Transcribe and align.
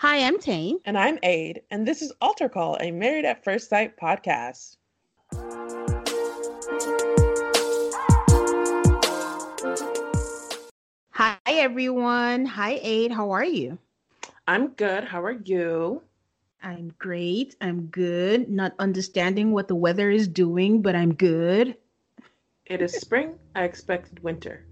Hi, 0.00 0.26
I'm 0.26 0.38
Tane. 0.38 0.80
And 0.86 0.96
I'm 0.96 1.18
Aid, 1.22 1.60
and 1.70 1.86
this 1.86 2.00
is 2.00 2.10
Altar 2.22 2.48
Call, 2.48 2.78
a 2.80 2.90
Married 2.90 3.26
at 3.26 3.44
First 3.44 3.68
Sight 3.68 3.98
podcast. 3.98 4.78
Hi, 11.10 11.36
everyone. 11.48 12.46
Hi, 12.46 12.80
Aid. 12.82 13.12
How 13.12 13.30
are 13.32 13.44
you? 13.44 13.76
I'm 14.48 14.68
good. 14.68 15.04
How 15.04 15.22
are 15.22 15.38
you? 15.44 16.00
I'm 16.62 16.94
great. 16.98 17.56
I'm 17.60 17.82
good. 17.88 18.48
Not 18.48 18.72
understanding 18.78 19.52
what 19.52 19.68
the 19.68 19.76
weather 19.76 20.08
is 20.08 20.26
doing, 20.26 20.80
but 20.80 20.96
I'm 20.96 21.12
good. 21.12 21.76
It 22.64 22.80
is 22.80 22.94
spring. 22.94 23.34
I 23.54 23.64
expected 23.64 24.22
winter. 24.22 24.64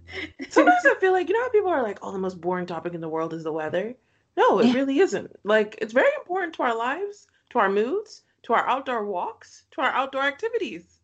Sometimes 0.50 0.84
I 0.84 0.96
feel 0.98 1.12
like, 1.12 1.28
you 1.28 1.34
know 1.36 1.42
how 1.42 1.50
people 1.50 1.70
are 1.70 1.84
like, 1.84 2.00
oh, 2.02 2.10
the 2.10 2.18
most 2.18 2.40
boring 2.40 2.66
topic 2.66 2.94
in 2.94 3.00
the 3.00 3.08
world 3.08 3.32
is 3.32 3.44
the 3.44 3.52
weather? 3.52 3.94
No, 4.36 4.60
it 4.60 4.74
really 4.74 4.98
isn't. 5.00 5.30
Like, 5.44 5.78
it's 5.80 5.92
very 5.92 6.10
important 6.18 6.54
to 6.54 6.62
our 6.62 6.76
lives, 6.76 7.26
to 7.50 7.58
our 7.58 7.68
moods, 7.68 8.22
to 8.44 8.54
our 8.54 8.66
outdoor 8.66 9.04
walks, 9.06 9.64
to 9.72 9.82
our 9.82 9.90
outdoor 9.90 10.22
activities. 10.22 11.00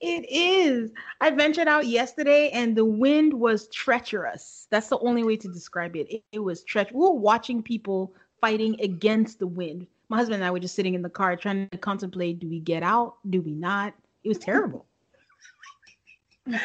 It 0.00 0.26
is. 0.28 0.90
I 1.20 1.30
ventured 1.30 1.68
out 1.68 1.86
yesterday 1.86 2.50
and 2.50 2.76
the 2.76 2.84
wind 2.84 3.32
was 3.32 3.68
treacherous. 3.68 4.66
That's 4.70 4.88
the 4.88 4.98
only 4.98 5.22
way 5.22 5.36
to 5.36 5.48
describe 5.48 5.96
it. 5.96 6.08
It, 6.10 6.24
it 6.32 6.38
was 6.40 6.64
treacherous. 6.64 6.94
We 6.94 7.00
were 7.00 7.12
watching 7.12 7.62
people 7.62 8.14
fighting 8.40 8.80
against 8.80 9.38
the 9.38 9.46
wind. 9.46 9.86
My 10.08 10.16
husband 10.16 10.36
and 10.36 10.44
I 10.44 10.50
were 10.50 10.58
just 10.58 10.74
sitting 10.74 10.94
in 10.94 11.02
the 11.02 11.10
car 11.10 11.36
trying 11.36 11.68
to 11.68 11.78
contemplate 11.78 12.40
do 12.40 12.48
we 12.48 12.58
get 12.58 12.82
out? 12.82 13.16
Do 13.28 13.40
we 13.40 13.52
not? 13.52 13.94
It 14.24 14.28
was 14.28 14.38
terrible. 14.38 14.86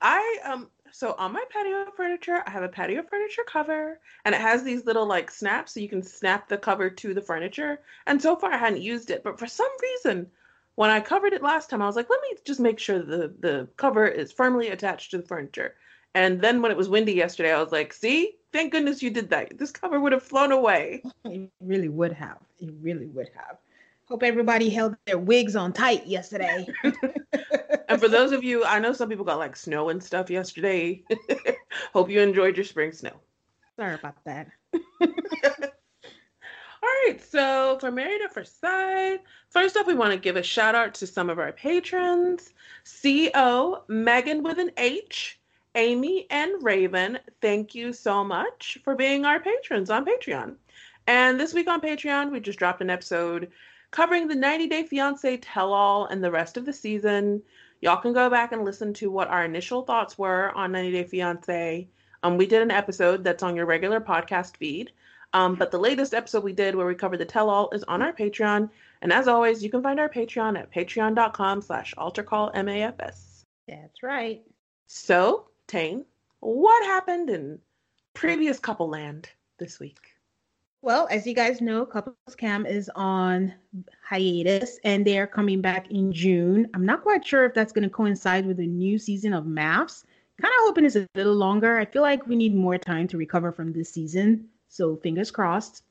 I 0.00 0.38
um 0.44 0.70
so 0.96 1.14
on 1.18 1.32
my 1.32 1.44
patio 1.50 1.84
furniture, 1.94 2.42
I 2.46 2.50
have 2.50 2.62
a 2.62 2.70
patio 2.70 3.02
furniture 3.02 3.44
cover 3.46 4.00
and 4.24 4.34
it 4.34 4.40
has 4.40 4.62
these 4.62 4.86
little 4.86 5.04
like 5.04 5.30
snaps 5.30 5.74
so 5.74 5.80
you 5.80 5.90
can 5.90 6.02
snap 6.02 6.48
the 6.48 6.56
cover 6.56 6.88
to 6.88 7.12
the 7.12 7.20
furniture. 7.20 7.80
And 8.06 8.22
so 8.22 8.34
far 8.34 8.50
I 8.50 8.56
hadn't 8.56 8.80
used 8.80 9.10
it, 9.10 9.22
but 9.22 9.38
for 9.38 9.46
some 9.46 9.68
reason 9.82 10.26
when 10.74 10.88
I 10.88 11.00
covered 11.00 11.34
it 11.34 11.42
last 11.42 11.68
time, 11.68 11.82
I 11.82 11.86
was 11.86 11.96
like, 11.96 12.08
let 12.08 12.22
me 12.22 12.38
just 12.46 12.60
make 12.60 12.78
sure 12.78 12.98
the 12.98 13.30
the 13.40 13.68
cover 13.76 14.06
is 14.06 14.32
firmly 14.32 14.68
attached 14.68 15.10
to 15.10 15.18
the 15.18 15.26
furniture. 15.26 15.74
And 16.14 16.40
then 16.40 16.62
when 16.62 16.70
it 16.70 16.78
was 16.78 16.88
windy 16.88 17.12
yesterday, 17.12 17.52
I 17.52 17.62
was 17.62 17.72
like, 17.72 17.92
see, 17.92 18.32
thank 18.50 18.72
goodness 18.72 19.02
you 19.02 19.10
did 19.10 19.28
that. 19.28 19.58
This 19.58 19.72
cover 19.72 20.00
would 20.00 20.12
have 20.12 20.22
flown 20.22 20.50
away. 20.50 21.02
It 21.26 21.50
really 21.60 21.90
would 21.90 22.12
have. 22.12 22.38
It 22.58 22.72
really 22.80 23.08
would 23.08 23.28
have. 23.36 23.58
Hope 24.08 24.22
everybody 24.22 24.70
held 24.70 24.96
their 25.04 25.18
wigs 25.18 25.56
on 25.56 25.72
tight 25.72 26.06
yesterday. 26.06 26.64
and 27.88 28.00
for 28.00 28.08
those 28.08 28.30
of 28.30 28.44
you, 28.44 28.64
I 28.64 28.78
know 28.78 28.92
some 28.92 29.08
people 29.08 29.24
got 29.24 29.38
like 29.38 29.56
snow 29.56 29.88
and 29.88 30.02
stuff 30.02 30.30
yesterday. 30.30 31.02
Hope 31.92 32.08
you 32.08 32.20
enjoyed 32.20 32.56
your 32.56 32.64
spring 32.64 32.92
snow. 32.92 33.14
Sorry 33.76 33.94
about 33.94 34.22
that. 34.24 34.48
All 35.02 36.92
right, 37.04 37.18
so 37.20 37.78
for 37.80 37.90
Married 37.90 38.22
at 38.22 38.32
First 38.32 38.60
Sight, 38.60 39.22
first 39.50 39.76
up, 39.76 39.88
we 39.88 39.94
want 39.94 40.12
to 40.12 40.18
give 40.18 40.36
a 40.36 40.42
shout 40.42 40.76
out 40.76 40.94
to 40.94 41.06
some 41.06 41.28
of 41.28 41.40
our 41.40 41.50
patrons 41.50 42.54
CO, 43.02 43.82
Megan 43.88 44.44
with 44.44 44.58
an 44.60 44.70
H, 44.76 45.40
Amy, 45.74 46.28
and 46.30 46.62
Raven. 46.62 47.18
Thank 47.42 47.74
you 47.74 47.92
so 47.92 48.22
much 48.22 48.78
for 48.84 48.94
being 48.94 49.24
our 49.24 49.40
patrons 49.40 49.90
on 49.90 50.04
Patreon. 50.04 50.54
And 51.08 51.40
this 51.40 51.54
week 51.54 51.68
on 51.68 51.80
Patreon, 51.80 52.30
we 52.30 52.38
just 52.38 52.58
dropped 52.58 52.80
an 52.80 52.90
episode 52.90 53.50
covering 53.90 54.28
the 54.28 54.34
90 54.34 54.66
Day 54.68 54.84
Fiancé 54.84 55.38
tell 55.40 55.72
all 55.72 56.06
and 56.06 56.22
the 56.22 56.30
rest 56.30 56.56
of 56.56 56.64
the 56.64 56.72
season. 56.72 57.42
Y'all 57.80 58.00
can 58.00 58.12
go 58.12 58.30
back 58.30 58.52
and 58.52 58.64
listen 58.64 58.92
to 58.94 59.10
what 59.10 59.28
our 59.28 59.44
initial 59.44 59.82
thoughts 59.82 60.18
were 60.18 60.50
on 60.52 60.72
90 60.72 60.92
Day 60.92 61.04
Fiancé. 61.04 61.86
Um, 62.22 62.36
we 62.36 62.46
did 62.46 62.62
an 62.62 62.70
episode 62.70 63.22
that's 63.22 63.42
on 63.42 63.56
your 63.56 63.66
regular 63.66 64.00
podcast 64.00 64.56
feed. 64.56 64.92
Um, 65.32 65.54
but 65.54 65.70
the 65.70 65.78
latest 65.78 66.14
episode 66.14 66.44
we 66.44 66.52
did 66.52 66.74
where 66.74 66.86
we 66.86 66.94
covered 66.94 67.18
the 67.18 67.24
tell 67.24 67.50
all 67.50 67.68
is 67.72 67.84
on 67.84 68.00
our 68.00 68.12
Patreon. 68.12 68.70
And 69.02 69.12
as 69.12 69.28
always, 69.28 69.62
you 69.62 69.70
can 69.70 69.82
find 69.82 70.00
our 70.00 70.08
Patreon 70.08 70.58
at 70.58 70.72
patreon.com 70.72 71.60
slash 71.62 71.94
altarcallmafs. 71.98 73.42
That's 73.68 74.02
right. 74.02 74.42
So, 74.86 75.48
Tane, 75.66 76.04
what 76.40 76.86
happened 76.86 77.28
in 77.28 77.58
previous 78.14 78.58
couple 78.58 78.88
land 78.88 79.28
this 79.58 79.78
week? 79.78 80.15
Well, 80.82 81.08
as 81.10 81.26
you 81.26 81.34
guys 81.34 81.60
know, 81.60 81.84
Couples 81.84 82.16
Cam 82.36 82.64
is 82.64 82.90
on 82.94 83.52
hiatus 84.08 84.78
and 84.84 85.04
they're 85.04 85.26
coming 85.26 85.60
back 85.60 85.90
in 85.90 86.12
June. 86.12 86.68
I'm 86.74 86.86
not 86.86 87.02
quite 87.02 87.26
sure 87.26 87.44
if 87.44 87.54
that's 87.54 87.72
going 87.72 87.82
to 87.84 87.90
coincide 87.90 88.46
with 88.46 88.60
a 88.60 88.66
new 88.66 88.98
season 88.98 89.32
of 89.32 89.44
MAFS. 89.46 90.04
Kind 90.40 90.52
of 90.52 90.60
hoping 90.64 90.84
it's 90.84 90.96
a 90.96 91.08
little 91.14 91.34
longer. 91.34 91.78
I 91.78 91.86
feel 91.86 92.02
like 92.02 92.26
we 92.26 92.36
need 92.36 92.54
more 92.54 92.78
time 92.78 93.08
to 93.08 93.16
recover 93.16 93.50
from 93.50 93.72
this 93.72 93.90
season. 93.90 94.48
So 94.68 94.96
fingers 94.96 95.30
crossed. 95.30 95.82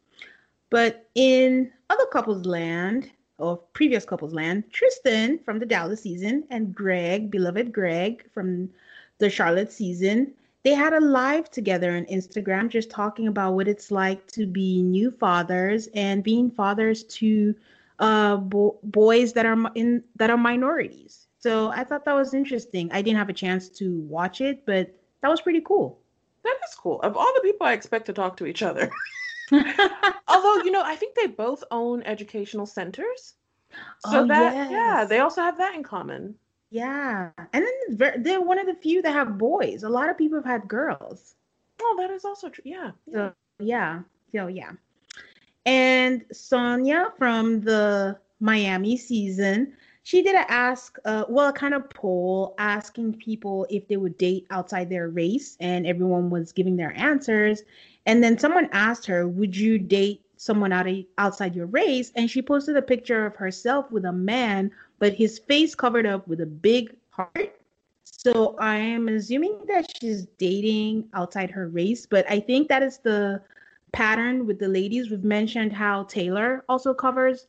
But 0.69 1.07
in 1.15 1.71
other 1.89 2.05
couples 2.05 2.45
land, 2.45 3.11
or 3.37 3.57
previous 3.73 4.05
couples 4.05 4.33
land, 4.33 4.71
Tristan 4.71 5.39
from 5.39 5.59
the 5.59 5.65
Dallas 5.65 6.01
season 6.01 6.45
and 6.49 6.73
Greg, 6.73 7.31
beloved 7.31 7.73
Greg 7.73 8.29
from 8.33 8.69
the 9.17 9.29
Charlotte 9.29 9.71
season, 9.71 10.33
they 10.65 10.73
had 10.73 10.93
a 10.93 10.99
live 10.99 11.51
together 11.51 11.95
on 11.95 12.05
Instagram 12.05 12.69
just 12.69 12.89
talking 12.89 13.27
about 13.27 13.53
what 13.53 13.67
it's 13.67 13.91
like 13.91 14.25
to 14.31 14.47
be 14.47 14.81
new 14.81 15.11
fathers 15.11 15.87
and 15.93 16.23
being 16.23 16.49
fathers 16.49 17.03
to 17.03 17.53
uh, 17.99 18.37
bo- 18.37 18.79
boys 18.83 19.31
that 19.33 19.45
are 19.45 19.71
in 19.75 20.03
that 20.15 20.31
are 20.31 20.37
minorities. 20.37 21.27
So 21.37 21.69
I 21.69 21.83
thought 21.83 22.03
that 22.05 22.15
was 22.15 22.33
interesting. 22.33 22.89
I 22.91 23.03
didn't 23.03 23.19
have 23.19 23.29
a 23.29 23.33
chance 23.33 23.69
to 23.77 23.99
watch 24.09 24.41
it, 24.41 24.65
but 24.65 24.91
that 25.21 25.29
was 25.29 25.39
pretty 25.39 25.61
cool. 25.61 25.99
That 26.43 26.57
is 26.67 26.73
cool. 26.73 26.99
Of 27.01 27.15
all 27.15 27.31
the 27.35 27.41
people 27.41 27.67
I 27.67 27.73
expect 27.73 28.07
to 28.07 28.13
talk 28.13 28.35
to 28.37 28.47
each 28.47 28.63
other. 28.63 28.89
Although, 30.27 30.63
you 30.63 30.71
know, 30.71 30.81
I 30.83 30.95
think 30.95 31.13
they 31.15 31.27
both 31.27 31.63
own 31.69 32.01
educational 32.01 32.65
centers. 32.65 33.35
So 34.07 34.23
oh, 34.23 34.27
that 34.27 34.55
yes. 34.55 34.71
yeah, 34.71 35.05
they 35.05 35.19
also 35.19 35.41
have 35.41 35.59
that 35.59 35.75
in 35.75 35.83
common. 35.83 36.33
Yeah, 36.75 37.29
and 37.53 37.65
then 37.65 38.21
they're 38.21 38.41
one 38.41 38.59
of 38.59 38.65
the 38.65 38.75
few 38.75 39.01
that 39.01 39.13
have 39.13 39.37
boys. 39.37 39.83
A 39.83 39.89
lot 39.89 40.09
of 40.09 40.17
people 40.17 40.37
have 40.39 40.45
had 40.45 40.67
girls. 40.67 41.35
Oh, 41.81 41.95
that 41.97 42.11
is 42.11 42.25
also 42.25 42.49
true. 42.49 42.63
Yeah. 42.65 42.91
So 43.13 43.31
yeah, 43.59 44.01
so 44.33 44.47
yeah. 44.47 44.71
And 45.65 46.25
Sonia 46.33 47.13
from 47.17 47.61
the 47.61 48.19
Miami 48.41 48.97
season, 48.97 49.71
she 50.03 50.21
did 50.21 50.35
a 50.35 50.51
ask, 50.51 50.97
uh, 51.05 51.23
well, 51.29 51.47
a 51.47 51.53
kind 51.53 51.73
of 51.73 51.89
poll 51.91 52.55
asking 52.57 53.13
people 53.13 53.65
if 53.69 53.87
they 53.87 53.95
would 53.95 54.17
date 54.17 54.45
outside 54.49 54.89
their 54.89 55.07
race, 55.07 55.55
and 55.61 55.87
everyone 55.87 56.29
was 56.29 56.51
giving 56.51 56.75
their 56.75 56.91
answers. 56.97 57.63
And 58.05 58.21
then 58.21 58.37
someone 58.37 58.67
asked 58.73 59.05
her, 59.05 59.29
"Would 59.29 59.55
you 59.55 59.79
date 59.79 60.23
someone 60.35 60.73
out 60.73 60.87
of, 60.87 60.97
outside 61.17 61.55
your 61.55 61.67
race?" 61.67 62.11
And 62.17 62.29
she 62.29 62.41
posted 62.41 62.75
a 62.75 62.81
picture 62.81 63.25
of 63.25 63.37
herself 63.37 63.89
with 63.91 64.03
a 64.03 64.11
man, 64.11 64.71
but 64.99 65.13
his 65.13 65.39
face 65.39 65.75
covered 65.75 66.05
up 66.05 66.27
with 66.27 66.41
a 66.41 66.45
big 66.45 66.95
heart. 67.09 67.55
So 68.03 68.55
I 68.59 68.77
am 68.77 69.07
assuming 69.07 69.59
that 69.67 69.91
she's 69.99 70.25
dating 70.37 71.09
outside 71.13 71.51
her 71.51 71.67
race, 71.67 72.05
but 72.05 72.29
I 72.29 72.39
think 72.39 72.69
that 72.69 72.83
is 72.83 72.97
the 72.97 73.41
pattern 73.91 74.45
with 74.45 74.59
the 74.59 74.67
ladies. 74.67 75.09
We've 75.09 75.23
mentioned 75.23 75.71
how 75.71 76.03
Taylor 76.03 76.65
also 76.67 76.93
covers 76.93 77.47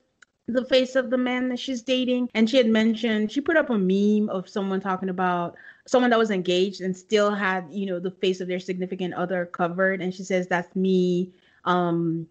the 0.49 0.65
face 0.65 0.95
of 0.95 1.11
the 1.11 1.19
man 1.19 1.49
that 1.49 1.59
she's 1.59 1.83
dating. 1.83 2.31
And 2.35 2.49
she 2.49 2.57
had 2.57 2.69
mentioned, 2.69 3.33
she 3.33 3.41
put 3.41 3.57
up 3.57 3.71
a 3.71 3.79
meme 3.79 4.29
of 4.29 4.49
someone 4.49 4.81
talking 4.81 5.09
about 5.09 5.57
someone 5.87 6.11
that 6.11 6.19
was 6.19 6.31
engaged 6.31 6.81
and 6.81 6.97
still 6.97 7.35
had, 7.35 7.67
you 7.71 7.87
know, 7.87 7.99
the 7.99 8.11
face 8.11 8.41
of 8.41 8.49
their 8.49 8.61
significant 8.61 9.15
other 9.15 9.47
covered. 9.47 10.01
And 10.01 10.15
she 10.15 10.23
says, 10.23 10.47
that's 10.47 10.75
me, 10.77 11.33
um, 11.65 12.29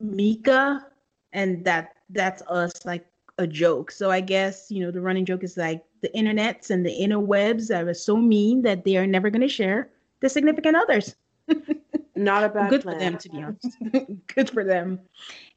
Mika. 0.00 0.86
And 1.32 1.64
that 1.64 1.94
that's 2.10 2.42
us 2.42 2.84
like 2.84 3.06
a 3.38 3.46
joke. 3.46 3.90
So 3.90 4.10
I 4.10 4.20
guess, 4.20 4.70
you 4.70 4.84
know, 4.84 4.90
the 4.90 5.00
running 5.00 5.24
joke 5.24 5.42
is 5.42 5.56
like 5.56 5.84
the 6.00 6.10
internets 6.10 6.70
and 6.70 6.84
the 6.84 6.90
interwebs 6.90 7.70
are 7.70 7.94
so 7.94 8.16
mean 8.16 8.62
that 8.62 8.84
they 8.84 8.96
are 8.96 9.06
never 9.06 9.30
going 9.30 9.42
to 9.42 9.48
share 9.48 9.90
the 10.20 10.28
significant 10.28 10.76
others. 10.76 11.16
Not 12.14 12.44
a 12.44 12.48
bad 12.48 12.70
Good 12.70 12.82
plan. 12.82 12.94
for 12.94 13.00
them, 13.00 13.18
to 13.18 13.28
be 13.30 13.42
honest. 13.42 14.26
Good 14.34 14.50
for 14.50 14.64
them. 14.64 15.00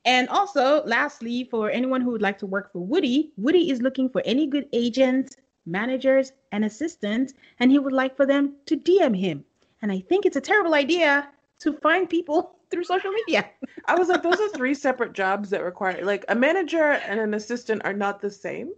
And 0.06 0.30
also, 0.30 0.84
lastly, 0.86 1.48
for 1.52 1.70
anyone 1.70 2.02
who 2.02 2.12
would 2.12 2.22
like 2.22 2.38
to 2.40 2.46
work 2.46 2.72
for 2.72 2.80
Woody, 2.80 3.32
Woody 3.38 3.70
is 3.70 3.82
looking 3.82 4.10
for 4.10 4.22
any 4.26 4.48
good 4.48 4.68
agents, 4.72 5.36
managers, 5.66 6.32
and 6.52 6.64
assistants, 6.64 7.34
and 7.60 7.72
he 7.72 7.80
would 7.80 7.94
like 7.94 8.16
for 8.16 8.26
them 8.26 8.56
to 8.68 8.78
DM 8.78 9.18
him. 9.18 9.44
And 9.82 9.92
I 9.92 10.00
think 10.00 10.26
it's 10.26 10.38
a 10.38 10.42
terrible 10.42 10.74
idea 10.74 11.30
to 11.60 11.74
find 11.74 12.10
people 12.10 12.55
through 12.72 12.84
social 12.84 13.12
media. 13.12 13.50
I 13.86 13.96
was 13.96 14.10
like, 14.10 14.24
those 14.24 14.40
are 14.40 14.50
three 14.50 14.74
separate 14.74 15.14
jobs 15.14 15.50
that 15.52 15.64
require 15.64 16.04
like 16.04 16.26
a 16.30 16.36
manager 16.36 16.94
and 16.94 17.20
an 17.20 17.34
assistant 17.34 17.82
are 17.86 17.94
not 17.94 18.22
the 18.22 18.32
same. 18.32 18.72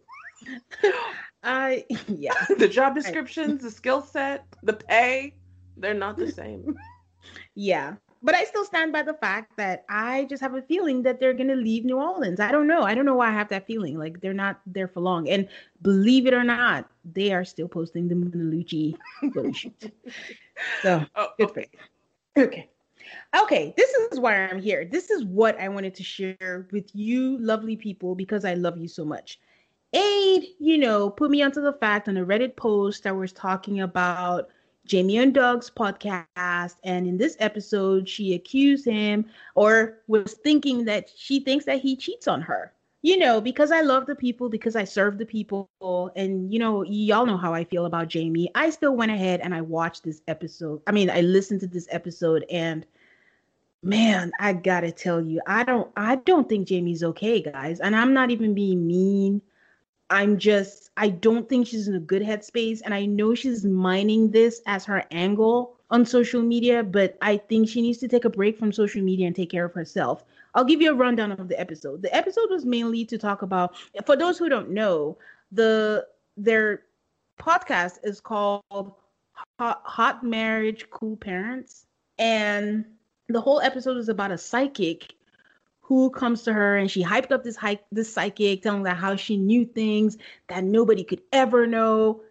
I 1.43 1.85
yeah. 2.07 2.33
the 2.57 2.67
job 2.67 2.95
descriptions, 2.95 3.61
the 3.63 3.71
skill 3.71 4.01
set, 4.01 4.45
the 4.63 4.73
pay, 4.73 5.35
they're 5.77 5.93
not 5.93 6.17
the 6.17 6.31
same. 6.31 6.77
Yeah. 7.55 7.95
But 8.23 8.33
I 8.33 8.45
still 8.45 8.65
stand 8.65 8.91
by 8.91 9.03
the 9.03 9.13
fact 9.13 9.55
that 9.57 9.85
I 9.89 10.25
just 10.25 10.41
have 10.41 10.55
a 10.55 10.61
feeling 10.63 11.03
that 11.03 11.19
they're 11.19 11.35
going 11.35 11.49
to 11.49 11.55
leave 11.55 11.85
New 11.85 11.97
Orleans. 11.97 12.39
I 12.39 12.51
don't 12.51 12.67
know. 12.67 12.81
I 12.81 12.95
don't 12.95 13.05
know 13.05 13.15
why 13.15 13.29
I 13.29 13.31
have 13.31 13.49
that 13.49 13.67
feeling. 13.67 13.97
Like 13.97 14.19
they're 14.21 14.33
not 14.33 14.59
there 14.65 14.87
for 14.87 15.01
long. 15.01 15.29
And 15.29 15.47
believe 15.83 16.25
it 16.25 16.33
or 16.33 16.43
not, 16.43 16.89
they 17.05 17.31
are 17.31 17.45
still 17.45 17.67
posting 17.67 18.07
the 18.07 18.15
photo 19.33 19.51
shoot. 19.51 19.93
So 20.81 21.05
Oh, 21.15 21.27
good 21.37 21.49
oh. 21.51 21.53
for 21.53 21.59
you. 21.61 22.43
Okay. 22.43 22.69
Okay. 23.39 23.73
This 23.77 23.89
is 23.89 24.19
why 24.19 24.47
I'm 24.47 24.61
here. 24.61 24.85
This 24.85 25.09
is 25.09 25.23
what 25.25 25.59
I 25.59 25.69
wanted 25.69 25.95
to 25.95 26.03
share 26.03 26.67
with 26.71 26.95
you, 26.95 27.37
lovely 27.39 27.75
people, 27.75 28.15
because 28.15 28.45
I 28.45 28.53
love 28.53 28.77
you 28.77 28.87
so 28.87 29.05
much. 29.05 29.39
Aid, 29.93 30.47
you 30.59 30.77
know, 30.77 31.09
put 31.09 31.31
me 31.31 31.41
onto 31.41 31.61
the 31.61 31.73
fact 31.73 32.09
on 32.09 32.17
a 32.17 32.25
Reddit 32.25 32.55
post 32.55 33.03
that 33.03 33.15
was 33.15 33.31
talking 33.31 33.81
about 33.81 34.49
Jamie 34.85 35.17
and 35.17 35.33
Doug's 35.33 35.69
podcast. 35.69 36.75
And 36.83 37.07
in 37.07 37.17
this 37.17 37.37
episode, 37.39 38.07
she 38.07 38.33
accused 38.33 38.85
him 38.85 39.25
or 39.55 39.99
was 40.07 40.33
thinking 40.43 40.85
that 40.85 41.09
she 41.15 41.39
thinks 41.39 41.65
that 41.65 41.79
he 41.79 41.95
cheats 41.95 42.27
on 42.27 42.41
her. 42.41 42.73
You 43.03 43.17
know, 43.17 43.39
because 43.39 43.71
I 43.71 43.81
love 43.81 44.07
the 44.07 44.15
people, 44.15 44.49
because 44.49 44.75
I 44.75 44.83
serve 44.83 45.17
the 45.17 45.25
people. 45.25 45.69
And, 46.15 46.51
you 46.51 46.59
know, 46.59 46.83
y'all 46.83 47.27
know 47.27 47.37
how 47.37 47.53
I 47.53 47.63
feel 47.63 47.85
about 47.85 48.09
Jamie. 48.09 48.49
I 48.55 48.71
still 48.71 48.95
went 48.95 49.11
ahead 49.11 49.39
and 49.39 49.53
I 49.53 49.61
watched 49.61 50.03
this 50.03 50.21
episode. 50.27 50.81
I 50.87 50.91
mean, 50.91 51.09
I 51.09 51.21
listened 51.21 51.61
to 51.61 51.67
this 51.67 51.87
episode 51.91 52.43
and 52.49 52.85
man 53.87 54.31
i 54.39 54.51
gotta 54.51 54.91
tell 54.91 55.21
you 55.21 55.41
i 55.47 55.63
don't 55.63 55.89
i 55.95 56.17
don't 56.17 56.49
think 56.49 56.67
jamie's 56.67 57.03
okay 57.03 57.41
guys 57.41 57.79
and 57.79 57.95
i'm 57.95 58.13
not 58.13 58.29
even 58.31 58.53
being 58.53 58.85
mean. 58.85 59.41
I'm 60.09 60.37
just 60.37 60.89
i 60.97 61.09
don't 61.09 61.47
think 61.49 61.67
she's 61.67 61.87
in 61.87 61.95
a 61.95 61.99
good 61.99 62.21
headspace 62.21 62.81
and 62.83 62.93
i 62.93 63.05
know 63.05 63.33
she's 63.33 63.65
mining 63.65 64.31
this 64.31 64.61
as 64.65 64.85
her 64.85 65.03
angle 65.11 65.75
on 65.89 66.05
social 66.05 66.41
media 66.41 66.83
but 66.83 67.17
i 67.21 67.37
think 67.37 67.69
she 67.69 67.81
needs 67.81 67.97
to 67.99 68.07
take 68.07 68.25
a 68.25 68.29
break 68.29 68.57
from 68.57 68.71
social 68.71 69.01
media 69.01 69.27
and 69.27 69.35
take 69.35 69.49
care 69.49 69.65
of 69.65 69.73
herself. 69.73 70.23
I'll 70.53 70.65
give 70.65 70.81
you 70.81 70.91
a 70.91 70.95
rundown 70.95 71.31
of 71.33 71.47
the 71.47 71.59
episode. 71.59 72.01
The 72.01 72.15
episode 72.15 72.49
was 72.49 72.65
mainly 72.65 73.05
to 73.05 73.17
talk 73.17 73.41
about 73.41 73.75
for 74.05 74.15
those 74.15 74.37
who 74.39 74.49
don't 74.49 74.71
know 74.71 75.17
the 75.51 76.07
their 76.35 76.83
podcast 77.39 77.99
is 78.03 78.19
called 78.19 78.63
hot, 79.59 79.81
hot 79.85 80.23
marriage 80.23 80.89
cool 80.89 81.15
parents 81.15 81.85
and 82.17 82.85
the 83.29 83.41
whole 83.41 83.61
episode 83.61 83.97
is 83.97 84.09
about 84.09 84.31
a 84.31 84.37
psychic 84.37 85.13
who 85.81 86.09
comes 86.09 86.43
to 86.43 86.53
her 86.53 86.77
and 86.77 86.89
she 86.89 87.03
hyped 87.03 87.31
up 87.31 87.43
this 87.43 87.55
hype 87.55 87.85
this 87.91 88.11
psychic 88.13 88.61
telling 88.61 88.85
her 88.85 88.93
how 88.93 89.15
she 89.15 89.37
knew 89.37 89.65
things 89.65 90.17
that 90.47 90.63
nobody 90.63 91.03
could 91.03 91.21
ever 91.31 91.65
know 91.67 92.21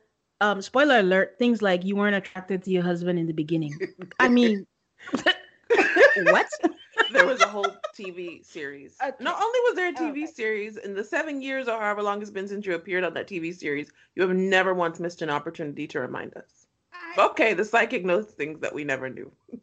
um 0.40 0.60
spoiler 0.62 0.98
alert 1.00 1.36
things 1.38 1.62
like 1.62 1.84
you 1.84 1.96
weren't 1.96 2.16
attracted 2.16 2.62
to 2.62 2.70
your 2.70 2.82
husband 2.82 3.18
in 3.18 3.26
the 3.26 3.32
beginning 3.32 3.80
i 4.18 4.28
mean 4.28 4.66
what 6.14 6.46
There 7.08 7.24
was 7.24 7.40
a 7.40 7.48
whole 7.48 7.80
TV 7.92 8.42
series. 8.42 8.96
Okay. 9.02 9.14
Not 9.22 9.40
only 9.40 9.60
was 9.60 9.74
there 9.74 9.88
a 9.88 9.92
TV 9.92 10.22
Okay. 10.22 10.26
series 10.26 10.76
in 10.76 10.94
the 10.94 11.04
seven 11.04 11.40
years 11.40 11.68
or 11.68 11.78
however 11.78 12.02
long 12.02 12.20
it's 12.20 12.30
been 12.30 12.48
since 12.48 12.66
you 12.66 12.74
appeared 12.74 13.04
on 13.04 13.14
that 13.14 13.26
TV 13.28 13.52
series, 13.52 13.92
you 14.14 14.22
have 14.22 14.34
never 14.36 14.74
once 14.74 14.98
missed 14.98 15.22
an 15.22 15.30
opportunity 15.30 15.86
to 15.88 16.00
remind 16.00 16.34
us. 16.36 16.66
I- 16.92 17.26
Okay, 17.26 17.54
the 17.54 17.64
psychic 17.64 18.04
knows 18.04 18.26
things 18.26 18.60
that 18.60 18.74
we 18.74 18.84
never 18.84 19.08
knew. 19.08 19.30
yeah, 19.50 19.58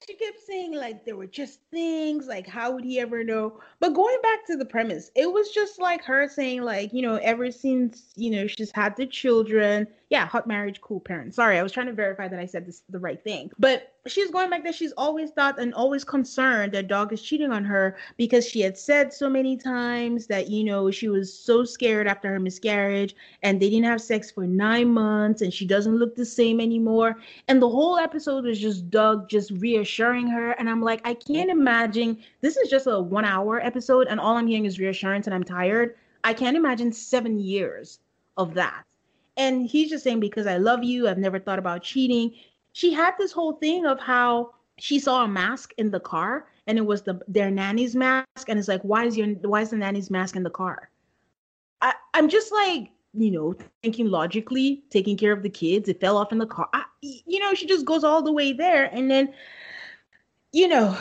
she 0.00 0.01
kept 0.24 0.40
saying 0.46 0.74
like 0.74 1.04
there 1.04 1.16
were 1.16 1.26
just 1.26 1.60
things 1.70 2.26
like 2.26 2.46
how 2.46 2.72
would 2.72 2.84
he 2.84 3.00
ever 3.00 3.24
know? 3.24 3.60
But 3.80 3.94
going 3.94 4.18
back 4.22 4.46
to 4.46 4.56
the 4.56 4.64
premise, 4.64 5.10
it 5.14 5.32
was 5.32 5.50
just 5.50 5.80
like 5.80 6.04
her 6.04 6.28
saying 6.28 6.62
like 6.62 6.92
you 6.92 7.02
know 7.02 7.16
ever 7.16 7.50
since 7.50 8.12
you 8.16 8.30
know 8.30 8.46
she's 8.46 8.72
had 8.72 8.96
the 8.96 9.06
children, 9.06 9.86
yeah, 10.12 10.26
hot 10.26 10.46
marriage, 10.46 10.80
cool 10.82 11.00
parents. 11.00 11.36
Sorry, 11.36 11.58
I 11.58 11.62
was 11.62 11.72
trying 11.72 11.86
to 11.86 11.94
verify 11.94 12.28
that 12.28 12.38
I 12.38 12.44
said 12.44 12.66
this 12.66 12.82
the 12.90 12.98
right 12.98 13.24
thing. 13.24 13.50
But 13.58 13.94
she's 14.06 14.30
going 14.30 14.50
back 14.50 14.62
that 14.64 14.74
she's 14.74 14.92
always 14.92 15.30
thought 15.30 15.58
and 15.58 15.72
always 15.72 16.04
concerned 16.04 16.72
that 16.72 16.86
Doug 16.86 17.14
is 17.14 17.22
cheating 17.22 17.50
on 17.50 17.64
her 17.64 17.96
because 18.18 18.46
she 18.46 18.60
had 18.60 18.76
said 18.76 19.10
so 19.10 19.30
many 19.30 19.56
times 19.56 20.26
that 20.26 20.50
you 20.50 20.64
know 20.64 20.90
she 20.90 21.08
was 21.08 21.32
so 21.32 21.64
scared 21.64 22.06
after 22.06 22.28
her 22.28 22.38
miscarriage 22.38 23.16
and 23.42 23.58
they 23.58 23.70
didn't 23.70 23.86
have 23.86 24.02
sex 24.02 24.30
for 24.30 24.46
nine 24.46 24.92
months 24.92 25.40
and 25.40 25.50
she 25.50 25.64
doesn't 25.66 25.96
look 25.96 26.14
the 26.14 26.26
same 26.26 26.60
anymore 26.60 27.16
and 27.48 27.62
the 27.62 27.68
whole 27.68 27.96
episode 27.98 28.44
was 28.44 28.58
just 28.58 28.90
Doug 28.90 29.28
just 29.28 29.50
reassuring 29.52 30.26
her. 30.28 30.52
And 30.52 30.68
I'm 30.68 30.82
like, 30.82 31.00
I 31.04 31.14
can't 31.14 31.50
imagine 31.50 32.18
this 32.42 32.56
is 32.56 32.68
just 32.68 32.86
a 32.86 33.00
one 33.00 33.24
hour 33.24 33.60
episode, 33.60 34.06
and 34.08 34.20
all 34.20 34.36
I'm 34.36 34.46
hearing 34.46 34.66
is 34.66 34.78
reassurance, 34.78 35.26
and 35.26 35.34
I'm 35.34 35.44
tired. 35.44 35.96
I 36.24 36.34
can't 36.34 36.56
imagine 36.56 36.92
seven 36.92 37.38
years 37.38 37.98
of 38.36 38.54
that. 38.54 38.84
And 39.36 39.66
he's 39.66 39.90
just 39.90 40.04
saying, 40.04 40.20
because 40.20 40.46
I 40.46 40.58
love 40.58 40.84
you, 40.84 41.08
I've 41.08 41.18
never 41.18 41.38
thought 41.38 41.58
about 41.58 41.82
cheating. 41.82 42.34
She 42.72 42.92
had 42.92 43.14
this 43.18 43.32
whole 43.32 43.54
thing 43.54 43.86
of 43.86 43.98
how 43.98 44.52
she 44.78 44.98
saw 44.98 45.24
a 45.24 45.28
mask 45.28 45.72
in 45.78 45.90
the 45.90 46.00
car 46.00 46.46
and 46.66 46.78
it 46.78 46.86
was 46.86 47.02
the 47.02 47.20
their 47.28 47.50
nanny's 47.50 47.94
mask. 47.94 48.48
And 48.48 48.58
it's 48.58 48.68
like, 48.68 48.82
why 48.82 49.04
is 49.04 49.16
your 49.16 49.28
why 49.28 49.62
is 49.62 49.70
the 49.70 49.76
nanny's 49.76 50.10
mask 50.10 50.36
in 50.36 50.42
the 50.42 50.50
car? 50.50 50.90
I, 51.80 51.94
I'm 52.14 52.28
just 52.28 52.52
like, 52.52 52.90
you 53.14 53.30
know, 53.30 53.54
thinking 53.82 54.06
logically, 54.06 54.84
taking 54.90 55.16
care 55.16 55.32
of 55.32 55.42
the 55.42 55.50
kids. 55.50 55.88
It 55.88 56.00
fell 56.00 56.16
off 56.16 56.32
in 56.32 56.38
the 56.38 56.46
car. 56.46 56.68
I, 56.72 56.84
you 57.00 57.40
know, 57.40 57.54
she 57.54 57.66
just 57.66 57.84
goes 57.84 58.04
all 58.04 58.22
the 58.22 58.32
way 58.32 58.52
there. 58.52 58.84
And 58.84 59.10
then, 59.10 59.34
you 60.52 60.68
know, 60.68 60.96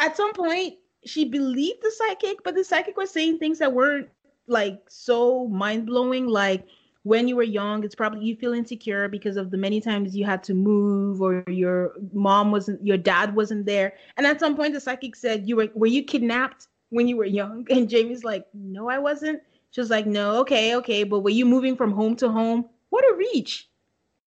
at 0.00 0.16
some 0.16 0.32
point, 0.32 0.74
she 1.06 1.24
believed 1.24 1.82
the 1.82 1.92
psychic, 1.92 2.42
but 2.42 2.54
the 2.54 2.64
psychic 2.64 2.96
was 2.96 3.10
saying 3.10 3.38
things 3.38 3.58
that 3.58 3.72
weren't 3.72 4.08
like 4.46 4.82
so 4.88 5.46
mind 5.48 5.86
blowing. 5.86 6.26
Like 6.26 6.66
when 7.04 7.28
you 7.28 7.36
were 7.36 7.42
young, 7.42 7.84
it's 7.84 7.94
probably 7.94 8.24
you 8.24 8.34
feel 8.34 8.54
insecure 8.54 9.08
because 9.08 9.36
of 9.36 9.50
the 9.50 9.58
many 9.58 9.80
times 9.80 10.16
you 10.16 10.24
had 10.24 10.42
to 10.44 10.54
move 10.54 11.20
or 11.20 11.44
your 11.46 11.92
mom 12.12 12.50
wasn't, 12.50 12.84
your 12.84 12.96
dad 12.96 13.34
wasn't 13.36 13.66
there. 13.66 13.92
And 14.16 14.26
at 14.26 14.40
some 14.40 14.56
point, 14.56 14.72
the 14.72 14.80
psychic 14.80 15.14
said, 15.14 15.46
"You 15.46 15.56
were 15.56 15.68
were 15.74 15.86
you 15.86 16.02
kidnapped 16.02 16.66
when 16.88 17.06
you 17.06 17.16
were 17.16 17.26
young?" 17.26 17.66
And 17.70 17.88
Jamie's 17.88 18.24
like, 18.24 18.46
"No, 18.54 18.88
I 18.88 18.98
wasn't." 18.98 19.42
She 19.70 19.80
was 19.80 19.90
like, 19.90 20.06
"No, 20.06 20.36
okay, 20.40 20.74
okay, 20.76 21.04
but 21.04 21.20
were 21.20 21.30
you 21.30 21.44
moving 21.44 21.76
from 21.76 21.92
home 21.92 22.16
to 22.16 22.30
home? 22.30 22.68
What 22.88 23.04
a 23.04 23.14
reach!" 23.14 23.68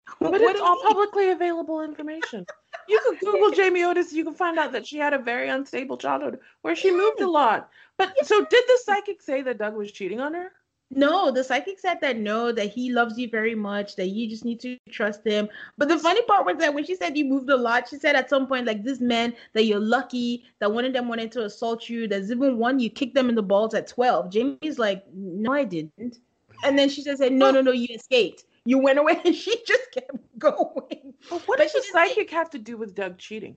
But 0.20 0.32
What 0.32 0.40
it's 0.42 0.60
all 0.60 0.74
reach. 0.74 0.84
publicly 0.84 1.30
available 1.30 1.80
information. 1.80 2.44
You 2.88 3.00
can 3.04 3.18
Google 3.18 3.50
Jamie 3.58 3.84
Otis, 3.84 4.12
you 4.12 4.24
can 4.24 4.34
find 4.34 4.58
out 4.58 4.72
that 4.72 4.84
she 4.86 4.98
had 4.98 5.14
a 5.14 5.18
very 5.18 5.48
unstable 5.48 5.96
childhood 5.96 6.40
where 6.62 6.74
she 6.74 6.90
moved 6.90 7.20
a 7.20 7.30
lot. 7.30 7.70
But 7.96 8.26
so 8.26 8.40
did 8.44 8.64
the 8.66 8.78
psychic 8.84 9.22
say 9.22 9.42
that 9.42 9.58
Doug 9.58 9.76
was 9.76 9.92
cheating 9.92 10.20
on 10.20 10.34
her? 10.34 10.50
No, 10.96 11.30
the 11.30 11.42
psychic 11.42 11.78
said 11.78 12.00
that 12.00 12.18
no, 12.18 12.52
that 12.52 12.70
he 12.70 12.92
loves 12.92 13.18
you 13.18 13.28
very 13.28 13.54
much, 13.54 13.96
that 13.96 14.08
you 14.08 14.28
just 14.28 14.44
need 14.44 14.60
to 14.60 14.78
trust 14.90 15.26
him. 15.26 15.48
But 15.76 15.88
the 15.88 15.98
funny 15.98 16.22
part 16.22 16.46
was 16.46 16.56
that 16.58 16.72
when 16.72 16.84
she 16.84 16.94
said 16.94 17.16
you 17.16 17.24
moved 17.24 17.50
a 17.50 17.56
lot, 17.56 17.88
she 17.88 17.96
said 17.96 18.14
at 18.14 18.30
some 18.30 18.46
point, 18.46 18.66
like 18.66 18.84
this 18.84 19.00
man, 19.00 19.34
that 19.54 19.64
you're 19.64 19.80
lucky, 19.80 20.44
that 20.60 20.72
one 20.72 20.84
of 20.84 20.92
them 20.92 21.08
wanted 21.08 21.32
to 21.32 21.44
assault 21.44 21.88
you, 21.88 22.06
there's 22.06 22.30
even 22.30 22.58
one 22.58 22.78
you 22.78 22.90
kicked 22.90 23.14
them 23.14 23.28
in 23.28 23.34
the 23.34 23.42
balls 23.42 23.74
at 23.74 23.86
12. 23.88 24.30
Jamie's 24.30 24.78
like, 24.78 25.04
no, 25.12 25.52
I 25.52 25.64
didn't. 25.64 26.18
And 26.64 26.78
then 26.78 26.88
she 26.88 27.02
just 27.02 27.20
said, 27.20 27.32
no, 27.32 27.50
no, 27.50 27.60
no, 27.60 27.72
you 27.72 27.88
escaped. 27.94 28.44
You 28.64 28.78
went 28.78 28.98
away 28.98 29.20
and 29.24 29.34
she 29.44 29.56
just 29.66 29.90
kept 29.92 30.16
going. 30.38 31.14
But 31.28 31.42
what 31.46 31.58
but 31.58 31.58
does 31.58 31.72
the 31.72 31.84
psychic 31.92 32.30
have 32.30 32.50
to 32.50 32.58
do 32.58 32.76
with 32.76 32.94
Doug 32.94 33.18
cheating? 33.18 33.56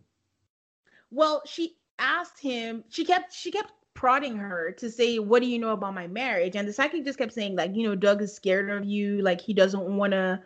Well, 1.11 1.41
she 1.45 1.77
asked 1.99 2.39
him, 2.39 2.83
she 2.89 3.05
kept 3.05 3.33
she 3.33 3.51
kept 3.51 3.71
prodding 3.97 4.37
her 4.37 4.71
to 4.73 4.91
say, 4.91 5.17
What 5.17 5.41
do 5.41 5.49
you 5.49 5.57
know 5.57 5.71
about 5.71 5.95
my 5.95 6.05
marriage? 6.05 6.55
And 6.55 6.67
the 6.67 6.71
psychic 6.71 7.03
just 7.03 7.17
kept 7.17 7.33
saying, 7.33 7.55
like, 7.55 7.75
you 7.75 7.81
know, 7.81 7.95
Doug 7.95 8.21
is 8.21 8.31
scared 8.31 8.69
of 8.69 8.85
you, 8.85 9.23
like 9.23 9.41
he 9.41 9.55
doesn't 9.55 9.81
wanna, 9.83 10.39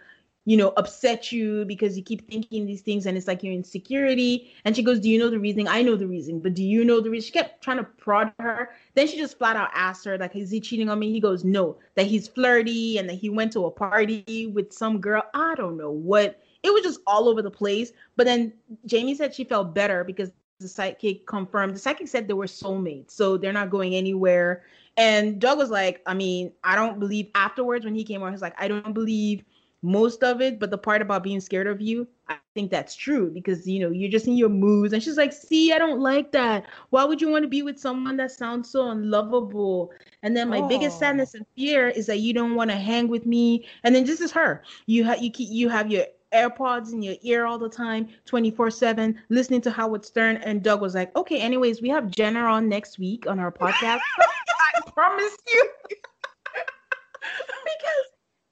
you 0.45 0.55
know, 0.55 0.69
upset 0.77 1.33
you 1.33 1.65
because 1.65 1.97
you 1.97 2.03
keep 2.03 2.25
thinking 2.29 2.65
these 2.65 2.79
things 2.79 3.05
and 3.05 3.17
it's 3.17 3.27
like 3.27 3.43
your 3.43 3.51
insecurity. 3.51 4.53
And 4.63 4.73
she 4.73 4.81
goes, 4.81 5.01
Do 5.01 5.09
you 5.09 5.19
know 5.19 5.29
the 5.29 5.37
reason? 5.37 5.67
I 5.67 5.81
know 5.81 5.97
the 5.97 6.07
reason, 6.07 6.39
but 6.39 6.53
do 6.53 6.63
you 6.63 6.85
know 6.85 7.01
the 7.01 7.09
reason? 7.09 7.25
She 7.25 7.33
kept 7.33 7.61
trying 7.61 7.79
to 7.79 7.83
prod 7.83 8.31
her. 8.39 8.71
Then 8.93 9.05
she 9.05 9.17
just 9.17 9.37
flat 9.37 9.57
out 9.57 9.69
asked 9.73 10.05
her, 10.05 10.17
like, 10.17 10.33
is 10.33 10.49
he 10.49 10.61
cheating 10.61 10.89
on 10.89 10.97
me? 10.97 11.11
He 11.11 11.19
goes, 11.19 11.43
No, 11.43 11.75
that 11.95 12.07
he's 12.07 12.29
flirty 12.29 12.99
and 12.99 13.09
that 13.09 13.15
he 13.15 13.29
went 13.29 13.51
to 13.51 13.65
a 13.65 13.71
party 13.71 14.47
with 14.47 14.71
some 14.71 15.01
girl. 15.01 15.23
I 15.33 15.55
don't 15.55 15.75
know 15.75 15.91
what 15.91 16.41
it 16.63 16.71
was 16.71 16.83
just 16.83 17.01
all 17.05 17.27
over 17.27 17.41
the 17.41 17.51
place. 17.51 17.91
But 18.15 18.27
then 18.27 18.53
Jamie 18.85 19.15
said 19.15 19.35
she 19.35 19.43
felt 19.43 19.75
better 19.75 20.05
because 20.05 20.31
the 20.61 20.67
psychic 20.67 21.25
confirmed 21.27 21.75
the 21.75 21.79
psychic 21.79 22.07
said 22.07 22.27
they 22.27 22.33
were 22.33 22.45
soulmates 22.45 23.11
so 23.11 23.37
they're 23.37 23.53
not 23.53 23.69
going 23.69 23.95
anywhere. 23.95 24.63
And 24.97 25.39
doug 25.39 25.57
was 25.57 25.69
like 25.69 26.01
i 26.05 26.13
mean 26.13 26.51
i 26.63 26.75
don't 26.75 26.99
believe 26.99 27.29
afterwards 27.33 27.85
when 27.85 27.95
he 27.95 28.03
came 28.03 28.21
on 28.21 28.33
he's 28.33 28.41
like 28.41 28.59
i 28.61 28.67
don't 28.67 28.93
believe 28.93 29.43
most 29.81 30.21
of 30.21 30.41
it 30.41 30.59
but 30.59 30.69
the 30.69 30.77
part 30.77 31.01
about 31.01 31.23
being 31.23 31.39
scared 31.39 31.65
of 31.65 31.81
you 31.81 32.05
i 32.27 32.35
think 32.53 32.69
that's 32.69 32.95
true 32.95 33.31
because 33.31 33.65
you 33.67 33.79
know 33.79 33.89
you're 33.89 34.11
just 34.11 34.27
in 34.27 34.35
your 34.35 34.49
moods. 34.49 34.93
And 34.93 35.01
she's 35.01 35.17
like 35.17 35.33
see 35.33 35.71
i 35.71 35.77
don't 35.77 35.99
like 35.99 36.31
that. 36.33 36.65
Why 36.89 37.03
would 37.03 37.21
you 37.21 37.29
want 37.29 37.43
to 37.43 37.49
be 37.49 37.61
with 37.61 37.79
someone 37.79 38.17
that 38.17 38.31
sounds 38.31 38.69
so 38.69 38.89
unlovable? 38.89 39.91
And 40.23 40.35
then 40.35 40.49
my 40.49 40.59
oh. 40.59 40.67
biggest 40.67 40.99
sadness 40.99 41.33
and 41.33 41.45
fear 41.55 41.87
is 41.89 42.05
that 42.07 42.19
you 42.19 42.33
don't 42.33 42.55
want 42.55 42.69
to 42.69 42.77
hang 42.77 43.07
with 43.07 43.25
me. 43.25 43.65
And 43.83 43.95
then 43.95 44.05
this 44.05 44.21
is 44.21 44.31
her. 44.31 44.63
You 44.85 45.03
have 45.05 45.21
you 45.21 45.31
keep 45.31 45.49
you 45.49 45.69
have 45.69 45.91
your 45.91 46.05
AirPods 46.33 46.93
in 46.93 47.01
your 47.01 47.15
ear 47.21 47.45
all 47.45 47.57
the 47.57 47.69
time, 47.69 48.09
24 48.25 48.71
7, 48.71 49.19
listening 49.29 49.61
to 49.61 49.71
Howard 49.71 50.05
Stern. 50.05 50.37
And 50.37 50.63
Doug 50.63 50.81
was 50.81 50.95
like, 50.95 51.15
okay, 51.15 51.39
anyways, 51.39 51.81
we 51.81 51.89
have 51.89 52.11
Jenna 52.11 52.41
on 52.41 52.69
next 52.69 52.99
week 52.99 53.27
on 53.27 53.39
our 53.39 53.51
podcast. 53.51 53.99
I 54.19 54.91
promise 54.91 55.37
you. 55.51 55.69
because 55.89 58.05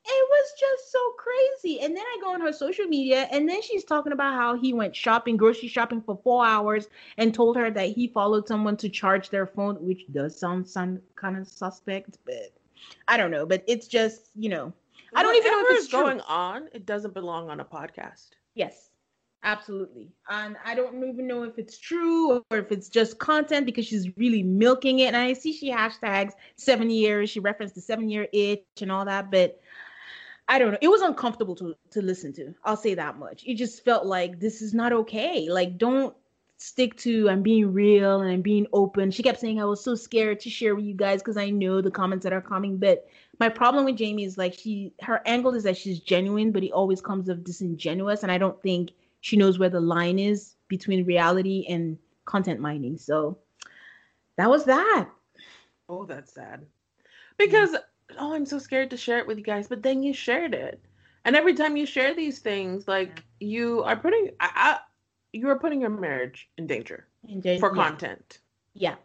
it 0.05 0.27
was 0.29 0.53
just 0.59 0.91
so 0.91 0.99
crazy. 1.17 1.81
And 1.81 1.95
then 1.95 2.03
I 2.03 2.17
go 2.21 2.33
on 2.33 2.41
her 2.41 2.51
social 2.51 2.85
media, 2.85 3.27
and 3.31 3.47
then 3.47 3.61
she's 3.61 3.83
talking 3.83 4.11
about 4.11 4.33
how 4.33 4.57
he 4.57 4.73
went 4.73 4.95
shopping, 4.95 5.37
grocery 5.37 5.69
shopping 5.69 6.01
for 6.01 6.19
four 6.23 6.45
hours, 6.45 6.87
and 7.17 7.33
told 7.33 7.55
her 7.57 7.69
that 7.71 7.89
he 7.89 8.07
followed 8.07 8.47
someone 8.47 8.77
to 8.77 8.89
charge 8.89 9.29
their 9.29 9.45
phone, 9.45 9.75
which 9.75 10.05
does 10.11 10.37
sound 10.37 10.67
some 10.67 10.99
kind 11.15 11.37
of 11.37 11.47
suspect, 11.47 12.17
but 12.25 12.51
I 13.07 13.17
don't 13.17 13.31
know. 13.31 13.45
But 13.45 13.63
it's 13.67 13.87
just, 13.87 14.29
you 14.35 14.49
know, 14.49 14.73
I 15.13 15.23
don't 15.23 15.35
even 15.35 15.51
know 15.51 15.65
if 15.67 15.77
it's 15.77 15.91
going 15.91 16.21
on. 16.21 16.69
It 16.73 16.85
doesn't 16.85 17.13
belong 17.13 17.49
on 17.49 17.59
a 17.59 17.65
podcast. 17.65 18.29
Yes, 18.55 18.89
absolutely. 19.43 20.11
And 20.29 20.57
I 20.63 20.75
don't 20.75 21.03
even 21.03 21.27
know 21.27 21.43
if 21.43 21.57
it's 21.57 21.77
true 21.77 22.43
or 22.51 22.57
if 22.57 22.71
it's 22.71 22.89
just 22.89 23.19
content 23.19 23.65
because 23.65 23.85
she's 23.85 24.15
really 24.17 24.43
milking 24.43 24.99
it. 24.99 25.07
And 25.07 25.17
I 25.17 25.33
see 25.33 25.53
she 25.53 25.71
hashtags 25.71 26.33
seven 26.57 26.89
years. 26.89 27.29
She 27.29 27.39
referenced 27.39 27.75
the 27.75 27.81
seven 27.81 28.09
year 28.09 28.27
itch 28.33 28.63
and 28.81 28.91
all 28.91 29.05
that, 29.05 29.31
but. 29.31 29.59
I 30.51 30.57
don't 30.57 30.71
know. 30.71 30.79
It 30.81 30.87
was 30.87 31.01
uncomfortable 31.01 31.55
to 31.57 31.75
to 31.91 32.01
listen 32.01 32.33
to. 32.33 32.55
I'll 32.63 32.75
say 32.75 32.95
that 32.95 33.19
much. 33.19 33.43
It 33.45 33.53
just 33.53 33.85
felt 33.85 34.07
like 34.07 34.39
this 34.39 34.63
is 34.63 34.73
not 34.73 34.91
okay. 34.91 35.47
Like 35.47 35.77
don't 35.77 36.15
stick 36.59 36.95
to 36.97 37.29
I'm 37.29 37.41
being 37.41 37.73
real 37.73 38.19
and 38.19 38.29
I'm 38.29 38.41
being 38.41 38.67
open. 38.73 39.11
She 39.11 39.23
kept 39.23 39.39
saying 39.39 39.59
I 39.61 39.65
was 39.65 39.81
so 39.81 39.95
scared 39.95 40.41
to 40.41 40.49
share 40.49 40.75
with 40.75 40.83
you 40.83 40.93
guys 40.93 41.21
because 41.21 41.37
I 41.37 41.49
know 41.49 41.81
the 41.81 41.89
comments 41.89 42.23
that 42.25 42.33
are 42.33 42.41
coming. 42.41 42.77
But 42.77 43.07
my 43.39 43.47
problem 43.47 43.85
with 43.85 43.95
Jamie 43.95 44.25
is 44.25 44.37
like 44.37 44.53
she 44.53 44.93
her 45.01 45.21
angle 45.25 45.55
is 45.55 45.63
that 45.63 45.77
she's 45.77 45.99
genuine, 45.99 46.51
but 46.51 46.61
he 46.61 46.71
always 46.71 47.01
comes 47.01 47.29
of 47.29 47.43
disingenuous, 47.45 48.23
and 48.23 48.31
I 48.31 48.37
don't 48.37 48.61
think 48.61 48.91
she 49.21 49.37
knows 49.37 49.57
where 49.57 49.69
the 49.69 49.79
line 49.79 50.19
is 50.19 50.55
between 50.67 51.05
reality 51.05 51.65
and 51.69 51.97
content 52.25 52.59
mining. 52.59 52.97
So 52.97 53.37
that 54.35 54.49
was 54.49 54.65
that. 54.65 55.09
Oh, 55.87 56.05
that's 56.05 56.33
sad. 56.33 56.65
Because 57.37 57.75
oh, 58.19 58.33
I'm 58.33 58.45
so 58.45 58.59
scared 58.59 58.89
to 58.89 58.97
share 58.97 59.19
it 59.19 59.27
with 59.27 59.37
you 59.37 59.45
guys, 59.45 59.69
but 59.69 59.81
then 59.81 60.03
you 60.03 60.13
shared 60.13 60.53
it. 60.53 60.83
And 61.23 61.35
every 61.35 61.53
time 61.53 61.77
you 61.77 61.85
share 61.85 62.13
these 62.13 62.39
things, 62.39 62.87
like 62.87 63.23
you 63.39 63.81
are 63.83 63.95
putting 63.95 64.31
I, 64.41 64.49
I 64.55 64.79
you 65.33 65.49
are 65.49 65.59
putting 65.59 65.81
your 65.81 65.89
marriage 65.89 66.49
in 66.57 66.67
danger, 66.67 67.07
in 67.27 67.39
danger 67.39 67.59
for 67.59 67.75
yeah. 67.75 67.89
content. 67.89 68.39
Yeah. 68.73 68.95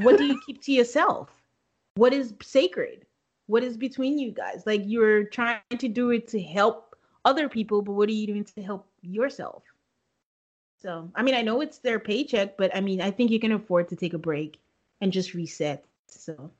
What 0.00 0.18
do 0.18 0.24
you 0.24 0.40
keep 0.46 0.62
to 0.62 0.72
yourself? 0.72 1.30
What 1.94 2.12
is 2.12 2.34
sacred? 2.42 3.04
What 3.46 3.62
is 3.62 3.76
between 3.76 4.18
you 4.18 4.30
guys? 4.30 4.62
Like 4.64 4.82
you're 4.84 5.24
trying 5.24 5.60
to 5.76 5.88
do 5.88 6.10
it 6.10 6.28
to 6.28 6.40
help 6.40 6.96
other 7.24 7.48
people, 7.48 7.82
but 7.82 7.92
what 7.92 8.08
are 8.08 8.12
you 8.12 8.26
doing 8.26 8.44
to 8.44 8.62
help 8.62 8.86
yourself? 9.02 9.62
So, 10.80 11.10
I 11.14 11.22
mean, 11.22 11.34
I 11.34 11.42
know 11.42 11.60
it's 11.60 11.78
their 11.78 12.00
paycheck, 12.00 12.56
but 12.56 12.74
I 12.74 12.80
mean, 12.80 13.00
I 13.00 13.10
think 13.10 13.30
you 13.30 13.38
can 13.38 13.52
afford 13.52 13.88
to 13.90 13.96
take 13.96 14.14
a 14.14 14.18
break 14.18 14.58
and 15.00 15.12
just 15.12 15.34
reset. 15.34 15.84
So, 16.08 16.50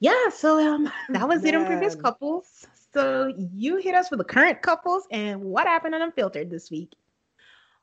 yeah, 0.00 0.28
so 0.30 0.74
um 0.74 0.90
that 1.10 1.28
was 1.28 1.42
Man. 1.42 1.54
it 1.54 1.56
on 1.56 1.66
previous 1.66 1.94
couples. 1.94 2.66
So, 2.94 3.34
you 3.36 3.76
hit 3.76 3.94
us 3.94 4.10
with 4.10 4.18
the 4.18 4.24
current 4.24 4.62
couples 4.62 5.04
and 5.10 5.42
what 5.42 5.66
happened 5.66 5.94
on 5.94 6.02
Unfiltered 6.02 6.48
this 6.50 6.70
week? 6.70 6.92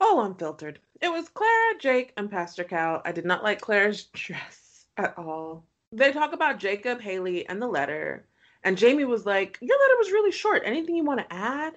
All 0.04 0.26
unfiltered. 0.26 0.80
It 1.02 1.12
was 1.12 1.30
Clara, 1.30 1.78
Jake, 1.80 2.12
and 2.18 2.30
Pastor 2.30 2.64
Cal. 2.64 3.02
I 3.06 3.12
did 3.12 3.26
not 3.26 3.44
like 3.44 3.62
Clara's 3.62 4.04
dress 4.14 4.86
at 4.98 5.18
all. 5.18 5.66
They 5.92 6.12
talk 6.12 6.34
about 6.34 6.60
Jacob, 6.60 7.00
Haley, 7.00 7.48
and 7.48 7.62
the 7.62 7.68
letter. 7.68 8.26
And 8.64 8.78
Jamie 8.78 9.06
was 9.06 9.26
like, 9.26 9.58
Your 9.62 9.78
letter 9.80 9.98
was 9.98 10.12
really 10.12 10.32
short. 10.32 10.64
Anything 10.66 10.96
you 10.96 11.06
want 11.06 11.22
to 11.22 11.34
add? 11.34 11.74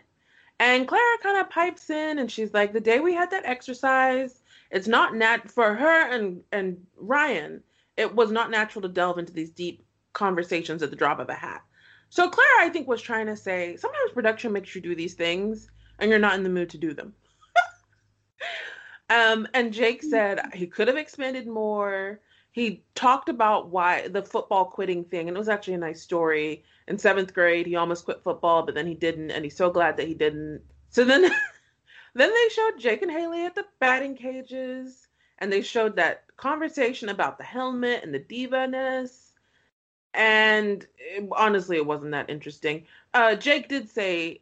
And 0.58 0.88
Clara 0.88 1.18
kind 1.22 1.38
of 1.38 1.50
pipes 1.50 1.90
in 1.90 2.18
and 2.18 2.30
she's 2.30 2.54
like, 2.54 2.72
The 2.72 2.80
day 2.80 3.00
we 3.00 3.14
had 3.14 3.30
that 3.30 3.44
exercise, 3.44 4.42
it's 4.70 4.88
not 4.88 5.14
nat 5.14 5.50
for 5.50 5.74
her 5.74 6.10
and, 6.10 6.42
and 6.50 6.84
Ryan, 6.96 7.62
it 7.96 8.14
was 8.14 8.30
not 8.30 8.50
natural 8.50 8.82
to 8.82 8.88
delve 8.88 9.18
into 9.18 9.32
these 9.32 9.50
deep 9.50 9.84
conversations 10.12 10.82
at 10.82 10.90
the 10.90 10.96
drop 10.96 11.18
of 11.18 11.28
a 11.28 11.34
hat. 11.34 11.62
So 12.08 12.28
Clara, 12.28 12.60
I 12.60 12.70
think, 12.70 12.88
was 12.88 13.02
trying 13.02 13.26
to 13.26 13.36
say 13.36 13.76
sometimes 13.76 14.12
production 14.12 14.52
makes 14.52 14.74
you 14.74 14.80
do 14.80 14.94
these 14.94 15.14
things 15.14 15.70
and 15.98 16.10
you're 16.10 16.18
not 16.18 16.34
in 16.34 16.42
the 16.42 16.48
mood 16.48 16.70
to 16.70 16.78
do 16.78 16.94
them. 16.94 17.14
Um, 19.08 19.46
and 19.54 19.72
Jake 19.72 20.02
said 20.02 20.40
he 20.52 20.66
could 20.66 20.88
have 20.88 20.96
expanded 20.96 21.46
more. 21.46 22.20
He 22.50 22.82
talked 22.94 23.28
about 23.28 23.68
why 23.68 24.08
the 24.08 24.22
football 24.22 24.64
quitting 24.64 25.04
thing, 25.04 25.28
and 25.28 25.36
it 25.36 25.38
was 25.38 25.48
actually 25.48 25.74
a 25.74 25.78
nice 25.78 26.02
story. 26.02 26.64
In 26.88 26.98
seventh 26.98 27.34
grade, 27.34 27.66
he 27.66 27.76
almost 27.76 28.04
quit 28.04 28.22
football, 28.22 28.62
but 28.62 28.74
then 28.74 28.86
he 28.86 28.94
didn't, 28.94 29.30
and 29.30 29.44
he's 29.44 29.56
so 29.56 29.70
glad 29.70 29.96
that 29.96 30.08
he 30.08 30.14
didn't. 30.14 30.62
So 30.90 31.04
then, 31.04 31.22
then 32.14 32.32
they 32.32 32.48
showed 32.50 32.78
Jake 32.78 33.02
and 33.02 33.10
Haley 33.10 33.44
at 33.44 33.54
the 33.54 33.66
batting 33.78 34.16
cages, 34.16 35.08
and 35.38 35.52
they 35.52 35.62
showed 35.62 35.96
that 35.96 36.24
conversation 36.36 37.08
about 37.08 37.38
the 37.38 37.44
helmet 37.44 38.02
and 38.02 38.12
the 38.14 38.18
diva-ness. 38.18 39.32
And 40.14 40.86
it, 40.96 41.28
honestly, 41.32 41.76
it 41.76 41.86
wasn't 41.86 42.12
that 42.12 42.30
interesting. 42.30 42.86
Uh, 43.12 43.34
Jake 43.34 43.68
did 43.68 43.90
say 43.90 44.40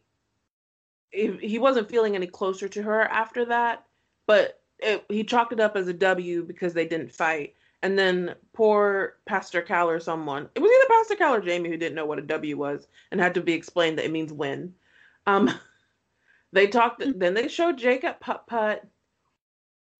he 1.11 1.59
wasn't 1.59 1.90
feeling 1.90 2.16
any 2.16 2.26
closer 2.26 2.68
to 2.68 2.83
her 2.83 3.02
after 3.02 3.44
that, 3.47 3.85
but 4.26 4.61
it, 4.78 5.04
he 5.09 5.25
chalked 5.25 5.52
it 5.52 5.61
up 5.61 5.76
as 5.76 5.88
a 5.88 5.93
W 5.93 6.45
because 6.45 6.75
they 6.75 6.87
didn't 6.87 7.12
fight. 7.12 7.54
And 7.83 7.99
then 7.99 8.35
poor 8.54 9.16
Pastor 9.26 9.61
Cal 9.61 9.90
or 9.90 10.00
someone, 10.00 10.49
it 10.54 10.61
was 10.61 10.71
either 10.71 10.95
Pastor 11.00 11.16
Cal 11.16 11.35
or 11.35 11.40
Jamie 11.40 11.69
who 11.69 11.76
didn't 11.76 11.95
know 11.95 12.07
what 12.07 12.19
a 12.19 12.23
W 12.23 12.57
was 12.57 12.87
and 13.11 13.21
had 13.21 13.35
to 13.35 13.43
be 13.43 13.52
explained 13.52 13.99
that 13.99 14.07
it 14.07 14.12
means 14.12 14.33
win. 14.33 14.75
Um, 15.26 15.50
they 16.52 16.66
talked, 16.66 17.02
mm. 17.02 17.19
then 17.19 17.35
they 17.35 17.49
showed 17.49 17.78
Jake 17.78 18.04
at 18.04 18.21
putt 18.21 18.47
putt 18.47 18.87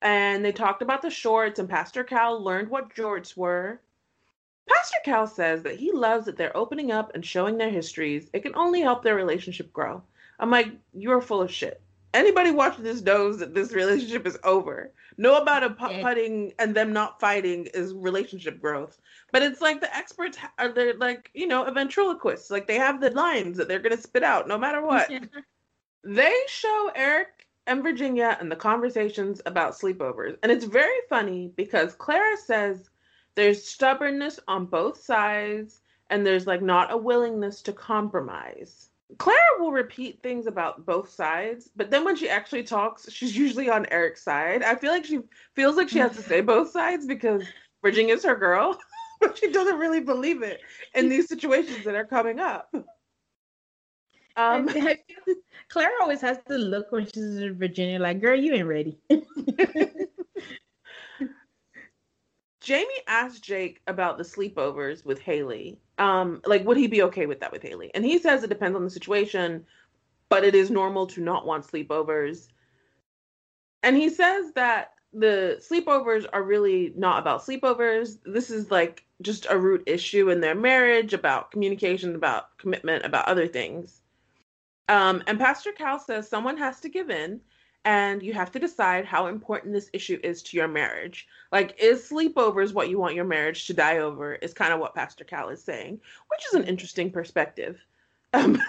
and 0.01 0.45
they 0.45 0.53
talked 0.53 0.83
about 0.83 1.03
the 1.03 1.11
shorts 1.11 1.59
and 1.59 1.69
Pastor 1.69 2.05
Cal 2.05 2.43
learned 2.43 2.69
what 2.69 2.95
jorts 2.95 3.37
were. 3.37 3.81
Pastor 4.69 4.99
Cal 5.05 5.27
says 5.27 5.63
that 5.63 5.77
he 5.77 5.93
loves 5.93 6.25
that 6.27 6.37
they're 6.37 6.57
opening 6.57 6.91
up 6.91 7.13
and 7.15 7.25
showing 7.25 7.59
their 7.59 7.71
histories. 7.71 8.31
It 8.33 8.43
can 8.43 8.55
only 8.55 8.81
help 8.81 9.03
their 9.03 9.15
relationship 9.15 9.73
grow. 9.73 10.03
I'm 10.39 10.51
like, 10.51 10.69
you're 10.93 11.21
full 11.21 11.43
of 11.43 11.51
shit. 11.51 11.83
Anybody 12.15 12.53
watching 12.53 12.85
this 12.85 13.03
knows 13.03 13.39
that 13.41 13.55
this 13.55 13.73
relationship 13.73 14.27
is 14.27 14.39
over. 14.45 14.93
Know 15.19 15.37
about 15.37 15.65
a 15.65 15.71
putting 15.71 16.53
and 16.61 16.75
them 16.75 16.93
not 16.93 17.21
fighting 17.21 17.67
is 17.75 17.93
relationship 17.93 18.61
growth. 18.61 18.99
But 19.33 19.43
it's 19.43 19.61
like 19.61 19.81
the 19.81 19.95
experts 19.95 20.39
are 20.59 20.73
they're 20.73 20.95
like, 20.95 21.31
you 21.35 21.47
know, 21.49 21.65
a 21.65 21.73
ventriloquist. 21.73 22.51
Like 22.53 22.67
they 22.69 22.77
have 22.77 23.01
the 23.01 23.11
lines 23.11 23.57
that 23.59 23.67
they're 23.69 23.81
gonna 23.81 23.97
spit 24.01 24.23
out 24.23 24.47
no 24.49 24.57
matter 24.57 24.81
what. 24.81 25.09
they 26.05 26.35
show 26.47 26.91
Eric 26.95 27.49
and 27.67 27.83
Virginia 27.83 28.37
and 28.41 28.51
the 28.51 28.57
conversations 28.57 29.41
about 29.47 29.75
sleepovers. 29.75 30.37
And 30.43 30.53
it's 30.53 30.65
very 30.67 31.01
funny 31.09 31.53
because 31.57 31.95
Clara 31.95 32.37
says 32.37 32.91
there's 33.35 33.65
stubbornness 33.67 34.39
on 34.47 34.67
both 34.67 35.03
sides 35.03 35.81
and 36.11 36.25
there's 36.25 36.47
like 36.47 36.63
not 36.63 36.93
a 36.93 36.97
willingness 36.97 37.63
to 37.63 37.73
compromise. 37.73 38.91
Clara 39.19 39.39
will 39.59 39.73
repeat 39.73 40.23
things 40.23 40.47
about 40.47 40.87
both 40.87 41.11
sides, 41.11 41.71
but 41.77 41.91
then 41.91 42.05
when 42.05 42.17
she 42.17 42.29
actually 42.29 42.63
talks, 42.63 43.11
she's 43.11 43.37
usually 43.37 43.69
on 43.69 43.87
Eric's 43.91 44.23
side. 44.23 44.63
I 44.63 44.75
feel 44.75 44.91
like 44.91 45.05
she 45.05 45.21
feels 45.55 45.77
like 45.77 45.89
she 45.89 45.99
has 45.99 46.17
to 46.17 46.23
say 46.23 46.41
both 46.43 46.71
sides 46.71 47.07
because 47.07 47.45
Virginia's 47.83 48.25
her 48.25 48.37
girl, 48.37 48.79
but 49.21 49.39
she 49.39 49.51
doesn't 49.51 49.79
really 49.79 50.01
believe 50.01 50.43
it 50.43 50.61
in 50.95 51.09
these 51.09 51.29
situations 51.29 51.85
that 51.85 51.95
are 51.95 52.07
coming 52.07 52.41
up. 52.41 52.75
Um, 54.37 54.69
Clara 55.69 55.93
always 56.01 56.21
has 56.21 56.39
to 56.49 56.57
look 56.57 56.91
when 56.91 57.07
she's 57.07 57.37
in 57.37 57.57
Virginia, 57.57 58.01
like, 58.01 58.21
girl, 58.21 58.39
you 58.39 58.53
ain't 58.55 58.67
ready. 58.67 58.99
Jamie 62.61 63.03
asked 63.07 63.45
Jake 63.45 63.81
about 63.87 64.17
the 64.17 64.25
sleepovers 64.25 65.05
with 65.05 65.21
Haley. 65.21 65.79
Um, 65.99 66.43
like, 66.45 66.65
would 66.65 66.77
he 66.77 66.87
be 66.87 67.03
okay 67.03 67.27
with 67.27 67.41
that 67.41 67.53
with 67.53 67.63
Haley? 67.63 67.91
And 67.95 68.05
he 68.05 68.19
says 68.19 68.43
it 68.43 68.49
depends 68.49 68.77
on 68.77 68.85
the 68.85 68.91
situation, 68.91 69.65
but 70.29 70.45
it 70.45 70.55
is 70.55 70.71
normal 70.71 71.07
to 71.09 71.21
not 71.21 71.47
want 71.47 71.67
sleepovers. 71.67 72.49
And 73.83 73.97
he 73.97 74.09
says 74.09 74.53
that 74.55 74.95
the 75.13 75.63
sleepovers 75.71 76.27
are 76.33 76.43
really 76.43 76.93
not 76.97 77.21
about 77.21 77.47
sleepovers. 77.47 78.19
This 78.25 78.51
is 78.51 78.71
like 78.71 79.05
just 79.23 79.47
a 79.49 79.59
root 79.59 79.85
issue 79.87 80.31
in 80.31 80.41
their 80.41 80.57
marriage 80.57 81.15
about 81.15 81.53
communication, 81.53 82.17
about 82.17 82.57
commitment, 82.59 83.05
about 83.05 83.29
other 83.29 83.47
things. 83.47 84.01
Um, 84.89 85.23
and 85.27 85.39
Pastor 85.39 85.73
Cal 85.73 85.99
says 85.99 86.29
someone 86.29 86.57
has 86.57 86.81
to 86.81 86.89
give 86.89 87.11
in 87.11 87.41
and 87.85 88.23
you 88.23 88.33
have 88.33 88.51
to 88.53 88.59
decide 88.59 89.05
how 89.05 89.27
important 89.27 89.73
this 89.73 89.91
issue 89.93 90.19
is 90.23 90.43
to 90.43 90.57
your 90.57 90.69
marriage. 90.69 91.29
Like, 91.53 91.77
is 91.79 92.09
sleepovers 92.09 92.73
what 92.73 92.89
you 92.89 92.99
want 92.99 93.15
your 93.15 93.25
marriage 93.25 93.67
to 93.67 93.75
die 93.75 93.99
over? 93.99 94.35
Is 94.35 94.55
kind 94.55 94.73
of 94.73 94.81
what 94.81 94.95
Pastor 94.95 95.25
Cal 95.25 95.51
is 95.51 95.63
saying, 95.63 96.01
which 96.31 96.47
is 96.49 96.55
an 96.55 96.65
interesting 96.65 97.11
perspective 97.11 97.79
um, 98.33 98.61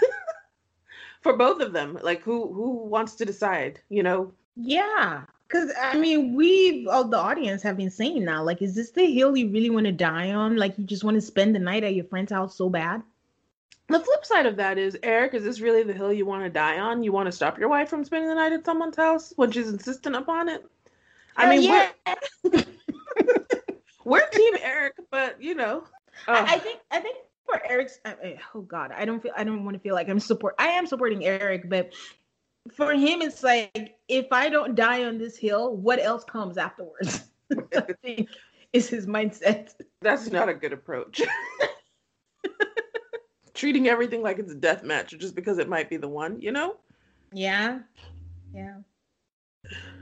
for 1.21 1.37
both 1.37 1.61
of 1.61 1.73
them. 1.73 1.97
Like, 2.01 2.21
who 2.21 2.53
who 2.53 2.85
wants 2.85 3.15
to 3.15 3.25
decide? 3.25 3.79
You 3.89 4.03
know? 4.03 4.33
Yeah, 4.57 5.23
because 5.47 5.71
I 5.81 5.97
mean, 5.97 6.35
we 6.35 6.87
all 6.87 7.05
the 7.05 7.17
audience 7.17 7.61
have 7.63 7.77
been 7.77 7.91
saying 7.91 8.25
now, 8.25 8.43
like, 8.43 8.61
is 8.61 8.75
this 8.75 8.91
the 8.91 9.05
hill 9.05 9.37
you 9.37 9.49
really 9.49 9.69
want 9.69 9.85
to 9.85 9.91
die 9.91 10.33
on? 10.33 10.57
Like, 10.57 10.77
you 10.77 10.83
just 10.83 11.03
want 11.03 11.15
to 11.15 11.21
spend 11.21 11.55
the 11.55 11.59
night 11.59 11.83
at 11.83 11.95
your 11.95 12.05
friend's 12.05 12.31
house 12.31 12.55
so 12.55 12.69
bad? 12.69 13.01
The 13.87 13.99
flip 13.99 14.25
side 14.25 14.47
of 14.47 14.55
that 14.55 14.77
is, 14.77 14.97
Eric, 15.03 15.35
is 15.35 15.43
this 15.43 15.61
really 15.61 15.83
the 15.83 15.93
hill 15.93 16.11
you 16.11 16.25
want 16.25 16.43
to 16.43 16.49
die 16.49 16.79
on? 16.79 17.03
You 17.03 17.11
want 17.11 17.27
to 17.27 17.31
stop 17.31 17.59
your 17.59 17.69
wife 17.69 17.87
from 17.89 18.03
spending 18.03 18.29
the 18.29 18.35
night 18.35 18.51
at 18.51 18.65
someone's 18.65 18.97
house 18.97 19.31
when 19.35 19.51
she's 19.51 19.69
insistent 19.69 20.15
upon 20.15 20.49
it? 20.49 20.65
I 21.37 21.49
mean, 21.49 21.63
yeah. 21.63 21.89
we're, 22.43 22.63
we're 24.05 24.27
team 24.29 24.53
Eric, 24.61 24.95
but 25.11 25.41
you 25.41 25.53
know, 25.53 25.83
I 26.27 26.57
think 26.57 26.79
I 26.91 26.99
think 26.99 27.17
for 27.45 27.61
Eric's, 27.69 27.99
I, 28.05 28.39
oh 28.55 28.61
God, 28.61 28.91
I 28.91 29.05
don't 29.05 29.21
feel 29.21 29.33
I 29.37 29.43
don't 29.43 29.63
want 29.63 29.75
to 29.75 29.79
feel 29.79 29.93
like 29.93 30.09
I'm 30.09 30.19
support. 30.19 30.55
I 30.57 30.69
am 30.69 30.87
supporting 30.87 31.25
Eric, 31.25 31.69
but 31.69 31.93
for 32.73 32.93
him, 32.93 33.21
it's 33.21 33.43
like 33.43 33.95
if 34.07 34.27
I 34.31 34.49
don't 34.49 34.75
die 34.75 35.03
on 35.03 35.17
this 35.17 35.37
hill, 35.37 35.75
what 35.75 35.99
else 35.99 36.23
comes 36.23 36.57
afterwards? 36.57 37.25
I 37.75 37.93
think 38.01 38.29
is 38.73 38.89
his 38.89 39.05
mindset. 39.05 39.73
That's 40.01 40.31
not 40.31 40.49
a 40.49 40.53
good 40.53 40.73
approach 40.73 41.21
treating 43.55 43.87
everything 43.87 44.21
like 44.21 44.37
it's 44.37 44.51
a 44.51 44.55
death 44.55 44.83
match 44.83 45.17
just 45.17 45.35
because 45.35 45.57
it 45.57 45.69
might 45.69 45.89
be 45.89 45.97
the 45.97 46.07
one, 46.07 46.39
you 46.41 46.51
know? 46.51 46.77
Yeah. 47.31 47.79
Yeah. 48.53 48.77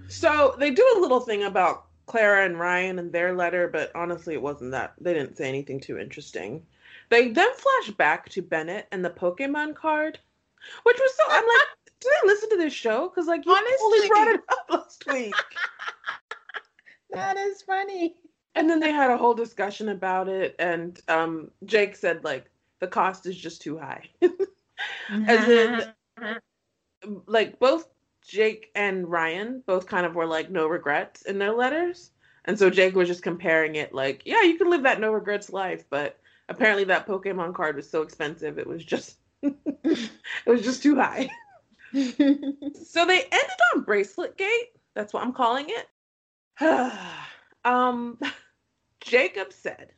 So 0.08 0.56
they 0.60 0.72
do 0.72 0.94
a 0.98 1.00
little 1.00 1.22
thing 1.22 1.44
about 1.44 1.86
Clara 2.06 2.46
and 2.46 2.60
Ryan 2.60 3.00
and 3.00 3.12
their 3.12 3.34
letter, 3.34 3.68
but 3.68 3.92
honestly, 3.96 4.34
it 4.34 4.42
wasn't 4.42 4.72
that. 4.72 4.94
They 5.00 5.14
didn't 5.14 5.38
say 5.38 5.48
anything 5.48 5.80
too 5.80 5.98
interesting. 5.98 6.66
They 7.10 7.30
then 7.30 7.54
flash 7.56 7.92
back 7.96 8.30
to 8.30 8.42
Bennett 8.42 8.88
and 8.92 9.04
the 9.04 9.10
Pokemon 9.10 9.76
card, 9.76 10.20
which 10.84 10.98
was 11.00 11.16
so. 11.16 11.24
I'm 11.30 11.46
like, 11.46 11.68
did 12.00 12.12
I 12.12 12.28
listen 12.28 12.50
to 12.50 12.58
this 12.58 12.74
show? 12.74 13.10
Because 13.10 13.28
like 13.28 13.46
you 13.46 13.52
Honestly. 13.52 13.78
only 13.82 14.08
brought 14.10 14.28
it 14.28 14.42
up 14.50 14.66
last 14.70 15.06
week. 15.08 15.34
that 17.12 17.38
is 17.38 17.62
funny. 17.62 18.16
And 18.56 18.70
then 18.70 18.80
they 18.80 18.92
had 18.92 19.10
a 19.10 19.18
whole 19.18 19.34
discussion 19.34 19.90
about 19.90 20.28
it, 20.28 20.56
and 20.60 21.00
um, 21.08 21.50
Jake 21.66 21.96
said 21.96 22.24
like 22.24 22.50
the 22.84 22.88
cost 22.88 23.26
is 23.26 23.38
just 23.38 23.62
too 23.62 23.78
high. 23.78 24.10
As 25.10 25.48
in, 25.48 25.86
like 27.26 27.58
both 27.58 27.88
Jake 28.28 28.72
and 28.76 29.08
Ryan 29.08 29.64
both 29.66 29.88
kind 29.88 30.06
of 30.06 30.16
were 30.16 30.26
like 30.26 30.52
no 30.52 30.68
regrets 30.68 31.22
in 31.22 31.40
their 31.40 31.54
letters. 31.54 32.12
And 32.44 32.60
so 32.60 32.70
Jake 32.70 32.94
was 32.94 33.08
just 33.08 33.24
comparing 33.24 33.76
it 33.76 33.94
like, 33.94 34.24
yeah, 34.26 34.42
you 34.42 34.58
can 34.58 34.70
live 34.70 34.84
that 34.84 35.00
no 35.00 35.14
regrets 35.14 35.50
life, 35.50 35.86
but 35.90 36.20
apparently 36.50 36.84
that 36.84 37.08
Pokemon 37.08 37.56
card 37.56 37.78
was 37.78 37.90
so 37.90 38.02
expensive 38.02 38.60
it 38.60 38.68
was 38.68 38.84
just 38.84 39.16
it 39.42 40.10
was 40.46 40.62
just 40.62 40.84
too 40.84 40.98
high. 40.98 41.30
so 41.94 43.06
they 43.06 43.22
ended 43.22 43.60
on 43.74 43.84
bracelet 43.84 44.38
gate. 44.38 44.72
That's 44.94 45.14
what 45.14 45.24
I'm 45.24 45.32
calling 45.32 45.68
it. 45.70 45.88
um 47.64 48.20
Jacob 49.00 49.54
said 49.54 49.94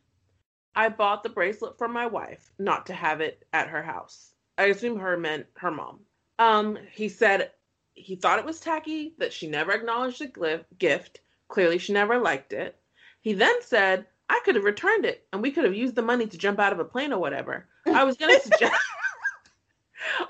I 0.76 0.90
bought 0.90 1.24
the 1.24 1.30
bracelet 1.30 1.78
for 1.78 1.88
my 1.88 2.06
wife, 2.06 2.52
not 2.60 2.86
to 2.88 2.94
have 2.94 3.22
it 3.22 3.46
at 3.54 3.70
her 3.70 3.82
house. 3.82 4.34
I 4.58 4.66
assume 4.66 5.00
her 5.00 5.18
meant 5.18 5.46
her 5.58 5.72
mom. 5.72 6.00
Um, 6.40 6.78
he 6.92 7.10
said 7.10 7.52
he 7.94 8.16
thought 8.16 8.40
it 8.40 8.46
was 8.46 8.60
tacky 8.60 9.14
that 9.18 9.34
she 9.34 9.48
never 9.48 9.72
acknowledged 9.72 10.20
the 10.20 10.66
gift. 10.78 11.22
Clearly, 11.48 11.78
she 11.78 11.94
never 11.94 12.18
liked 12.18 12.54
it. 12.54 12.76
He 13.22 13.34
then 13.34 13.56
said, 13.62 14.06
I 14.30 14.42
could 14.44 14.56
have 14.56 14.64
returned 14.64 15.06
it 15.06 15.26
and 15.32 15.42
we 15.42 15.52
could 15.52 15.64
have 15.64 15.76
used 15.76 15.96
the 15.96 16.02
money 16.02 16.28
to 16.28 16.38
jump 16.38 16.60
out 16.60 16.74
of 16.74 16.80
a 16.80 16.86
plane 16.86 17.14
or 17.14 17.20
whatever. 17.20 17.68
I 17.86 18.04
was 18.04 18.18
going 18.18 18.36
to 18.40 18.42
suggest. 18.42 18.76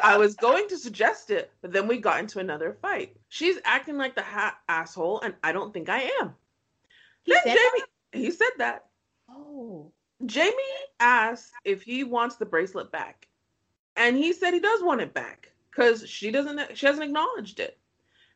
I 0.02 0.18
was 0.18 0.36
going 0.36 0.68
to 0.70 0.78
suggest 0.78 1.32
it, 1.32 1.52
but 1.62 1.72
then 1.72 1.88
we 1.88 1.98
got 1.98 2.20
into 2.20 2.40
another 2.40 2.78
fight. 2.82 3.18
She's 3.30 3.58
acting 3.66 3.98
like 3.98 4.16
the 4.16 4.22
ha- 4.22 4.58
asshole, 4.70 5.22
and 5.22 5.34
I 5.44 5.52
don't 5.52 5.74
think 5.74 5.90
I 5.90 6.12
am. 6.22 6.34
He 7.24 7.34
then 7.34 7.42
Jamie, 7.46 7.84
that? 8.14 8.20
he 8.20 8.32
said 8.32 8.52
that. 8.58 8.86
Oh. 9.30 9.92
Jamie 10.26 10.54
asked 11.00 11.54
if 11.64 11.82
he 11.82 12.04
wants 12.04 12.36
the 12.36 12.46
bracelet 12.46 12.92
back, 12.92 13.28
and 13.96 14.16
he 14.16 14.34
said 14.34 14.54
he 14.54 14.60
does 14.60 14.82
want 14.84 15.02
it 15.02 15.14
back 15.14 15.52
because 15.70 16.08
she 16.10 16.32
doesn't. 16.32 16.78
She 16.78 16.86
hasn't 16.86 17.06
acknowledged 17.06 17.60
it. 17.60 17.78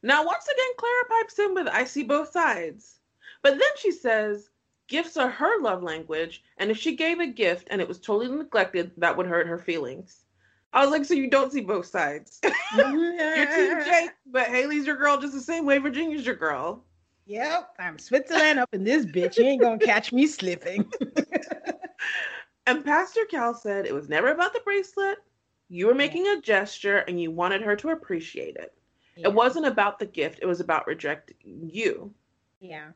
Now, 0.01 0.25
once 0.25 0.45
again, 0.47 0.75
Clara 0.77 1.05
pipes 1.09 1.39
in 1.39 1.53
with 1.53 1.67
"I 1.67 1.83
see 1.85 2.03
both 2.03 2.31
sides," 2.31 2.99
but 3.41 3.57
then 3.57 3.69
she 3.77 3.91
says 3.91 4.49
gifts 4.87 5.17
are 5.17 5.29
her 5.29 5.61
love 5.61 5.83
language, 5.83 6.43
and 6.57 6.69
if 6.69 6.77
she 6.77 6.95
gave 6.95 7.19
a 7.19 7.27
gift 7.27 7.67
and 7.71 7.79
it 7.79 7.87
was 7.87 7.99
totally 7.99 8.35
neglected, 8.35 8.91
that 8.97 9.15
would 9.15 9.27
hurt 9.27 9.47
her 9.47 9.59
feelings. 9.59 10.25
I 10.73 10.81
was 10.81 10.91
like, 10.91 11.05
so 11.05 11.13
you 11.13 11.29
don't 11.29 11.51
see 11.51 11.61
both 11.61 11.85
sides. 11.85 12.41
You're 12.77 13.45
Team 13.45 13.83
Jake, 13.85 14.11
but 14.25 14.47
Haley's 14.47 14.85
your 14.85 14.97
girl 14.97 15.19
just 15.19 15.33
the 15.33 15.41
same 15.41 15.65
way 15.65 15.77
Virginia's 15.77 16.25
your 16.25 16.35
girl. 16.35 16.83
Yep, 17.29 17.75
I'm 17.77 17.99
Switzerland 17.99 18.57
up 18.57 18.73
in 18.73 18.83
this 18.83 19.05
bitch. 19.05 19.37
You 19.37 19.45
ain't 19.45 19.61
gonna 19.61 19.77
catch 19.77 20.11
me 20.11 20.25
slipping. 20.25 20.91
and 22.65 22.83
Pastor 22.83 23.23
Cal 23.29 23.53
said 23.53 23.85
it 23.85 23.93
was 23.93 24.09
never 24.09 24.31
about 24.31 24.51
the 24.51 24.61
bracelet. 24.61 25.19
You 25.67 25.85
were 25.85 25.93
making 25.93 26.25
a 26.27 26.41
gesture 26.41 26.97
and 27.07 27.21
you 27.21 27.29
wanted 27.29 27.61
her 27.61 27.75
to 27.75 27.89
appreciate 27.89 28.55
it. 28.55 28.73
Yeah. 29.15 29.27
It 29.27 29.35
wasn't 29.35 29.67
about 29.67 29.99
the 29.99 30.07
gift, 30.07 30.39
it 30.41 30.47
was 30.47 30.59
about 30.59 30.87
rejecting 30.87 31.69
you. 31.71 32.11
Yeah. 32.61 32.89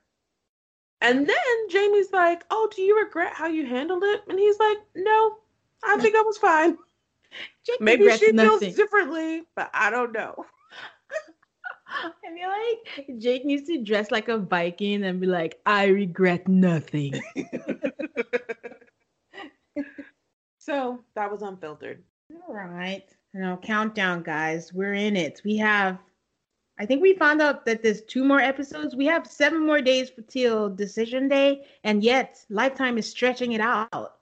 And 1.01 1.27
then 1.27 1.69
Jamie's 1.69 2.11
like, 2.11 2.43
Oh, 2.49 2.67
do 2.75 2.81
you 2.81 2.99
regret 2.99 3.33
how 3.33 3.45
you 3.45 3.67
handled 3.67 4.01
it? 4.03 4.23
And 4.27 4.39
he's 4.39 4.57
like, 4.57 4.79
No, 4.95 5.37
I 5.83 5.97
think 5.97 6.15
I 6.15 6.21
was 6.21 6.39
fine. 6.39 6.75
Maybe 7.79 8.09
she 8.17 8.31
feels 8.31 8.61
differently, 8.75 9.43
but 9.55 9.69
I 9.75 9.91
don't 9.91 10.11
know. 10.11 10.43
I 12.03 12.11
feel 12.21 12.49
like 12.49 13.19
Jake 13.19 13.45
needs 13.45 13.67
to 13.67 13.83
dress 13.83 14.11
like 14.11 14.27
a 14.27 14.37
Viking 14.37 15.03
and 15.03 15.19
be 15.19 15.27
like, 15.27 15.59
I 15.65 15.85
regret 15.87 16.47
nothing. 16.47 17.21
so 20.57 21.03
that 21.15 21.31
was 21.31 21.41
unfiltered. 21.41 22.03
All 22.47 22.55
right. 22.55 23.03
Now, 23.33 23.57
countdown, 23.57 24.23
guys. 24.23 24.73
We're 24.73 24.93
in 24.93 25.15
it. 25.15 25.41
We 25.43 25.57
have, 25.57 25.99
I 26.79 26.85
think 26.85 27.01
we 27.01 27.13
found 27.13 27.41
out 27.41 27.65
that 27.65 27.83
there's 27.83 28.01
two 28.01 28.23
more 28.23 28.39
episodes. 28.39 28.95
We 28.95 29.05
have 29.05 29.27
seven 29.27 29.65
more 29.65 29.81
days 29.81 30.09
for 30.09 30.21
till 30.21 30.69
decision 30.69 31.27
day, 31.27 31.65
and 31.83 32.03
yet 32.03 32.45
Lifetime 32.49 32.97
is 32.97 33.09
stretching 33.09 33.53
it 33.53 33.61
out 33.61 34.17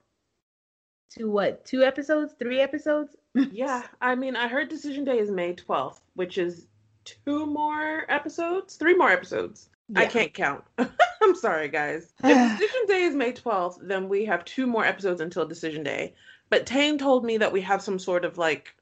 to 1.11 1.29
what? 1.29 1.65
Two 1.65 1.83
episodes? 1.83 2.33
Three 2.39 2.59
episodes? 2.59 3.15
yeah. 3.51 3.83
I 4.01 4.15
mean, 4.15 4.35
I 4.35 4.47
heard 4.47 4.69
decision 4.69 5.03
day 5.03 5.19
is 5.19 5.29
May 5.29 5.53
12th, 5.53 5.99
which 6.15 6.37
is 6.37 6.67
two 7.05 7.45
more 7.45 8.05
episodes, 8.09 8.75
three 8.75 8.95
more 8.95 9.09
episodes. 9.09 9.69
Yeah. 9.89 10.01
I 10.01 10.05
can't 10.05 10.33
count. 10.33 10.63
I'm 10.77 11.35
sorry, 11.35 11.67
guys. 11.67 12.13
if 12.23 12.59
decision 12.59 12.85
day 12.87 13.03
is 13.03 13.15
May 13.15 13.33
12th, 13.33 13.79
then 13.81 14.09
we 14.09 14.25
have 14.25 14.45
two 14.45 14.65
more 14.65 14.85
episodes 14.85 15.21
until 15.21 15.45
decision 15.45 15.83
day. 15.83 16.15
But 16.49 16.65
Tane 16.65 16.97
told 16.97 17.23
me 17.25 17.37
that 17.37 17.51
we 17.51 17.61
have 17.61 17.81
some 17.81 17.99
sort 17.99 18.25
of 18.25 18.37
like 18.37 18.73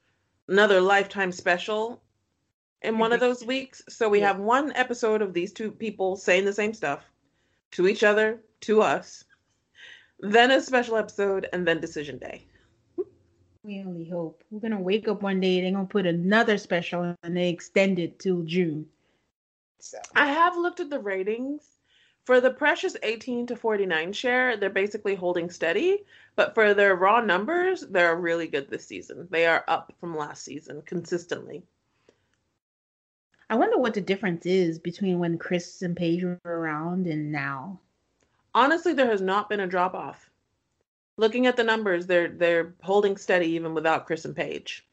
another 0.48 0.82
lifetime 0.82 1.32
special 1.32 2.02
in 2.82 2.98
one 2.98 3.12
of 3.12 3.18
mhm. 3.18 3.22
those 3.22 3.46
weeks. 3.46 3.82
So 3.90 4.10
we 4.10 4.20
yeah. 4.20 4.28
have 4.28 4.40
one 4.40 4.72
episode 4.74 5.22
of 5.22 5.34
these 5.34 5.54
two 5.54 5.72
people 5.72 6.16
saying 6.16 6.46
the 6.46 6.54
same 6.54 6.74
stuff 6.74 7.04
to 7.72 7.88
each 7.88 8.04
other, 8.04 8.42
to 8.62 8.82
us, 8.82 9.24
then 10.20 10.52
a 10.52 10.62
special 10.62 10.98
episode, 10.98 11.48
and 11.54 11.68
then 11.68 11.80
decision 11.80 12.18
day. 12.18 12.46
We 13.64 13.82
only 13.82 14.10
hope. 14.10 14.44
We're 14.50 14.62
gonna 14.62 14.80
wake 14.80 15.08
up 15.08 15.22
one 15.22 15.40
day. 15.40 15.62
They're 15.62 15.72
gonna 15.72 15.86
put 15.86 16.06
another 16.06 16.58
special 16.58 17.16
and 17.24 17.38
they 17.38 17.50
extend 17.50 18.00
it 18.00 18.20
till 18.20 18.44
June. 18.44 18.88
So 19.80 19.98
I 20.16 20.28
have 20.28 20.58
looked 20.58 20.80
at 20.80 20.90
the 20.90 21.00
ratings. 21.00 21.76
For 22.26 22.40
the 22.40 22.52
Precious 22.52 22.96
18 23.02 23.48
to 23.48 23.56
49 23.56 24.14
share, 24.14 24.56
they're 24.56 24.70
basically 24.70 25.16
holding 25.16 25.50
steady. 25.50 26.06
But 26.36 26.54
for 26.54 26.74
their 26.74 26.96
raw 26.96 27.22
numbers, 27.22 27.82
they're 27.82 28.16
really 28.16 28.48
good 28.48 28.70
this 28.70 28.86
season. 28.86 29.28
They 29.32 29.46
are 29.48 29.64
up 29.68 29.94
from 30.00 30.16
last 30.16 30.44
season 30.44 30.84
consistently. 30.84 31.64
I 33.50 33.56
wonder 33.56 33.80
what 33.80 33.96
the 33.96 34.02
difference 34.02 34.46
is 34.46 34.78
between 34.78 35.18
when 35.18 35.40
Chris 35.40 35.82
and 35.82 35.98
Paige 35.98 36.24
were 36.24 36.40
around 36.46 37.08
and 37.08 37.32
now. 37.32 37.80
Honestly, 38.54 38.94
there 38.94 39.10
has 39.10 39.22
not 39.22 39.50
been 39.50 39.62
a 39.62 39.68
drop 39.68 39.96
off. 39.96 40.29
Looking 41.20 41.48
at 41.48 41.58
the 41.58 41.66
numbers, 41.66 42.08
they're 42.08 42.30
they're 42.30 42.74
holding 42.82 43.18
steady 43.18 43.48
even 43.48 43.74
without 43.74 44.08
Chris 44.08 44.24
and 44.24 44.34
Paige. 44.34 44.88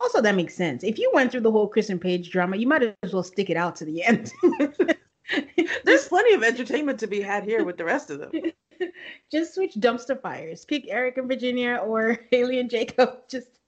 Also, 0.00 0.20
that 0.20 0.34
makes 0.34 0.56
sense. 0.56 0.82
If 0.82 0.98
you 0.98 1.08
went 1.14 1.30
through 1.30 1.42
the 1.42 1.50
whole 1.52 1.68
Chris 1.68 1.90
and 1.90 2.00
Paige 2.00 2.28
drama, 2.28 2.56
you 2.56 2.66
might 2.66 2.96
as 3.04 3.12
well 3.12 3.22
stick 3.22 3.50
it 3.50 3.56
out 3.56 3.76
to 3.76 3.84
the 3.84 4.02
end. 4.02 4.32
There's 5.84 6.08
plenty 6.08 6.34
of 6.34 6.42
entertainment 6.42 6.98
to 6.98 7.06
be 7.06 7.20
had 7.20 7.44
here 7.44 7.62
with 7.62 7.76
the 7.76 7.84
rest 7.84 8.10
of 8.10 8.18
them. 8.18 8.32
Just 9.30 9.54
switch 9.54 9.74
dumpster 9.74 10.20
fires. 10.20 10.64
Pick 10.64 10.86
Eric 10.88 11.18
and 11.18 11.28
Virginia 11.28 11.76
or 11.76 12.18
Haley 12.32 12.58
and 12.58 12.68
Jacob. 12.68 13.28
Just 13.28 13.60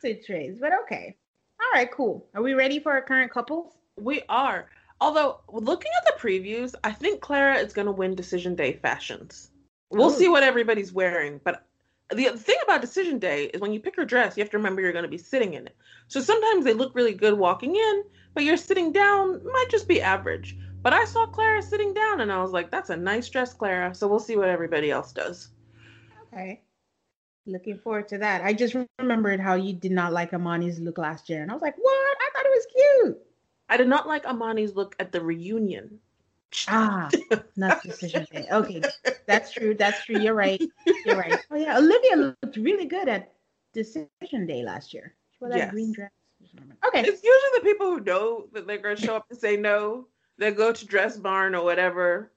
switch 0.00 0.26
trays. 0.26 0.58
But 0.60 0.72
okay. 0.82 1.16
All 1.62 1.80
right, 1.80 1.90
cool. 1.90 2.26
Are 2.34 2.42
we 2.42 2.52
ready 2.52 2.78
for 2.78 2.92
our 2.92 3.00
current 3.00 3.32
couples? 3.32 3.72
We 3.98 4.20
are. 4.28 4.68
Although 5.00 5.40
looking 5.50 5.92
at 5.96 6.04
the 6.04 6.20
previews, 6.20 6.74
I 6.84 6.92
think 6.92 7.22
Clara 7.22 7.56
is 7.56 7.72
going 7.72 7.86
to 7.86 7.92
win 7.92 8.14
Decision 8.14 8.54
Day 8.54 8.74
fashions. 8.74 9.50
We'll 9.90 10.10
Ooh. 10.10 10.16
see 10.16 10.28
what 10.28 10.42
everybody's 10.42 10.92
wearing, 10.92 11.40
but 11.44 11.66
the 12.10 12.30
thing 12.30 12.56
about 12.62 12.80
Decision 12.80 13.18
Day 13.18 13.46
is 13.46 13.60
when 13.60 13.72
you 13.72 13.80
pick 13.80 13.96
your 13.96 14.06
dress, 14.06 14.36
you 14.36 14.42
have 14.42 14.50
to 14.50 14.56
remember 14.56 14.82
you're 14.82 14.92
going 14.92 15.04
to 15.04 15.08
be 15.10 15.18
sitting 15.18 15.54
in 15.54 15.66
it. 15.66 15.76
So 16.08 16.20
sometimes 16.20 16.64
they 16.64 16.74
look 16.74 16.94
really 16.94 17.14
good 17.14 17.38
walking 17.38 17.76
in, 17.76 18.04
but 18.34 18.44
you're 18.44 18.56
sitting 18.56 18.92
down 18.92 19.42
might 19.44 19.66
just 19.70 19.88
be 19.88 20.02
average. 20.02 20.56
But 20.82 20.92
I 20.92 21.06
saw 21.06 21.26
Clara 21.26 21.62
sitting 21.62 21.94
down 21.94 22.20
and 22.20 22.30
I 22.30 22.42
was 22.42 22.52
like, 22.52 22.70
that's 22.70 22.90
a 22.90 22.96
nice 22.96 23.28
dress, 23.28 23.54
Clara. 23.54 23.94
So 23.94 24.06
we'll 24.06 24.18
see 24.18 24.36
what 24.36 24.48
everybody 24.48 24.90
else 24.90 25.12
does. 25.12 25.48
Okay. 26.26 26.62
Looking 27.46 27.78
forward 27.78 28.08
to 28.08 28.18
that. 28.18 28.42
I 28.42 28.52
just 28.52 28.76
remembered 28.98 29.40
how 29.40 29.54
you 29.54 29.72
did 29.72 29.92
not 29.92 30.12
like 30.12 30.32
Amani's 30.32 30.78
look 30.78 30.98
last 30.98 31.30
year. 31.30 31.42
And 31.42 31.50
I 31.50 31.54
was 31.54 31.62
like, 31.62 31.76
what? 31.76 32.16
I 32.20 32.30
thought 32.32 32.46
it 32.46 32.50
was 32.50 32.66
cute. 32.76 33.18
I 33.68 33.76
did 33.78 33.88
not 33.88 34.06
like 34.06 34.26
Amani's 34.26 34.74
look 34.74 34.94
at 34.98 35.10
the 35.10 35.22
reunion. 35.22 36.00
Ah, 36.68 37.10
not 37.56 37.82
decision 37.82 38.26
day. 38.30 38.46
Okay, 38.50 38.82
that's 39.26 39.52
true. 39.52 39.74
That's 39.74 40.04
true. 40.04 40.18
You're 40.18 40.34
right. 40.34 40.60
You're 41.04 41.16
right. 41.16 41.38
Oh 41.50 41.56
yeah, 41.56 41.78
Olivia 41.78 42.16
looked 42.16 42.56
really 42.56 42.86
good 42.86 43.08
at 43.08 43.32
decision 43.72 44.46
day 44.46 44.62
last 44.62 44.94
year. 44.94 45.14
She 45.30 45.38
wore 45.40 45.50
that 45.50 45.70
green 45.70 45.92
dress. 45.92 46.10
Okay. 46.86 47.00
It's 47.00 47.22
usually 47.22 47.58
the 47.58 47.60
people 47.62 47.86
who 47.86 48.00
know 48.00 48.46
that 48.52 48.66
they're 48.66 48.78
going 48.78 48.96
to 48.96 49.02
show 49.02 49.16
up 49.16 49.26
and 49.30 49.38
say 49.38 49.56
no. 49.56 50.06
They 50.38 50.50
go 50.50 50.72
to 50.72 50.86
Dress 50.86 51.16
Barn 51.16 51.54
or 51.54 51.64
whatever. 51.64 52.32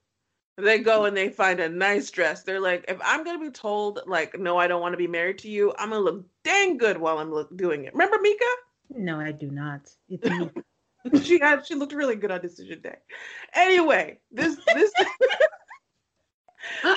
They 0.57 0.79
go 0.79 1.05
and 1.05 1.15
they 1.15 1.29
find 1.29 1.59
a 1.59 1.69
nice 1.69 2.09
dress. 2.09 2.43
They're 2.43 2.59
like, 2.59 2.85
if 2.87 2.97
I'm 3.03 3.23
going 3.23 3.39
to 3.39 3.45
be 3.45 3.51
told, 3.51 3.99
like, 4.07 4.39
no, 4.39 4.57
I 4.57 4.67
don't 4.67 4.81
want 4.81 4.93
to 4.93 4.97
be 4.97 5.07
married 5.07 5.37
to 5.39 5.49
you, 5.49 5.73
I'm 5.77 5.89
going 5.89 6.03
to 6.03 6.11
look 6.11 6.25
dang 6.43 6.77
good 6.77 6.97
while 6.97 7.19
I'm 7.19 7.31
look, 7.31 7.55
doing 7.57 7.85
it. 7.85 7.93
Remember 7.93 8.17
Mika? 8.21 8.45
No, 8.95 9.19
I 9.19 9.31
do 9.31 9.51
not. 9.51 9.81
It's. 10.09 10.27
She 11.23 11.39
had 11.39 11.65
she 11.65 11.75
looked 11.75 11.93
really 11.93 12.15
good 12.15 12.31
on 12.31 12.41
decision 12.41 12.81
day. 12.81 12.97
Anyway, 13.53 14.19
this 14.31 14.57
this 14.73 14.91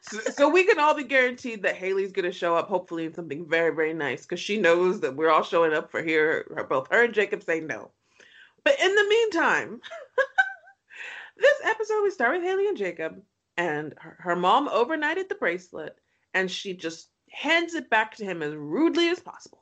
so, 0.00 0.18
so 0.18 0.48
we 0.48 0.64
can 0.64 0.78
all 0.78 0.94
be 0.94 1.04
guaranteed 1.04 1.62
that 1.62 1.76
Haley's 1.76 2.12
gonna 2.12 2.32
show 2.32 2.56
up 2.56 2.68
hopefully 2.68 3.06
in 3.06 3.14
something 3.14 3.48
very 3.48 3.74
very 3.74 3.94
nice 3.94 4.22
because 4.22 4.40
she 4.40 4.58
knows 4.58 5.00
that 5.00 5.16
we're 5.16 5.30
all 5.30 5.42
showing 5.42 5.72
up 5.72 5.90
for 5.90 6.02
here. 6.02 6.46
Her, 6.54 6.64
both 6.64 6.88
her 6.90 7.04
and 7.04 7.14
Jacob 7.14 7.42
say 7.42 7.60
no. 7.60 7.90
But 8.64 8.80
in 8.80 8.94
the 8.94 9.08
meantime, 9.08 9.80
this 11.36 11.58
episode 11.64 12.02
we 12.02 12.10
start 12.10 12.36
with 12.36 12.44
Haley 12.44 12.68
and 12.68 12.76
Jacob, 12.76 13.20
and 13.56 13.94
her, 13.98 14.16
her 14.20 14.36
mom 14.36 14.68
overnighted 14.68 15.28
the 15.28 15.34
bracelet, 15.34 15.96
and 16.32 16.50
she 16.50 16.74
just 16.74 17.08
hands 17.30 17.74
it 17.74 17.90
back 17.90 18.16
to 18.16 18.24
him 18.24 18.42
as 18.42 18.54
rudely 18.54 19.08
as 19.08 19.18
possible. 19.18 19.61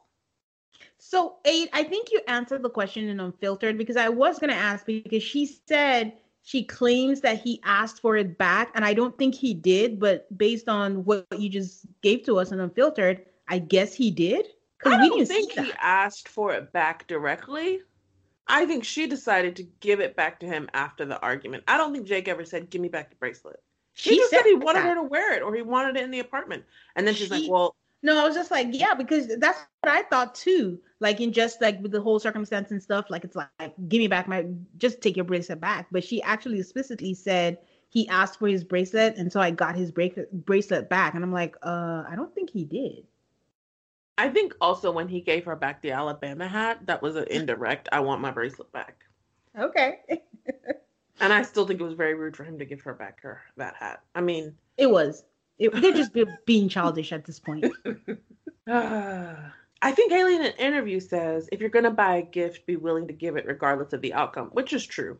So, 1.00 1.36
eight, 1.46 1.70
I 1.72 1.82
think 1.82 2.12
you 2.12 2.20
answered 2.28 2.62
the 2.62 2.70
question 2.70 3.08
in 3.08 3.20
Unfiltered 3.20 3.78
because 3.78 3.96
I 3.96 4.10
was 4.10 4.38
going 4.38 4.50
to 4.50 4.56
ask 4.56 4.84
because 4.84 5.22
she 5.22 5.46
said 5.66 6.12
she 6.42 6.62
claims 6.62 7.22
that 7.22 7.40
he 7.40 7.60
asked 7.64 8.00
for 8.00 8.16
it 8.16 8.36
back, 8.36 8.70
and 8.74 8.84
I 8.84 8.92
don't 8.92 9.16
think 9.16 9.34
he 9.34 9.54
did. 9.54 9.98
But 9.98 10.26
based 10.36 10.68
on 10.68 11.04
what 11.04 11.26
you 11.36 11.48
just 11.48 11.86
gave 12.02 12.24
to 12.24 12.38
us 12.38 12.52
in 12.52 12.60
Unfiltered, 12.60 13.24
I 13.48 13.58
guess 13.58 13.94
he 13.94 14.10
did. 14.10 14.46
I 14.84 15.00
we 15.00 15.08
don't 15.08 15.26
think 15.26 15.52
he 15.52 15.72
asked 15.80 16.28
for 16.28 16.52
it 16.52 16.72
back 16.72 17.06
directly. 17.06 17.80
I 18.46 18.66
think 18.66 18.84
she 18.84 19.06
decided 19.06 19.56
to 19.56 19.62
give 19.80 20.00
it 20.00 20.16
back 20.16 20.40
to 20.40 20.46
him 20.46 20.68
after 20.74 21.04
the 21.04 21.20
argument. 21.20 21.64
I 21.68 21.76
don't 21.78 21.92
think 21.94 22.06
Jake 22.06 22.28
ever 22.28 22.44
said, 22.44 22.68
"Give 22.68 22.80
me 22.80 22.88
back 22.88 23.10
the 23.10 23.16
bracelet." 23.16 23.62
He 23.94 24.10
She 24.10 24.16
just 24.16 24.30
said 24.30 24.42
he 24.44 24.54
wanted 24.54 24.80
that. 24.80 24.88
her 24.88 24.94
to 24.96 25.02
wear 25.02 25.34
it, 25.34 25.42
or 25.42 25.54
he 25.54 25.62
wanted 25.62 25.96
it 25.96 26.04
in 26.04 26.10
the 26.10 26.20
apartment. 26.20 26.64
And 26.96 27.06
then 27.06 27.14
she's 27.14 27.30
like, 27.30 27.48
"Well, 27.48 27.74
No, 28.02 28.18
I 28.18 28.26
was 28.26 28.34
just 28.34 28.50
like, 28.50 28.68
yeah, 28.70 28.94
because 28.94 29.28
that's 29.38 29.60
what 29.80 29.92
I 29.92 30.02
thought 30.04 30.34
too. 30.34 30.80
Like 31.00 31.20
in 31.20 31.32
just 31.32 31.60
like 31.60 31.80
with 31.80 31.92
the 31.92 32.00
whole 32.00 32.18
circumstance 32.18 32.70
and 32.70 32.82
stuff, 32.82 33.06
like 33.10 33.24
it's 33.24 33.36
like, 33.36 33.50
give 33.88 33.98
me 33.98 34.08
back 34.08 34.26
my, 34.26 34.46
just 34.78 35.02
take 35.02 35.16
your 35.16 35.24
bracelet 35.24 35.60
back. 35.60 35.88
But 35.90 36.04
she 36.04 36.22
actually 36.22 36.60
explicitly 36.60 37.14
said 37.14 37.58
he 37.90 38.08
asked 38.08 38.38
for 38.38 38.48
his 38.48 38.64
bracelet, 38.64 39.16
and 39.16 39.30
so 39.32 39.40
I 39.40 39.50
got 39.50 39.76
his 39.76 39.90
bracelet 39.90 40.46
bracelet 40.46 40.88
back. 40.88 41.14
And 41.14 41.22
I'm 41.22 41.32
like, 41.32 41.56
uh, 41.62 42.04
I 42.08 42.14
don't 42.16 42.34
think 42.34 42.50
he 42.50 42.64
did. 42.64 43.04
I 44.16 44.28
think 44.28 44.54
also 44.60 44.90
when 44.90 45.08
he 45.08 45.20
gave 45.20 45.44
her 45.44 45.56
back 45.56 45.82
the 45.82 45.92
Alabama 45.92 46.46
hat, 46.46 46.86
that 46.86 47.02
was 47.02 47.16
an 47.16 47.26
indirect. 47.30 47.88
I 47.92 48.00
want 48.00 48.20
my 48.20 48.30
bracelet 48.30 48.70
back." 48.72 49.04
Okay, 49.58 49.98
And 51.20 51.32
I 51.32 51.42
still 51.42 51.66
think 51.66 51.80
it 51.80 51.84
was 51.84 51.94
very 51.94 52.14
rude 52.14 52.36
for 52.36 52.44
him 52.44 52.58
to 52.58 52.64
give 52.64 52.80
her 52.82 52.94
back 52.94 53.20
her 53.22 53.42
that 53.56 53.76
hat. 53.76 54.00
I 54.14 54.22
mean, 54.22 54.54
it 54.78 54.90
was. 54.90 55.24
It, 55.60 55.72
they're 55.72 55.92
just 55.92 56.14
be- 56.14 56.24
being 56.46 56.68
childish 56.68 57.12
at 57.12 57.26
this 57.26 57.38
point. 57.38 57.66
I 58.66 59.92
think 59.92 60.10
Haley 60.10 60.36
in 60.36 60.42
an 60.42 60.52
interview 60.52 61.00
says, 61.00 61.48
if 61.52 61.60
you're 61.60 61.70
going 61.70 61.84
to 61.84 61.90
buy 61.90 62.16
a 62.16 62.22
gift, 62.22 62.66
be 62.66 62.76
willing 62.76 63.06
to 63.08 63.12
give 63.12 63.36
it 63.36 63.46
regardless 63.46 63.92
of 63.92 64.00
the 64.00 64.14
outcome, 64.14 64.48
which 64.48 64.72
is 64.72 64.84
true. 64.84 65.18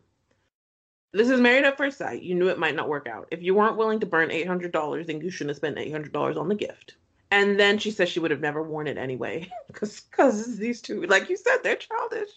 This 1.13 1.29
is 1.29 1.39
married 1.39 1.65
at 1.65 1.77
first 1.77 1.97
sight. 1.97 2.23
You 2.23 2.35
knew 2.35 2.47
it 2.47 2.59
might 2.59 2.75
not 2.75 2.89
work 2.89 3.07
out. 3.07 3.27
If 3.31 3.43
you 3.43 3.53
weren't 3.53 3.77
willing 3.77 3.99
to 3.99 4.05
burn 4.05 4.29
$800, 4.29 5.05
then 5.07 5.21
you 5.21 5.29
shouldn't 5.29 5.49
have 5.49 5.57
spent 5.57 5.77
$800 5.77 6.37
on 6.37 6.47
the 6.47 6.55
gift. 6.55 6.95
And 7.29 7.59
then 7.59 7.77
she 7.77 7.91
says 7.91 8.09
she 8.09 8.19
would 8.19 8.31
have 8.31 8.41
never 8.41 8.63
worn 8.63 8.87
it 8.87 8.97
anyway. 8.97 9.49
Because 9.67 10.57
these 10.57 10.81
two, 10.81 11.03
like 11.03 11.29
you 11.29 11.37
said, 11.37 11.57
they're 11.63 11.75
childish. 11.75 12.29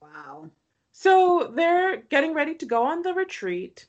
Wow. 0.00 0.50
So 0.92 1.52
they're 1.54 1.96
getting 1.96 2.32
ready 2.32 2.54
to 2.54 2.66
go 2.66 2.84
on 2.84 3.02
the 3.02 3.12
retreat. 3.12 3.86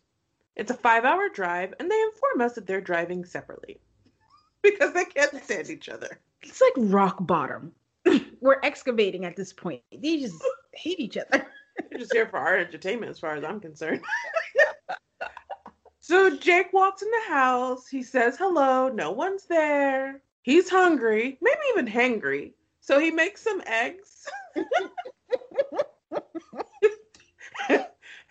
It's 0.57 0.71
a 0.71 0.75
five 0.75 1.05
hour 1.05 1.29
drive, 1.29 1.75
and 1.79 1.89
they 1.89 2.01
inform 2.01 2.41
us 2.41 2.55
that 2.55 2.65
they're 2.65 2.81
driving 2.81 3.23
separately 3.23 3.79
because 4.63 4.91
they 4.91 5.05
can't 5.05 5.43
stand 5.43 5.69
each 5.69 5.87
other. 5.87 6.19
It's 6.41 6.61
like 6.61 6.73
rock 6.77 7.17
bottom. 7.21 7.71
We're 8.41 8.59
excavating 8.63 9.23
at 9.23 9.35
this 9.35 9.53
point. 9.53 9.83
They 9.91 10.17
just 10.17 10.43
hate 10.73 10.99
each 10.99 11.15
other. 11.15 11.45
They're 11.89 11.99
just 11.99 12.13
here 12.13 12.27
for 12.27 12.39
our 12.39 12.57
entertainment, 12.57 13.11
as 13.11 13.19
far 13.19 13.35
as 13.35 13.43
I'm 13.43 13.59
concerned. 13.59 14.01
so 15.99 16.35
Jake 16.35 16.73
walks 16.73 17.03
in 17.03 17.09
the 17.11 17.33
house. 17.33 17.87
He 17.87 18.01
says 18.01 18.35
hello. 18.35 18.89
No 18.89 19.11
one's 19.11 19.45
there. 19.45 20.21
He's 20.41 20.69
hungry, 20.69 21.37
maybe 21.39 21.59
even 21.71 21.85
hangry. 21.85 22.53
So 22.79 22.99
he 22.99 23.11
makes 23.11 23.43
some 23.43 23.61
eggs. 23.67 24.25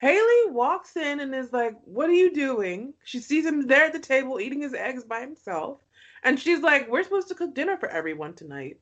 Haley 0.07 0.53
walks 0.53 0.97
in 0.97 1.19
and 1.19 1.35
is 1.35 1.53
like, 1.53 1.75
What 1.85 2.09
are 2.09 2.15
you 2.15 2.33
doing? 2.33 2.95
She 3.05 3.19
sees 3.19 3.45
him 3.45 3.67
there 3.67 3.87
at 3.87 3.93
the 3.93 3.99
table 3.99 4.39
eating 4.39 4.61
his 4.61 4.73
eggs 4.73 5.03
by 5.03 5.21
himself. 5.21 5.81
And 6.23 6.39
she's 6.39 6.61
like, 6.61 6.89
We're 6.89 7.03
supposed 7.03 7.27
to 7.29 7.35
cook 7.35 7.57
dinner 7.57 7.77
for 7.77 7.89
everyone 7.89 8.35
tonight. 8.35 8.79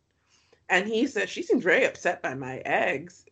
And 0.68 0.87
he 0.87 1.06
says, 1.06 1.30
She 1.30 1.42
seems 1.42 1.64
very 1.64 1.87
upset 1.87 2.20
by 2.20 2.34
my 2.34 2.58
eggs. 2.66 3.24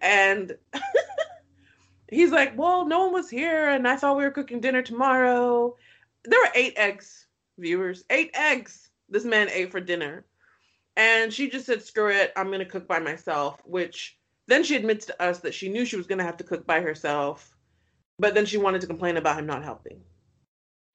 And 0.00 0.56
he's 2.08 2.32
like, 2.32 2.58
Well, 2.58 2.86
no 2.86 3.04
one 3.04 3.12
was 3.12 3.30
here, 3.30 3.68
and 3.68 3.86
I 3.86 3.94
thought 3.94 4.16
we 4.16 4.24
were 4.24 4.32
cooking 4.32 4.60
dinner 4.60 4.82
tomorrow. 4.82 5.76
There 6.24 6.40
were 6.40 6.50
eight 6.56 6.74
eggs, 6.76 7.26
viewers. 7.56 8.02
Eight 8.10 8.32
eggs 8.34 8.90
this 9.08 9.24
man 9.24 9.48
ate 9.52 9.70
for 9.70 9.80
dinner. 9.80 10.24
And 10.96 11.32
she 11.32 11.48
just 11.48 11.66
said, 11.66 11.84
Screw 11.84 12.10
it, 12.10 12.32
I'm 12.34 12.48
going 12.48 12.58
to 12.58 12.64
cook 12.64 12.88
by 12.88 12.98
myself, 12.98 13.60
which 13.64 14.18
then 14.52 14.64
she 14.64 14.76
admits 14.76 15.06
to 15.06 15.22
us 15.22 15.40
that 15.40 15.54
she 15.54 15.68
knew 15.68 15.84
she 15.84 15.96
was 15.96 16.06
going 16.06 16.18
to 16.18 16.24
have 16.24 16.36
to 16.36 16.44
cook 16.44 16.66
by 16.66 16.80
herself, 16.80 17.56
but 18.18 18.34
then 18.34 18.46
she 18.46 18.58
wanted 18.58 18.80
to 18.82 18.86
complain 18.86 19.16
about 19.16 19.38
him 19.38 19.46
not 19.46 19.64
helping. 19.64 20.00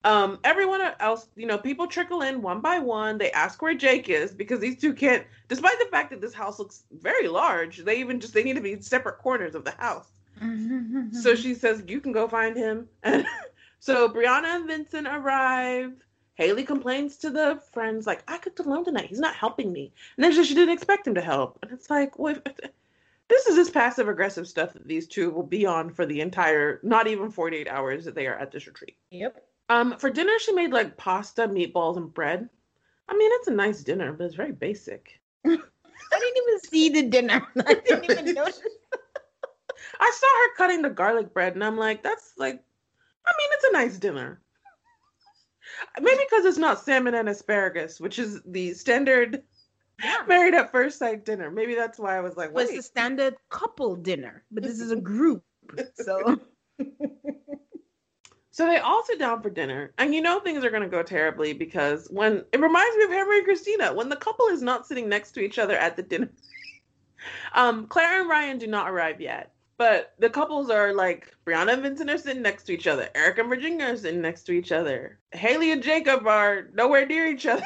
Um, 0.04 0.40
everyone 0.44 0.82
else, 1.00 1.28
you 1.36 1.48
know, 1.48 1.58
people 1.58 1.88
trickle 1.88 2.22
in 2.22 2.42
one 2.42 2.62
by 2.62 2.80
one. 2.80 3.18
They 3.18 3.32
ask 3.32 3.62
where 3.62 3.74
Jake 3.74 4.10
is 4.10 4.32
because 4.32 4.60
these 4.60 4.80
two 4.80 4.94
can't, 4.94 5.26
despite 5.48 5.80
the 5.80 5.88
fact 5.92 6.12
that 6.12 6.22
this 6.22 6.34
house 6.34 6.60
looks 6.60 6.84
very 6.92 7.28
large, 7.28 7.80
they 7.80 8.00
even 8.00 8.20
just, 8.20 8.34
they 8.34 8.44
need 8.44 8.56
to 8.56 8.62
be 8.62 8.74
in 8.74 8.82
separate 8.82 9.18
corners 9.18 9.56
of 9.56 9.66
the 9.66 9.72
house. 9.72 10.12
So 11.14 11.36
she 11.36 11.56
says, 11.56 11.84
You 11.88 12.00
can 12.00 12.12
go 12.12 12.28
find 12.28 12.56
him. 12.56 12.88
And 13.02 13.26
so 13.80 14.08
Brianna 14.08 14.56
and 14.56 14.68
Vincent 14.68 15.08
arrive. 15.08 15.94
Haley 16.36 16.64
complains 16.64 17.18
to 17.18 17.32
the 17.32 17.60
friends, 17.74 18.06
like, 18.06 18.22
I 18.28 18.38
cooked 18.38 18.60
alone 18.60 18.86
tonight. 18.86 19.08
He's 19.08 19.20
not 19.20 19.34
helping 19.34 19.74
me. 19.74 19.92
And 20.16 20.24
then 20.24 20.32
she, 20.32 20.44
she 20.44 20.54
didn't 20.54 20.76
expect 20.76 21.08
him 21.08 21.16
to 21.16 21.22
help. 21.22 21.58
And 21.64 21.72
it's 21.72 21.90
like, 21.90 22.20
well, 22.20 22.36
this 23.30 23.46
is 23.48 23.56
this 23.56 23.70
passive 23.70 24.08
aggressive 24.08 24.48
stuff 24.48 24.74
that 24.74 24.88
these 24.88 25.08
two 25.08 25.32
will 25.32 25.44
be 25.44 25.66
on 25.66 25.90
for 25.90 26.06
the 26.06 26.22
entire, 26.22 26.80
not 26.84 27.08
even 27.08 27.30
48 27.30 27.68
hours 27.68 28.06
that 28.06 28.16
they 28.16 28.28
are 28.28 28.38
at 28.38 28.52
this 28.52 28.68
retreat. 28.68 28.98
Yep. 29.12 29.44
Um, 29.70 29.98
for 29.98 30.10
dinner, 30.10 30.40
she 30.40 30.54
made 30.54 30.72
like 30.72 30.96
pasta, 30.98 31.48
meatballs, 31.48 31.98
and 31.98 32.14
bread. 32.14 32.50
I 33.10 33.18
mean, 33.18 33.32
it's 33.34 33.48
a 33.48 33.54
nice 33.54 33.84
dinner, 33.84 34.14
but 34.14 34.26
it's 34.26 34.36
very 34.36 34.54
basic. 34.54 35.20
I 35.46 36.20
didn't 36.20 36.44
even 36.44 36.60
see 36.62 36.90
the 36.90 37.04
dinner. 37.04 37.46
I 37.66 37.74
didn't 37.74 38.06
even 38.06 38.26
notice. 38.34 38.62
I 40.00 40.12
saw 40.14 40.28
her 40.28 40.56
cutting 40.56 40.82
the 40.82 40.90
garlic 40.90 41.34
bread, 41.34 41.56
and 41.56 41.64
I'm 41.64 41.78
like, 41.78 42.04
that's 42.04 42.34
like, 42.38 42.64
I 43.26 43.32
mean, 43.38 43.50
it's 43.54 43.64
a 43.66 43.74
nice 43.74 43.98
dinner. 43.98 44.42
Maybe 46.00 46.24
because 46.30 46.46
it's 46.46 46.58
not 46.58 46.84
salmon 46.84 47.14
and 47.16 47.30
asparagus, 47.30 48.00
which 48.00 48.20
is 48.20 48.42
the 48.46 48.74
standard 48.74 49.44
Yeah. 50.04 50.24
married 50.28 50.54
at 50.54 50.72
first 50.72 51.00
sight 51.00 51.26
dinner. 51.26 51.50
Maybe 51.50 51.74
that's 51.76 51.98
why 51.98 52.18
I 52.18 52.22
was 52.22 52.38
like, 52.38 52.54
Well, 52.54 52.64
it's 52.64 52.72
wait. 52.72 52.80
a 52.80 52.84
standard 52.84 53.36
couple 53.50 53.96
dinner, 53.96 54.44
but 54.52 54.64
this 54.64 54.80
is 54.80 54.92
a 54.92 54.96
group. 55.02 55.44
So 55.96 56.40
So 58.52 58.66
they 58.66 58.78
all 58.78 59.04
sit 59.04 59.20
down 59.20 59.44
for 59.44 59.52
dinner, 59.52 59.94
and 60.00 60.16
you 60.16 60.22
know 60.22 60.40
things 60.40 60.64
are 60.66 60.72
going 60.72 60.82
to 60.82 60.90
go 60.90 61.04
terribly 61.04 61.54
because 61.54 62.08
when 62.10 62.44
it 62.52 62.60
reminds 62.60 62.98
me 62.98 63.04
of 63.04 63.12
Henry 63.12 63.38
and 63.38 63.46
Christina, 63.46 63.94
when 63.94 64.10
the 64.10 64.16
couple 64.16 64.48
is 64.48 64.64
not 64.64 64.88
sitting 64.88 65.08
next 65.08 65.34
to 65.34 65.42
each 65.42 65.60
other 65.60 65.78
at 65.78 65.96
the 65.96 66.02
dinner. 66.02 66.30
um, 67.54 67.86
Claire 67.86 68.22
and 68.22 68.28
Ryan 68.30 68.58
do 68.58 68.66
not 68.66 68.90
arrive 68.90 69.22
yet, 69.22 69.54
but 69.78 70.16
the 70.18 70.30
couples 70.32 70.72
are 70.72 70.92
like 70.92 71.36
Brianna 71.46 71.74
and 71.74 71.84
Vincent 71.84 72.10
are 72.10 72.18
sitting 72.18 72.42
next 72.42 72.64
to 72.64 72.74
each 72.74 72.88
other. 72.88 73.10
Eric 73.14 73.38
and 73.38 73.48
Virginia 73.48 73.86
are 73.86 73.96
sitting 73.96 74.22
next 74.22 74.42
to 74.46 74.54
each 74.54 74.72
other. 74.72 75.20
Haley 75.34 75.72
and 75.72 75.84
Jacob 75.84 76.26
are 76.26 76.70
nowhere 76.74 77.06
near 77.06 77.28
each 77.28 77.46
other. 77.46 77.64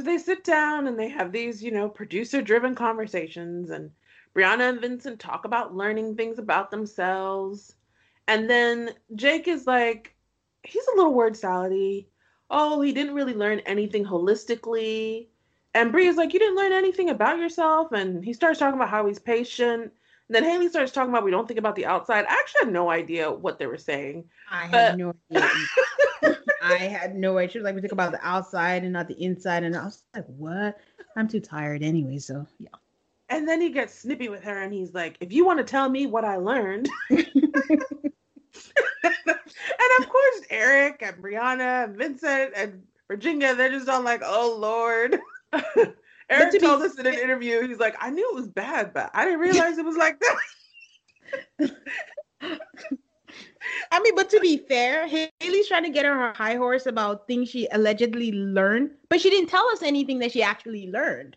So 0.00 0.04
they 0.04 0.16
sit 0.16 0.44
down 0.44 0.86
and 0.86 0.98
they 0.98 1.10
have 1.10 1.30
these, 1.30 1.62
you 1.62 1.70
know, 1.70 1.86
producer 1.86 2.40
driven 2.40 2.74
conversations. 2.74 3.68
And 3.68 3.90
Brianna 4.34 4.70
and 4.70 4.80
Vincent 4.80 5.20
talk 5.20 5.44
about 5.44 5.76
learning 5.76 6.16
things 6.16 6.38
about 6.38 6.70
themselves. 6.70 7.74
And 8.26 8.48
then 8.48 8.94
Jake 9.14 9.46
is 9.46 9.66
like, 9.66 10.14
he's 10.62 10.86
a 10.86 10.96
little 10.96 11.12
word 11.12 11.34
salady. 11.34 12.06
Oh, 12.48 12.80
he 12.80 12.92
didn't 12.92 13.12
really 13.12 13.34
learn 13.34 13.58
anything 13.66 14.06
holistically. 14.06 15.26
And 15.74 15.92
Brie 15.92 16.06
is 16.06 16.16
like, 16.16 16.32
you 16.32 16.38
didn't 16.38 16.56
learn 16.56 16.72
anything 16.72 17.10
about 17.10 17.38
yourself. 17.38 17.92
And 17.92 18.24
he 18.24 18.32
starts 18.32 18.58
talking 18.58 18.80
about 18.80 18.88
how 18.88 19.06
he's 19.06 19.18
patient. 19.18 19.92
And 20.30 20.36
then 20.36 20.44
Haley 20.44 20.68
starts 20.68 20.92
talking 20.92 21.10
about 21.10 21.24
we 21.24 21.32
don't 21.32 21.48
think 21.48 21.58
about 21.58 21.74
the 21.74 21.86
outside. 21.86 22.24
I 22.28 22.34
actually 22.34 22.66
had 22.66 22.72
no 22.72 22.88
idea 22.88 23.32
what 23.32 23.58
they 23.58 23.66
were 23.66 23.76
saying. 23.76 24.26
I 24.48 24.66
had 24.66 24.96
no 24.96 25.12
idea. 25.34 25.48
I 26.62 26.74
had 26.76 27.16
no 27.16 27.36
idea. 27.36 27.50
She 27.50 27.58
was 27.58 27.64
like, 27.64 27.74
we 27.74 27.80
think 27.80 27.92
about 27.92 28.12
the 28.12 28.24
outside 28.24 28.84
and 28.84 28.92
not 28.92 29.08
the 29.08 29.20
inside. 29.20 29.64
And 29.64 29.76
I 29.76 29.86
was 29.86 30.04
like, 30.14 30.26
what? 30.26 30.78
I'm 31.16 31.26
too 31.26 31.40
tired 31.40 31.82
anyway. 31.82 32.18
So, 32.18 32.46
yeah. 32.60 32.68
And 33.28 33.48
then 33.48 33.60
he 33.60 33.70
gets 33.70 33.92
snippy 33.92 34.28
with 34.28 34.44
her 34.44 34.62
and 34.62 34.72
he's 34.72 34.94
like, 34.94 35.16
if 35.18 35.32
you 35.32 35.44
want 35.44 35.58
to 35.58 35.64
tell 35.64 35.88
me 35.88 36.06
what 36.06 36.24
I 36.24 36.36
learned. 36.36 36.88
and 37.10 37.26
of 39.98 40.08
course, 40.08 40.40
Eric 40.48 41.02
and 41.02 41.16
Brianna 41.16 41.86
and 41.86 41.96
Vincent 41.96 42.52
and 42.54 42.84
Virginia, 43.08 43.56
they're 43.56 43.68
just 43.68 43.88
all 43.88 44.02
like, 44.02 44.22
oh 44.24 44.56
Lord. 44.60 45.18
Eric 46.30 46.52
to 46.52 46.60
be 46.60 46.66
told 46.66 46.82
us 46.82 46.98
in 46.98 47.06
an 47.06 47.14
interview, 47.14 47.66
he's 47.66 47.78
like, 47.78 47.96
I 48.00 48.10
knew 48.10 48.30
it 48.30 48.34
was 48.34 48.48
bad, 48.48 48.94
but 48.94 49.10
I 49.12 49.24
didn't 49.24 49.40
realize 49.40 49.78
it 49.78 49.84
was 49.84 49.96
like 49.96 50.20
that. 50.20 51.72
I 53.92 54.00
mean, 54.00 54.14
but 54.14 54.30
to 54.30 54.40
be 54.40 54.58
fair, 54.58 55.06
Haley's 55.06 55.68
trying 55.68 55.84
to 55.84 55.90
get 55.90 56.06
on 56.06 56.16
her 56.16 56.32
high 56.34 56.54
horse 56.54 56.86
about 56.86 57.26
things 57.26 57.48
she 57.48 57.68
allegedly 57.72 58.32
learned, 58.32 58.92
but 59.08 59.20
she 59.20 59.28
didn't 59.28 59.50
tell 59.50 59.68
us 59.70 59.82
anything 59.82 60.20
that 60.20 60.32
she 60.32 60.42
actually 60.42 60.90
learned. 60.90 61.36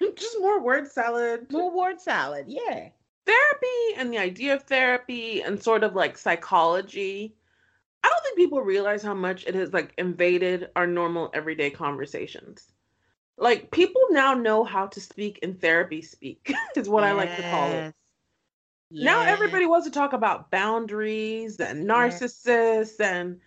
just 0.16 0.36
more 0.40 0.60
word 0.60 0.90
salad. 0.90 1.50
More 1.50 1.74
word 1.74 2.00
salad. 2.00 2.46
Yeah. 2.48 2.88
Therapy 3.26 3.94
and 3.96 4.12
the 4.12 4.18
idea 4.18 4.54
of 4.54 4.64
therapy 4.64 5.42
and 5.42 5.62
sort 5.62 5.84
of 5.84 5.94
like 5.94 6.18
psychology. 6.18 7.36
I 8.02 8.08
don't 8.08 8.22
think 8.24 8.36
people 8.36 8.60
realize 8.62 9.02
how 9.02 9.14
much 9.14 9.46
it 9.46 9.54
has 9.54 9.72
like 9.72 9.94
invaded 9.98 10.70
our 10.74 10.86
normal 10.86 11.30
everyday 11.32 11.70
conversations. 11.70 12.66
Like 13.40 13.70
people 13.70 14.02
now 14.10 14.34
know 14.34 14.64
how 14.64 14.86
to 14.88 15.00
speak 15.00 15.38
in 15.38 15.54
therapy 15.54 16.02
speak, 16.02 16.52
is 16.76 16.88
what 16.88 17.04
I 17.04 17.12
like 17.12 17.34
to 17.36 17.42
call 17.50 17.72
it. 17.72 17.94
Yes. 18.90 19.04
Now 19.06 19.22
everybody 19.26 19.66
wants 19.66 19.86
to 19.86 19.92
talk 19.92 20.12
about 20.12 20.50
boundaries 20.50 21.58
and 21.58 21.88
narcissists 21.88 23.00
and 23.00 23.40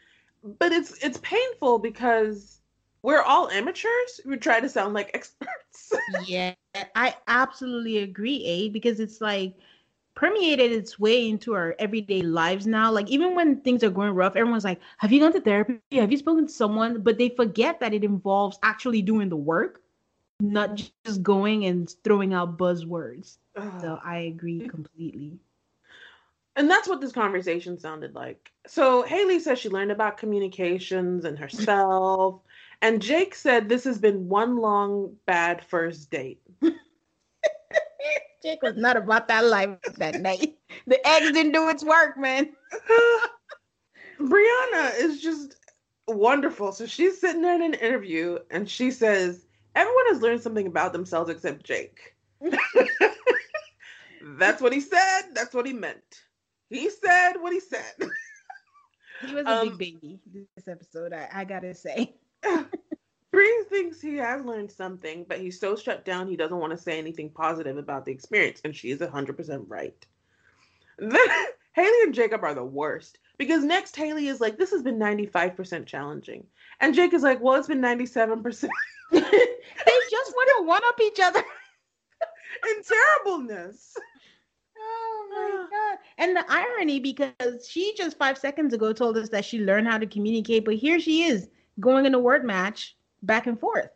but 0.60 0.72
it's 0.72 0.98
it's 1.04 1.20
painful 1.20 1.80
because 1.80 2.62
we're 3.04 3.22
all 3.22 3.50
amateurs 3.50 4.20
who 4.24 4.36
try 4.38 4.60
to 4.60 4.68
sound 4.68 4.96
like 4.96 5.12
experts. 5.14 5.94
yeah, 6.28 6.54
I 6.96 7.16
absolutely 7.28 8.00
agree, 8.00 8.44
A, 8.46 8.70
because 8.70 9.00
it's 9.00 9.22
like 9.22 9.54
permeated 10.16 10.72
its 10.72 10.98
way 10.98 11.30
into 11.30 11.54
our 11.54 11.76
everyday 11.80 12.22
lives 12.22 12.66
now. 12.66 12.92
Like 12.92 13.10
even 13.10 13.36
when 13.36 13.62
things 13.62 13.84
are 13.84 13.92
going 13.92 14.12
rough, 14.16 14.36
everyone's 14.36 14.64
like, 14.64 14.82
"Have 14.98 15.12
you 15.12 15.20
gone 15.20 15.34
to 15.34 15.42
therapy? 15.42 15.80
Have 15.92 16.12
you 16.12 16.18
spoken 16.18 16.48
to 16.48 16.54
someone?" 16.54 17.02
But 17.02 17.20
they 17.20 17.30
forget 17.30 17.80
that 17.82 17.94
it 17.94 18.04
involves 18.04 18.58
actually 18.64 19.04
doing 19.04 19.30
the 19.30 19.38
work, 19.38 19.83
not 20.44 20.82
just 21.06 21.24
going 21.24 21.66
and 21.66 21.94
throwing 22.04 22.34
out 22.34 22.58
buzzwords. 22.58 23.38
So 23.80 24.00
I 24.04 24.18
agree 24.20 24.60
mm-hmm. 24.60 24.70
completely. 24.70 25.40
And 26.56 26.70
that's 26.70 26.88
what 26.88 27.02
this 27.02 27.12
conversation 27.12 27.80
sounded 27.80 28.14
like. 28.14 28.52
So 28.68 29.02
Haley 29.04 29.40
says 29.40 29.58
she 29.60 29.70
learned 29.70 29.92
about 29.92 30.18
communications 30.18 31.26
and 31.26 31.38
herself. 31.38 32.42
And 32.82 33.02
Jake 33.02 33.34
said 33.34 33.70
this 33.70 33.86
has 33.86 33.98
been 33.98 34.28
one 34.28 34.58
long 34.58 35.16
bad 35.26 35.66
first 35.66 36.12
date. 36.12 36.42
Jake 38.44 38.62
was 38.62 38.76
not 38.76 38.98
about 38.98 39.28
that 39.30 39.46
life 39.46 39.78
that 39.98 40.22
night. 40.22 40.58
The 40.86 41.08
eggs 41.08 41.32
didn't 41.32 41.54
do 41.54 41.70
its 41.70 41.84
work, 41.84 42.18
man. 42.18 42.52
Brianna 44.20 44.98
is 44.98 45.22
just 45.22 45.56
wonderful. 46.08 46.74
So 46.74 46.86
she's 46.86 47.22
sitting 47.22 47.42
there 47.42 47.56
in 47.56 47.62
an 47.62 47.76
interview 47.76 48.40
and 48.52 48.70
she 48.70 48.92
says, 48.92 49.46
Everyone 49.76 50.06
has 50.08 50.22
learned 50.22 50.42
something 50.42 50.68
about 50.68 50.94
themselves 50.94 51.30
except 51.30 51.64
Jake. 51.64 52.16
That's 54.38 54.62
what 54.62 54.74
he 54.74 54.80
said. 54.82 55.22
That's 55.34 55.54
what 55.54 55.66
he 55.66 55.74
meant. 55.74 56.22
He 56.70 56.90
said 56.90 57.34
what 57.40 57.54
he 57.54 57.60
said. 57.60 57.94
He 59.26 59.34
was 59.36 59.46
a 59.46 59.50
Um, 59.50 59.78
big 59.78 60.02
baby 60.02 60.20
this 60.56 60.68
episode, 60.68 61.14
I, 61.14 61.30
I 61.32 61.44
gotta 61.46 61.74
say. 61.74 62.16
Bree 63.32 63.66
thinks 63.70 64.00
he 64.02 64.18
has 64.18 64.46
learned 64.46 64.72
something, 64.72 65.26
but 65.28 65.40
he's 65.40 65.60
so 65.60 65.76
shut 65.76 66.06
down 66.06 66.28
he 66.28 66.36
doesn't 66.36 66.58
want 66.60 66.72
to 66.72 66.78
say 66.78 66.98
anything 67.00 67.30
positive 67.30 67.78
about 67.78 68.06
the 68.06 68.12
experience, 68.12 68.62
and 68.64 68.76
she 68.76 68.92
is 68.92 69.00
100% 69.00 69.64
right. 69.68 70.06
Then 71.00 71.28
Haley 71.74 72.04
and 72.04 72.14
Jacob 72.14 72.44
are 72.44 72.54
the 72.54 72.64
worst 72.64 73.18
because 73.40 73.64
next 73.64 73.96
Haley 73.96 74.28
is 74.28 74.40
like, 74.40 74.58
This 74.58 74.72
has 74.72 74.84
been 74.84 75.00
95% 75.00 75.86
challenging. 75.88 76.46
And 76.80 76.94
Jake 76.94 77.14
is 77.14 77.24
like, 77.24 77.42
Well, 77.42 77.56
it's 77.56 77.68
been 77.68 77.82
97% 77.82 78.70
they 79.86 79.98
just 80.12 80.32
want 80.32 80.50
to 80.58 80.68
one 80.68 80.82
up 80.86 81.00
each 81.02 81.20
other. 81.20 81.44
in 82.70 82.84
terribleness. 82.84 83.96
Oh 84.78 85.28
my 85.32 85.68
god. 85.72 85.98
And 86.18 86.36
the 86.36 86.46
irony 86.50 87.00
because 87.00 87.68
she 87.68 87.94
just 87.96 88.18
five 88.18 88.38
seconds 88.38 88.74
ago 88.74 88.94
told 88.94 89.18
us 89.18 89.30
that 89.30 89.46
she 89.46 89.60
learned 89.60 89.88
how 89.88 89.98
to 89.98 90.08
communicate, 90.08 90.66
but 90.66 90.76
here 90.76 91.00
she 91.00 91.24
is 91.24 91.50
going 91.80 92.06
in 92.06 92.14
a 92.14 92.20
word 92.20 92.44
match 92.46 92.96
back 93.24 93.48
and 93.48 93.60
forth. 93.60 93.90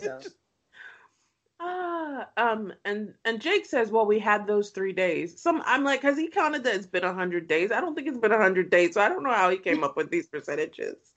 So 0.00 0.18
Ah, 1.60 2.28
um, 2.36 2.72
and 2.84 3.14
and 3.24 3.40
Jake 3.40 3.64
says, 3.64 3.90
"Well, 3.90 4.06
we 4.06 4.18
had 4.18 4.46
those 4.46 4.70
three 4.70 4.92
days." 4.92 5.40
Some, 5.40 5.62
I'm 5.64 5.84
like, 5.84 6.02
has 6.02 6.18
he 6.18 6.28
counted 6.28 6.64
that 6.64 6.74
it's 6.74 6.86
been 6.86 7.04
hundred 7.04 7.46
days? 7.48 7.72
I 7.72 7.80
don't 7.80 7.94
think 7.94 8.08
it's 8.08 8.18
been 8.18 8.32
hundred 8.32 8.70
days, 8.70 8.94
so 8.94 9.00
I 9.00 9.08
don't 9.08 9.22
know 9.22 9.32
how 9.32 9.48
he 9.50 9.56
came 9.56 9.84
up 9.84 9.96
with 9.96 10.10
these 10.10 10.26
percentages. 10.26 11.13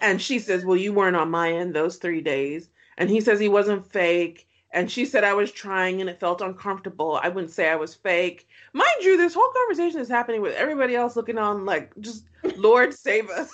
And 0.00 0.20
she 0.20 0.38
says, 0.38 0.64
"Well, 0.64 0.76
you 0.76 0.92
weren't 0.92 1.16
on 1.16 1.30
my 1.30 1.52
end 1.52 1.74
those 1.74 1.96
three 1.96 2.20
days." 2.20 2.68
And 2.98 3.10
he 3.10 3.20
says 3.20 3.40
he 3.40 3.48
wasn't 3.48 3.90
fake. 3.90 4.46
And 4.72 4.90
she 4.90 5.04
said 5.04 5.22
I 5.22 5.34
was 5.34 5.52
trying 5.52 6.00
and 6.00 6.10
it 6.10 6.18
felt 6.18 6.40
uncomfortable. 6.40 7.20
I 7.22 7.28
wouldn't 7.28 7.52
say 7.52 7.68
I 7.70 7.76
was 7.76 7.94
fake. 7.94 8.48
Mind 8.72 8.88
you, 9.02 9.16
this 9.16 9.32
whole 9.32 9.50
conversation 9.54 10.00
is 10.00 10.08
happening 10.08 10.42
with 10.42 10.54
everybody 10.56 10.96
else 10.96 11.14
looking 11.14 11.38
on 11.38 11.64
like, 11.64 11.92
just 12.00 12.24
Lord 12.56 12.92
save 12.92 13.30
us. 13.30 13.50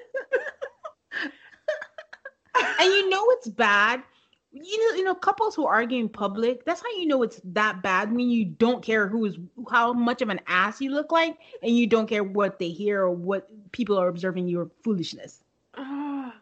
and 2.79 2.91
you 2.91 3.09
know 3.09 3.25
it's 3.29 3.47
bad. 3.47 4.03
You 4.51 4.91
know, 4.91 4.97
you 4.97 5.03
know, 5.03 5.15
couples 5.15 5.55
who 5.55 5.65
argue 5.65 5.99
in 5.99 6.09
public, 6.09 6.65
that's 6.65 6.81
how 6.81 6.89
you 6.89 7.07
know 7.07 7.23
it's 7.23 7.41
that 7.45 7.81
bad 7.81 8.11
when 8.11 8.29
you 8.29 8.45
don't 8.45 8.83
care 8.83 9.07
who 9.07 9.25
is 9.25 9.37
how 9.71 9.93
much 9.93 10.21
of 10.21 10.29
an 10.29 10.41
ass 10.45 10.79
you 10.79 10.91
look 10.91 11.11
like, 11.11 11.37
and 11.63 11.75
you 11.75 11.87
don't 11.87 12.05
care 12.05 12.23
what 12.23 12.59
they 12.59 12.69
hear 12.69 13.01
or 13.01 13.11
what 13.11 13.49
people 13.71 13.97
are 13.97 14.09
observing 14.09 14.47
your 14.47 14.69
foolishness. 14.83 15.42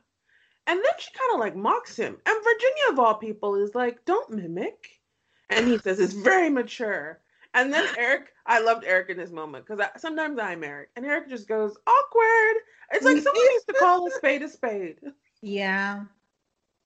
And 0.68 0.78
then 0.78 0.94
she 1.00 1.10
kind 1.18 1.34
of 1.34 1.40
like 1.40 1.56
mocks 1.56 1.98
him. 1.98 2.18
And 2.26 2.44
Virginia, 2.44 2.92
of 2.92 3.00
all 3.00 3.16
people, 3.16 3.56
is 3.56 3.74
like, 3.74 4.06
don't 4.06 4.30
mimic. 4.30 5.02
And 5.50 5.68
he 5.68 5.80
says, 5.80 6.00
it's 6.00 6.14
very 6.14 6.50
mature. 6.50 7.20
And 7.54 7.74
then 7.74 7.86
Eric, 7.98 8.32
I 8.46 8.60
loved 8.60 8.86
Eric 8.86 9.10
in 9.10 9.18
this 9.18 9.32
moment 9.32 9.66
because 9.66 9.86
sometimes 9.98 10.40
I'm 10.40 10.64
Eric, 10.64 10.90
and 10.96 11.06
Eric 11.06 11.30
just 11.30 11.48
goes 11.48 11.76
awkward. 11.86 12.62
It's 12.92 13.04
like 13.04 13.22
someone 13.22 13.46
used 13.54 13.68
to 13.68 13.74
call 13.74 14.08
a 14.08 14.12
spade 14.12 14.42
a 14.44 14.50
spade. 14.50 15.00
Yeah. 15.42 16.04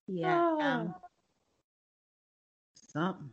Yeah. 0.08 0.56
Ah. 0.60 0.88
Something. 2.76 3.30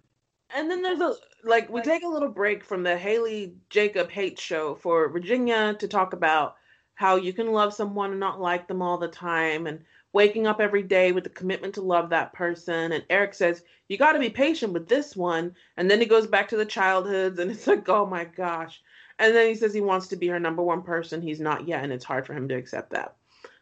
And 0.54 0.70
then 0.70 0.82
there's 0.82 1.00
a 1.00 1.14
like 1.44 1.70
we 1.70 1.80
take 1.80 2.04
a 2.04 2.08
little 2.08 2.28
break 2.28 2.64
from 2.64 2.82
the 2.82 2.96
Haley 2.98 3.54
Jacob 3.70 4.10
hate 4.10 4.38
show 4.38 4.74
for 4.74 5.08
Virginia 5.08 5.74
to 5.78 5.88
talk 5.88 6.12
about 6.12 6.56
how 6.94 7.16
you 7.16 7.32
can 7.32 7.52
love 7.52 7.74
someone 7.74 8.10
and 8.10 8.20
not 8.20 8.40
like 8.40 8.68
them 8.68 8.82
all 8.82 8.98
the 8.98 9.08
time 9.08 9.66
and 9.66 9.84
waking 10.12 10.46
up 10.46 10.60
every 10.60 10.82
day 10.82 11.12
with 11.12 11.24
the 11.24 11.30
commitment 11.30 11.74
to 11.74 11.80
love 11.80 12.10
that 12.10 12.32
person. 12.32 12.92
And 12.92 13.04
Eric 13.08 13.34
says, 13.34 13.62
You 13.88 13.96
got 13.98 14.12
to 14.12 14.18
be 14.18 14.30
patient 14.30 14.72
with 14.72 14.88
this 14.88 15.16
one. 15.16 15.54
And 15.76 15.90
then 15.90 16.00
he 16.00 16.06
goes 16.06 16.26
back 16.26 16.48
to 16.48 16.56
the 16.56 16.66
childhoods 16.66 17.38
and 17.38 17.50
it's 17.50 17.66
like, 17.66 17.88
Oh 17.88 18.06
my 18.06 18.24
gosh. 18.24 18.80
And 19.18 19.34
then 19.34 19.48
he 19.48 19.54
says 19.54 19.72
he 19.72 19.80
wants 19.80 20.08
to 20.08 20.16
be 20.16 20.28
her 20.28 20.40
number 20.40 20.62
one 20.62 20.82
person. 20.82 21.22
He's 21.22 21.40
not 21.40 21.68
yet. 21.68 21.84
And 21.84 21.92
it's 21.92 22.04
hard 22.04 22.26
for 22.26 22.34
him 22.34 22.48
to 22.48 22.56
accept 22.56 22.90
that. 22.90 23.16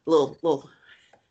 Little, 0.07 0.37
little 0.43 0.71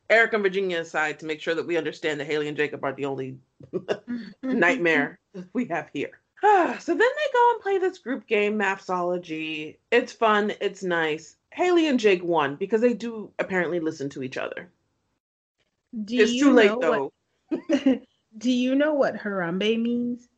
Eric 0.10 0.34
and 0.34 0.44
Virginia 0.44 0.80
aside 0.80 1.20
to 1.20 1.26
make 1.26 1.42
sure 1.42 1.56
that 1.56 1.68
we 1.68 1.78
understand 1.78 2.20
that 2.20 2.26
Haley 2.28 2.48
and 2.48 2.58
Jacob 2.58 2.84
are 2.84 2.94
the 2.94 3.06
only 3.06 3.38
nightmare 4.44 5.20
we 5.54 5.66
have 5.66 5.90
here. 5.94 6.12
so 6.44 6.78
then 6.88 6.98
they 6.98 7.34
go 7.34 7.52
and 7.54 7.62
play 7.62 7.78
this 7.78 8.00
group 8.00 8.26
game, 8.28 8.58
Mathsology. 8.58 9.78
It's 9.92 10.14
fun, 10.14 10.54
it's 10.62 10.84
nice. 10.84 11.36
Haley 11.52 11.88
and 11.88 12.00
Jake 12.00 12.24
won 12.24 12.56
because 12.56 12.82
they 12.82 12.94
do 12.94 13.32
apparently 13.40 13.80
listen 13.80 14.10
to 14.10 14.24
each 14.24 14.38
other. 14.38 14.72
Do 16.04 16.20
it's 16.20 16.32
you 16.32 16.46
too 16.46 16.54
late 16.54 16.72
though. 16.80 17.12
What, 17.50 18.02
do 18.38 18.52
you 18.52 18.76
know 18.76 18.94
what 18.94 19.16
Harambe 19.16 19.82
means? 19.82 20.30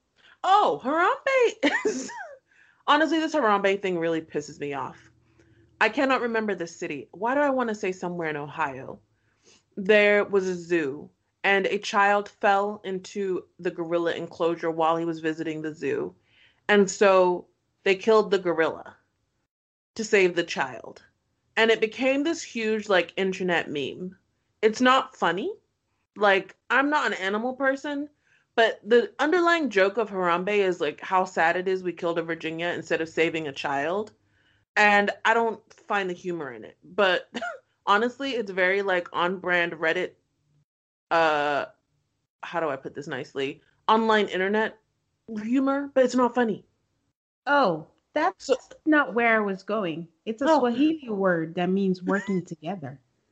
Oh, 0.43 0.81
Harambe 0.83 1.71
is 1.85 2.09
honestly 2.87 3.19
this 3.19 3.35
Harambe 3.35 3.81
thing 3.81 3.99
really 3.99 4.21
pisses 4.21 4.59
me 4.59 4.73
off. 4.73 4.97
I 5.81 5.89
cannot 5.89 6.21
remember 6.21 6.55
the 6.55 6.67
city. 6.67 7.09
Why 7.11 7.33
do 7.33 7.41
I 7.41 7.49
want 7.49 7.69
to 7.69 7.75
say 7.75 7.91
somewhere 7.91 8.29
in 8.29 8.37
Ohio? 8.37 8.99
There 9.75 10.23
was 10.25 10.47
a 10.47 10.55
zoo 10.55 11.09
and 11.43 11.65
a 11.65 11.79
child 11.79 12.29
fell 12.29 12.81
into 12.83 13.43
the 13.59 13.71
gorilla 13.71 14.13
enclosure 14.13 14.71
while 14.71 14.95
he 14.95 15.05
was 15.05 15.19
visiting 15.19 15.61
the 15.61 15.73
zoo. 15.73 16.13
And 16.69 16.89
so 16.89 17.47
they 17.83 17.95
killed 17.95 18.31
the 18.31 18.39
gorilla 18.39 18.95
to 19.95 20.03
save 20.03 20.35
the 20.35 20.43
child. 20.43 21.03
And 21.57 21.69
it 21.69 21.81
became 21.81 22.23
this 22.23 22.41
huge 22.41 22.89
like 22.89 23.13
internet 23.17 23.69
meme. 23.69 24.17
It's 24.61 24.81
not 24.81 25.15
funny. 25.15 25.53
Like 26.15 26.55
I'm 26.69 26.89
not 26.89 27.07
an 27.07 27.13
animal 27.13 27.53
person, 27.53 28.09
but 28.55 28.79
the 28.83 29.11
underlying 29.19 29.69
joke 29.69 29.97
of 29.97 30.09
Harambe 30.09 30.57
is 30.57 30.81
like 30.81 31.01
how 31.01 31.25
sad 31.25 31.55
it 31.55 31.67
is 31.67 31.83
we 31.83 31.93
killed 31.93 32.19
a 32.19 32.23
Virginia 32.23 32.67
instead 32.67 33.01
of 33.01 33.09
saving 33.09 33.47
a 33.47 33.53
child. 33.53 34.13
And 34.75 35.11
I 35.25 35.33
don't 35.33 35.61
find 35.87 36.09
the 36.09 36.13
humor 36.13 36.51
in 36.51 36.63
it. 36.63 36.77
But 36.83 37.29
honestly, 37.85 38.31
it's 38.31 38.51
very 38.51 38.81
like 38.81 39.07
on 39.13 39.39
brand 39.39 39.73
Reddit 39.73 40.11
uh 41.09 41.65
how 42.43 42.59
do 42.59 42.69
I 42.69 42.75
put 42.75 42.95
this 42.95 43.07
nicely? 43.07 43.61
Online 43.87 44.27
internet 44.27 44.77
humor, 45.41 45.91
but 45.93 46.03
it's 46.05 46.15
not 46.15 46.33
funny. 46.35 46.65
Oh, 47.45 47.87
that's 48.13 48.45
So- 48.45 48.57
not 48.85 49.13
where 49.13 49.35
I 49.37 49.39
was 49.39 49.63
going. 49.63 50.07
It's 50.25 50.41
a 50.41 50.45
Oh. 50.49 50.59
Swahili 50.59 51.09
word 51.09 51.55
that 51.55 51.69
means 51.69 52.03
working 52.03 52.43
together. 52.45 52.99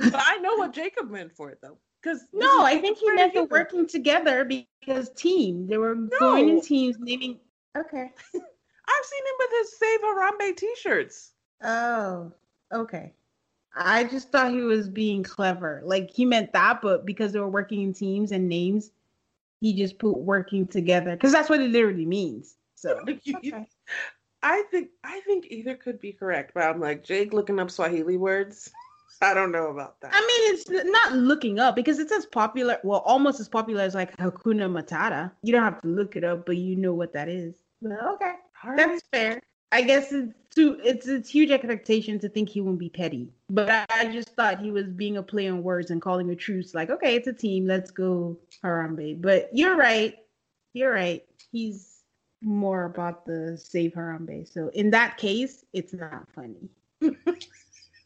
But 0.00 0.14
I 0.14 0.36
know 0.38 0.54
what 0.54 0.72
Jacob 0.72 1.10
meant 1.10 1.32
for 1.34 1.50
it 1.50 1.58
though. 1.60 1.76
Because 2.00 2.24
No, 2.32 2.62
I 2.64 2.78
think 2.78 2.98
he 2.98 3.10
meant 3.10 3.34
the 3.34 3.44
working 3.44 3.86
together 3.86 4.44
because 4.44 5.10
team. 5.10 5.66
They 5.66 5.76
were 5.78 5.96
going 5.96 6.48
in 6.48 6.60
teams, 6.60 6.96
naming. 7.00 7.40
Okay. 7.76 8.02
I've 8.34 9.04
seen 9.04 9.22
him 9.24 9.34
with 9.38 9.50
his 9.60 9.76
Save 9.76 10.00
Harambe 10.00 10.56
t-shirts. 10.56 11.32
Oh, 11.64 12.32
okay. 12.72 13.12
I 13.74 14.04
just 14.04 14.30
thought 14.30 14.52
he 14.52 14.60
was 14.62 14.88
being 14.88 15.24
clever. 15.24 15.82
Like 15.84 16.10
he 16.10 16.24
meant 16.24 16.52
that, 16.52 16.80
but 16.80 17.04
because 17.04 17.32
they 17.32 17.40
were 17.40 17.48
working 17.48 17.82
in 17.82 17.92
teams 17.92 18.30
and 18.30 18.48
names, 18.48 18.92
he 19.60 19.74
just 19.74 19.98
put 19.98 20.16
working 20.16 20.66
together 20.68 21.10
because 21.16 21.32
that's 21.32 21.50
what 21.50 21.60
it 21.60 21.70
literally 21.70 22.06
means. 22.06 22.54
So 22.78 23.00
okay. 23.08 23.66
I 24.42 24.62
think 24.70 24.90
I 25.02 25.20
think 25.20 25.46
either 25.50 25.74
could 25.74 26.00
be 26.00 26.12
correct, 26.12 26.52
but 26.54 26.62
I'm 26.62 26.80
like 26.80 27.04
Jake 27.04 27.32
looking 27.32 27.58
up 27.58 27.70
Swahili 27.70 28.16
words. 28.16 28.70
I 29.20 29.34
don't 29.34 29.50
know 29.50 29.66
about 29.68 30.00
that. 30.00 30.12
I 30.14 30.20
mean, 30.20 30.54
it's 30.54 30.70
not 30.92 31.12
looking 31.12 31.58
up 31.58 31.74
because 31.74 31.98
it's 31.98 32.12
as 32.12 32.24
popular, 32.24 32.78
well, 32.84 33.00
almost 33.00 33.40
as 33.40 33.48
popular 33.48 33.82
as 33.82 33.96
like 33.96 34.16
Hakuna 34.16 34.70
Matata. 34.70 35.32
You 35.42 35.52
don't 35.52 35.64
have 35.64 35.82
to 35.82 35.88
look 35.88 36.14
it 36.14 36.22
up, 36.22 36.46
but 36.46 36.56
you 36.56 36.76
know 36.76 36.94
what 36.94 37.12
that 37.14 37.28
is. 37.28 37.56
Okay, 37.84 38.32
All 38.62 38.70
right. 38.70 38.76
that's 38.76 39.02
fair. 39.12 39.40
I 39.72 39.82
guess 39.82 40.12
it's 40.12 40.32
too 40.54 40.78
it's 40.84 41.08
it's 41.08 41.28
huge 41.28 41.50
expectation 41.50 42.20
to 42.20 42.28
think 42.28 42.48
he 42.48 42.60
won't 42.60 42.78
be 42.78 42.90
petty. 42.90 43.32
But 43.50 43.70
I, 43.70 43.86
I 43.90 44.12
just 44.12 44.36
thought 44.36 44.60
he 44.60 44.70
was 44.70 44.86
being 44.86 45.16
a 45.16 45.22
play 45.22 45.48
on 45.48 45.64
words 45.64 45.90
and 45.90 46.00
calling 46.00 46.30
a 46.30 46.36
truce. 46.36 46.74
Like, 46.74 46.90
okay, 46.90 47.16
it's 47.16 47.26
a 47.26 47.32
team, 47.32 47.66
let's 47.66 47.90
go 47.90 48.38
Harambe. 48.62 49.20
But 49.20 49.50
you're 49.52 49.76
right, 49.76 50.14
you're 50.74 50.92
right. 50.92 51.24
He's 51.50 51.87
more 52.40 52.84
about 52.84 53.24
the 53.26 53.58
save 53.58 53.92
Harambe. 53.92 54.50
So 54.50 54.70
in 54.74 54.90
that 54.90 55.16
case, 55.16 55.64
it's 55.72 55.92
not 55.92 56.26
funny. 56.34 56.68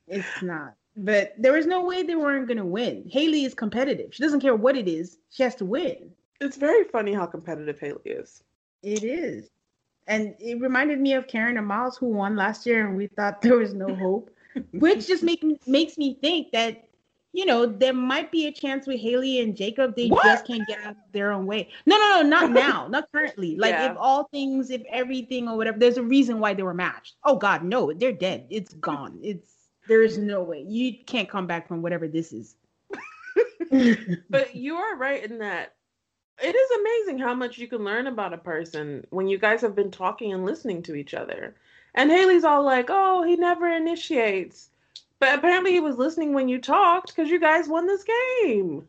it's 0.07 0.43
not. 0.43 0.75
But 0.97 1.35
there 1.39 1.53
was 1.53 1.67
no 1.67 1.85
way 1.85 2.03
they 2.03 2.15
weren't 2.15 2.49
gonna 2.49 2.67
win. 2.67 3.09
Haley 3.11 3.45
is 3.45 3.55
competitive. 3.55 4.15
She 4.15 4.23
doesn't 4.23 4.41
care 4.41 4.55
what 4.55 4.77
it 4.77 4.89
is. 4.89 5.19
She 5.31 5.43
has 5.43 5.55
to 5.57 5.65
win. 5.65 6.11
It's 6.41 6.57
very 6.57 6.85
funny 6.85 7.13
how 7.15 7.27
competitive 7.27 7.79
Haley 7.81 8.01
is. 8.05 8.43
It 8.83 9.05
is. 9.05 9.49
And 10.07 10.35
it 10.39 10.61
reminded 10.61 11.01
me 11.01 11.15
of 11.15 11.29
Karen 11.29 11.57
and 11.57 11.67
Miles 11.67 11.97
who 11.97 12.07
won 12.07 12.37
last 12.37 12.67
year 12.67 12.87
and 12.87 12.97
we 12.97 13.07
thought 13.07 13.41
there 13.41 13.57
was 13.57 13.75
no 13.75 13.95
hope. 13.95 14.31
Which 14.73 15.07
just 15.07 15.23
make, 15.23 15.43
makes 15.67 15.97
me 15.97 16.19
think 16.21 16.53
that, 16.53 16.89
you 17.33 17.47
know, 17.47 17.65
there 17.67 17.95
might 17.95 18.31
be 18.31 18.47
a 18.47 18.53
chance 18.53 18.87
with 18.87 19.01
Haley 19.01 19.41
and 19.41 19.57
Jacob. 19.57 19.97
They 19.97 20.09
What? 20.09 20.23
just 20.25 20.47
can't 20.47 20.67
get 20.69 20.81
out 20.81 20.91
of 20.93 20.97
their 21.13 21.33
own 21.33 21.47
way. 21.47 21.71
No, 21.87 21.97
no, 21.97 22.23
no, 22.23 22.29
not 22.29 22.51
now. 22.69 22.89
not 22.89 23.11
currently. 23.13 23.57
Like 23.57 23.71
Yeah. 23.73 23.93
if 23.93 23.97
all 23.99 24.25
things, 24.25 24.71
if 24.71 24.83
everything 24.91 25.49
or 25.49 25.57
whatever, 25.57 25.79
there's 25.79 25.97
a 25.97 26.03
reason 26.03 26.41
why 26.41 26.53
they 26.55 26.63
were 26.63 26.75
matched. 26.75 27.17
Oh 27.25 27.37
God, 27.37 27.65
no, 27.65 27.93
they're 27.93 28.13
dead. 28.13 28.47
It's 28.51 28.75
gone. 28.75 29.19
It's 29.23 29.55
there 29.89 30.03
is 30.03 30.19
no 30.19 30.43
way. 30.43 30.65
You 30.69 30.93
can't 31.07 31.29
come 31.29 31.47
back 31.47 31.67
from 31.69 31.83
whatever 31.83 32.07
this 32.09 32.33
is. 32.33 32.57
But 34.29 34.55
you 34.55 34.77
are 34.77 34.97
right 34.97 35.25
in 35.25 35.39
that 35.39 35.75
it 36.43 36.55
is 36.55 36.71
amazing 36.81 37.19
how 37.19 37.35
much 37.35 37.59
you 37.59 37.69
can 37.69 37.85
learn 37.85 38.07
about 38.07 38.33
a 38.35 38.39
person 38.39 39.07
when 39.11 39.29
you 39.29 39.39
guys 39.39 39.61
have 39.61 39.75
been 39.75 39.91
talking 39.91 40.33
and 40.33 40.45
listening 40.45 40.83
to 40.83 40.95
each 40.95 41.15
other. 41.15 41.55
And 41.95 42.11
Haley's 42.11 42.45
all 42.45 42.63
like, 42.65 42.87
"Oh, 42.89 43.23
he 43.23 43.37
never 43.37 43.69
initiates." 43.69 44.71
But 45.23 45.39
apparently 45.39 45.71
he 45.71 45.79
was 45.79 45.99
listening 45.99 46.35
when 46.35 46.49
you 46.49 46.61
talked 46.61 47.15
because 47.15 47.31
you 47.31 47.39
guys 47.39 47.69
won 47.69 47.87
this 47.87 48.03
game. 48.03 48.89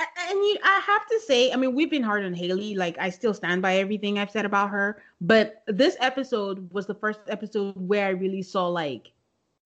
And 0.00 0.08
you, 0.32 0.58
I 0.64 0.80
have 0.84 1.06
to 1.06 1.20
say, 1.20 1.52
I 1.52 1.56
mean, 1.56 1.76
we've 1.76 1.92
been 1.92 2.02
hard 2.02 2.24
on 2.24 2.34
Haley. 2.34 2.74
Like, 2.74 2.98
I 2.98 3.10
still 3.10 3.32
stand 3.32 3.62
by 3.62 3.76
everything 3.76 4.18
I've 4.18 4.32
said 4.32 4.44
about 4.44 4.70
her. 4.70 5.00
But 5.20 5.62
this 5.68 5.96
episode 6.00 6.72
was 6.72 6.88
the 6.88 6.96
first 6.96 7.20
episode 7.28 7.74
where 7.76 8.08
I 8.08 8.10
really 8.10 8.42
saw 8.42 8.66
like 8.66 9.12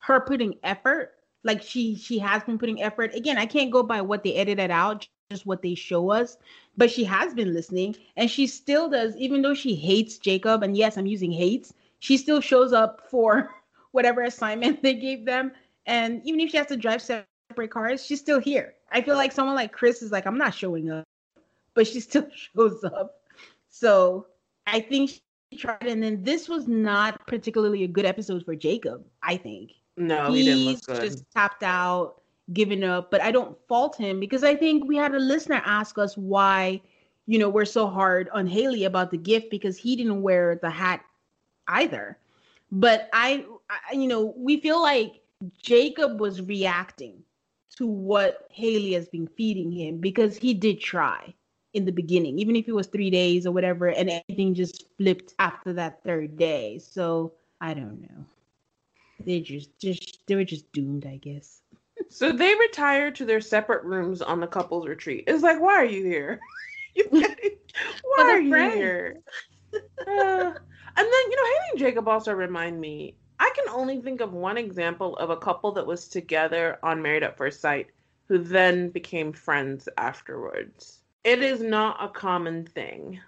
her 0.00 0.20
putting 0.20 0.58
effort. 0.62 1.14
Like 1.42 1.62
she 1.62 1.96
she 1.96 2.18
has 2.18 2.44
been 2.44 2.58
putting 2.58 2.82
effort. 2.82 3.14
Again, 3.14 3.38
I 3.38 3.46
can't 3.46 3.70
go 3.70 3.82
by 3.82 4.02
what 4.02 4.24
they 4.24 4.34
edited 4.34 4.70
out, 4.70 5.08
just 5.30 5.46
what 5.46 5.62
they 5.62 5.74
show 5.74 6.10
us. 6.10 6.36
But 6.76 6.90
she 6.90 7.04
has 7.04 7.32
been 7.32 7.54
listening, 7.54 7.96
and 8.18 8.30
she 8.30 8.46
still 8.46 8.90
does, 8.90 9.16
even 9.16 9.40
though 9.40 9.54
she 9.54 9.74
hates 9.74 10.18
Jacob. 10.18 10.62
And 10.62 10.76
yes, 10.76 10.98
I'm 10.98 11.06
using 11.06 11.32
hates. 11.32 11.72
She 12.00 12.18
still 12.18 12.42
shows 12.42 12.74
up 12.74 13.08
for 13.08 13.55
whatever 13.96 14.22
assignment 14.24 14.82
they 14.82 14.94
gave 14.94 15.24
them. 15.24 15.50
And 15.86 16.20
even 16.24 16.38
if 16.40 16.50
she 16.50 16.58
has 16.58 16.66
to 16.66 16.76
drive 16.76 17.00
separate 17.00 17.70
cars, 17.70 18.04
she's 18.04 18.20
still 18.20 18.38
here. 18.38 18.74
I 18.92 19.00
feel 19.00 19.16
like 19.16 19.32
someone 19.32 19.56
like 19.56 19.72
Chris 19.72 20.02
is 20.02 20.12
like, 20.12 20.26
I'm 20.26 20.36
not 20.38 20.54
showing 20.54 20.90
up, 20.90 21.04
but 21.74 21.86
she 21.86 22.00
still 22.00 22.28
shows 22.34 22.84
up. 22.84 23.22
So 23.70 24.26
I 24.66 24.80
think 24.80 25.10
she 25.10 25.58
tried. 25.58 25.86
And 25.86 26.02
then 26.02 26.22
this 26.22 26.46
was 26.48 26.68
not 26.68 27.26
particularly 27.26 27.84
a 27.84 27.88
good 27.88 28.04
episode 28.04 28.44
for 28.44 28.54
Jacob, 28.54 29.02
I 29.22 29.38
think. 29.38 29.72
No, 29.96 30.30
he 30.30 30.44
didn't 30.44 30.64
look 30.66 30.82
good. 30.82 31.00
just 31.00 31.24
tapped 31.34 31.62
out, 31.62 32.20
giving 32.52 32.84
up. 32.84 33.10
But 33.10 33.22
I 33.22 33.32
don't 33.32 33.56
fault 33.66 33.96
him 33.96 34.20
because 34.20 34.44
I 34.44 34.54
think 34.54 34.86
we 34.86 34.96
had 34.96 35.14
a 35.14 35.18
listener 35.18 35.62
ask 35.64 35.96
us 35.96 36.18
why, 36.18 36.82
you 37.26 37.38
know, 37.38 37.48
we're 37.48 37.64
so 37.64 37.86
hard 37.86 38.28
on 38.34 38.46
Haley 38.46 38.84
about 38.84 39.10
the 39.10 39.16
gift 39.16 39.50
because 39.50 39.78
he 39.78 39.96
didn't 39.96 40.20
wear 40.20 40.58
the 40.60 40.68
hat 40.68 41.02
either. 41.68 42.18
But 42.70 43.08
I, 43.12 43.46
I 43.70 43.94
you 43.94 44.08
know, 44.08 44.34
we 44.36 44.60
feel 44.60 44.80
like 44.80 45.22
Jacob 45.62 46.20
was 46.20 46.42
reacting 46.42 47.22
to 47.76 47.86
what 47.86 48.46
Haley 48.50 48.92
has 48.92 49.08
been 49.08 49.26
feeding 49.26 49.70
him 49.70 49.98
because 49.98 50.36
he 50.36 50.54
did 50.54 50.80
try 50.80 51.34
in 51.74 51.84
the 51.84 51.92
beginning, 51.92 52.38
even 52.38 52.56
if 52.56 52.68
it 52.68 52.72
was 52.72 52.86
three 52.86 53.10
days 53.10 53.46
or 53.46 53.52
whatever, 53.52 53.88
and 53.88 54.08
everything 54.08 54.54
just 54.54 54.84
flipped 54.96 55.34
after 55.38 55.72
that 55.74 56.02
third 56.04 56.36
day. 56.36 56.78
So 56.78 57.34
I 57.60 57.74
don't 57.74 58.00
know. 58.00 58.24
They 59.24 59.40
just 59.40 59.78
just 59.78 60.26
they 60.26 60.36
were 60.36 60.44
just 60.44 60.70
doomed, 60.72 61.06
I 61.06 61.16
guess. 61.16 61.60
So 62.08 62.32
they 62.32 62.54
retired 62.54 63.14
to 63.16 63.24
their 63.24 63.40
separate 63.40 63.84
rooms 63.84 64.22
on 64.22 64.40
the 64.40 64.46
couples 64.46 64.86
retreat. 64.86 65.24
It's 65.26 65.42
like, 65.42 65.60
why 65.60 65.74
are 65.74 65.84
you 65.84 66.04
here? 66.04 66.40
Why 67.10 68.22
are 68.22 68.40
you 68.40 68.54
here? 68.54 69.16
uh, 69.74 69.78
and 70.06 70.54
then 70.96 71.30
you 71.30 71.36
know, 71.36 71.44
Haley 71.44 71.70
and 71.72 71.78
Jacob 71.78 72.08
also 72.08 72.32
remind 72.32 72.80
me. 72.80 73.16
I 73.38 73.50
can 73.54 73.68
only 73.68 74.00
think 74.00 74.20
of 74.20 74.32
one 74.32 74.56
example 74.56 75.16
of 75.16 75.30
a 75.30 75.36
couple 75.36 75.72
that 75.72 75.86
was 75.86 76.08
together 76.08 76.78
on 76.82 77.02
Married 77.02 77.22
at 77.22 77.36
First 77.36 77.60
Sight 77.60 77.88
who 78.28 78.38
then 78.38 78.88
became 78.90 79.32
friends 79.32 79.88
afterwards. 79.96 81.00
It 81.24 81.42
is 81.42 81.60
not 81.60 82.02
a 82.02 82.08
common 82.08 82.66
thing. 82.66 83.20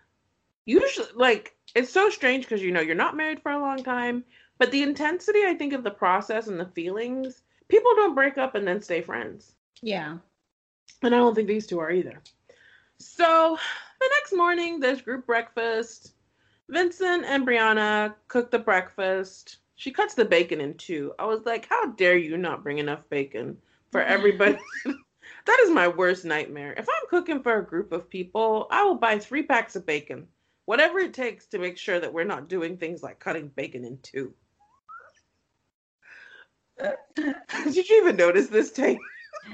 Usually, 0.66 1.08
like, 1.14 1.56
it's 1.74 1.92
so 1.92 2.10
strange 2.10 2.44
because 2.44 2.62
you 2.62 2.70
know 2.70 2.80
you're 2.80 2.94
not 2.94 3.16
married 3.16 3.42
for 3.42 3.52
a 3.52 3.60
long 3.60 3.82
time, 3.82 4.24
but 4.58 4.70
the 4.70 4.82
intensity, 4.82 5.40
I 5.44 5.54
think, 5.54 5.72
of 5.72 5.84
the 5.84 5.90
process 5.90 6.48
and 6.48 6.58
the 6.58 6.66
feelings, 6.66 7.42
people 7.68 7.92
don't 7.94 8.14
break 8.14 8.38
up 8.38 8.54
and 8.54 8.66
then 8.66 8.82
stay 8.82 9.00
friends. 9.00 9.54
Yeah. 9.82 10.18
And 11.02 11.14
I 11.14 11.18
don't 11.18 11.34
think 11.34 11.48
these 11.48 11.66
two 11.66 11.78
are 11.78 11.90
either. 11.90 12.20
So 12.98 13.58
the 14.00 14.10
next 14.16 14.32
morning, 14.32 14.80
there's 14.80 15.00
group 15.00 15.26
breakfast. 15.26 16.12
Vincent 16.68 17.24
and 17.24 17.46
Brianna 17.46 18.14
cook 18.26 18.50
the 18.50 18.58
breakfast. 18.58 19.58
She 19.78 19.92
cuts 19.92 20.14
the 20.14 20.24
bacon 20.24 20.60
in 20.60 20.74
two. 20.74 21.14
I 21.20 21.24
was 21.26 21.46
like, 21.46 21.68
how 21.70 21.92
dare 21.92 22.16
you 22.16 22.36
not 22.36 22.64
bring 22.64 22.78
enough 22.78 23.08
bacon 23.08 23.56
for 23.92 24.02
everybody? 24.02 24.58
that 24.84 25.60
is 25.60 25.70
my 25.70 25.86
worst 25.86 26.24
nightmare. 26.24 26.74
If 26.76 26.88
I'm 26.88 27.08
cooking 27.08 27.44
for 27.44 27.58
a 27.58 27.64
group 27.64 27.92
of 27.92 28.10
people, 28.10 28.66
I 28.72 28.82
will 28.82 28.96
buy 28.96 29.20
three 29.20 29.44
packs 29.44 29.76
of 29.76 29.86
bacon, 29.86 30.26
whatever 30.64 30.98
it 30.98 31.14
takes 31.14 31.46
to 31.46 31.60
make 31.60 31.78
sure 31.78 32.00
that 32.00 32.12
we're 32.12 32.24
not 32.24 32.48
doing 32.48 32.76
things 32.76 33.04
like 33.04 33.20
cutting 33.20 33.52
bacon 33.54 33.84
in 33.84 33.98
two. 34.02 34.34
did 37.64 37.76
you 37.76 38.02
even 38.02 38.16
notice 38.16 38.48
this, 38.48 38.72
tape? 38.72 38.98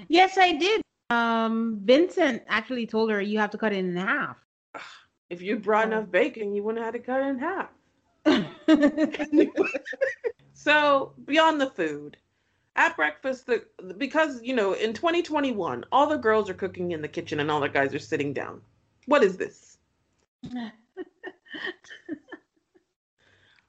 Yes, 0.09 0.39
I 0.39 0.53
did. 0.53 0.81
Um, 1.11 1.81
Vincent 1.85 2.43
actually 2.49 2.87
told 2.87 3.11
her 3.11 3.21
you 3.21 3.39
have 3.41 3.51
to 3.51 3.59
cut 3.59 3.75
it 3.75 3.85
in 3.85 3.95
half. 3.95 4.39
If 5.29 5.43
you 5.43 5.59
brought 5.59 5.89
enough 5.89 6.11
bacon, 6.11 6.55
you 6.55 6.63
wouldn't 6.63 6.83
have 6.83 6.95
to 6.95 7.01
cut 7.01 7.21
it 7.21 7.27
in 7.27 7.39
half. 7.39 7.69
So 10.55 11.13
beyond 11.25 11.61
the 11.61 11.71
food, 11.71 12.17
at 12.77 12.97
breakfast, 12.97 13.47
the 13.47 13.65
because 13.99 14.43
you 14.43 14.55
know 14.55 14.73
in 14.73 14.93
2021, 14.93 15.85
all 15.93 16.07
the 16.07 16.17
girls 16.17 16.51
are 16.51 16.55
cooking 16.55 16.93
in 16.93 17.03
the 17.03 17.09
kitchen 17.09 17.41
and 17.41 17.51
all 17.51 17.61
the 17.61 17.69
guys 17.69 17.95
are 17.95 17.99
sitting 17.99 18.33
down. 18.33 18.61
What 19.07 19.23
is 19.23 19.37
this? 19.37 19.79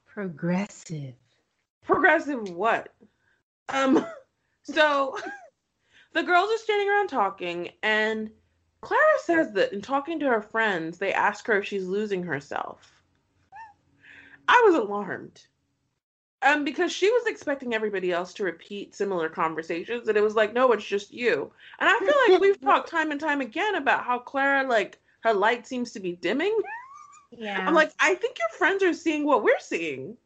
Progressive. 0.07 1.13
Progressive 1.83 2.49
what? 2.49 2.93
Um, 3.69 4.05
so 4.63 5.17
the 6.13 6.23
girls 6.23 6.49
are 6.51 6.57
standing 6.57 6.89
around 6.89 7.07
talking, 7.09 7.71
and 7.83 8.31
Clara 8.81 9.03
says 9.23 9.51
that 9.53 9.73
in 9.73 9.81
talking 9.81 10.19
to 10.19 10.27
her 10.27 10.41
friends, 10.41 10.97
they 10.97 11.13
ask 11.13 11.45
her 11.47 11.59
if 11.59 11.65
she's 11.65 11.85
losing 11.85 12.23
herself. 12.23 12.94
I 14.47 14.61
was 14.65 14.75
alarmed. 14.75 15.41
Um, 16.41 16.63
because 16.63 16.91
she 16.91 17.09
was 17.09 17.25
expecting 17.25 17.73
everybody 17.73 18.11
else 18.11 18.33
to 18.35 18.43
repeat 18.43 18.93
similar 18.93 19.29
conversations, 19.29 20.07
and 20.07 20.17
it 20.17 20.21
was 20.21 20.35
like, 20.35 20.53
no, 20.53 20.71
it's 20.73 20.85
just 20.85 21.11
you. 21.11 21.51
And 21.79 21.89
I 21.89 21.97
feel 21.99 22.33
like 22.33 22.41
we've 22.41 22.61
talked 22.61 22.89
time 22.89 23.09
and 23.11 23.19
time 23.19 23.41
again 23.41 23.75
about 23.75 24.03
how 24.03 24.19
Clara, 24.19 24.67
like, 24.67 24.99
her 25.21 25.33
light 25.33 25.65
seems 25.65 25.91
to 25.93 25.99
be 25.99 26.11
dimming. 26.13 26.55
Yeah. 27.31 27.65
I'm 27.67 27.73
like, 27.73 27.91
I 27.99 28.13
think 28.15 28.37
your 28.37 28.49
friends 28.57 28.83
are 28.83 28.93
seeing 28.93 29.25
what 29.25 29.43
we're 29.43 29.59
seeing. 29.59 30.17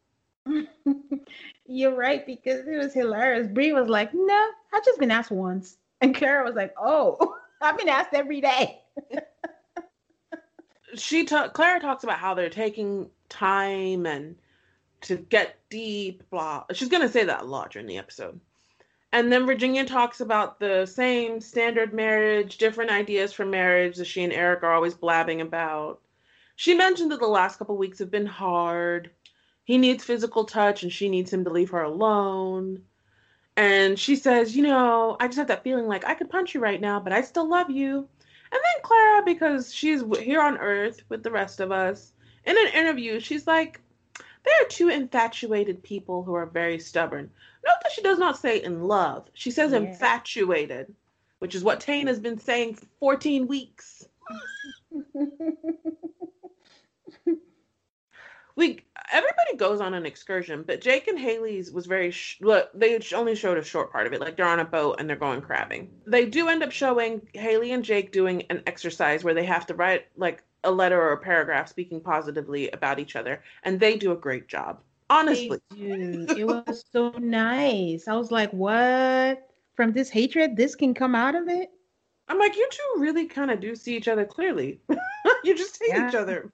You're 1.66 1.96
right 1.96 2.26
because 2.26 2.68
it 2.68 2.78
was 2.78 2.94
hilarious. 2.94 3.48
Brie 3.48 3.74
was 3.74 3.88
like, 3.88 4.14
"No, 4.14 4.50
I've 4.74 4.86
just 4.86 5.00
been 5.00 5.12
asked 5.12 5.32
once," 5.32 5.78
and 6.02 6.16
Clara 6.16 6.44
was 6.44 6.56
like, 6.56 6.74
"Oh, 6.78 7.36
I've 7.62 7.78
been 7.78 7.90
asked 7.90 8.14
every 8.14 8.42
day." 8.42 8.82
she 10.96 11.26
ta- 11.26 11.50
Clara 11.50 11.80
talks 11.80 12.04
about 12.04 12.20
how 12.20 12.34
they're 12.34 12.50
taking 12.50 13.10
time 13.30 14.06
and 14.06 14.36
to 15.02 15.18
get 15.18 15.58
deep. 15.70 16.24
Blah. 16.30 16.66
She's 16.74 16.90
gonna 16.90 17.10
say 17.10 17.26
that 17.26 17.42
a 17.42 17.46
lot 17.46 17.72
during 17.72 17.88
the 17.88 17.98
episode. 17.98 18.40
And 19.12 19.32
then 19.32 19.46
Virginia 19.46 19.86
talks 19.86 20.22
about 20.22 20.60
the 20.60 20.86
same 20.86 21.42
standard 21.42 21.94
marriage, 21.94 22.58
different 22.58 22.92
ideas 22.92 23.34
for 23.34 23.46
marriage 23.46 23.98
that 23.98 24.06
she 24.06 24.24
and 24.24 24.34
Eric 24.34 24.62
are 24.64 24.74
always 24.74 24.94
blabbing 24.94 25.42
about. 25.42 26.00
She 26.56 26.76
mentioned 26.76 27.12
that 27.12 27.20
the 27.20 27.28
last 27.28 27.58
couple 27.58 27.76
weeks 27.78 28.00
have 28.00 28.12
been 28.12 28.28
hard 28.28 29.10
he 29.70 29.78
needs 29.78 30.04
physical 30.04 30.46
touch 30.46 30.82
and 30.82 30.92
she 30.92 31.10
needs 31.10 31.32
him 31.32 31.44
to 31.44 31.52
leave 31.52 31.70
her 31.70 31.84
alone. 31.84 32.82
And 33.56 34.00
she 34.00 34.16
says, 34.16 34.58
You 34.58 34.64
know, 34.64 35.16
I 35.20 35.28
just 35.28 35.38
have 35.38 35.50
that 35.50 35.64
feeling 35.64 35.86
like 35.86 36.04
I 36.06 36.16
could 36.16 36.32
punch 36.32 36.56
you 36.56 36.60
right 36.60 36.82
now, 36.82 37.00
but 37.00 37.14
I 37.14 37.22
still 37.22 37.48
love 37.48 37.70
you. 37.70 38.10
And 38.52 38.62
then 38.64 38.84
Clara, 38.84 39.24
because 39.24 39.74
she's 39.74 40.04
here 40.20 40.42
on 40.42 40.58
Earth 40.58 41.02
with 41.10 41.24
the 41.24 41.32
rest 41.32 41.60
of 41.60 41.72
us, 41.72 42.14
in 42.46 42.58
an 42.58 42.74
interview, 42.74 43.20
she's 43.20 43.46
like, 43.46 43.82
There 44.44 44.54
are 44.62 44.70
two 44.70 44.90
infatuated 44.90 45.84
people 45.84 46.24
who 46.24 46.34
are 46.34 46.46
very 46.46 46.80
stubborn. 46.80 47.30
Note 47.66 47.76
that 47.84 47.92
she 47.92 48.02
does 48.02 48.18
not 48.18 48.38
say 48.38 48.64
in 48.64 48.84
love, 48.84 49.28
she 49.34 49.52
says 49.52 49.72
yeah. 49.72 49.80
infatuated, 49.80 50.94
which 51.40 51.56
is 51.56 51.64
what 51.64 51.80
Tane 51.80 52.08
has 52.08 52.20
been 52.20 52.40
saying 52.40 52.76
for 52.76 52.86
14 53.00 53.48
weeks. 53.48 54.06
we 58.56 58.82
everybody 59.12 59.58
goes 59.58 59.82
on 59.82 59.94
an 59.94 60.06
excursion, 60.06 60.64
but 60.64 60.82
Jake 60.82 61.08
and 61.08 61.18
Haley's 61.18 61.72
was 61.72 61.86
very 61.86 62.12
sh- 62.12 62.38
look. 62.42 62.70
They 62.74 63.00
only 63.14 63.36
showed 63.36 63.58
a 63.58 63.64
short 63.64 63.92
part 63.92 64.08
of 64.08 64.14
it, 64.14 64.22
like 64.22 64.38
they're 64.38 64.46
on 64.48 64.60
a 64.60 64.66
boat 64.66 64.98
and 65.00 65.10
they're 65.10 65.16
going 65.16 65.42
crabbing. 65.42 65.90
They 66.06 66.26
do 66.26 66.48
end 66.48 66.64
up 66.64 66.72
showing 66.72 67.22
Haley 67.34 67.72
and 67.72 67.84
Jake 67.84 68.12
doing 68.12 68.44
an 68.50 68.64
exercise 68.68 69.24
where 69.24 69.34
they 69.34 69.46
have 69.46 69.66
to 69.68 69.74
write 69.74 70.08
like 70.18 70.44
a 70.64 70.72
letter 70.72 71.02
or 71.02 71.14
a 71.14 71.18
paragraph 71.18 71.70
speaking 71.70 72.02
positively 72.02 72.70
about 72.72 73.00
each 73.00 73.16
other, 73.16 73.44
and 73.64 73.80
they 73.80 73.98
do 73.98 74.12
a 74.12 74.18
great 74.18 74.48
job. 74.48 74.80
Honestly, 75.10 75.60
it 75.76 76.46
was 76.46 76.86
so 76.92 77.10
nice. 77.18 78.08
I 78.08 78.16
was 78.16 78.32
like, 78.32 78.52
what? 78.52 79.48
From 79.76 79.92
this 79.94 80.10
hatred, 80.10 80.56
this 80.56 80.76
can 80.76 80.94
come 80.94 81.16
out 81.16 81.36
of 81.36 81.48
it. 81.48 81.70
I'm 82.28 82.38
like, 82.38 82.56
you 82.56 82.68
two 82.70 83.02
really 83.02 83.26
kind 83.26 83.50
of 83.50 83.60
do 83.60 83.76
see 83.76 83.98
each 83.98 84.08
other 84.08 84.24
clearly. 84.24 84.80
you 85.44 85.56
just 85.56 85.80
hate 85.82 85.96
yeah. 85.96 86.10
each 86.10 86.16
other. 86.16 86.52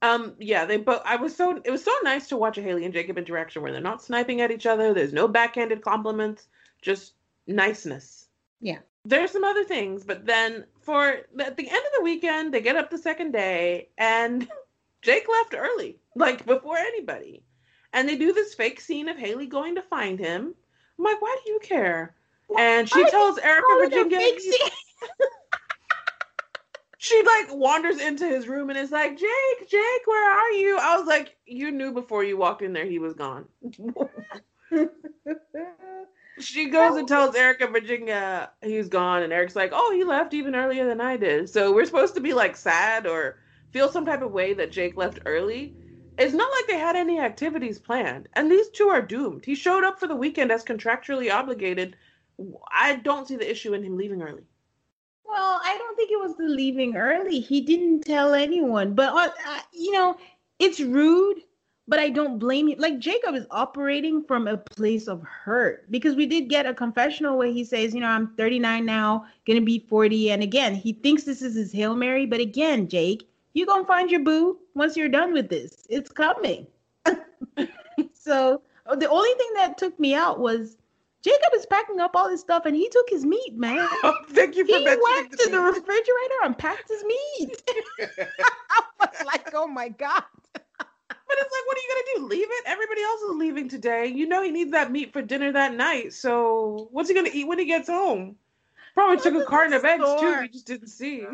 Um, 0.00 0.34
yeah, 0.38 0.64
they 0.64 0.76
both. 0.76 1.02
I 1.04 1.16
was 1.16 1.34
so. 1.34 1.60
It 1.64 1.70
was 1.70 1.82
so 1.82 1.92
nice 2.02 2.28
to 2.28 2.36
watch 2.36 2.56
a 2.58 2.62
Haley 2.62 2.84
and 2.84 2.94
Jacob 2.94 3.18
interaction 3.18 3.62
where 3.62 3.72
they're 3.72 3.80
not 3.80 4.02
sniping 4.02 4.40
at 4.40 4.50
each 4.50 4.66
other. 4.66 4.94
There's 4.94 5.12
no 5.12 5.26
backhanded 5.26 5.82
compliments, 5.82 6.46
just 6.80 7.14
niceness. 7.46 8.28
Yeah. 8.60 8.78
There's 9.04 9.30
some 9.30 9.44
other 9.44 9.64
things, 9.64 10.04
but 10.04 10.26
then 10.26 10.66
for 10.82 11.20
at 11.38 11.56
the 11.56 11.68
end 11.68 11.82
of 11.86 11.92
the 11.96 12.02
weekend, 12.02 12.52
they 12.52 12.60
get 12.60 12.76
up 12.76 12.90
the 12.90 12.98
second 12.98 13.32
day, 13.32 13.88
and 13.96 14.46
Jake 15.02 15.26
left 15.28 15.54
early, 15.56 15.98
like 16.14 16.44
before 16.44 16.76
anybody, 16.76 17.42
and 17.92 18.08
they 18.08 18.16
do 18.16 18.32
this 18.32 18.54
fake 18.54 18.80
scene 18.80 19.08
of 19.08 19.16
Haley 19.16 19.46
going 19.46 19.74
to 19.76 19.82
find 19.82 20.18
him. 20.18 20.54
I'm 20.98 21.04
like, 21.04 21.22
why 21.22 21.36
do 21.44 21.52
you 21.52 21.58
care? 21.60 22.14
And 22.56 22.88
she 22.88 23.08
tells 23.10 23.38
Erica 23.38 23.66
Virginia 23.78 24.18
she 26.98 27.22
like 27.22 27.54
wanders 27.54 28.00
into 28.00 28.26
his 28.28 28.48
room 28.48 28.70
and 28.70 28.78
is 28.78 28.90
like, 28.90 29.16
Jake, 29.16 29.68
Jake, 29.68 30.06
where 30.06 30.30
are 30.30 30.50
you? 30.50 30.76
I 30.78 30.96
was 30.98 31.06
like, 31.06 31.36
you 31.46 31.70
knew 31.70 31.92
before 31.92 32.24
you 32.24 32.36
walked 32.36 32.60
in 32.60 32.72
there 32.72 32.84
he 32.86 32.98
was 32.98 33.14
gone. 33.14 33.46
she 36.40 36.68
goes 36.68 36.96
and 36.96 37.06
tells 37.06 37.36
Erica 37.36 37.68
Virginia 37.68 38.50
he's 38.62 38.88
gone, 38.88 39.22
and 39.22 39.32
Eric's 39.32 39.54
like, 39.54 39.70
oh, 39.72 39.92
he 39.94 40.02
left 40.02 40.34
even 40.34 40.56
earlier 40.56 40.86
than 40.88 41.00
I 41.00 41.16
did. 41.16 41.48
So 41.48 41.72
we're 41.72 41.86
supposed 41.86 42.16
to 42.16 42.20
be 42.20 42.34
like 42.34 42.56
sad 42.56 43.06
or 43.06 43.38
feel 43.70 43.88
some 43.88 44.04
type 44.04 44.22
of 44.22 44.32
way 44.32 44.52
that 44.54 44.72
Jake 44.72 44.96
left 44.96 45.20
early. 45.24 45.74
It's 46.18 46.34
not 46.34 46.50
like 46.50 46.66
they 46.66 46.78
had 46.78 46.96
any 46.96 47.20
activities 47.20 47.78
planned, 47.78 48.28
and 48.32 48.50
these 48.50 48.70
two 48.70 48.88
are 48.88 49.02
doomed. 49.02 49.44
He 49.44 49.54
showed 49.54 49.84
up 49.84 50.00
for 50.00 50.08
the 50.08 50.16
weekend 50.16 50.50
as 50.50 50.64
contractually 50.64 51.32
obligated. 51.32 51.96
I 52.72 52.96
don't 52.96 53.28
see 53.28 53.36
the 53.36 53.48
issue 53.48 53.72
in 53.74 53.84
him 53.84 53.96
leaving 53.96 54.20
early. 54.20 54.42
Well, 55.28 55.60
I 55.62 55.76
don't 55.76 55.96
think 55.96 56.10
it 56.10 56.20
was 56.20 56.36
the 56.36 56.44
leaving 56.44 56.96
early. 56.96 57.40
He 57.40 57.60
didn't 57.60 58.00
tell 58.00 58.32
anyone. 58.32 58.94
But, 58.94 59.12
uh, 59.12 59.30
uh, 59.46 59.60
you 59.72 59.92
know, 59.92 60.16
it's 60.58 60.80
rude, 60.80 61.42
but 61.86 61.98
I 61.98 62.08
don't 62.08 62.38
blame 62.38 62.68
you. 62.68 62.76
Like, 62.76 62.98
Jacob 62.98 63.34
is 63.34 63.46
operating 63.50 64.24
from 64.24 64.48
a 64.48 64.56
place 64.56 65.06
of 65.06 65.22
hurt 65.22 65.90
because 65.90 66.16
we 66.16 66.24
did 66.26 66.48
get 66.48 66.64
a 66.64 66.72
confessional 66.72 67.36
where 67.36 67.52
he 67.52 67.62
says, 67.62 67.94
you 67.94 68.00
know, 68.00 68.06
I'm 68.08 68.34
39 68.36 68.86
now, 68.86 69.26
gonna 69.46 69.60
be 69.60 69.80
40. 69.88 70.30
And 70.32 70.42
again, 70.42 70.74
he 70.74 70.94
thinks 70.94 71.24
this 71.24 71.42
is 71.42 71.54
his 71.54 71.72
Hail 71.72 71.94
Mary. 71.94 72.24
But 72.24 72.40
again, 72.40 72.88
Jake, 72.88 73.28
you're 73.52 73.66
gonna 73.66 73.84
find 73.84 74.10
your 74.10 74.20
boo 74.20 74.58
once 74.74 74.96
you're 74.96 75.10
done 75.10 75.34
with 75.34 75.50
this. 75.50 75.86
It's 75.90 76.10
coming. 76.10 76.66
so, 78.14 78.62
the 78.96 79.10
only 79.10 79.34
thing 79.34 79.50
that 79.56 79.76
took 79.76 79.98
me 80.00 80.14
out 80.14 80.40
was 80.40 80.78
Jacob 81.22 81.52
is 81.54 81.66
packing 81.66 82.00
up 82.00 82.14
all 82.14 82.28
his 82.28 82.40
stuff 82.40 82.64
and 82.64 82.76
he 82.76 82.88
took 82.88 83.08
his 83.10 83.24
meat, 83.24 83.56
man. 83.56 83.86
Oh, 84.04 84.14
thank 84.30 84.56
you 84.56 84.64
for 84.64 84.72
that. 84.72 84.98
He 84.98 85.14
went 85.14 85.32
to 85.32 85.50
the 85.50 85.60
refrigerator 85.60 86.38
and 86.44 86.56
packed 86.56 86.88
his 86.88 87.04
meat. 87.04 87.62
I 88.00 88.82
was 89.00 89.26
like, 89.26 89.50
oh 89.54 89.66
my 89.66 89.88
God. 89.88 90.22
But 90.54 91.36
it's 91.40 91.52
like, 91.52 91.66
what 91.66 91.76
are 91.76 91.80
you 91.80 91.88
gonna 91.88 92.20
do? 92.20 92.34
Leave 92.34 92.48
it? 92.50 92.64
Everybody 92.66 93.02
else 93.02 93.20
is 93.20 93.36
leaving 93.36 93.68
today. 93.68 94.06
You 94.06 94.26
know 94.26 94.42
he 94.42 94.50
needs 94.50 94.70
that 94.70 94.90
meat 94.90 95.12
for 95.12 95.20
dinner 95.20 95.52
that 95.52 95.74
night. 95.74 96.12
So 96.14 96.88
what's 96.90 97.08
he 97.08 97.14
gonna 97.14 97.30
eat 97.32 97.46
when 97.46 97.58
he 97.58 97.66
gets 97.66 97.88
home? 97.88 98.36
Probably 98.94 99.18
took 99.18 99.34
a 99.34 99.44
carton 99.44 99.74
of 99.74 99.84
eggs 99.84 100.04
too. 100.04 100.40
He 100.42 100.48
just 100.48 100.66
didn't 100.66 100.88
see. 100.88 101.26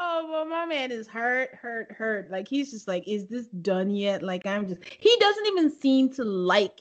Oh, 0.00 0.28
well, 0.30 0.44
my 0.44 0.64
man 0.64 0.92
is 0.92 1.08
hurt, 1.08 1.50
hurt, 1.60 1.90
hurt. 1.90 2.30
Like 2.30 2.46
he's 2.46 2.70
just 2.70 2.86
like, 2.86 3.08
is 3.08 3.26
this 3.26 3.46
done 3.46 3.90
yet? 3.90 4.22
Like 4.22 4.46
I'm 4.46 4.68
just. 4.68 4.80
He 4.84 5.16
doesn't 5.18 5.46
even 5.46 5.70
seem 5.70 6.10
to 6.10 6.24
like 6.24 6.80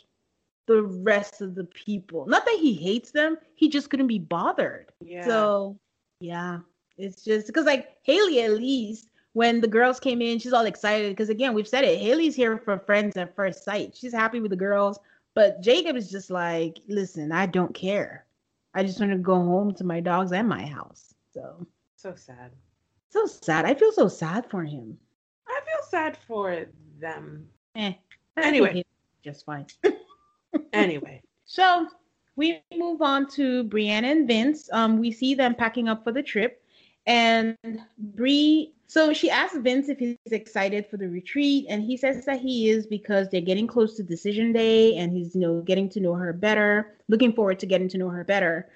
the 0.67 0.83
rest 0.83 1.41
of 1.41 1.55
the 1.55 1.63
people. 1.63 2.25
Not 2.27 2.45
that 2.45 2.59
he 2.59 2.73
hates 2.73 3.11
them, 3.11 3.37
he 3.55 3.69
just 3.69 3.89
couldn't 3.89 4.07
be 4.07 4.19
bothered. 4.19 4.91
Yeah. 5.03 5.25
So 5.25 5.79
yeah, 6.19 6.59
it's 6.97 7.23
just 7.23 7.47
because 7.47 7.65
like 7.65 7.97
Haley 8.03 8.43
at 8.43 8.51
least 8.51 9.09
when 9.33 9.61
the 9.61 9.67
girls 9.67 9.99
came 9.99 10.21
in, 10.21 10.39
she's 10.39 10.53
all 10.53 10.65
excited 10.65 11.11
because 11.11 11.29
again 11.29 11.53
we've 11.53 11.67
said 11.67 11.83
it. 11.83 11.99
Haley's 11.99 12.35
here 12.35 12.57
for 12.57 12.77
friends 12.79 13.17
at 13.17 13.35
first 13.35 13.63
sight. 13.63 13.95
She's 13.95 14.13
happy 14.13 14.39
with 14.39 14.51
the 14.51 14.57
girls, 14.57 14.99
but 15.33 15.61
Jacob 15.61 15.95
is 15.95 16.11
just 16.11 16.29
like, 16.29 16.79
listen, 16.87 17.31
I 17.31 17.45
don't 17.45 17.73
care. 17.73 18.25
I 18.73 18.83
just 18.83 18.99
want 18.99 19.11
to 19.11 19.17
go 19.17 19.35
home 19.35 19.73
to 19.75 19.83
my 19.83 19.99
dogs 19.99 20.33
and 20.33 20.47
my 20.47 20.65
house. 20.65 21.15
So 21.33 21.65
so 21.95 22.13
sad. 22.15 22.51
So 23.09 23.25
sad. 23.25 23.65
I 23.65 23.73
feel 23.73 23.91
so 23.91 24.07
sad 24.07 24.49
for 24.49 24.63
him. 24.63 24.97
I 25.47 25.59
feel 25.61 25.89
sad 25.89 26.17
for 26.27 26.65
them. 26.99 27.47
Eh. 27.75 27.93
Anyway, 28.35 28.83
just 29.23 29.45
fine. 29.45 29.65
anyway, 30.73 31.21
so 31.45 31.87
we 32.35 32.61
move 32.75 33.01
on 33.01 33.27
to 33.31 33.63
Brianna 33.65 34.11
and 34.11 34.27
Vince. 34.27 34.69
Um, 34.71 34.99
we 34.99 35.11
see 35.11 35.35
them 35.35 35.55
packing 35.55 35.87
up 35.87 36.03
for 36.03 36.11
the 36.11 36.23
trip, 36.23 36.61
and 37.05 37.57
Brie. 37.97 38.73
So 38.89 39.11
she 39.11 39.29
asks 39.29 39.57
Vince 39.57 39.89
if 39.89 39.99
he's 39.99 40.17
excited 40.27 40.87
for 40.87 40.97
the 40.97 41.09
retreat, 41.09 41.65
and 41.69 41.83
he 41.83 41.97
says 41.97 42.25
that 42.25 42.39
he 42.39 42.69
is 42.69 42.87
because 42.87 43.27
they're 43.29 43.41
getting 43.41 43.67
close 43.67 43.95
to 43.97 44.03
decision 44.03 44.53
day, 44.53 44.95
and 44.95 45.11
he's 45.11 45.35
you 45.35 45.41
know 45.41 45.61
getting 45.61 45.89
to 45.89 45.99
know 45.99 46.13
her 46.13 46.33
better, 46.33 46.95
looking 47.07 47.33
forward 47.33 47.59
to 47.59 47.65
getting 47.65 47.89
to 47.89 47.97
know 47.97 48.09
her 48.09 48.23
better. 48.23 48.69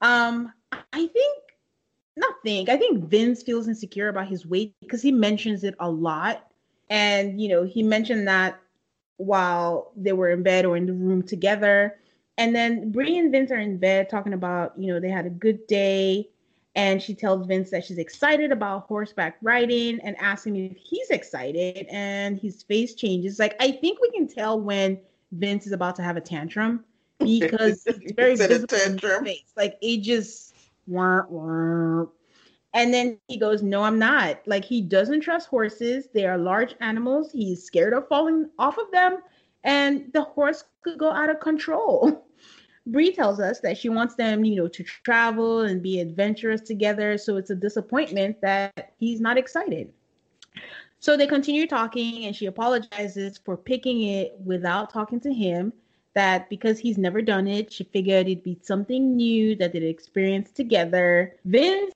Um, 0.00 0.52
I 0.72 1.06
think 1.06 1.42
nothing. 2.16 2.68
I 2.70 2.76
think 2.76 3.04
Vince 3.04 3.42
feels 3.42 3.68
insecure 3.68 4.08
about 4.08 4.28
his 4.28 4.46
weight 4.46 4.74
because 4.80 5.02
he 5.02 5.12
mentions 5.12 5.64
it 5.64 5.74
a 5.80 5.90
lot. 5.90 6.46
And, 6.88 7.40
you 7.40 7.48
know, 7.48 7.64
he 7.64 7.82
mentioned 7.82 8.28
that 8.28 8.60
while 9.16 9.92
they 9.96 10.12
were 10.12 10.30
in 10.30 10.42
bed 10.42 10.64
or 10.64 10.76
in 10.76 10.86
the 10.86 10.92
room 10.92 11.22
together. 11.22 11.98
And 12.38 12.54
then 12.54 12.92
Brie 12.92 13.18
and 13.18 13.32
Vince 13.32 13.50
are 13.50 13.58
in 13.58 13.78
bed 13.78 14.10
talking 14.10 14.34
about, 14.34 14.78
you 14.78 14.92
know, 14.92 15.00
they 15.00 15.08
had 15.08 15.26
a 15.26 15.30
good 15.30 15.66
day. 15.66 16.28
And 16.74 17.00
she 17.00 17.14
tells 17.14 17.46
Vince 17.46 17.70
that 17.70 17.86
she's 17.86 17.96
excited 17.96 18.52
about 18.52 18.86
horseback 18.86 19.38
riding 19.40 19.98
and 20.00 20.14
asks 20.18 20.46
him 20.46 20.56
if 20.56 20.76
he's 20.76 21.08
excited. 21.08 21.86
And 21.90 22.38
his 22.38 22.62
face 22.62 22.94
changes. 22.94 23.38
Like, 23.38 23.56
I 23.60 23.72
think 23.72 24.00
we 24.00 24.10
can 24.10 24.28
tell 24.28 24.60
when 24.60 25.00
Vince 25.32 25.66
is 25.66 25.72
about 25.72 25.96
to 25.96 26.02
have 26.02 26.18
a 26.18 26.20
tantrum 26.20 26.84
because 27.18 27.82
it's 27.86 28.12
very 28.12 28.36
visible 28.36 28.66
tantrum. 28.66 29.24
face. 29.24 29.52
Like, 29.56 29.78
it 29.80 30.02
just 30.02 30.54
wah, 30.86 31.22
wah. 31.28 32.06
And 32.76 32.92
then 32.92 33.18
he 33.26 33.38
goes, 33.38 33.62
No, 33.62 33.82
I'm 33.82 33.98
not. 33.98 34.46
Like 34.46 34.62
he 34.62 34.82
doesn't 34.82 35.22
trust 35.22 35.48
horses. 35.48 36.08
They 36.12 36.26
are 36.26 36.36
large 36.36 36.74
animals. 36.80 37.32
He's 37.32 37.64
scared 37.64 37.94
of 37.94 38.06
falling 38.06 38.50
off 38.58 38.76
of 38.76 38.90
them. 38.92 39.22
And 39.64 40.12
the 40.12 40.20
horse 40.20 40.64
could 40.82 40.98
go 40.98 41.10
out 41.10 41.30
of 41.30 41.40
control. 41.40 42.26
Brie 42.86 43.12
tells 43.12 43.40
us 43.40 43.60
that 43.60 43.78
she 43.78 43.88
wants 43.88 44.14
them, 44.14 44.44
you 44.44 44.56
know, 44.56 44.68
to 44.68 44.84
travel 44.84 45.62
and 45.62 45.82
be 45.82 46.00
adventurous 46.00 46.60
together. 46.60 47.16
So 47.16 47.38
it's 47.38 47.48
a 47.48 47.54
disappointment 47.54 48.42
that 48.42 48.92
he's 48.98 49.22
not 49.22 49.38
excited. 49.38 49.90
So 51.00 51.16
they 51.16 51.26
continue 51.26 51.66
talking, 51.66 52.26
and 52.26 52.36
she 52.36 52.44
apologizes 52.44 53.38
for 53.38 53.56
picking 53.56 54.02
it 54.02 54.36
without 54.44 54.90
talking 54.90 55.18
to 55.20 55.32
him 55.32 55.72
that 56.14 56.48
because 56.50 56.78
he's 56.78 56.98
never 56.98 57.22
done 57.22 57.48
it, 57.48 57.72
she 57.72 57.84
figured 57.84 58.26
it'd 58.26 58.44
be 58.44 58.58
something 58.62 59.16
new 59.16 59.56
that 59.56 59.72
they'd 59.72 59.82
experience 59.82 60.50
together. 60.52 61.34
Vince 61.44 61.92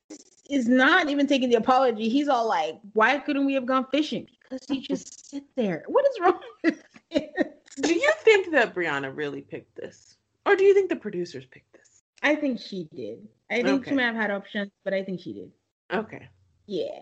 is 0.51 0.69
not 0.69 1.09
even 1.09 1.27
taking 1.27 1.49
the 1.49 1.57
apology. 1.57 2.09
He's 2.09 2.29
all 2.29 2.49
like, 2.49 2.79
"Why 2.93 3.19
couldn't 3.19 3.47
we 3.47 3.55
have 3.55 3.67
gone 3.67 3.87
fishing?" 3.91 4.27
Because 4.43 4.67
he 4.69 4.81
just 4.81 5.31
sit 5.31 5.45
there. 5.57 5.85
What 5.87 6.05
is 6.09 6.21
wrong 6.21 6.41
with 6.65 6.83
Do 7.11 7.95
you 7.95 8.13
think 8.21 8.51
that 8.51 8.75
Brianna 8.75 9.15
really 9.15 9.43
picked 9.43 9.77
this, 9.77 10.17
or 10.47 10.57
do 10.57 10.65
you 10.65 10.75
think 10.75 10.89
the 10.89 10.97
producers 10.97 11.47
picked 11.47 11.73
this? 11.73 12.03
I 12.23 12.35
think 12.35 12.61
she 12.61 12.89
did. 12.95 13.27
I 13.51 13.63
think 13.63 13.83
okay. 13.83 13.91
she 13.91 13.97
might 13.97 14.05
have 14.05 14.17
had 14.17 14.31
options, 14.31 14.71
but 14.85 14.93
I 14.93 15.03
think 15.03 15.21
she 15.21 15.33
did. 15.33 15.51
Okay. 15.93 16.29
Yeah, 16.67 17.01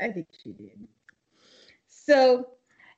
I 0.00 0.08
think 0.08 0.28
she 0.42 0.52
did. 0.52 0.86
So 1.88 2.48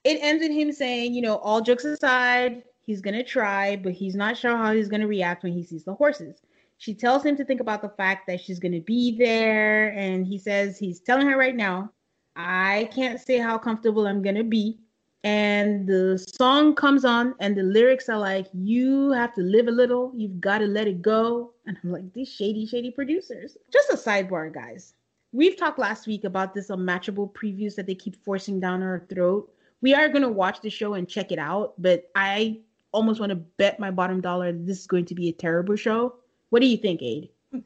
it 0.05 0.18
ends 0.20 0.45
in 0.45 0.53
him 0.53 0.72
saying, 0.72 1.14
you 1.14 1.22
know, 1.22 1.36
all 1.36 1.61
jokes 1.61 1.84
aside, 1.84 2.64
He's 2.84 3.01
going 3.01 3.14
to 3.14 3.22
try, 3.22 3.76
but 3.76 3.93
he's 3.93 4.14
not 4.14 4.36
sure 4.36 4.57
how 4.57 4.72
he's 4.72 4.88
going 4.88 5.01
to 5.01 5.07
react 5.07 5.45
when 5.45 5.53
he 5.53 5.62
sees 5.62 5.84
the 5.84 5.95
horses. 5.95 6.43
She 6.82 6.94
tells 6.94 7.24
him 7.24 7.36
to 7.36 7.44
think 7.44 7.60
about 7.60 7.80
the 7.80 7.90
fact 7.90 8.26
that 8.26 8.40
she's 8.40 8.58
going 8.58 8.72
to 8.72 8.80
be 8.80 9.16
there. 9.16 9.90
And 9.92 10.26
he 10.26 10.36
says 10.36 10.80
he's 10.80 10.98
telling 10.98 11.28
her 11.28 11.38
right 11.38 11.54
now, 11.54 11.92
I 12.34 12.90
can't 12.92 13.20
say 13.20 13.38
how 13.38 13.56
comfortable 13.56 14.08
I'm 14.08 14.20
going 14.20 14.34
to 14.34 14.42
be. 14.42 14.80
And 15.22 15.86
the 15.86 16.18
song 16.18 16.74
comes 16.74 17.04
on, 17.04 17.36
and 17.38 17.56
the 17.56 17.62
lyrics 17.62 18.08
are 18.08 18.18
like, 18.18 18.48
You 18.52 19.12
have 19.12 19.32
to 19.34 19.42
live 19.42 19.68
a 19.68 19.70
little, 19.70 20.12
you've 20.16 20.40
got 20.40 20.58
to 20.58 20.66
let 20.66 20.88
it 20.88 21.02
go. 21.02 21.52
And 21.66 21.78
I'm 21.84 21.92
like, 21.92 22.12
These 22.14 22.32
shady, 22.32 22.66
shady 22.66 22.90
producers. 22.90 23.56
Just 23.72 23.90
a 23.90 23.96
sidebar, 23.96 24.52
guys. 24.52 24.94
We've 25.30 25.56
talked 25.56 25.78
last 25.78 26.08
week 26.08 26.24
about 26.24 26.52
this 26.52 26.68
unmatchable 26.68 27.28
previews 27.28 27.76
that 27.76 27.86
they 27.86 27.94
keep 27.94 28.16
forcing 28.24 28.58
down 28.58 28.82
our 28.82 29.06
throat. 29.08 29.54
We 29.82 29.94
are 29.94 30.08
going 30.08 30.22
to 30.22 30.28
watch 30.28 30.60
the 30.60 30.68
show 30.68 30.94
and 30.94 31.08
check 31.08 31.30
it 31.30 31.38
out, 31.38 31.80
but 31.80 32.10
I 32.16 32.58
almost 32.90 33.20
want 33.20 33.30
to 33.30 33.36
bet 33.36 33.78
my 33.78 33.92
bottom 33.92 34.20
dollar 34.20 34.52
this 34.52 34.80
is 34.80 34.86
going 34.88 35.04
to 35.04 35.14
be 35.14 35.28
a 35.28 35.32
terrible 35.32 35.76
show. 35.76 36.16
What 36.53 36.61
do 36.61 36.66
you 36.66 36.76
think, 36.76 37.00
Aid? 37.00 37.30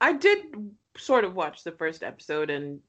I 0.00 0.14
did 0.14 0.38
sort 0.96 1.24
of 1.24 1.34
watch 1.34 1.64
the 1.64 1.72
first 1.72 2.02
episode, 2.02 2.48
and 2.48 2.80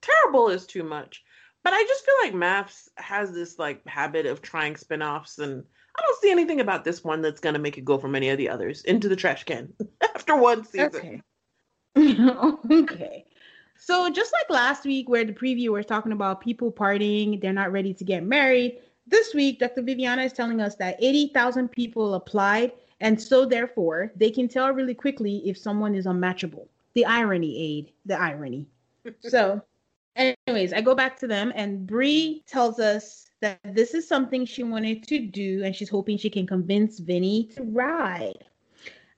terrible 0.00 0.48
is 0.48 0.64
too 0.64 0.82
much. 0.82 1.22
But 1.62 1.74
I 1.74 1.82
just 1.82 2.06
feel 2.06 2.14
like 2.22 2.32
MAFS 2.32 2.88
has 2.96 3.32
this 3.32 3.58
like 3.58 3.86
habit 3.86 4.24
of 4.24 4.40
trying 4.40 4.76
spin-offs 4.76 5.40
and 5.40 5.62
I 5.98 6.02
don't 6.02 6.22
see 6.22 6.30
anything 6.30 6.60
about 6.60 6.84
this 6.84 7.04
one 7.04 7.20
that's 7.20 7.40
gonna 7.40 7.58
make 7.58 7.76
it 7.76 7.84
go 7.84 7.98
from 7.98 8.14
any 8.14 8.30
of 8.30 8.38
the 8.38 8.48
others 8.48 8.82
into 8.84 9.10
the 9.10 9.16
trash 9.16 9.44
can 9.44 9.74
after 10.14 10.36
one 10.36 10.64
season. 10.64 11.22
Okay. 11.96 12.62
okay. 12.82 13.26
So 13.76 14.08
just 14.08 14.32
like 14.32 14.48
last 14.48 14.84
week 14.84 15.06
where 15.10 15.24
the 15.26 15.34
preview 15.34 15.68
was 15.68 15.84
talking 15.84 16.12
about 16.12 16.40
people 16.40 16.72
partying, 16.72 17.42
they're 17.42 17.52
not 17.52 17.72
ready 17.72 17.92
to 17.92 18.04
get 18.04 18.22
married, 18.22 18.78
this 19.08 19.34
week, 19.34 19.60
Dr. 19.60 19.82
Viviana 19.82 20.22
is 20.22 20.32
telling 20.32 20.60
us 20.60 20.74
that 20.76 20.96
80,000 20.98 21.68
people 21.68 22.14
applied, 22.14 22.72
and 23.00 23.20
so 23.20 23.44
therefore 23.44 24.12
they 24.16 24.30
can 24.30 24.48
tell 24.48 24.70
really 24.72 24.94
quickly 24.94 25.42
if 25.48 25.58
someone 25.58 25.94
is 25.94 26.06
unmatchable. 26.06 26.68
The 26.94 27.04
irony, 27.04 27.78
aid, 27.78 27.92
the 28.06 28.18
irony. 28.18 28.66
so, 29.20 29.60
anyways, 30.16 30.72
I 30.72 30.80
go 30.80 30.94
back 30.94 31.18
to 31.20 31.26
them, 31.26 31.52
and 31.54 31.86
Brie 31.86 32.42
tells 32.46 32.80
us 32.80 33.26
that 33.42 33.60
this 33.64 33.94
is 33.94 34.08
something 34.08 34.46
she 34.46 34.62
wanted 34.62 35.06
to 35.08 35.18
do, 35.18 35.62
and 35.62 35.76
she's 35.76 35.90
hoping 35.90 36.16
she 36.16 36.30
can 36.30 36.46
convince 36.46 36.98
Vinny 36.98 37.50
to 37.56 37.62
ride. 37.64 38.44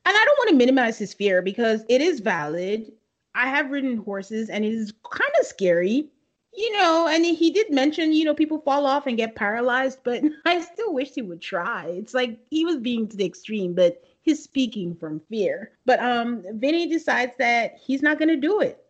And 0.05 0.17
I 0.17 0.25
don't 0.25 0.39
want 0.39 0.51
to 0.51 0.57
minimize 0.57 0.99
his 0.99 1.15
fear 1.15 1.43
because 1.43 1.85
it 1.89 2.01
is 2.01 2.21
valid. 2.21 2.91
I 3.35 3.49
have 3.49 3.71
ridden 3.71 3.99
horses, 3.99 4.51
and 4.51 4.65
it 4.65 4.73
is 4.73 4.93
kind 5.09 5.31
of 5.39 5.47
scary 5.47 6.11
you 6.59 6.73
know, 6.73 7.07
and 7.07 7.25
he 7.25 7.53
did 7.53 7.73
mention, 7.73 8.13
you 8.13 8.25
know, 8.25 8.35
people 8.35 8.59
fall 8.59 8.85
off 8.85 9.07
and 9.07 9.17
get 9.17 9.37
paralyzed, 9.37 10.01
but 10.03 10.25
I 10.45 10.61
still 10.61 10.93
wish 10.93 11.13
he 11.15 11.23
would 11.23 11.41
try. 11.41 11.87
It's 11.87 12.15
like 12.15 12.37
he 12.51 12.65
was 12.65 12.79
being 12.79 13.07
to 13.07 13.17
the 13.17 13.25
extreme, 13.25 13.75
but 13.75 14.03
he's 14.23 14.43
speaking 14.43 14.97
from 14.97 15.21
fear. 15.31 15.71
But 15.87 16.01
um 16.01 16.43
Vinny 16.55 16.89
decides 16.89 17.33
that 17.39 17.79
he's 17.81 18.03
not 18.03 18.19
gonna 18.19 18.37
do 18.37 18.61
it. 18.61 18.85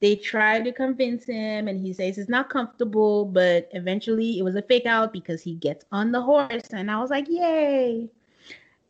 They 0.00 0.16
try 0.16 0.62
to 0.62 0.72
convince 0.72 1.26
him 1.26 1.68
and 1.68 1.78
he 1.78 1.92
says 1.92 2.16
it's 2.16 2.30
not 2.30 2.48
comfortable, 2.48 3.26
but 3.26 3.68
eventually 3.72 4.38
it 4.38 4.42
was 4.42 4.56
a 4.56 4.62
fake 4.62 4.86
out 4.86 5.12
because 5.12 5.42
he 5.42 5.54
gets 5.54 5.84
on 5.92 6.12
the 6.12 6.22
horse. 6.22 6.70
And 6.72 6.90
I 6.90 6.98
was 6.98 7.10
like, 7.10 7.28
yay. 7.28 8.08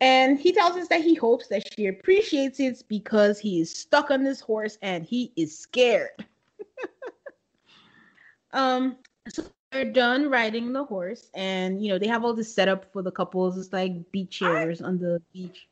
And 0.01 0.39
he 0.39 0.53
tells 0.53 0.77
us 0.77 0.89
that 0.89 1.03
he 1.03 1.15
hopes 1.15 1.49
that 1.49 1.75
she 1.75 1.87
appreciates 1.89 2.61
it 2.61 2.85
because 2.89 3.41
he 3.41 3.61
is 3.61 3.71
stuck 3.71 4.13
on 4.13 4.23
this 4.23 4.41
horse 4.41 4.79
and 4.81 5.05
he 5.05 5.33
is 5.37 5.59
scared. 5.59 6.11
Um, 8.53 8.97
so 9.29 9.45
they're 9.71 9.91
done 9.91 10.29
riding 10.29 10.73
the 10.73 10.85
horse, 10.85 11.29
and 11.35 11.83
you 11.83 11.89
know 11.91 11.99
they 11.99 12.09
have 12.09 12.25
all 12.25 12.35
this 12.35 12.55
setup 12.55 12.93
for 12.93 13.03
the 13.03 13.11
couples. 13.11 13.57
It's 13.57 13.73
like 13.73 14.11
beach 14.13 14.39
chairs 14.39 14.83
I, 14.83 14.87
on 14.87 14.99
the 14.99 15.23
beach. 15.33 15.69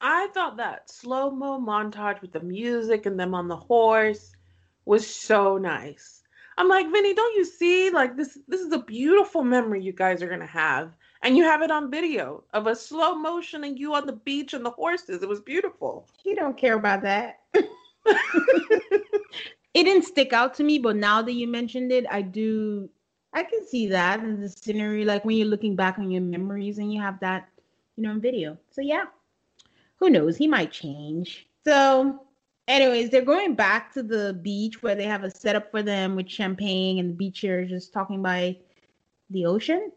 I 0.00 0.28
thought 0.34 0.56
that 0.58 0.90
slow 0.90 1.30
mo 1.30 1.58
montage 1.60 2.20
with 2.20 2.32
the 2.32 2.40
music 2.40 3.06
and 3.06 3.18
them 3.18 3.34
on 3.34 3.48
the 3.48 3.56
horse 3.56 4.32
was 4.84 5.06
so 5.06 5.58
nice. 5.58 6.22
I'm 6.58 6.68
like, 6.68 6.90
Vinny, 6.90 7.12
don't 7.12 7.36
you 7.36 7.44
see? 7.44 7.90
Like 7.90 8.16
this, 8.16 8.38
this 8.48 8.60
is 8.60 8.72
a 8.72 8.78
beautiful 8.78 9.44
memory 9.44 9.82
you 9.82 9.92
guys 9.92 10.22
are 10.22 10.28
gonna 10.28 10.46
have, 10.46 10.92
and 11.22 11.36
you 11.36 11.44
have 11.44 11.62
it 11.62 11.70
on 11.70 11.90
video 11.90 12.44
of 12.54 12.66
a 12.66 12.76
slow 12.76 13.14
motion 13.14 13.64
and 13.64 13.78
you 13.78 13.94
on 13.94 14.06
the 14.06 14.12
beach 14.12 14.54
and 14.54 14.64
the 14.64 14.70
horses. 14.70 15.22
It 15.22 15.28
was 15.28 15.40
beautiful. 15.40 16.08
You 16.24 16.36
don't 16.36 16.56
care 16.56 16.74
about 16.74 17.02
that. 17.02 17.40
it 19.76 19.84
didn't 19.84 20.04
stick 20.06 20.32
out 20.32 20.54
to 20.54 20.64
me, 20.64 20.78
but 20.78 20.96
now 20.96 21.20
that 21.20 21.34
you 21.34 21.46
mentioned 21.46 21.92
it, 21.92 22.06
I 22.10 22.22
do. 22.22 22.88
I 23.34 23.42
can 23.42 23.66
see 23.66 23.86
that 23.88 24.20
in 24.20 24.40
the 24.40 24.48
scenery, 24.48 25.04
like 25.04 25.22
when 25.26 25.36
you're 25.36 25.48
looking 25.48 25.76
back 25.76 25.98
on 25.98 26.10
your 26.10 26.22
memories 26.22 26.78
and 26.78 26.90
you 26.90 26.98
have 27.02 27.20
that, 27.20 27.50
you 27.94 28.02
know, 28.02 28.12
in 28.12 28.20
video. 28.22 28.56
So 28.70 28.80
yeah, 28.80 29.04
who 29.96 30.08
knows? 30.08 30.38
He 30.38 30.46
might 30.46 30.72
change. 30.72 31.46
So 31.66 32.22
anyways, 32.66 33.10
they're 33.10 33.20
going 33.20 33.54
back 33.54 33.92
to 33.92 34.02
the 34.02 34.32
beach 34.40 34.82
where 34.82 34.94
they 34.94 35.04
have 35.04 35.24
a 35.24 35.30
setup 35.30 35.70
for 35.70 35.82
them 35.82 36.16
with 36.16 36.30
champagne 36.30 36.98
and 36.98 37.10
the 37.10 37.14
beach 37.14 37.42
chairs 37.42 37.68
just 37.68 37.92
talking 37.92 38.22
by 38.22 38.56
the 39.28 39.44
ocean. 39.44 39.92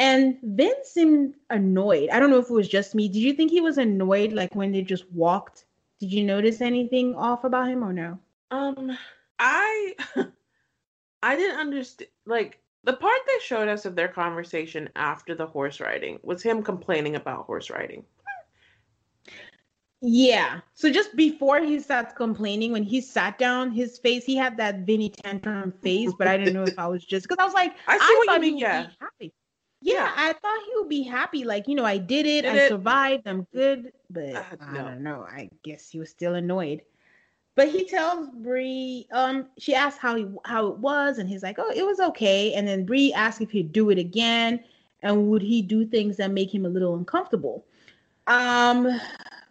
And 0.00 0.36
Vince 0.42 0.88
seemed 0.88 1.34
annoyed. 1.50 2.10
I 2.10 2.18
don't 2.18 2.30
know 2.30 2.40
if 2.40 2.50
it 2.50 2.52
was 2.52 2.68
just 2.68 2.96
me. 2.96 3.06
Did 3.06 3.20
you 3.20 3.34
think 3.34 3.52
he 3.52 3.60
was 3.60 3.78
annoyed 3.78 4.32
like 4.32 4.56
when 4.56 4.72
they 4.72 4.82
just 4.82 5.08
walked? 5.12 5.64
Did 6.00 6.12
you 6.12 6.24
notice 6.24 6.60
anything 6.60 7.14
off 7.14 7.44
about 7.44 7.68
him 7.68 7.84
or 7.84 7.92
no? 7.92 8.18
Um 8.50 8.96
I 9.38 9.94
I 11.22 11.36
didn't 11.36 11.58
understand 11.60 12.10
like 12.26 12.60
the 12.84 12.92
part 12.94 13.20
they 13.26 13.38
showed 13.40 13.68
us 13.68 13.84
of 13.84 13.96
their 13.96 14.08
conversation 14.08 14.88
after 14.96 15.34
the 15.34 15.46
horse 15.46 15.80
riding 15.80 16.20
was 16.22 16.42
him 16.42 16.62
complaining 16.62 17.16
about 17.16 17.46
horse 17.46 17.70
riding. 17.70 18.04
Yeah. 20.02 20.60
So 20.74 20.90
just 20.90 21.16
before 21.16 21.60
he 21.60 21.80
starts 21.80 22.12
complaining, 22.12 22.72
when 22.72 22.82
he 22.82 23.00
sat 23.00 23.38
down, 23.38 23.70
his 23.72 23.98
face, 23.98 24.24
he 24.24 24.36
had 24.36 24.56
that 24.58 24.80
Vinny 24.80 25.08
tantrum 25.10 25.72
face, 25.72 26.12
but 26.14 26.26
I 26.28 26.36
didn't 26.36 26.52
know 26.54 26.64
if 26.66 26.78
I 26.78 26.86
was 26.86 27.04
just 27.04 27.26
because 27.28 27.40
I 27.40 27.44
was 27.44 27.54
like, 27.54 27.74
I 27.86 27.98
see 27.98 28.04
I 28.04 28.14
what 28.18 28.28
you 28.34 28.40
mean, 28.40 28.58
yeah. 28.58 28.88
happy. 29.00 29.32
Yeah, 29.80 29.94
Yeah. 29.94 30.12
I 30.16 30.32
thought 30.32 30.60
he 30.66 30.72
would 30.76 30.88
be 30.88 31.02
happy. 31.02 31.44
Like, 31.44 31.66
you 31.68 31.74
know, 31.74 31.84
I 31.84 31.98
did 31.98 32.26
it, 32.26 32.42
Did 32.42 32.52
I 32.52 32.58
it. 32.58 32.68
survived, 32.68 33.26
I'm 33.26 33.44
good. 33.52 33.92
But 34.10 34.34
Uh, 34.34 34.42
I 34.60 34.74
don't 34.74 35.02
know. 35.02 35.22
I 35.22 35.50
guess 35.62 35.90
he 35.90 35.98
was 35.98 36.10
still 36.10 36.34
annoyed. 36.34 36.82
But 37.56 37.70
he 37.70 37.86
tells 37.86 38.28
Bree, 38.28 39.08
um, 39.12 39.46
she 39.58 39.74
asked 39.74 39.98
how 39.98 40.14
he 40.14 40.26
how 40.44 40.68
it 40.68 40.76
was, 40.76 41.18
and 41.18 41.28
he's 41.28 41.42
like, 41.42 41.58
Oh, 41.58 41.72
it 41.74 41.84
was 41.84 41.98
okay. 41.98 42.52
And 42.54 42.68
then 42.68 42.84
Bree 42.84 43.12
asked 43.14 43.40
if 43.40 43.50
he'd 43.50 43.72
do 43.72 43.90
it 43.90 43.98
again, 43.98 44.62
and 45.02 45.28
would 45.28 45.42
he 45.42 45.62
do 45.62 45.86
things 45.86 46.18
that 46.18 46.30
make 46.30 46.54
him 46.54 46.66
a 46.66 46.68
little 46.68 46.94
uncomfortable. 46.94 47.64
Um, 48.26 49.00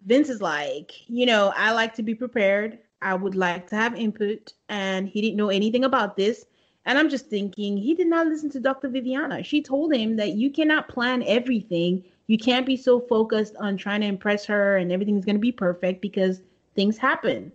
Vince 0.06 0.28
is 0.28 0.40
like, 0.40 1.08
you 1.08 1.26
know, 1.26 1.52
I 1.56 1.72
like 1.72 1.94
to 1.94 2.02
be 2.02 2.14
prepared. 2.14 2.78
I 3.02 3.14
would 3.14 3.34
like 3.34 3.68
to 3.70 3.76
have 3.76 3.96
input, 3.96 4.52
and 4.68 5.08
he 5.08 5.20
didn't 5.20 5.36
know 5.36 5.50
anything 5.50 5.84
about 5.84 6.16
this. 6.16 6.46
And 6.84 6.96
I'm 6.96 7.10
just 7.10 7.26
thinking, 7.26 7.76
he 7.76 7.94
did 7.94 8.06
not 8.06 8.28
listen 8.28 8.48
to 8.50 8.60
Dr. 8.60 8.88
Viviana. 8.88 9.42
She 9.42 9.60
told 9.60 9.92
him 9.92 10.16
that 10.16 10.34
you 10.34 10.50
cannot 10.50 10.88
plan 10.88 11.24
everything. 11.26 12.04
You 12.28 12.38
can't 12.38 12.64
be 12.64 12.76
so 12.76 13.00
focused 13.00 13.56
on 13.56 13.76
trying 13.76 14.02
to 14.02 14.06
impress 14.06 14.44
her 14.46 14.76
and 14.76 14.92
everything's 14.92 15.24
going 15.24 15.34
to 15.34 15.40
be 15.40 15.50
perfect 15.50 16.00
because 16.00 16.42
things 16.76 16.96
happen. 16.96 17.50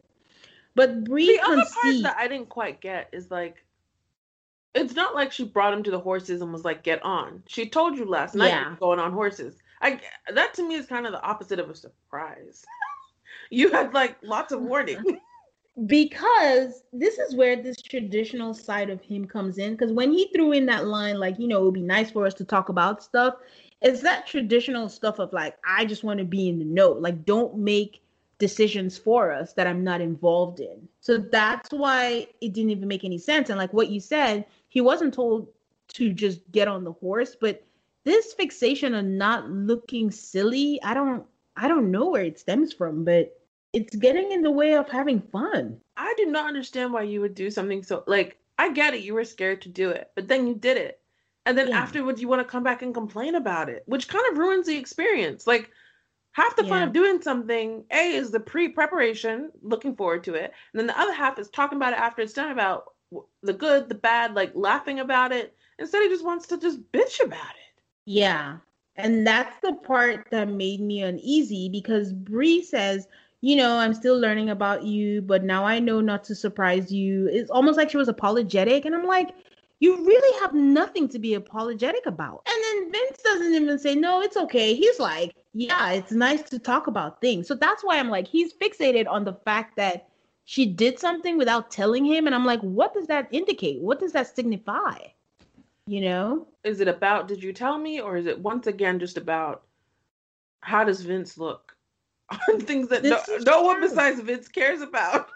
But 0.76 1.04
Bree 1.04 1.28
The 1.28 1.44
other 1.44 1.56
part 1.58 2.04
that 2.04 2.16
I 2.18 2.28
didn't 2.28 2.50
quite 2.50 2.82
get 2.82 3.10
is 3.12 3.30
like 3.30 3.64
it's 4.74 4.94
not 4.94 5.16
like 5.16 5.32
she 5.32 5.44
brought 5.44 5.74
him 5.74 5.84
to 5.84 5.92
the 5.92 6.00
horses 6.00 6.42
and 6.42 6.54
was 6.54 6.64
like, 6.64 6.84
"Get 6.84 7.04
on." 7.04 7.44
She 7.48 7.68
told 7.68 7.98
you 7.98 8.06
last 8.06 8.36
night 8.36 8.50
Yeah. 8.50 8.76
going 8.80 9.00
on 9.00 9.12
horses. 9.12 9.58
I 9.82 10.00
that 10.34 10.54
to 10.56 10.68
me 10.68 10.76
is 10.76 10.86
kind 10.86 11.06
of 11.06 11.12
the 11.12 11.22
opposite 11.22 11.60
of 11.60 11.70
a 11.70 11.76
surprise. 11.76 12.64
you 13.50 13.70
had 13.70 13.94
like 13.94 14.18
lots 14.24 14.54
of 14.54 14.62
warning. 14.62 15.04
because 15.86 16.84
this 16.92 17.18
is 17.18 17.34
where 17.36 17.62
this 17.62 17.82
traditional 17.82 18.54
side 18.54 18.90
of 18.90 19.02
him 19.02 19.26
comes 19.26 19.58
in 19.58 19.72
because 19.72 19.92
when 19.94 20.12
he 20.12 20.30
threw 20.36 20.52
in 20.52 20.66
that 20.66 20.86
line 20.86 21.18
like 21.18 21.40
you 21.40 21.48
know 21.48 21.62
it 21.62 21.64
would 21.64 21.74
be 21.74 21.82
nice 21.82 22.12
for 22.12 22.26
us 22.26 22.34
to 22.34 22.44
talk 22.44 22.68
about 22.68 23.02
stuff 23.02 23.36
it's 23.82 24.02
that 24.02 24.28
traditional 24.28 24.90
stuff 24.90 25.18
of 25.18 25.32
like 25.32 25.56
i 25.66 25.86
just 25.86 26.04
want 26.04 26.20
to 26.20 26.26
be 26.26 26.50
in 26.50 26.60
the 26.60 26.66
know 26.66 26.92
like 26.92 27.26
don't 27.26 27.58
make 27.58 28.02
decisions 28.42 28.98
for 28.98 29.32
us 29.32 29.54
that 29.54 29.68
i'm 29.68 29.84
not 29.84 30.02
involved 30.02 30.60
in 30.60 30.78
so 31.00 31.18
that's 31.18 31.70
why 31.72 32.28
it 32.42 32.54
didn't 32.54 32.72
even 32.72 32.88
make 32.88 33.06
any 33.06 33.18
sense 33.18 33.50
and 33.50 33.58
like 33.60 33.74
what 33.74 33.89
you 33.89 34.00
said 34.02 34.46
he 34.70 34.82
wasn't 34.82 35.14
told 35.14 35.48
to 35.88 36.12
just 36.14 36.39
get 36.52 36.68
on 36.68 36.84
the 36.84 36.94
horse 36.94 37.36
but 37.39 37.64
this 38.04 38.34
fixation 38.34 38.94
on 38.96 39.18
not 39.18 39.50
looking 39.50 40.12
silly 40.12 40.82
i 40.84 40.94
don't 40.94 41.24
i 41.56 41.68
don't 41.68 41.92
know 41.92 42.10
where 42.10 42.24
it 42.24 42.39
stems 42.39 42.74
from 42.74 43.06
but 43.06 43.38
it's 43.74 43.96
getting 43.96 44.32
in 44.32 44.42
the 44.42 44.52
way 44.52 44.76
of 44.76 44.89
having 44.89 45.22
fun. 45.22 45.80
I 45.96 46.14
do 46.18 46.26
not 46.26 46.48
understand 46.48 46.92
why 46.94 47.04
you 47.04 47.22
would 47.22 47.36
do 47.36 47.50
something 47.50 47.84
so 47.84 48.04
like 48.08 48.38
I 48.60 48.72
get 48.72 48.94
it, 48.94 49.02
you 49.04 49.14
were 49.14 49.24
scared 49.26 49.62
to 49.64 49.70
do 49.70 49.89
it, 49.89 50.12
but 50.16 50.28
then 50.28 50.46
you 50.48 50.56
did 50.56 50.78
it. 50.78 51.00
And 51.46 51.58
then 51.58 51.70
Yeah. 51.70 51.80
afterwards 51.82 52.22
you 52.22 52.28
want 52.28 52.42
to 52.42 52.52
come 52.52 52.64
back 52.64 52.82
and 52.82 52.94
complain 52.94 53.36
about 53.36 53.70
it, 53.70 53.84
which 53.88 54.08
kind 54.10 54.26
of 54.32 54.38
ruins 54.38 54.68
the 54.68 54.78
experience. 54.78 55.48
Like 55.48 55.72
half 56.34 56.56
the 56.56 56.64
fun 56.64 56.84
of 56.84 56.94
doing 56.94 57.22
something, 57.22 57.84
A 57.92 58.14
is 58.14 58.32
the 58.32 58.40
pre-preparation, 58.40 59.52
looking 59.62 59.96
forward 59.96 60.24
to 60.26 60.34
it, 60.34 60.54
and 60.72 60.80
then 60.80 60.88
the 60.88 61.00
other 61.00 61.14
half 61.14 61.40
is 61.40 61.50
talking 61.50 61.78
about 61.78 61.94
it 61.94 62.00
after 62.00 62.22
it's 62.22 62.34
done 62.34 62.52
about 62.52 62.94
the 63.44 63.54
good, 63.54 63.90
the 63.90 63.96
bad, 63.96 64.34
like 64.34 64.52
laughing 64.56 65.00
about 65.00 65.32
it. 65.32 65.56
Instead 65.80 66.04
he 66.04 66.10
just 66.10 66.26
wants 66.26 66.48
to 66.48 66.58
just 66.58 66.80
bitch 66.92 67.24
about 67.24 67.36
it. 67.36 67.82
Yeah. 68.06 68.58
And 68.96 69.26
that's 69.26 69.58
the 69.62 69.74
part 69.74 70.28
that 70.32 70.50
made 70.50 70.82
me 70.82 71.02
uneasy 71.02 71.70
because 71.70 72.14
Bree 72.14 72.64
says, 72.64 73.08
you 73.42 73.56
know, 73.56 73.78
I'm 73.78 73.94
still 73.94 74.20
learning 74.20 74.50
about 74.50 74.84
you, 74.84 75.22
but 75.22 75.44
now 75.44 75.66
I 75.66 75.80
know 75.80 76.00
not 76.02 76.24
to 76.26 76.36
surprise 76.36 76.92
you. 76.92 77.28
It's 77.32 77.50
almost 77.50 77.78
like 77.78 77.90
she 77.90 77.98
was 77.98 78.08
apologetic. 78.08 78.86
And 78.86 78.94
I'm 78.94 79.08
like, 79.08 79.30
you 79.82 79.98
really 80.06 80.40
have 80.40 80.54
nothing 80.54 81.10
to 81.10 81.18
be 81.18 81.34
apologetic 81.34 82.06
about. 82.06 82.48
And 82.48 82.64
then 82.64 82.92
Vince 82.92 83.22
doesn't 83.24 83.56
even 83.56 83.80
say, 83.80 83.96
no, 83.96 84.22
it's 84.22 84.38
okay. 84.38 84.76
He's 84.76 85.00
like, 85.00 85.36
yeah, 85.54 85.90
it's 85.94 86.12
nice 86.12 86.44
to 86.52 86.60
talk 86.60 86.86
about 86.86 87.20
things. 87.20 87.48
So 87.48 87.56
that's 87.56 87.84
why 87.84 87.98
I'm 87.98 88.10
like, 88.10 88.28
he's 88.28 88.54
fixated 88.54 89.08
on 89.10 89.26
the 89.26 89.34
fact 89.34 89.76
that 89.78 90.08
she 90.46 90.68
did 90.68 91.00
something 91.00 91.36
without 91.36 91.72
telling 91.72 92.06
him. 92.06 92.28
And 92.28 92.36
I'm 92.36 92.46
like, 92.46 92.62
what 92.62 92.94
does 92.94 93.08
that 93.08 93.28
indicate? 93.32 93.82
What 93.82 94.00
does 94.00 94.12
that 94.12 94.34
signify? 94.36 95.00
You 95.88 96.02
know? 96.02 96.48
Is 96.64 96.80
it 96.80 96.88
about 96.88 97.28
did 97.28 97.42
you 97.42 97.52
tell 97.52 97.80
me 97.80 98.00
or 98.00 98.18
is 98.18 98.28
it 98.28 98.38
once 98.38 98.68
again 98.68 99.00
just 99.00 99.18
about 99.18 99.64
how 100.60 100.84
does 100.84 101.02
Vince 101.02 101.40
look? 101.40 101.76
On 102.50 102.62
things 102.62 102.88
that 102.90 103.04
no, 103.04 103.20
no 103.48 103.64
one 103.64 103.82
besides 103.82 104.22
Vince 104.22 104.48
cares 104.48 104.82
about. 104.82 105.28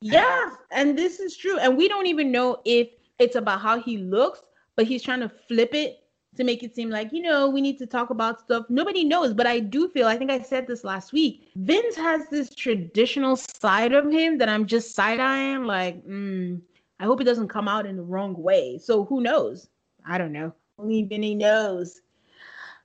Yeah, 0.00 0.50
and 0.72 0.98
this 0.98 1.20
is 1.20 1.36
true. 1.36 1.58
And 1.58 1.76
we 1.76 1.86
don't 1.86 2.08
even 2.08 2.32
know 2.32 2.60
if 2.64 2.88
it's 3.22 3.36
about 3.36 3.60
how 3.60 3.80
he 3.80 3.98
looks, 3.98 4.42
but 4.76 4.86
he's 4.86 5.02
trying 5.02 5.20
to 5.20 5.28
flip 5.28 5.74
it 5.74 5.98
to 6.36 6.44
make 6.44 6.62
it 6.62 6.74
seem 6.74 6.88
like, 6.88 7.12
you 7.12 7.22
know, 7.22 7.48
we 7.48 7.60
need 7.60 7.78
to 7.78 7.86
talk 7.86 8.10
about 8.10 8.40
stuff. 8.40 8.64
Nobody 8.70 9.04
knows, 9.04 9.34
but 9.34 9.46
I 9.46 9.60
do 9.60 9.88
feel, 9.88 10.06
I 10.06 10.16
think 10.16 10.30
I 10.30 10.40
said 10.40 10.66
this 10.66 10.82
last 10.82 11.12
week, 11.12 11.50
Vince 11.56 11.94
has 11.96 12.28
this 12.30 12.54
traditional 12.54 13.36
side 13.36 13.92
of 13.92 14.10
him 14.10 14.38
that 14.38 14.48
I'm 14.48 14.66
just 14.66 14.94
side 14.94 15.20
eyeing, 15.20 15.64
like, 15.64 16.04
mm, 16.06 16.60
I 17.00 17.04
hope 17.04 17.20
it 17.20 17.24
doesn't 17.24 17.48
come 17.48 17.68
out 17.68 17.84
in 17.84 17.96
the 17.96 18.02
wrong 18.02 18.34
way. 18.34 18.78
So 18.78 19.04
who 19.04 19.20
knows? 19.20 19.68
I 20.06 20.18
don't 20.18 20.32
know. 20.32 20.52
Only 20.78 21.02
Vinny 21.02 21.34
knows. 21.34 22.00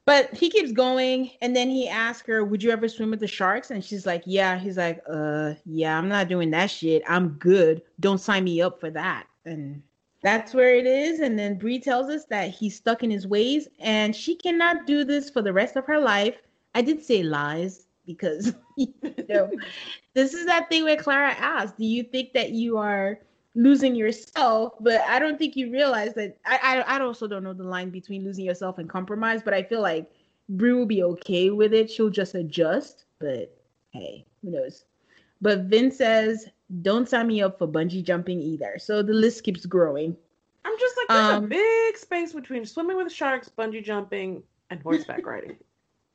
But 0.05 0.33
he 0.33 0.49
keeps 0.49 0.71
going, 0.71 1.31
and 1.41 1.53
then 1.53 1.69
he 1.69 1.89
asks 1.89 2.25
her, 2.27 2.45
"Would 2.45 2.63
you 2.63 2.71
ever 2.71 2.87
swim 2.87 3.11
with 3.11 3.19
the 3.19 3.27
sharks?" 3.27 3.71
And 3.71 3.83
she's 3.83 4.05
like, 4.05 4.23
"Yeah." 4.25 4.57
He's 4.57 4.77
like, 4.77 5.01
"Uh, 5.05 5.55
yeah, 5.65 5.97
I'm 5.97 6.07
not 6.07 6.29
doing 6.29 6.49
that 6.51 6.71
shit. 6.71 7.03
I'm 7.07 7.31
good. 7.39 7.81
Don't 7.99 8.17
sign 8.17 8.45
me 8.45 8.61
up 8.61 8.79
for 8.79 8.89
that." 8.91 9.27
And 9.43 9.83
that's 10.21 10.53
where 10.53 10.75
it 10.75 10.85
is. 10.85 11.19
And 11.19 11.37
then 11.37 11.57
Bree 11.57 11.79
tells 11.79 12.09
us 12.09 12.25
that 12.25 12.51
he's 12.51 12.75
stuck 12.75 13.03
in 13.03 13.11
his 13.11 13.27
ways, 13.27 13.67
and 13.79 14.15
she 14.15 14.35
cannot 14.35 14.87
do 14.87 15.03
this 15.03 15.29
for 15.29 15.41
the 15.41 15.53
rest 15.53 15.75
of 15.75 15.85
her 15.85 15.99
life. 15.99 16.35
I 16.75 16.81
did 16.81 17.03
say 17.03 17.23
lies 17.23 17.87
because 18.05 18.53
you 18.77 18.93
know 19.29 19.51
this 20.13 20.33
is 20.33 20.45
that 20.45 20.69
thing 20.69 20.83
where 20.83 20.97
Clara 20.97 21.31
asked, 21.31 21.77
"Do 21.77 21.85
you 21.85 22.03
think 22.03 22.33
that 22.33 22.51
you 22.51 22.77
are?" 22.77 23.19
losing 23.55 23.95
yourself 23.95 24.73
but 24.81 25.01
i 25.09 25.17
don't 25.17 25.39
think 25.39 25.55
you 25.55 25.71
realize 25.71 26.13
that 26.13 26.37
I, 26.45 26.59
I 26.85 26.95
i 26.95 27.01
also 27.01 27.25
don't 27.25 27.43
know 27.43 27.53
the 27.53 27.63
line 27.63 27.89
between 27.89 28.23
losing 28.23 28.45
yourself 28.45 28.77
and 28.77 28.87
compromise 28.87 29.41
but 29.41 29.55
i 29.55 29.63
feel 29.63 29.81
like 29.81 30.11
Brie 30.47 30.73
will 30.73 30.85
be 30.85 31.01
okay 31.01 31.49
with 31.49 31.73
it 31.73 31.89
she'll 31.89 32.11
just 32.11 32.35
adjust 32.35 33.05
but 33.19 33.57
hey 33.89 34.27
who 34.43 34.51
knows 34.51 34.85
but 35.41 35.61
Vin 35.61 35.91
says 35.91 36.47
don't 36.81 37.07
sign 37.07 37.27
me 37.27 37.41
up 37.41 37.57
for 37.57 37.67
bungee 37.67 38.03
jumping 38.03 38.41
either 38.41 38.77
so 38.77 39.01
the 39.01 39.13
list 39.13 39.43
keeps 39.43 39.65
growing 39.65 40.15
I'm 40.67 40.77
just 40.79 40.97
like, 40.97 41.07
there's 41.07 41.37
Um, 41.37 41.43
a 41.45 41.47
big 41.47 41.97
space 41.97 42.33
between 42.33 42.65
swimming 42.65 42.97
with 42.97 43.09
sharks, 43.11 43.49
bungee 43.57 43.81
jumping, 43.83 44.43
and 44.69 44.81
horseback 44.81 45.25
riding. 45.25 45.55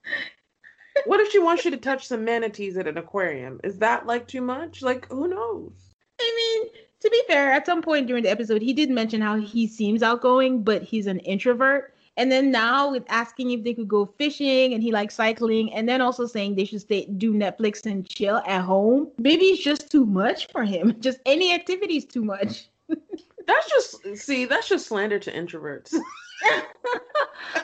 what 1.07 1.21
if 1.21 1.33
she 1.33 1.39
wants 1.39 1.65
you 1.65 1.71
to 1.71 1.79
touch 1.79 2.07
some 2.07 2.25
manatees 2.25 2.77
at 2.77 2.87
an 2.87 2.99
aquarium? 2.99 3.61
Is 3.65 3.79
that 3.79 4.07
like 4.07 4.29
too 4.29 4.43
much? 4.43 4.83
Like, 4.83 5.09
who 5.09 5.27
knows? 5.27 5.73
I 6.21 6.33
mean, 6.37 6.71
to 7.01 7.09
be 7.09 7.23
fair, 7.27 7.51
at 7.53 7.65
some 7.65 7.81
point 7.81 8.07
during 8.07 8.25
the 8.25 8.31
episode, 8.31 8.61
he 8.61 8.75
did 8.75 8.91
mention 8.91 9.23
how 9.23 9.37
he 9.37 9.67
seems 9.67 10.03
outgoing, 10.03 10.63
but 10.63 10.83
he's 10.83 11.07
an 11.07 11.21
introvert. 11.21 11.92
And 12.17 12.31
then 12.31 12.51
now 12.51 12.91
with 12.91 13.05
asking 13.09 13.53
if 13.53 13.65
they 13.65 13.73
could 13.73 13.89
go 13.89 14.05
fishing 14.19 14.75
and 14.75 14.83
he 14.83 14.93
likes 14.93 15.15
cycling, 15.15 15.73
and 15.73 15.89
then 15.89 16.01
also 16.01 16.27
saying 16.27 16.55
they 16.55 16.67
should 16.67 16.83
stay 16.83 17.07
do 17.07 17.33
Netflix 17.33 17.87
and 17.87 18.07
chill 18.07 18.43
at 18.47 18.63
home. 18.63 19.11
Maybe 19.19 19.47
it's 19.47 19.63
just 19.63 19.91
too 19.91 20.05
much 20.05 20.49
for 20.49 20.65
him. 20.65 20.95
Just 21.01 21.21
any 21.25 21.55
activity 21.55 21.97
is 21.97 22.05
too 22.05 22.25
much. 22.25 22.69
That's 23.47 23.69
just 23.71 24.25
see, 24.25 24.45
that's 24.45 24.69
just 24.69 24.87
slander 24.87 25.19
to 25.19 25.33
introverts. 25.33 25.93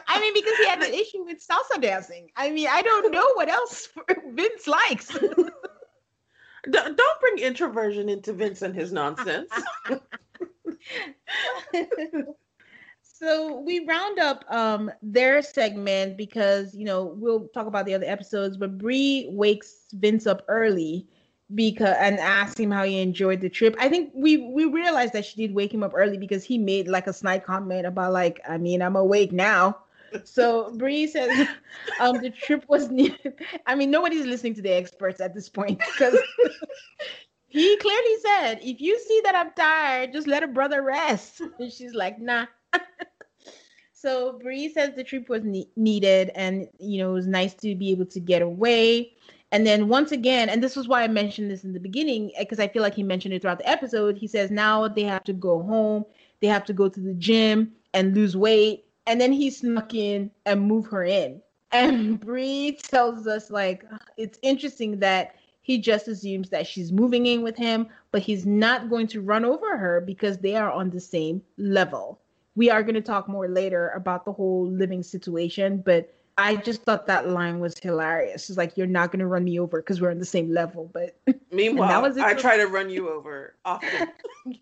I 0.08 0.20
mean, 0.20 0.34
because 0.34 0.56
he 0.56 0.66
had 0.66 0.82
an 0.82 0.92
issue 0.92 1.24
with 1.24 1.38
salsa 1.38 1.80
dancing. 1.80 2.30
I 2.34 2.50
mean, 2.50 2.66
I 2.68 2.82
don't 2.82 3.12
know 3.12 3.26
what 3.34 3.48
else 3.48 3.88
Vince 4.32 4.66
likes. 4.66 5.16
Don't 6.68 7.20
bring 7.20 7.38
introversion 7.38 8.08
into 8.08 8.32
Vince 8.32 8.62
and 8.62 8.74
his 8.74 8.92
nonsense. 8.92 9.52
So 13.18 13.60
we 13.60 13.84
round 13.86 14.18
up 14.18 14.44
um 14.48 14.90
their 15.02 15.42
segment 15.42 16.16
because 16.16 16.74
you 16.74 16.84
know 16.84 17.14
we'll 17.16 17.48
talk 17.48 17.66
about 17.66 17.86
the 17.86 17.94
other 17.94 18.06
episodes 18.06 18.56
but 18.56 18.78
Bree 18.78 19.26
wakes 19.30 19.86
Vince 19.92 20.26
up 20.26 20.44
early 20.48 21.06
because 21.54 21.96
and 21.98 22.18
asked 22.18 22.60
him 22.60 22.70
how 22.70 22.84
he 22.84 23.00
enjoyed 23.00 23.40
the 23.40 23.48
trip. 23.48 23.74
I 23.78 23.88
think 23.88 24.10
we 24.14 24.36
we 24.36 24.66
realized 24.66 25.12
that 25.14 25.24
she 25.24 25.36
did 25.36 25.54
wake 25.54 25.72
him 25.72 25.82
up 25.82 25.92
early 25.94 26.18
because 26.18 26.44
he 26.44 26.58
made 26.58 26.88
like 26.88 27.06
a 27.06 27.12
snide 27.12 27.44
comment 27.44 27.86
about 27.86 28.12
like, 28.12 28.40
I 28.48 28.58
mean, 28.58 28.82
I'm 28.82 28.96
awake 28.96 29.32
now. 29.32 29.78
So 30.24 30.72
Bree 30.76 31.06
says 31.06 31.48
um 32.00 32.20
the 32.20 32.30
trip 32.30 32.64
was. 32.68 32.90
I 33.66 33.74
mean, 33.74 33.90
nobody's 33.90 34.26
listening 34.26 34.54
to 34.54 34.62
the 34.62 34.72
experts 34.72 35.20
at 35.20 35.34
this 35.34 35.48
point 35.48 35.78
because 35.78 36.18
he 37.48 37.76
clearly 37.78 38.16
said, 38.20 38.58
if 38.62 38.80
you 38.80 38.98
see 38.98 39.20
that 39.24 39.34
I'm 39.34 39.52
tired, 39.52 40.12
just 40.12 40.26
let 40.26 40.42
a 40.42 40.48
brother 40.48 40.82
rest. 40.82 41.40
And 41.58 41.72
she's 41.72 41.94
like, 41.94 42.20
nah. 42.20 42.46
So 43.92 44.38
Bree 44.38 44.72
says 44.72 44.94
the 44.94 45.04
trip 45.04 45.28
was 45.28 45.44
ne- 45.44 45.70
needed 45.76 46.30
and 46.34 46.68
you 46.78 46.98
know 46.98 47.10
it 47.10 47.14
was 47.14 47.26
nice 47.26 47.54
to 47.54 47.74
be 47.74 47.90
able 47.90 48.06
to 48.06 48.20
get 48.20 48.42
away 48.42 49.12
and 49.50 49.66
then 49.66 49.88
once 49.88 50.12
again, 50.12 50.50
and 50.50 50.62
this 50.62 50.76
was 50.76 50.88
why 50.88 51.02
I 51.02 51.08
mentioned 51.08 51.50
this 51.50 51.64
in 51.64 51.72
the 51.72 51.80
beginning, 51.80 52.32
eh, 52.36 52.42
because 52.42 52.60
I 52.60 52.68
feel 52.68 52.82
like 52.82 52.94
he 52.94 53.02
mentioned 53.02 53.32
it 53.32 53.40
throughout 53.40 53.58
the 53.58 53.68
episode. 53.68 54.18
He 54.18 54.26
says 54.26 54.50
now 54.50 54.88
they 54.88 55.04
have 55.04 55.24
to 55.24 55.32
go 55.32 55.62
home, 55.62 56.04
they 56.40 56.48
have 56.48 56.64
to 56.66 56.72
go 56.74 56.88
to 56.88 57.00
the 57.00 57.14
gym 57.14 57.72
and 57.94 58.14
lose 58.14 58.36
weight. 58.36 58.84
And 59.06 59.18
then 59.18 59.32
he 59.32 59.50
snuck 59.50 59.94
in 59.94 60.30
and 60.44 60.60
move 60.60 60.86
her 60.88 61.04
in. 61.04 61.40
And 61.72 62.20
Bree 62.24 62.78
tells 62.82 63.26
us 63.26 63.50
like 63.50 63.84
it's 64.18 64.38
interesting 64.42 64.98
that 64.98 65.36
he 65.62 65.78
just 65.78 66.08
assumes 66.08 66.50
that 66.50 66.66
she's 66.66 66.92
moving 66.92 67.24
in 67.26 67.42
with 67.42 67.56
him, 67.56 67.88
but 68.12 68.22
he's 68.22 68.44
not 68.44 68.90
going 68.90 69.06
to 69.08 69.22
run 69.22 69.44
over 69.46 69.78
her 69.78 70.02
because 70.02 70.38
they 70.38 70.56
are 70.56 70.70
on 70.70 70.90
the 70.90 71.00
same 71.00 71.42
level. 71.56 72.20
We 72.58 72.70
are 72.70 72.82
going 72.82 72.96
to 72.96 73.00
talk 73.00 73.28
more 73.28 73.48
later 73.48 73.90
about 73.90 74.24
the 74.24 74.32
whole 74.32 74.68
living 74.68 75.04
situation, 75.04 75.78
but 75.78 76.12
I 76.36 76.56
just 76.56 76.82
thought 76.82 77.06
that 77.06 77.28
line 77.28 77.60
was 77.60 77.78
hilarious. 77.78 78.48
It's 78.48 78.56
like 78.56 78.76
you're 78.76 78.86
not 78.86 79.12
gonna 79.12 79.26
run 79.26 79.44
me 79.44 79.60
over 79.60 79.80
because 79.80 80.00
we're 80.00 80.10
on 80.10 80.18
the 80.18 80.24
same 80.24 80.52
level. 80.52 80.90
But 80.92 81.16
meanwhile, 81.52 82.04
I 82.20 82.34
try 82.34 82.56
to 82.56 82.66
run 82.66 82.90
you 82.90 83.10
over 83.10 83.54
often. 83.64 84.08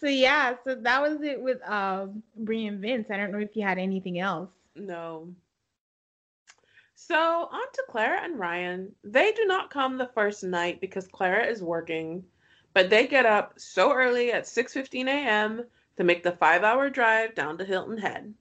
so 0.00 0.06
yeah, 0.06 0.54
so 0.62 0.74
that 0.74 1.02
was 1.02 1.22
it 1.22 1.40
with 1.40 1.62
um 1.68 2.22
Bree 2.36 2.66
and 2.66 2.80
Vince. 2.80 3.10
I 3.10 3.16
don't 3.16 3.32
know 3.32 3.38
if 3.38 3.56
you 3.56 3.62
had 3.62 3.78
anything 3.78 4.18
else. 4.18 4.50
No. 4.76 5.28
So 6.94 7.16
on 7.16 7.72
to 7.72 7.84
Clara 7.88 8.22
and 8.22 8.38
Ryan. 8.38 8.94
They 9.04 9.32
do 9.32 9.46
not 9.46 9.70
come 9.70 9.96
the 9.96 10.10
first 10.14 10.44
night 10.44 10.82
because 10.82 11.08
Clara 11.08 11.46
is 11.46 11.62
working, 11.62 12.24
but 12.72 12.90
they 12.90 13.06
get 13.06 13.26
up 13.26 13.54
so 13.58 13.92
early 13.92 14.32
at 14.32 14.44
6:15 14.44 15.06
a.m. 15.08 15.64
to 15.96 16.04
make 16.04 16.22
the 16.22 16.32
five-hour 16.32 16.90
drive 16.90 17.34
down 17.34 17.58
to 17.58 17.64
Hilton 17.64 17.98
Head. 17.98 18.34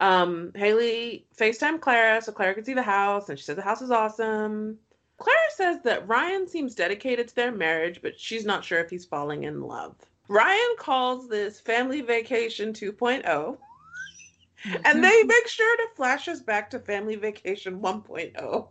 Um, 0.00 0.52
Haley 0.54 1.26
FaceTime 1.36 1.80
Clara 1.80 2.20
so 2.20 2.32
Clara 2.32 2.54
could 2.54 2.66
see 2.66 2.74
the 2.74 2.82
house, 2.82 3.28
and 3.28 3.38
she 3.38 3.44
says 3.44 3.56
the 3.56 3.62
house 3.62 3.82
is 3.82 3.90
awesome. 3.90 4.78
Clara 5.18 5.38
says 5.54 5.80
that 5.84 6.08
Ryan 6.08 6.48
seems 6.48 6.74
dedicated 6.74 7.28
to 7.28 7.34
their 7.36 7.52
marriage, 7.52 8.00
but 8.02 8.18
she's 8.18 8.44
not 8.44 8.64
sure 8.64 8.80
if 8.80 8.90
he's 8.90 9.04
falling 9.04 9.44
in 9.44 9.62
love. 9.62 9.94
Ryan 10.28 10.76
calls 10.78 11.28
this 11.28 11.60
family 11.60 12.00
vacation 12.00 12.72
2.0. 12.72 13.22
Mm-hmm. 13.22 14.76
And 14.84 15.04
they 15.04 15.22
make 15.26 15.46
sure 15.46 15.76
to 15.76 15.94
flash 15.94 16.26
us 16.26 16.40
back 16.40 16.70
to 16.70 16.80
family 16.80 17.14
vacation 17.14 17.80
1.0 17.80 18.68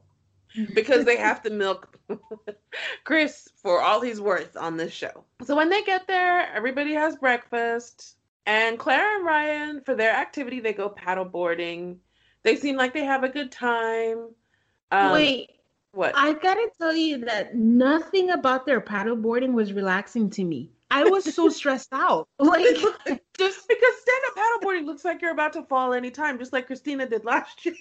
because 0.73 1.05
they 1.05 1.17
have 1.17 1.41
to 1.43 1.49
milk 1.49 1.97
Chris 3.03 3.49
for 3.55 3.81
all 3.81 4.01
he's 4.01 4.21
worth 4.21 4.55
on 4.57 4.77
this 4.77 4.93
show. 4.93 5.23
So 5.43 5.55
when 5.55 5.69
they 5.69 5.83
get 5.83 6.07
there, 6.07 6.47
everybody 6.53 6.93
has 6.93 7.15
breakfast. 7.15 8.15
And 8.45 8.79
Clara 8.79 9.17
and 9.17 9.25
Ryan, 9.25 9.81
for 9.81 9.95
their 9.95 10.11
activity, 10.11 10.59
they 10.59 10.73
go 10.73 10.89
paddle 10.89 11.25
boarding. 11.25 11.99
They 12.43 12.55
seem 12.55 12.75
like 12.75 12.93
they 12.93 13.05
have 13.05 13.23
a 13.23 13.29
good 13.29 13.51
time. 13.51 14.29
Um, 14.91 15.13
Wait, 15.13 15.51
what? 15.93 16.13
I 16.15 16.33
gotta 16.33 16.69
tell 16.77 16.95
you 16.95 17.19
that 17.25 17.55
nothing 17.55 18.31
about 18.31 18.65
their 18.65 18.81
paddle 18.81 19.15
boarding 19.15 19.53
was 19.53 19.73
relaxing 19.73 20.29
to 20.31 20.43
me. 20.43 20.71
I 20.89 21.03
was 21.05 21.33
so 21.33 21.49
stressed 21.49 21.93
out. 21.93 22.27
Like 22.39 22.65
just 23.37 23.67
because 23.67 23.93
stand-up 24.01 24.35
paddleboarding 24.35 24.85
looks 24.85 25.05
like 25.05 25.21
you're 25.21 25.31
about 25.31 25.53
to 25.53 25.63
fall 25.63 25.93
anytime, 25.93 26.37
just 26.37 26.53
like 26.53 26.67
Christina 26.67 27.07
did 27.07 27.25
last 27.25 27.65
year. 27.65 27.75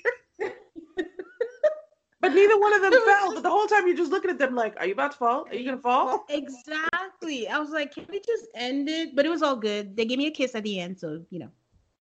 But 2.21 2.35
neither 2.35 2.59
one 2.59 2.75
of 2.75 2.83
them 2.83 2.93
fell. 3.07 3.35
But 3.35 3.43
the 3.43 3.51
whole 3.51 3.67
time 3.67 3.87
you're 3.87 3.97
just 3.97 4.11
looking 4.11 4.31
at 4.31 4.39
them 4.39 4.55
like, 4.55 4.77
are 4.79 4.87
you 4.87 4.93
about 4.93 5.13
to 5.13 5.19
fall? 5.19 5.47
Are 5.49 5.55
you 5.55 5.65
gonna 5.65 5.81
fall? 5.81 6.25
Exactly. 6.29 7.49
I 7.49 7.59
was 7.59 7.71
like, 7.71 7.95
can 7.95 8.07
we 8.09 8.21
just 8.21 8.47
end 8.55 8.89
it? 8.89 9.17
But 9.17 9.27
it 9.27 9.31
was 9.31 9.43
all 9.43 9.57
good. 9.57 9.97
They 9.97 10.05
gave 10.05 10.19
me 10.19 10.27
a 10.27 10.31
kiss 10.31 10.55
at 10.55 10.63
the 10.63 10.81
end, 10.81 10.99
so 10.99 11.23
you 11.31 11.39
know, 11.39 11.51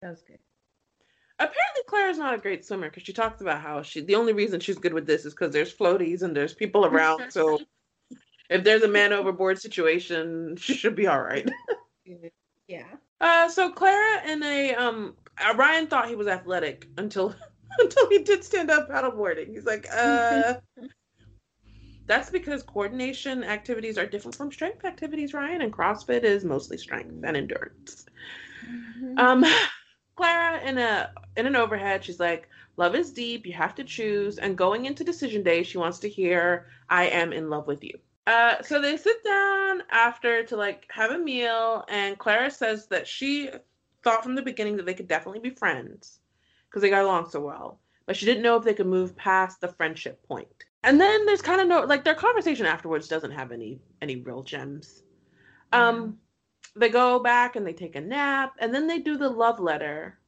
that 0.02 0.10
was 0.10 0.22
good. 0.22 0.38
Apparently, 1.40 1.82
Claire's 1.86 2.18
not 2.18 2.34
a 2.34 2.38
great 2.38 2.66
swimmer 2.66 2.88
because 2.88 3.04
she 3.04 3.12
talks 3.12 3.40
about 3.40 3.60
how 3.60 3.82
she 3.82 4.00
the 4.00 4.16
only 4.16 4.32
reason 4.32 4.58
she's 4.58 4.78
good 4.78 4.92
with 4.92 5.06
this 5.06 5.24
is 5.24 5.34
because 5.34 5.52
there's 5.52 5.72
floaties 5.72 6.22
and 6.22 6.36
there's 6.36 6.52
people 6.52 6.84
around. 6.84 7.30
so 7.30 7.60
if 8.50 8.64
there's 8.64 8.82
a 8.82 8.88
man 8.88 9.12
overboard 9.12 9.60
situation, 9.60 10.56
she 10.56 10.74
should 10.74 10.96
be 10.96 11.06
all 11.06 11.22
right. 11.22 11.48
yeah. 12.68 12.86
Uh, 13.20 13.48
so 13.48 13.70
Clara 13.70 14.20
and 14.24 14.42
a 14.42 14.74
um 14.74 15.14
uh, 15.38 15.54
Ryan 15.54 15.86
thought 15.86 16.08
he 16.08 16.16
was 16.16 16.26
athletic 16.26 16.88
until 16.96 17.34
until 17.78 18.08
he 18.08 18.18
did 18.18 18.44
stand 18.44 18.70
up 18.70 18.88
paddleboarding. 18.88 19.48
He's 19.48 19.66
like, 19.66 19.86
uh, 19.92 20.54
that's 22.06 22.30
because 22.30 22.62
coordination 22.62 23.44
activities 23.44 23.98
are 23.98 24.06
different 24.06 24.36
from 24.36 24.50
strength 24.50 24.84
activities, 24.84 25.34
Ryan, 25.34 25.62
and 25.62 25.72
CrossFit 25.72 26.24
is 26.24 26.44
mostly 26.44 26.78
strength 26.78 27.22
and 27.24 27.36
endurance. 27.36 28.06
Mm-hmm. 28.66 29.18
Um, 29.18 29.44
Clara 30.16 30.60
in 30.62 30.78
a 30.78 31.12
in 31.36 31.46
an 31.46 31.54
overhead, 31.54 32.04
she's 32.04 32.18
like, 32.18 32.48
"Love 32.76 32.96
is 32.96 33.12
deep. 33.12 33.46
You 33.46 33.52
have 33.52 33.74
to 33.76 33.84
choose." 33.84 34.38
And 34.38 34.58
going 34.58 34.86
into 34.86 35.04
decision 35.04 35.44
day, 35.44 35.62
she 35.62 35.78
wants 35.78 36.00
to 36.00 36.08
hear, 36.08 36.66
"I 36.88 37.06
am 37.06 37.32
in 37.32 37.50
love 37.50 37.68
with 37.68 37.84
you." 37.84 37.96
Uh, 38.26 38.60
so 38.62 38.82
they 38.82 38.96
sit 38.96 39.22
down 39.22 39.84
after 39.90 40.42
to 40.42 40.56
like 40.56 40.86
have 40.90 41.12
a 41.12 41.18
meal, 41.18 41.84
and 41.88 42.18
Clara 42.18 42.50
says 42.50 42.88
that 42.88 43.06
she 43.06 43.50
thought 44.02 44.24
from 44.24 44.34
the 44.34 44.42
beginning 44.42 44.76
that 44.76 44.86
they 44.86 44.94
could 44.94 45.06
definitely 45.06 45.40
be 45.40 45.50
friends 45.50 46.17
because 46.68 46.82
they 46.82 46.90
got 46.90 47.04
along 47.04 47.30
so 47.30 47.40
well. 47.40 47.80
But 48.06 48.16
she 48.16 48.26
didn't 48.26 48.42
know 48.42 48.56
if 48.56 48.64
they 48.64 48.74
could 48.74 48.86
move 48.86 49.16
past 49.16 49.60
the 49.60 49.68
friendship 49.68 50.26
point. 50.26 50.48
And 50.82 51.00
then 51.00 51.26
there's 51.26 51.42
kind 51.42 51.60
of 51.60 51.68
no 51.68 51.82
like 51.82 52.04
their 52.04 52.14
conversation 52.14 52.66
afterwards 52.66 53.08
doesn't 53.08 53.32
have 53.32 53.52
any 53.52 53.80
any 54.00 54.16
real 54.16 54.42
gems. 54.42 55.02
Um 55.72 56.18
they 56.76 56.88
go 56.88 57.18
back 57.18 57.56
and 57.56 57.66
they 57.66 57.72
take 57.72 57.96
a 57.96 58.00
nap 58.00 58.54
and 58.58 58.74
then 58.74 58.86
they 58.86 58.98
do 58.98 59.16
the 59.16 59.28
love 59.28 59.60
letter. 59.60 60.18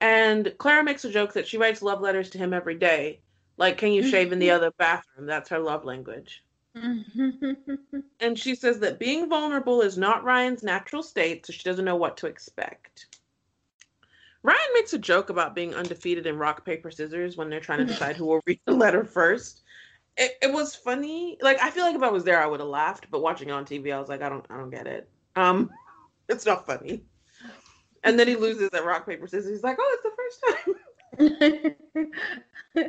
And 0.00 0.54
Clara 0.58 0.84
makes 0.84 1.04
a 1.04 1.10
joke 1.10 1.32
that 1.32 1.48
she 1.48 1.58
writes 1.58 1.82
love 1.82 2.00
letters 2.00 2.30
to 2.30 2.38
him 2.38 2.52
every 2.52 2.76
day. 2.76 3.20
Like, 3.56 3.78
can 3.78 3.90
you 3.92 4.04
shave 4.04 4.32
in 4.32 4.38
the 4.38 4.52
other 4.52 4.70
bathroom? 4.78 5.26
That's 5.26 5.48
her 5.48 5.58
love 5.58 5.84
language. 5.84 6.44
and 8.20 8.38
she 8.38 8.54
says 8.54 8.78
that 8.78 9.00
being 9.00 9.28
vulnerable 9.28 9.80
is 9.80 9.98
not 9.98 10.22
Ryan's 10.22 10.62
natural 10.62 11.02
state, 11.02 11.44
so 11.44 11.52
she 11.52 11.64
doesn't 11.64 11.84
know 11.84 11.96
what 11.96 12.16
to 12.18 12.28
expect. 12.28 13.17
Makes 14.78 14.92
a 14.92 14.98
joke 14.98 15.28
about 15.28 15.56
being 15.56 15.74
undefeated 15.74 16.28
in 16.28 16.38
rock 16.38 16.64
paper 16.64 16.88
scissors 16.88 17.36
when 17.36 17.50
they're 17.50 17.58
trying 17.58 17.80
to 17.80 17.84
decide 17.84 18.14
who 18.14 18.26
will 18.26 18.40
read 18.46 18.60
the 18.64 18.72
letter 18.72 19.04
first. 19.04 19.62
It, 20.16 20.38
it 20.40 20.52
was 20.52 20.76
funny. 20.76 21.36
Like 21.42 21.60
I 21.60 21.70
feel 21.70 21.82
like 21.84 21.96
if 21.96 22.02
I 22.04 22.10
was 22.10 22.22
there, 22.22 22.40
I 22.40 22.46
would 22.46 22.60
have 22.60 22.68
laughed. 22.68 23.08
But 23.10 23.20
watching 23.20 23.48
it 23.48 23.52
on 23.52 23.64
TV, 23.64 23.92
I 23.92 23.98
was 23.98 24.08
like, 24.08 24.22
I 24.22 24.28
don't, 24.28 24.46
I 24.48 24.56
don't 24.56 24.70
get 24.70 24.86
it. 24.86 25.10
Um, 25.34 25.68
it's 26.28 26.46
not 26.46 26.64
funny. 26.64 27.02
And 28.04 28.16
then 28.16 28.28
he 28.28 28.36
loses 28.36 28.70
at 28.72 28.84
rock 28.84 29.04
paper 29.04 29.26
scissors. 29.26 29.50
He's 29.50 29.64
like, 29.64 29.78
oh, 29.80 29.98
it's 29.98 30.04
the 30.04 30.16
first 30.16 30.40
time. 30.46 30.74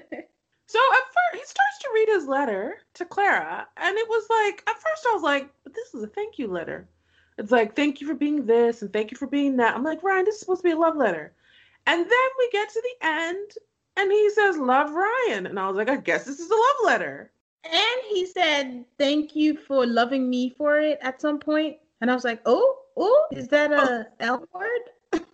so 0.67 0.79
at 0.93 1.05
first, 1.07 1.33
he 1.33 1.43
starts 1.43 1.79
to 1.81 1.89
read 1.91 2.09
his 2.09 2.27
letter 2.27 2.77
to 2.93 3.05
Clara, 3.05 3.67
and 3.77 3.97
it 3.97 4.07
was 4.07 4.27
like, 4.29 4.63
at 4.67 4.75
first, 4.75 5.07
I 5.09 5.13
was 5.15 5.23
like, 5.23 5.49
but 5.63 5.73
this 5.73 5.95
is 5.95 6.03
a 6.03 6.07
thank 6.07 6.37
you 6.37 6.49
letter. 6.49 6.87
It's 7.39 7.51
like, 7.51 7.75
thank 7.75 7.99
you 7.99 8.05
for 8.05 8.13
being 8.13 8.45
this 8.45 8.83
and 8.83 8.93
thank 8.93 9.09
you 9.09 9.17
for 9.17 9.25
being 9.25 9.57
that. 9.57 9.73
I'm 9.73 9.83
like, 9.83 10.03
Ryan, 10.03 10.25
this 10.25 10.35
is 10.35 10.41
supposed 10.41 10.61
to 10.61 10.67
be 10.67 10.73
a 10.73 10.77
love 10.77 10.95
letter. 10.95 11.33
And 11.89 12.01
then 12.01 12.29
we 12.37 12.49
get 12.51 12.69
to 12.69 12.83
the 12.83 13.07
end 13.07 13.51
and 13.97 14.11
he 14.11 14.29
says, 14.29 14.57
Love 14.57 14.91
Ryan. 14.91 15.47
And 15.47 15.59
I 15.59 15.67
was 15.67 15.75
like, 15.75 15.89
I 15.89 15.95
guess 15.95 16.23
this 16.23 16.39
is 16.39 16.47
a 16.47 16.53
love 16.53 16.75
letter. 16.85 17.31
And 17.65 18.01
he 18.07 18.27
said, 18.27 18.85
Thank 18.99 19.35
you 19.35 19.57
for 19.57 19.87
loving 19.87 20.29
me 20.29 20.51
for 20.51 20.79
it 20.79 20.99
at 21.01 21.19
some 21.19 21.39
point. 21.39 21.77
And 22.01 22.11
I 22.11 22.13
was 22.13 22.23
like, 22.23 22.41
Oh, 22.45 22.77
oh, 22.95 23.25
is 23.31 23.47
that 23.47 23.71
a 23.71 24.05
oh. 24.19 24.25
L 24.25 24.45
word? 24.53 24.81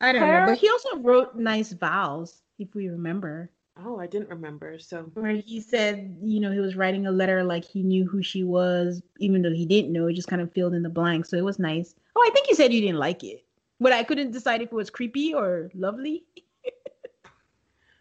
I 0.00 0.12
don't 0.12 0.22
know. 0.22 0.46
But 0.46 0.56
he 0.56 0.70
also 0.70 0.96
wrote 1.00 1.36
nice 1.36 1.74
vows, 1.74 2.40
if 2.58 2.74
we 2.74 2.88
remember. 2.88 3.50
Oh, 3.84 3.98
I 3.98 4.06
didn't 4.06 4.30
remember. 4.30 4.78
So 4.78 5.02
where 5.12 5.32
he 5.32 5.60
said, 5.60 6.16
you 6.22 6.40
know, 6.40 6.50
he 6.50 6.60
was 6.60 6.76
writing 6.76 7.06
a 7.06 7.12
letter 7.12 7.44
like 7.44 7.66
he 7.66 7.82
knew 7.82 8.08
who 8.08 8.22
she 8.22 8.42
was, 8.42 9.02
even 9.18 9.42
though 9.42 9.52
he 9.52 9.66
didn't 9.66 9.92
know. 9.92 10.06
He 10.06 10.14
just 10.14 10.28
kind 10.28 10.40
of 10.40 10.50
filled 10.52 10.72
in 10.72 10.82
the 10.82 10.88
blank. 10.88 11.26
So 11.26 11.36
it 11.36 11.44
was 11.44 11.58
nice. 11.58 11.94
Oh, 12.16 12.24
I 12.26 12.30
think 12.32 12.48
you 12.48 12.54
said 12.54 12.72
you 12.72 12.80
didn't 12.80 12.98
like 12.98 13.22
it, 13.22 13.44
but 13.82 13.92
I 13.92 14.04
couldn't 14.04 14.30
decide 14.30 14.62
if 14.62 14.72
it 14.72 14.74
was 14.74 14.90
creepy 14.90 15.34
or 15.34 15.70
lovely. 15.74 16.24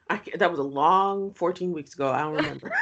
I, 0.09 0.21
that 0.37 0.49
was 0.49 0.59
a 0.59 0.63
long 0.63 1.33
14 1.33 1.71
weeks 1.71 1.93
ago. 1.93 2.11
I 2.11 2.21
don't 2.21 2.33
remember. 2.33 2.71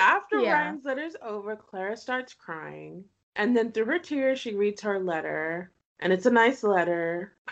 After 0.00 0.40
yeah. 0.40 0.52
Ryan's 0.52 0.84
letter's 0.84 1.16
over, 1.22 1.56
Clara 1.56 1.96
starts 1.96 2.34
crying. 2.34 3.04
And 3.36 3.56
then 3.56 3.72
through 3.72 3.86
her 3.86 3.98
tears, 3.98 4.38
she 4.38 4.54
reads 4.54 4.82
her 4.82 5.00
letter. 5.00 5.72
And 6.00 6.12
it's 6.12 6.26
a 6.26 6.30
nice 6.30 6.62
letter. 6.62 7.34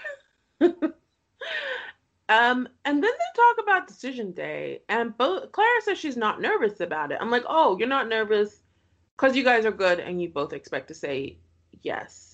Um, 2.29 2.67
and 2.87 3.03
then 3.03 3.11
they 3.11 3.43
talk 3.43 3.57
about 3.63 3.89
decision 3.89 4.33
day, 4.33 4.81
and 4.89 5.17
both 5.19 5.53
Clara 5.53 5.83
says 5.83 5.99
she's 5.99 6.17
not 6.17 6.41
nervous 6.41 6.81
about 6.81 7.13
it. 7.13 7.19
I'm 7.21 7.31
like, 7.31 7.45
oh, 7.47 7.77
you're 7.79 7.89
not 7.89 8.09
nervous 8.09 8.63
because 9.17 9.37
you 9.37 9.45
guys 9.45 9.67
are 9.67 9.73
good 9.73 10.01
and 10.01 10.23
you 10.23 10.31
both 10.31 10.55
expect 10.55 10.89
to 10.89 10.95
say 10.95 11.37
yes. 11.83 12.32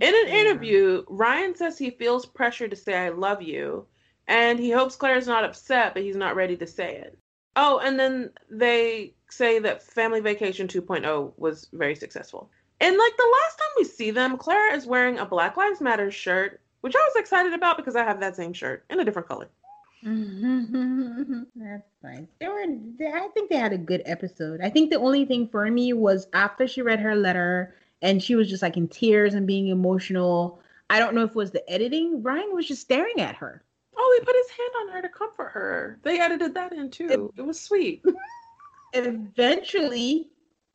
In 0.00 0.14
an 0.14 0.28
interview, 0.28 1.04
Ryan 1.08 1.54
says 1.54 1.78
he 1.78 1.90
feels 1.90 2.26
pressure 2.26 2.68
to 2.68 2.76
say 2.76 2.96
I 2.96 3.10
love 3.10 3.42
you, 3.42 3.86
and 4.26 4.58
he 4.58 4.70
hopes 4.70 4.96
Claire's 4.96 5.26
not 5.26 5.44
upset, 5.44 5.94
but 5.94 6.02
he's 6.02 6.16
not 6.16 6.34
ready 6.34 6.56
to 6.56 6.66
say 6.66 6.96
it. 6.96 7.18
Oh, 7.56 7.78
and 7.78 7.98
then 7.98 8.30
they 8.50 9.14
say 9.28 9.58
that 9.58 9.82
Family 9.82 10.20
Vacation 10.20 10.66
2.0 10.66 11.32
was 11.36 11.68
very 11.72 11.94
successful. 11.94 12.50
And 12.80 12.96
like 12.96 13.16
the 13.16 13.36
last 13.42 13.58
time 13.58 13.68
we 13.76 13.84
see 13.84 14.10
them, 14.10 14.36
Clara 14.38 14.74
is 14.74 14.86
wearing 14.86 15.18
a 15.18 15.26
Black 15.26 15.56
Lives 15.56 15.80
Matter 15.80 16.10
shirt, 16.10 16.60
which 16.80 16.96
I 16.96 16.98
was 16.98 17.16
excited 17.16 17.52
about 17.52 17.76
because 17.76 17.94
I 17.94 18.04
have 18.04 18.20
that 18.20 18.34
same 18.34 18.52
shirt 18.52 18.84
in 18.90 18.98
a 18.98 19.04
different 19.04 19.28
color. 19.28 19.48
That's 20.02 21.88
fine. 22.02 22.26
They 22.40 22.48
were. 22.48 22.64
They, 22.98 23.06
I 23.06 23.28
think 23.34 23.50
they 23.50 23.56
had 23.56 23.72
a 23.72 23.78
good 23.78 24.02
episode. 24.04 24.60
I 24.60 24.68
think 24.68 24.90
the 24.90 24.98
only 24.98 25.24
thing 25.24 25.46
for 25.46 25.70
me 25.70 25.92
was 25.92 26.26
after 26.32 26.66
she 26.66 26.82
read 26.82 26.98
her 26.98 27.14
letter 27.14 27.76
and 28.02 28.22
she 28.22 28.34
was 28.34 28.50
just 28.50 28.62
like 28.62 28.76
in 28.76 28.88
tears 28.88 29.34
and 29.34 29.46
being 29.46 29.68
emotional. 29.68 30.60
I 30.90 30.98
don't 30.98 31.14
know 31.14 31.24
if 31.24 31.30
it 31.30 31.36
was 31.36 31.52
the 31.52 31.68
editing. 31.70 32.22
Ryan 32.22 32.52
was 32.52 32.68
just 32.68 32.82
staring 32.82 33.20
at 33.20 33.36
her. 33.36 33.64
Oh, 33.96 34.18
he 34.18 34.24
put 34.24 34.36
his 34.36 34.50
hand 34.50 34.70
on 34.82 34.88
her 34.94 35.02
to 35.02 35.08
comfort 35.08 35.50
her. 35.50 35.98
They 36.02 36.20
edited 36.20 36.54
that 36.54 36.72
in 36.72 36.90
too. 36.90 37.32
It 37.36 37.42
was 37.42 37.60
sweet. 37.60 38.04
Eventually, 38.92 40.28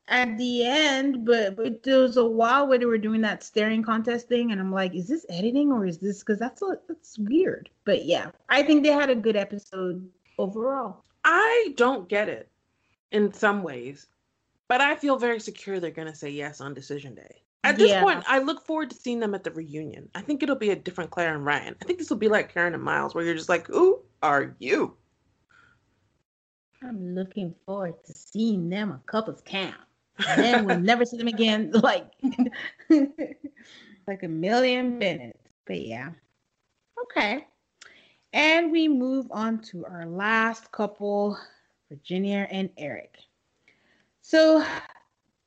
at 0.08 0.38
the 0.38 0.66
end, 0.66 1.26
but, 1.26 1.56
but 1.56 1.84
there 1.84 2.00
was 2.00 2.18
a 2.18 2.26
while 2.26 2.68
where 2.68 2.78
they 2.78 2.86
were 2.86 2.98
doing 2.98 3.22
that 3.22 3.44
staring 3.44 3.84
contest 3.84 4.28
thing, 4.28 4.52
and 4.52 4.62
I'm 4.62 4.72
like, 4.72 4.96
is 4.96 5.08
this 5.08 5.26
editing 5.30 5.72
or 5.72 5.86
is 5.86 5.98
this 5.98 6.20
because 6.20 6.40
that's 6.40 6.62
a, 6.62 6.78
that's 6.88 7.20
weird. 7.20 7.70
But 7.84 8.06
yeah, 8.06 8.32
I 8.50 8.64
think 8.64 8.84
they 8.84 8.92
had 8.92 9.10
a 9.10 9.16
good 9.16 9.36
episode 9.36 10.10
overall. 10.38 11.04
I 11.26 11.74
don't 11.76 12.08
get 12.08 12.30
it 12.30 12.50
in 13.12 13.34
some 13.34 13.64
ways, 13.64 14.08
but 14.68 14.82
I 14.82 14.96
feel 14.96 15.18
very 15.18 15.40
secure 15.40 15.80
they're 15.80 15.92
going 15.92 16.08
to 16.08 16.16
say 16.16 16.30
yes 16.30 16.62
on 16.62 16.74
decision 16.74 17.16
day. 17.16 17.42
At 17.64 17.78
this 17.78 17.92
Yeah. 17.92 18.02
point, 18.04 18.24
I 18.28 18.40
look 18.40 18.66
forward 18.66 18.92
to 18.92 18.96
seeing 18.96 19.20
them 19.20 19.36
at 19.36 19.44
the 19.44 19.52
reunion. 19.52 20.10
I 20.16 20.22
think 20.22 20.44
it'll 20.44 20.56
be 20.56 20.70
a 20.70 20.76
different 20.76 21.10
Claire 21.12 21.36
and 21.36 21.46
Ryan. 21.46 21.76
I 21.82 21.86
think 21.86 22.00
this 22.00 22.10
will 22.10 22.18
be 22.18 22.30
like 22.30 22.54
Karen 22.54 22.74
and 22.74 22.84
Miles, 22.84 23.14
where 23.14 23.26
you're 23.26 23.36
just 23.36 23.50
like, 23.50 23.68
who 23.68 24.02
are 24.22 24.56
you? 24.60 24.96
I'm 26.82 27.16
looking 27.16 27.56
forward 27.66 27.96
to 28.06 28.14
seeing 28.14 28.70
them 28.70 28.92
a 28.92 29.02
couples 29.12 29.42
camp. 29.42 29.76
And 30.30 30.42
then 30.44 30.66
we'll 30.66 30.80
never 30.80 31.06
see 31.06 31.18
them 31.18 31.28
again, 31.28 31.72
like 31.84 32.12
like 34.08 34.24
a 34.24 34.28
million 34.28 34.98
minutes. 34.98 35.40
But 35.66 35.82
yeah. 35.82 36.12
Okay. 37.04 37.46
And 38.34 38.72
we 38.72 38.88
move 38.88 39.28
on 39.32 39.60
to 39.64 39.86
our 39.86 40.06
last 40.06 40.72
couple, 40.72 41.38
Virginia 41.90 42.48
and 42.50 42.70
Eric. 42.78 43.18
So 44.28 44.62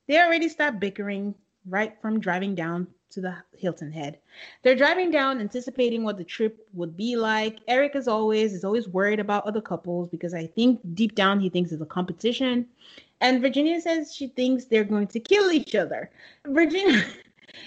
they 0.09 0.19
already 0.19 0.49
stopped 0.49 0.81
bickering 0.81 1.35
right 1.69 2.01
from 2.01 2.19
driving 2.19 2.55
down 2.55 2.87
to 3.11 3.21
the 3.21 3.37
Hilton 3.53 3.93
Head. 3.93 4.21
They're 4.63 4.75
driving 4.75 5.11
down, 5.11 5.39
anticipating 5.39 6.03
what 6.03 6.17
the 6.17 6.25
trip 6.25 6.67
would 6.73 6.97
be 6.97 7.15
like. 7.15 7.59
Eric, 7.69 7.95
as 7.95 8.09
always, 8.09 8.55
is 8.55 8.65
always 8.65 8.89
worried 8.89 9.21
about 9.21 9.45
other 9.45 9.61
couples 9.61 10.09
because 10.09 10.33
I 10.33 10.47
think 10.47 10.81
deep 10.95 11.15
down 11.15 11.41
he 11.41 11.51
thinks 11.51 11.73
it's 11.73 11.83
a 11.83 11.85
competition. 11.85 12.67
And 13.21 13.43
Virginia 13.43 13.83
says 13.83 14.15
she 14.15 14.29
thinks 14.29 14.65
they're 14.65 14.85
going 14.85 15.09
to 15.09 15.21
kill 15.21 15.53
each 15.53 15.75
other. 15.75 16.11
Virginia. 16.47 17.05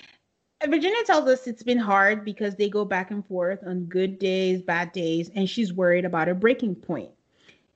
Virginia 0.68 1.04
tells 1.06 1.30
us 1.30 1.46
it's 1.46 1.62
been 1.62 1.78
hard 1.78 2.26
because 2.26 2.56
they 2.56 2.70
go 2.70 2.86
back 2.86 3.12
and 3.12 3.24
forth 3.28 3.60
on 3.68 3.86
good 3.86 4.18
days, 4.18 4.64
bad 4.64 4.92
days, 4.94 5.30
and 5.36 5.48
she's 5.48 5.74
worried 5.74 6.06
about 6.06 6.28
a 6.28 6.34
breaking 6.34 6.74
point. 6.74 7.12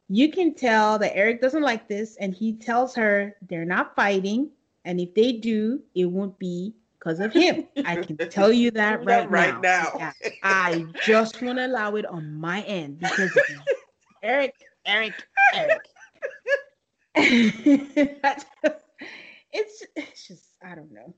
You 0.09 0.31
can 0.31 0.53
tell 0.53 0.97
that 0.99 1.15
Eric 1.15 1.41
doesn't 1.41 1.63
like 1.63 1.87
this, 1.87 2.15
and 2.17 2.33
he 2.33 2.53
tells 2.53 2.95
her 2.95 3.35
they're 3.49 3.65
not 3.65 3.95
fighting, 3.95 4.49
and 4.85 4.99
if 4.99 5.13
they 5.13 5.33
do, 5.33 5.81
it 5.95 6.05
won't 6.05 6.37
be 6.39 6.73
because 6.97 7.19
of 7.19 7.33
him. 7.33 7.67
I 7.85 7.97
can 7.97 8.17
tell 8.29 8.51
you 8.51 8.71
that 8.71 9.03
right, 9.03 9.29
right 9.29 9.61
now. 9.61 9.91
now. 9.93 10.13
Yeah. 10.23 10.31
I 10.43 10.85
just 11.05 11.41
want 11.41 11.57
to 11.57 11.65
allow 11.65 11.95
it 11.95 12.05
on 12.05 12.33
my 12.33 12.61
end 12.61 12.99
because 12.99 13.35
of. 13.35 13.43
Eric, 14.23 14.55
Eric, 14.85 15.13
Eric. 15.53 15.81
It's, 19.53 19.83
it's 19.95 20.27
just, 20.27 20.43
I 20.63 20.75
don't 20.75 20.91
know. 20.91 21.13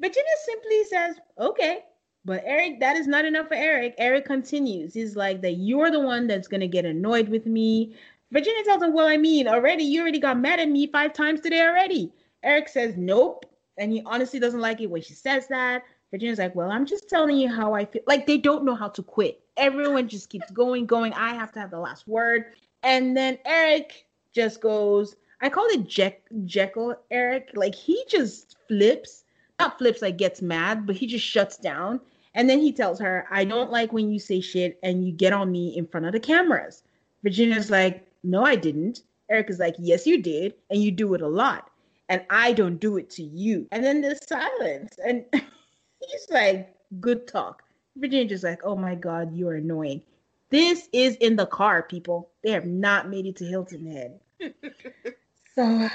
Virginia 0.00 0.30
simply 0.44 0.84
says, 0.84 1.16
okay. 1.38 1.80
But 2.26 2.42
Eric, 2.44 2.80
that 2.80 2.96
is 2.96 3.06
not 3.06 3.24
enough 3.24 3.46
for 3.46 3.54
Eric. 3.54 3.94
Eric 3.98 4.24
continues. 4.24 4.92
He's 4.92 5.14
like 5.14 5.40
that 5.42 5.52
you're 5.52 5.92
the 5.92 6.00
one 6.00 6.26
that's 6.26 6.48
gonna 6.48 6.66
get 6.66 6.84
annoyed 6.84 7.28
with 7.28 7.46
me. 7.46 7.94
Virginia 8.32 8.64
tells 8.64 8.82
him, 8.82 8.92
Well, 8.92 9.06
I 9.06 9.16
mean, 9.16 9.46
already 9.46 9.84
you 9.84 10.00
already 10.02 10.18
got 10.18 10.36
mad 10.36 10.58
at 10.58 10.68
me 10.68 10.88
five 10.88 11.12
times 11.12 11.40
today 11.40 11.62
already. 11.62 12.12
Eric 12.42 12.68
says, 12.68 12.96
Nope. 12.96 13.46
And 13.78 13.92
he 13.92 14.02
honestly 14.04 14.40
doesn't 14.40 14.60
like 14.60 14.80
it 14.80 14.90
when 14.90 15.02
she 15.02 15.14
says 15.14 15.46
that. 15.48 15.84
Virginia's 16.10 16.40
like, 16.40 16.56
Well, 16.56 16.72
I'm 16.72 16.84
just 16.84 17.08
telling 17.08 17.36
you 17.36 17.48
how 17.48 17.74
I 17.74 17.84
feel. 17.84 18.02
Like 18.08 18.26
they 18.26 18.38
don't 18.38 18.64
know 18.64 18.74
how 18.74 18.88
to 18.88 19.04
quit. 19.04 19.40
Everyone 19.56 20.08
just 20.08 20.28
keeps 20.28 20.50
going, 20.50 20.84
going. 20.84 21.12
I 21.12 21.32
have 21.32 21.52
to 21.52 21.60
have 21.60 21.70
the 21.70 21.78
last 21.78 22.08
word. 22.08 22.46
And 22.82 23.16
then 23.16 23.38
Eric 23.44 24.04
just 24.32 24.60
goes, 24.60 25.14
I 25.40 25.48
call 25.48 25.66
it 25.66 25.86
Jeck- 25.86 26.28
Jekyll 26.44 26.96
Eric. 27.12 27.50
Like 27.54 27.76
he 27.76 28.02
just 28.08 28.56
flips, 28.66 29.22
not 29.60 29.78
flips 29.78 30.02
like 30.02 30.16
gets 30.16 30.42
mad, 30.42 30.86
but 30.88 30.96
he 30.96 31.06
just 31.06 31.24
shuts 31.24 31.56
down. 31.56 32.00
And 32.36 32.48
then 32.48 32.60
he 32.60 32.70
tells 32.70 33.00
her, 33.00 33.26
I 33.30 33.44
don't 33.44 33.72
like 33.72 33.92
when 33.92 34.10
you 34.10 34.20
say 34.20 34.40
shit 34.40 34.78
and 34.82 35.04
you 35.04 35.10
get 35.10 35.32
on 35.32 35.50
me 35.50 35.76
in 35.76 35.86
front 35.86 36.06
of 36.06 36.12
the 36.12 36.20
cameras. 36.20 36.82
Virginia's 37.24 37.70
like, 37.70 38.06
No, 38.22 38.44
I 38.44 38.54
didn't. 38.54 39.00
Eric 39.30 39.50
is 39.50 39.58
like, 39.58 39.74
Yes, 39.78 40.06
you 40.06 40.22
did. 40.22 40.54
And 40.70 40.82
you 40.82 40.92
do 40.92 41.14
it 41.14 41.22
a 41.22 41.26
lot. 41.26 41.70
And 42.10 42.24
I 42.30 42.52
don't 42.52 42.78
do 42.78 42.98
it 42.98 43.10
to 43.10 43.22
you. 43.22 43.66
And 43.72 43.82
then 43.82 44.02
there's 44.02 44.24
silence. 44.28 44.94
And 45.04 45.24
he's 45.32 46.26
like, 46.30 46.76
Good 47.00 47.26
talk. 47.26 47.62
Virginia's 47.96 48.28
just 48.28 48.44
like, 48.44 48.60
Oh 48.64 48.76
my 48.76 48.94
God, 48.94 49.34
you're 49.34 49.54
annoying. 49.54 50.02
This 50.50 50.88
is 50.92 51.16
in 51.16 51.36
the 51.36 51.46
car, 51.46 51.82
people. 51.82 52.30
They 52.44 52.50
have 52.50 52.66
not 52.66 53.08
made 53.08 53.26
it 53.26 53.36
to 53.36 53.44
Hilton 53.44 53.90
Head. 53.90 54.20
so 55.54 55.88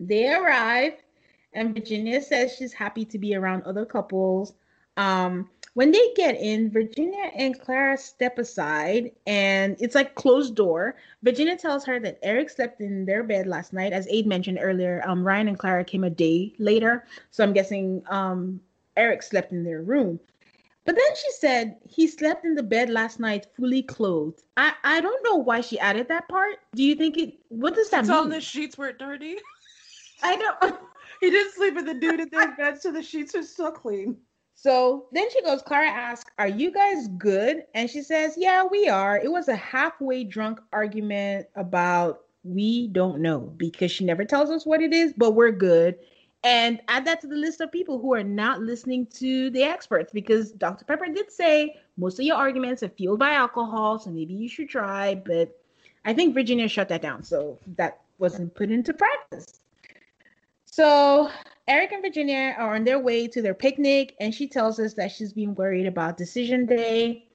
they 0.00 0.32
arrive, 0.34 0.94
and 1.54 1.72
Virginia 1.72 2.20
says 2.20 2.54
she's 2.54 2.72
happy 2.72 3.04
to 3.06 3.18
be 3.18 3.34
around 3.34 3.62
other 3.62 3.86
couples. 3.86 4.54
Um, 4.98 5.48
when 5.74 5.92
they 5.92 6.12
get 6.16 6.34
in, 6.34 6.70
Virginia 6.70 7.30
and 7.36 7.58
Clara 7.58 7.96
step 7.96 8.38
aside, 8.38 9.12
and 9.26 9.76
it's 9.80 9.94
like 9.94 10.16
closed 10.16 10.56
door. 10.56 10.96
Virginia 11.22 11.56
tells 11.56 11.84
her 11.84 12.00
that 12.00 12.18
Eric 12.22 12.50
slept 12.50 12.80
in 12.80 13.04
their 13.06 13.22
bed 13.22 13.46
last 13.46 13.72
night, 13.72 13.92
as 13.92 14.08
Aid 14.08 14.26
mentioned 14.26 14.58
earlier. 14.60 15.02
Um, 15.06 15.24
Ryan 15.24 15.48
and 15.48 15.58
Clara 15.58 15.84
came 15.84 16.04
a 16.04 16.10
day 16.10 16.52
later, 16.58 17.06
so 17.30 17.44
I'm 17.44 17.52
guessing 17.52 18.02
um, 18.10 18.60
Eric 18.96 19.22
slept 19.22 19.52
in 19.52 19.62
their 19.62 19.82
room. 19.82 20.18
But 20.84 20.96
then 20.96 21.16
she 21.16 21.30
said 21.32 21.76
he 21.88 22.08
slept 22.08 22.44
in 22.44 22.54
the 22.54 22.62
bed 22.62 22.90
last 22.90 23.20
night 23.20 23.46
fully 23.54 23.82
clothed. 23.82 24.42
I, 24.56 24.72
I 24.82 25.00
don't 25.00 25.22
know 25.22 25.36
why 25.36 25.60
she 25.60 25.78
added 25.78 26.08
that 26.08 26.28
part. 26.28 26.56
Do 26.74 26.82
you 26.82 26.94
think 26.96 27.18
it 27.18 27.34
what 27.50 27.74
does 27.74 27.90
that 27.90 28.00
It's 28.00 28.08
mean? 28.08 28.18
on 28.18 28.30
the 28.30 28.40
sheets 28.40 28.78
were 28.78 28.92
dirty. 28.92 29.36
I 30.22 30.36
don't 30.36 30.74
He 31.20 31.30
didn't 31.30 31.52
sleep 31.54 31.74
with 31.74 31.86
the 31.86 31.94
dude 31.94 32.20
in 32.20 32.28
their 32.32 32.56
bed, 32.56 32.80
so 32.80 32.90
the 32.90 33.02
sheets 33.02 33.34
are 33.34 33.42
still 33.42 33.70
clean. 33.70 34.16
So 34.60 35.06
then 35.12 35.30
she 35.30 35.40
goes, 35.42 35.62
Clara 35.62 35.88
asks, 35.88 36.32
Are 36.36 36.48
you 36.48 36.72
guys 36.72 37.06
good? 37.16 37.62
And 37.74 37.88
she 37.88 38.02
says, 38.02 38.34
Yeah, 38.36 38.64
we 38.64 38.88
are. 38.88 39.16
It 39.16 39.30
was 39.30 39.46
a 39.46 39.54
halfway 39.54 40.24
drunk 40.24 40.58
argument 40.72 41.46
about 41.54 42.22
we 42.42 42.88
don't 42.88 43.22
know 43.22 43.38
because 43.56 43.92
she 43.92 44.04
never 44.04 44.24
tells 44.24 44.50
us 44.50 44.66
what 44.66 44.82
it 44.82 44.92
is, 44.92 45.12
but 45.16 45.36
we're 45.36 45.52
good. 45.52 45.96
And 46.42 46.80
add 46.88 47.04
that 47.04 47.20
to 47.20 47.28
the 47.28 47.36
list 47.36 47.60
of 47.60 47.70
people 47.70 48.00
who 48.00 48.12
are 48.14 48.24
not 48.24 48.60
listening 48.60 49.06
to 49.18 49.48
the 49.50 49.62
experts 49.62 50.12
because 50.12 50.50
Dr. 50.50 50.84
Pepper 50.84 51.06
did 51.06 51.30
say 51.30 51.76
most 51.96 52.18
of 52.18 52.24
your 52.24 52.36
arguments 52.36 52.82
are 52.82 52.88
fueled 52.88 53.20
by 53.20 53.34
alcohol, 53.34 54.00
so 54.00 54.10
maybe 54.10 54.34
you 54.34 54.48
should 54.48 54.68
try. 54.68 55.14
But 55.14 55.56
I 56.04 56.14
think 56.14 56.34
Virginia 56.34 56.66
shut 56.66 56.88
that 56.88 57.02
down, 57.02 57.22
so 57.22 57.60
that 57.76 58.00
wasn't 58.18 58.56
put 58.56 58.72
into 58.72 58.92
practice. 58.92 59.60
So 60.64 61.30
Eric 61.68 61.92
and 61.92 62.02
Virginia 62.02 62.54
are 62.56 62.74
on 62.76 62.84
their 62.84 62.98
way 62.98 63.28
to 63.28 63.42
their 63.42 63.52
picnic, 63.52 64.16
and 64.20 64.34
she 64.34 64.48
tells 64.48 64.80
us 64.80 64.94
that 64.94 65.12
she's 65.12 65.34
been 65.34 65.54
worried 65.54 65.84
about 65.84 66.16
decision 66.16 66.64
day. 66.64 67.26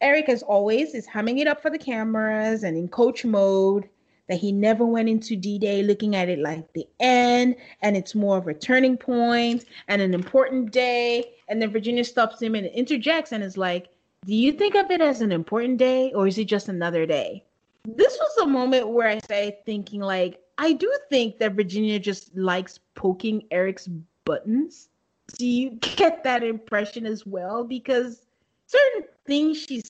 Eric, 0.00 0.28
as 0.28 0.44
always, 0.44 0.94
is 0.94 1.04
humming 1.04 1.38
it 1.38 1.48
up 1.48 1.60
for 1.60 1.68
the 1.68 1.78
cameras 1.78 2.62
and 2.62 2.76
in 2.76 2.86
coach 2.86 3.24
mode. 3.24 3.88
That 4.28 4.38
he 4.38 4.50
never 4.50 4.84
went 4.84 5.08
into 5.08 5.36
D 5.36 5.58
Day 5.58 5.82
looking 5.82 6.16
at 6.16 6.28
it 6.28 6.38
like 6.40 6.72
the 6.72 6.86
end, 7.00 7.56
and 7.82 7.96
it's 7.96 8.14
more 8.14 8.38
of 8.38 8.46
a 8.46 8.54
turning 8.54 8.96
point 8.96 9.64
and 9.88 10.00
an 10.02 10.14
important 10.14 10.72
day. 10.72 11.32
And 11.48 11.60
then 11.62 11.70
Virginia 11.70 12.04
stops 12.04 12.42
him 12.42 12.54
and 12.54 12.66
interjects 12.66 13.32
and 13.32 13.42
is 13.42 13.56
like, 13.56 13.88
Do 14.24 14.34
you 14.34 14.52
think 14.52 14.74
of 14.74 14.90
it 14.90 15.00
as 15.00 15.20
an 15.22 15.32
important 15.32 15.78
day, 15.78 16.12
or 16.12 16.26
is 16.26 16.38
it 16.38 16.46
just 16.46 16.68
another 16.68 17.06
day? 17.06 17.44
This 17.84 18.16
was 18.20 18.36
a 18.42 18.46
moment 18.46 18.88
where 18.88 19.08
I 19.08 19.18
started 19.18 19.64
thinking, 19.64 20.00
like, 20.00 20.40
I 20.58 20.72
do 20.72 20.92
think 21.10 21.38
that 21.38 21.52
Virginia 21.52 21.98
just 21.98 22.34
likes 22.36 22.78
poking 22.94 23.44
Eric's 23.50 23.88
buttons. 24.24 24.88
Do 25.38 25.46
you 25.46 25.70
get 25.80 26.24
that 26.24 26.42
impression 26.42 27.06
as 27.06 27.26
well? 27.26 27.64
Because 27.64 28.22
certain 28.66 29.04
things 29.26 29.58
she 29.58 29.82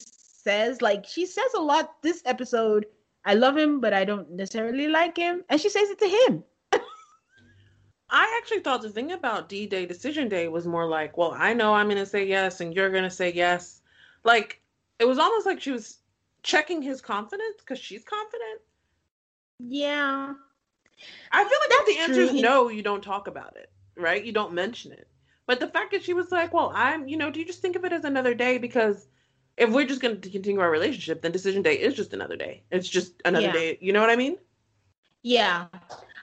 says. 0.47 0.83
Like 0.83 1.07
she 1.07 1.27
says 1.27 1.55
a 1.57 1.61
lot 1.61 2.03
this 2.03 2.23
episode. 2.25 2.87
I 3.25 3.35
love 3.35 3.57
him, 3.57 3.81
but 3.81 3.93
I 3.93 4.05
don't 4.05 4.31
necessarily 4.31 4.87
like 4.87 5.17
him, 5.17 5.45
and 5.49 5.61
she 5.61 5.69
says 5.69 5.91
it 5.91 5.99
to 5.99 6.09
him. 6.09 6.45
I 8.11 8.41
actually 8.41 8.61
thought 8.61 8.83
the 8.83 8.91
thing 8.91 9.11
about 9.11 9.49
D 9.49 9.67
Day 9.67 9.85
Decision 9.85 10.29
Day 10.29 10.47
was 10.47 10.65
more 10.65 10.87
like, 10.87 11.17
well, 11.19 11.35
I 11.37 11.53
know 11.53 11.75
I'm 11.75 11.89
going 11.89 11.99
to 11.99 12.07
say 12.07 12.25
yes, 12.25 12.61
and 12.61 12.73
you're 12.73 12.91
going 12.91 13.03
to 13.03 13.11
say 13.11 13.33
yes. 13.33 13.83
Like, 14.23 14.61
it 15.01 15.07
was 15.07 15.19
almost 15.19 15.45
like 15.45 15.61
she 15.61 15.73
was 15.73 15.99
checking 16.45 16.81
his 16.81 17.01
confidence 17.01 17.57
because 17.59 17.81
she's 17.81 18.05
confident. 18.05 18.61
Yeah. 19.59 20.35
I 21.33 21.43
feel 21.43 21.59
like 21.61 21.71
if 21.71 21.87
the 21.87 22.03
answer 22.03 22.21
is 22.21 22.43
no, 22.43 22.69
you 22.69 22.83
don't 22.83 23.03
talk 23.03 23.27
about 23.29 23.57
it, 23.57 23.71
right? 23.97 24.25
You 24.25 24.33
don't 24.33 24.53
mention 24.53 24.93
it. 24.93 25.09
But 25.47 25.61
the 25.61 25.69
fact 25.69 25.93
that 25.93 26.03
she 26.03 26.13
was 26.13 26.33
like, 26.33 26.53
well, 26.53 26.73
I'm, 26.75 27.07
you 27.07 27.17
know, 27.17 27.31
do 27.31 27.39
you 27.39 27.47
just 27.47 27.61
think 27.61 27.77
of 27.77 27.85
it 27.85 27.93
as 27.93 28.05
another 28.05 28.35
day? 28.35 28.59
Because 28.59 29.07
if 29.57 29.71
we're 29.71 29.87
just 29.87 30.03
going 30.03 30.21
to 30.21 30.31
continue 30.31 30.61
our 30.61 30.71
relationship, 30.71 31.23
then 31.23 31.33
decision 31.33 31.63
day 31.63 31.75
is 31.75 31.95
just 31.95 32.13
another 32.13 32.37
day. 32.37 32.65
It's 32.71 32.89
just 32.89 33.13
another 33.25 33.47
yeah. 33.47 33.53
day. 33.53 33.79
You 33.81 33.93
know 33.93 34.01
what 34.01 34.11
I 34.11 34.17
mean? 34.17 34.37
Yeah. 35.23 35.67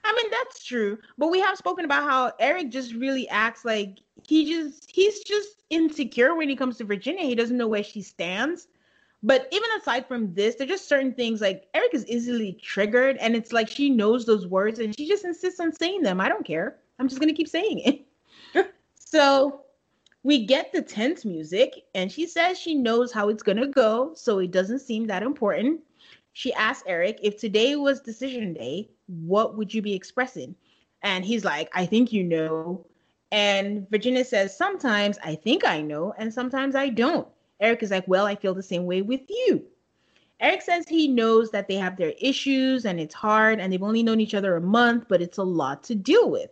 I 0.04 0.14
mean, 0.14 0.32
that's 0.32 0.66
true. 0.66 0.98
But 1.18 1.30
we 1.30 1.40
have 1.40 1.58
spoken 1.58 1.86
about 1.86 2.04
how 2.04 2.34
Eric 2.40 2.70
just 2.70 2.94
really 2.94 3.28
acts 3.30 3.64
like 3.64 4.00
he 4.28 4.54
just, 4.54 4.92
he's 4.92 5.22
just 5.22 5.64
insecure 5.70 6.36
when 6.36 6.50
he 6.50 6.56
comes 6.56 6.78
to 6.78 6.84
Virginia. 6.84 7.24
He 7.24 7.36
doesn't 7.36 7.58
know 7.58 7.68
where 7.68 7.84
she 7.84 8.02
stands. 8.02 8.68
But 9.26 9.48
even 9.52 9.70
aside 9.80 10.06
from 10.06 10.34
this, 10.34 10.56
there's 10.56 10.70
just 10.70 10.90
certain 10.90 11.14
things 11.14 11.40
like 11.40 11.68
Eric 11.74 11.94
is 11.94 12.06
easily 12.08 12.60
triggered, 12.62 13.16
and 13.18 13.36
it's 13.36 13.54
like 13.54 13.70
she 13.70 13.90
knows 13.90 14.26
those 14.26 14.48
words 14.48 14.80
and 14.80 14.96
she 14.96 15.08
just 15.08 15.24
insists 15.24 15.62
on 15.62 15.72
saying 15.74 16.02
them. 16.04 16.20
I 16.20 16.28
don't 16.28 16.46
care. 16.46 16.78
I'm 17.00 17.08
just 17.08 17.22
gonna 17.22 17.34
keep 17.34 17.48
saying 17.48 18.06
it. 18.54 18.74
so 19.00 19.62
we 20.24 20.46
get 20.46 20.74
the 20.74 20.82
tense 20.82 21.24
music, 21.24 21.86
and 21.96 22.12
she 22.12 22.28
says 22.28 22.60
she 22.60 22.76
knows 22.76 23.14
how 23.14 23.30
it's 23.30 23.44
gonna 23.44 23.68
go, 23.68 24.14
so 24.14 24.40
it 24.40 24.52
doesn't 24.52 24.80
seem 24.80 25.08
that 25.08 25.24
important. 25.24 25.80
She 26.34 26.54
asks 26.54 26.84
Eric 26.86 27.20
if 27.24 27.38
today 27.38 27.76
was 27.78 28.02
decision 28.02 28.54
day, 28.54 28.90
what 29.08 29.56
would 29.56 29.74
you 29.74 29.82
be 29.82 29.94
expressing? 29.94 30.56
And 31.02 31.24
he's 31.24 31.46
like, 31.46 31.70
I 31.74 31.86
think 31.86 32.12
you 32.12 32.24
know. 32.24 32.86
And 33.32 33.90
Virginia 33.90 34.26
says, 34.26 34.56
Sometimes 34.56 35.18
I 35.24 35.36
think 35.36 35.66
I 35.66 35.82
know, 35.82 36.14
and 36.18 36.34
sometimes 36.34 36.76
I 36.76 36.90
don't. 36.90 37.28
Eric 37.64 37.82
is 37.82 37.92
like, 37.92 38.08
Well, 38.08 38.26
I 38.26 38.36
feel 38.36 38.54
the 38.54 38.62
same 38.62 38.86
way 38.86 39.02
with 39.02 39.22
you. 39.30 39.66
Eric 40.40 40.62
says 40.62 40.86
he 40.88 41.08
knows 41.08 41.52
that 41.52 41.68
they 41.70 41.76
have 41.76 41.96
their 41.96 42.14
issues 42.20 42.86
and 42.86 43.00
it's 43.00 43.16
hard 43.16 43.60
and 43.60 43.72
they've 43.72 43.82
only 43.82 44.04
known 44.04 44.20
each 44.20 44.34
other 44.34 44.58
a 44.58 44.62
month, 44.62 45.06
but 45.08 45.22
it's 45.22 45.38
a 45.38 45.44
lot 45.44 45.84
to 45.84 45.96
deal 45.96 46.30
with. 46.30 46.50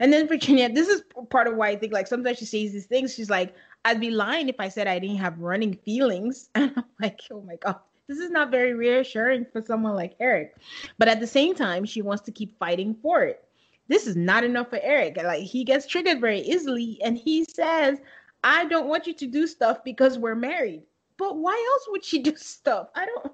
And 0.00 0.12
then 0.12 0.28
Virginia, 0.28 0.70
this 0.70 0.88
is 0.88 1.02
part 1.30 1.48
of 1.48 1.56
why 1.56 1.70
I 1.70 1.76
think 1.76 1.92
like 1.92 2.06
sometimes 2.06 2.38
she 2.38 2.44
says 2.44 2.72
these 2.72 2.86
things. 2.86 3.14
She's 3.14 3.30
like, 3.30 3.54
I'd 3.84 4.00
be 4.00 4.10
lying 4.10 4.48
if 4.48 4.56
I 4.58 4.68
said 4.68 4.86
I 4.86 4.98
didn't 4.98 5.16
have 5.16 5.38
running 5.38 5.74
feelings. 5.74 6.50
And 6.54 6.72
I'm 6.76 6.84
like, 7.00 7.20
oh 7.32 7.40
my 7.40 7.56
God, 7.56 7.76
this 8.06 8.18
is 8.18 8.30
not 8.30 8.50
very 8.50 8.74
reassuring 8.74 9.46
for 9.52 9.62
someone 9.62 9.94
like 9.94 10.14
Eric. 10.20 10.56
But 10.98 11.08
at 11.08 11.20
the 11.20 11.26
same 11.26 11.54
time, 11.54 11.84
she 11.84 12.02
wants 12.02 12.22
to 12.24 12.32
keep 12.32 12.58
fighting 12.58 12.94
for 13.02 13.22
it. 13.22 13.44
This 13.88 14.06
is 14.06 14.16
not 14.16 14.44
enough 14.44 14.68
for 14.68 14.78
Eric. 14.82 15.16
Like 15.16 15.42
he 15.42 15.64
gets 15.64 15.86
triggered 15.86 16.20
very 16.20 16.40
easily 16.40 17.00
and 17.02 17.16
he 17.16 17.44
says, 17.44 17.98
I 18.44 18.64
don't 18.66 18.88
want 18.88 19.06
you 19.06 19.14
to 19.14 19.26
do 19.26 19.46
stuff 19.46 19.84
because 19.84 20.18
we're 20.18 20.34
married. 20.34 20.82
But 21.16 21.36
why 21.36 21.52
else 21.52 21.86
would 21.90 22.04
she 22.04 22.18
do 22.22 22.36
stuff? 22.36 22.88
I 22.94 23.06
don't. 23.06 23.32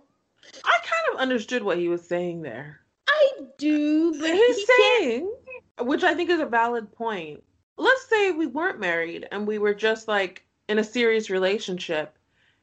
I 0.64 0.78
kind 0.82 1.14
of 1.14 1.20
understood 1.20 1.62
what 1.62 1.78
he 1.78 1.88
was 1.88 2.06
saying 2.06 2.42
there. 2.42 2.80
I 3.08 3.30
do, 3.58 4.18
but 4.18 4.30
he's 4.30 4.56
he 4.56 4.66
saying, 4.66 5.32
can't... 5.78 5.88
which 5.88 6.02
I 6.02 6.14
think 6.14 6.30
is 6.30 6.40
a 6.40 6.46
valid 6.46 6.92
point. 6.92 7.42
Let's 7.76 8.08
say 8.08 8.30
we 8.30 8.46
weren't 8.46 8.80
married 8.80 9.26
and 9.32 9.46
we 9.46 9.58
were 9.58 9.74
just 9.74 10.08
like 10.08 10.44
in 10.68 10.78
a 10.78 10.84
serious 10.84 11.30
relationship. 11.30 12.16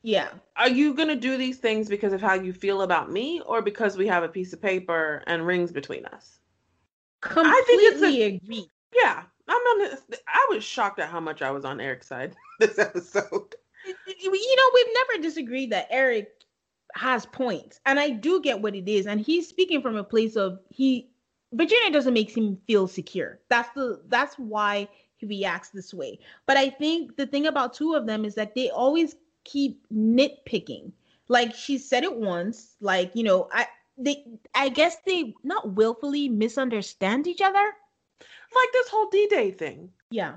Yeah. 0.04 0.30
Are 0.56 0.70
you 0.70 0.94
going 0.94 1.10
to 1.10 1.16
do 1.16 1.38
these 1.38 1.58
things 1.58 1.88
because 1.88 2.14
of 2.14 2.22
how 2.22 2.34
you 2.34 2.54
feel 2.54 2.82
about 2.82 3.12
me 3.12 3.42
or 3.46 3.62
because 3.62 3.98
we 3.98 4.08
have 4.08 4.24
a 4.24 4.30
piece 4.30 4.54
of 4.54 4.62
paper 4.62 5.24
and 5.28 5.46
rings 5.46 5.72
between 5.72 6.06
us? 6.08 6.40
Completely 7.22 7.52
I 7.52 7.64
think 7.68 7.82
it's 7.84 8.02
a, 8.02 8.24
agree. 8.24 8.68
Yeah. 8.96 9.24
I'm 9.52 9.82
on 9.82 9.98
I 10.28 10.48
was 10.50 10.64
shocked 10.64 11.00
at 11.00 11.10
how 11.10 11.20
much 11.20 11.42
I 11.42 11.52
was 11.52 11.66
on 11.66 11.82
Eric's 11.82 12.08
side 12.08 12.36
this 12.60 12.80
episode. 12.80 13.56
You 13.86 14.56
know, 14.56 14.70
we've 14.74 14.94
never 14.94 15.22
disagreed 15.22 15.72
that 15.72 15.88
Eric 15.90 16.30
has 16.96 17.26
points, 17.26 17.80
and 17.86 18.00
I 18.00 18.12
do 18.12 18.42
get 18.42 18.62
what 18.62 18.76
it 18.76 18.88
is, 18.88 19.08
and 19.08 19.20
he's 19.20 19.48
speaking 19.48 19.82
from 19.82 19.96
a 19.98 20.04
place 20.04 20.36
of 20.36 20.60
he 20.70 21.10
Virginia 21.54 21.92
doesn't 21.92 22.14
make 22.14 22.36
him 22.36 22.58
feel 22.66 22.88
secure. 22.88 23.40
That's 23.50 23.70
the 23.76 24.02
that's 24.08 24.36
why 24.36 24.88
he 25.18 25.26
reacts 25.26 25.70
this 25.70 25.94
way. 25.94 26.20
But 26.46 26.56
I 26.58 26.70
think 26.70 27.18
the 27.18 27.28
thing 27.28 27.48
about 27.48 27.74
two 27.74 27.94
of 27.94 28.06
them 28.06 28.24
is 28.24 28.36
that 28.36 28.56
they 28.56 28.70
always 28.70 29.16
keep 29.44 29.86
nitpicking. 29.94 30.92
Like 31.28 31.54
she 31.54 31.78
said 31.78 32.04
it 32.04 32.16
once, 32.16 32.76
like 32.80 33.12
you 33.16 33.24
know, 33.24 33.50
I 33.52 33.68
they 33.98 34.26
I 34.56 34.70
guess 34.70 34.98
they 35.06 35.34
not 35.44 35.74
willfully 35.74 36.30
misunderstand 36.30 37.28
each 37.28 37.42
other 37.42 37.74
like 38.56 38.72
this 38.74 38.90
whole 38.90 39.10
D-Day 39.10 39.52
thing. 39.52 39.90
Yeah. 40.10 40.36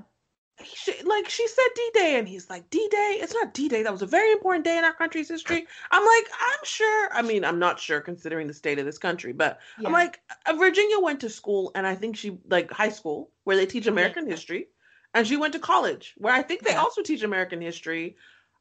He, 0.62 0.92
like 1.02 1.28
she 1.28 1.48
said 1.48 1.66
D-Day 1.74 2.16
and 2.16 2.28
he's 2.28 2.48
like 2.48 2.70
D-Day 2.70 3.18
it's 3.20 3.34
not 3.34 3.54
D-Day 3.54 3.82
that 3.82 3.90
was 3.90 4.02
a 4.02 4.06
very 4.06 4.30
important 4.30 4.64
day 4.64 4.78
in 4.78 4.84
our 4.84 4.92
country's 4.92 5.28
history 5.28 5.66
I'm 5.90 6.06
like 6.06 6.26
I'm 6.40 6.60
sure 6.62 7.08
I 7.12 7.22
mean 7.22 7.44
I'm 7.44 7.58
not 7.58 7.80
sure 7.80 8.00
considering 8.00 8.46
the 8.46 8.54
state 8.54 8.78
of 8.78 8.84
this 8.84 8.96
country 8.96 9.32
but 9.32 9.58
yeah. 9.80 9.88
I'm 9.88 9.92
like 9.92 10.20
uh, 10.46 10.52
Virginia 10.52 11.00
went 11.00 11.18
to 11.22 11.28
school 11.28 11.72
and 11.74 11.84
I 11.84 11.96
think 11.96 12.16
she 12.16 12.38
like 12.48 12.70
high 12.70 12.90
school 12.90 13.32
where 13.42 13.56
they 13.56 13.66
teach 13.66 13.88
American 13.88 14.26
yeah. 14.26 14.30
history 14.30 14.68
and 15.12 15.26
she 15.26 15.36
went 15.36 15.54
to 15.54 15.58
college 15.58 16.14
where 16.18 16.32
I 16.32 16.42
think 16.42 16.62
they 16.62 16.74
yeah. 16.74 16.82
also 16.82 17.02
teach 17.02 17.24
American 17.24 17.60
history 17.60 18.16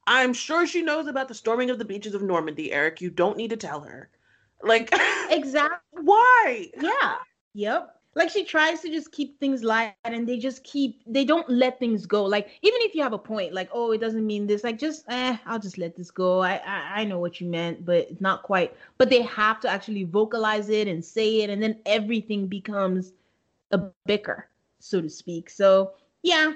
I'm 0.08 0.34
sure 0.34 0.66
she 0.66 0.82
knows 0.82 1.06
about 1.06 1.28
the 1.28 1.36
storming 1.36 1.70
of 1.70 1.78
the 1.78 1.86
beaches 1.86 2.16
of 2.16 2.24
Normandy 2.24 2.72
Eric 2.72 3.02
you 3.02 3.12
don't 3.12 3.38
need 3.38 3.52
to 3.52 3.58
tell 3.58 3.82
her 3.82 4.10
like 4.64 4.90
exactly 5.30 5.78
why 6.02 6.72
yeah 6.82 7.18
yep 7.54 8.00
like 8.16 8.30
she 8.30 8.44
tries 8.44 8.82
to 8.82 8.90
just 8.90 9.12
keep 9.12 9.40
things 9.40 9.64
light 9.64 9.96
and 10.04 10.28
they 10.28 10.38
just 10.38 10.64
keep 10.64 11.02
they 11.08 11.26
don't 11.26 11.50
let 11.50 11.80
things 11.80 12.06
go 12.06 12.24
like 12.24 12.48
even 12.62 12.80
if 12.82 12.94
you 12.96 13.02
have 13.02 13.14
a 13.14 13.18
point 13.18 13.54
like 13.54 13.70
oh 13.74 13.92
it 13.92 14.00
doesn't 14.00 14.26
mean 14.26 14.46
this 14.48 14.64
like 14.64 14.78
just 14.78 15.04
eh 15.10 15.38
i'll 15.46 15.60
just 15.60 15.78
let 15.78 15.96
this 15.96 16.12
go 16.12 16.42
i 16.42 16.56
i, 16.66 17.02
I 17.02 17.04
know 17.04 17.20
what 17.20 17.42
you 17.42 17.48
meant 17.48 17.86
but 17.86 18.08
it's 18.10 18.22
not 18.22 18.44
quite 18.44 18.76
but 18.98 19.10
they 19.10 19.22
have 19.24 19.60
to 19.62 19.70
actually 19.70 20.04
vocalize 20.04 20.70
it 20.70 20.88
and 20.88 21.04
say 21.04 21.42
it 21.42 21.50
and 21.50 21.62
then 21.62 21.80
everything 21.86 22.48
becomes 22.48 23.14
a 23.72 23.80
bicker 24.06 24.50
so 24.80 25.02
to 25.02 25.10
speak 25.10 25.50
so 25.50 25.94
yeah 26.22 26.54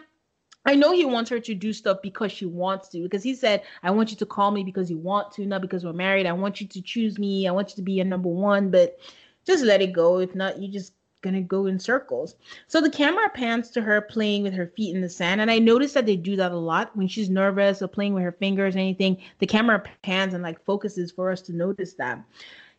I 0.65 0.75
know 0.75 0.91
he 0.91 1.05
wants 1.05 1.29
her 1.29 1.39
to 1.39 1.55
do 1.55 1.71
stuff 1.71 1.99
because 2.03 2.29
she 2.29 2.45
wants 2.45 2.89
to, 2.89 3.01
because 3.01 3.23
he 3.23 3.33
said, 3.35 3.61
I 3.83 3.91
want 3.91 4.11
you 4.11 4.17
to 4.17 4.25
call 4.25 4.51
me 4.51 4.65
because 4.65 4.91
you 4.91 4.97
want 4.97 5.31
to, 5.35 5.45
not 5.45 5.61
because 5.61 5.85
we're 5.85 5.93
married. 5.93 6.25
I 6.25 6.33
want 6.33 6.59
you 6.59 6.67
to 6.67 6.81
choose 6.81 7.17
me. 7.17 7.47
I 7.47 7.51
want 7.51 7.69
you 7.69 7.77
to 7.77 7.81
be 7.81 7.93
your 7.93 8.05
number 8.05 8.27
one, 8.27 8.69
but 8.69 8.99
just 9.45 9.63
let 9.63 9.81
it 9.81 9.93
go. 9.93 10.19
If 10.19 10.35
not, 10.35 10.59
you 10.59 10.67
just 10.67 10.91
gonna 11.27 11.41
go 11.41 11.65
in 11.65 11.77
circles. 11.77 12.35
So 12.67 12.79
the 12.79 12.89
camera 12.89 13.29
pans 13.29 13.69
to 13.71 13.81
her 13.81 14.01
playing 14.01 14.43
with 14.43 14.53
her 14.53 14.67
feet 14.75 14.95
in 14.95 15.01
the 15.01 15.09
sand, 15.09 15.41
and 15.41 15.51
I 15.51 15.59
noticed 15.59 15.93
that 15.93 16.05
they 16.05 16.15
do 16.15 16.35
that 16.37 16.51
a 16.51 16.57
lot 16.57 16.95
when 16.95 17.07
she's 17.07 17.29
nervous 17.29 17.81
or 17.81 17.87
playing 17.87 18.13
with 18.13 18.23
her 18.23 18.31
fingers 18.31 18.75
or 18.75 18.79
anything. 18.79 19.17
The 19.39 19.47
camera 19.47 19.83
pans 20.01 20.33
and 20.33 20.43
like 20.43 20.63
focuses 20.63 21.11
for 21.11 21.31
us 21.31 21.41
to 21.43 21.53
notice 21.53 21.93
that. 21.93 22.23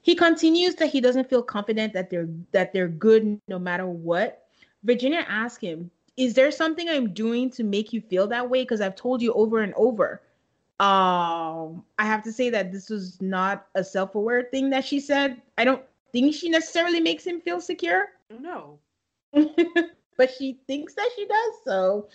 He 0.01 0.15
continues 0.15 0.75
that 0.77 0.91
he 0.91 1.01
doesn't 1.01 1.29
feel 1.29 1.43
confident 1.43 1.93
that 1.93 2.09
they're 2.09 2.29
that 2.53 2.73
they're 2.73 2.89
good 2.89 3.41
no 3.49 3.59
matter 3.59 3.87
what. 3.87 4.47
Virginia 4.85 5.27
asks 5.29 5.61
him, 5.63 5.91
"Is 6.17 6.35
there 6.35 6.51
something 6.51 6.89
I'm 6.89 7.13
doing 7.13 7.51
to 7.51 7.65
make 7.65 7.93
you 7.93 8.01
feel 8.01 8.27
that 8.29 8.49
way? 8.49 8.63
Because 8.63 8.81
I've 8.81 8.97
told 8.97 9.21
you 9.21 9.33
over 9.35 9.61
and 9.61 9.75
over." 9.75 10.23
Um, 10.81 11.85
I 11.99 12.07
have 12.07 12.23
to 12.23 12.33
say 12.33 12.51
that 12.51 12.71
this 12.71 12.89
was 12.89 13.21
not 13.21 13.67
a 13.75 13.83
self-aware 13.83 14.45
thing 14.45 14.71
that 14.71 14.85
she 14.85 15.01
said. 15.01 15.43
I 15.59 15.65
don't 15.65 15.83
think 16.13 16.35
she 16.35 16.49
necessarily 16.49 17.01
makes 17.01 17.27
him 17.27 17.41
feel 17.41 17.61
secure. 17.61 18.11
No. 18.31 18.79
but 19.33 20.31
she 20.37 20.61
thinks 20.67 20.95
that 20.95 21.11
she 21.15 21.27
does. 21.27 21.55
So 21.65 22.09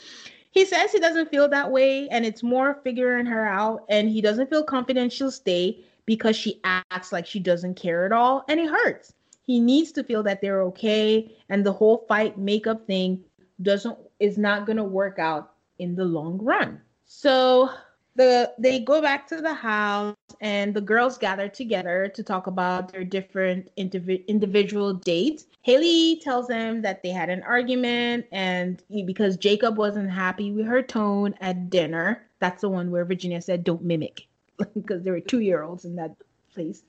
he 0.51 0.65
says 0.65 0.91
he 0.91 0.99
doesn't 0.99 1.31
feel 1.31 1.49
that 1.49 1.71
way 1.71 2.07
and 2.09 2.25
it's 2.25 2.43
more 2.43 2.79
figuring 2.83 3.25
her 3.25 3.45
out 3.45 3.85
and 3.89 4.09
he 4.09 4.21
doesn't 4.21 4.49
feel 4.49 4.63
confident 4.63 5.11
she'll 5.11 5.31
stay 5.31 5.83
because 6.05 6.35
she 6.35 6.59
acts 6.63 7.11
like 7.11 7.25
she 7.25 7.39
doesn't 7.39 7.75
care 7.75 8.05
at 8.05 8.11
all 8.11 8.45
and 8.47 8.59
it 8.59 8.69
hurts. 8.69 9.13
He 9.41 9.59
needs 9.59 9.91
to 9.93 10.03
feel 10.03 10.23
that 10.23 10.41
they're 10.41 10.61
okay 10.63 11.35
and 11.49 11.65
the 11.65 11.73
whole 11.73 12.05
fight 12.07 12.37
makeup 12.37 12.85
thing 12.85 13.23
doesn't 13.61 13.97
is 14.19 14.37
not 14.37 14.65
going 14.65 14.77
to 14.77 14.83
work 14.83 15.19
out 15.19 15.53
in 15.79 15.95
the 15.95 16.05
long 16.05 16.37
run. 16.37 16.81
So 17.05 17.69
the 18.15 18.53
they 18.59 18.79
go 18.79 19.01
back 19.01 19.27
to 19.27 19.41
the 19.41 19.53
house 19.53 20.15
and 20.41 20.73
the 20.73 20.81
girls 20.81 21.17
gather 21.17 21.47
together 21.47 22.11
to 22.13 22.23
talk 22.23 22.47
about 22.47 22.91
their 22.91 23.03
different 23.03 23.69
indiv- 23.77 24.25
individual 24.27 24.93
dates. 24.93 25.47
Haley 25.61 26.19
tells 26.21 26.47
them 26.47 26.81
that 26.81 27.01
they 27.01 27.09
had 27.09 27.29
an 27.29 27.43
argument 27.43 28.25
and 28.31 28.83
because 29.05 29.37
Jacob 29.37 29.77
wasn't 29.77 30.11
happy 30.11 30.51
with 30.51 30.65
her 30.65 30.83
tone 30.83 31.33
at 31.41 31.69
dinner. 31.69 32.23
That's 32.39 32.61
the 32.61 32.69
one 32.69 32.91
where 32.91 33.05
Virginia 33.05 33.41
said 33.41 33.63
don't 33.63 33.83
mimic 33.83 34.27
because 34.73 35.03
there 35.03 35.13
were 35.13 35.21
2-year-olds 35.21 35.85
in 35.85 35.95
that 35.95 36.15
place. 36.53 36.83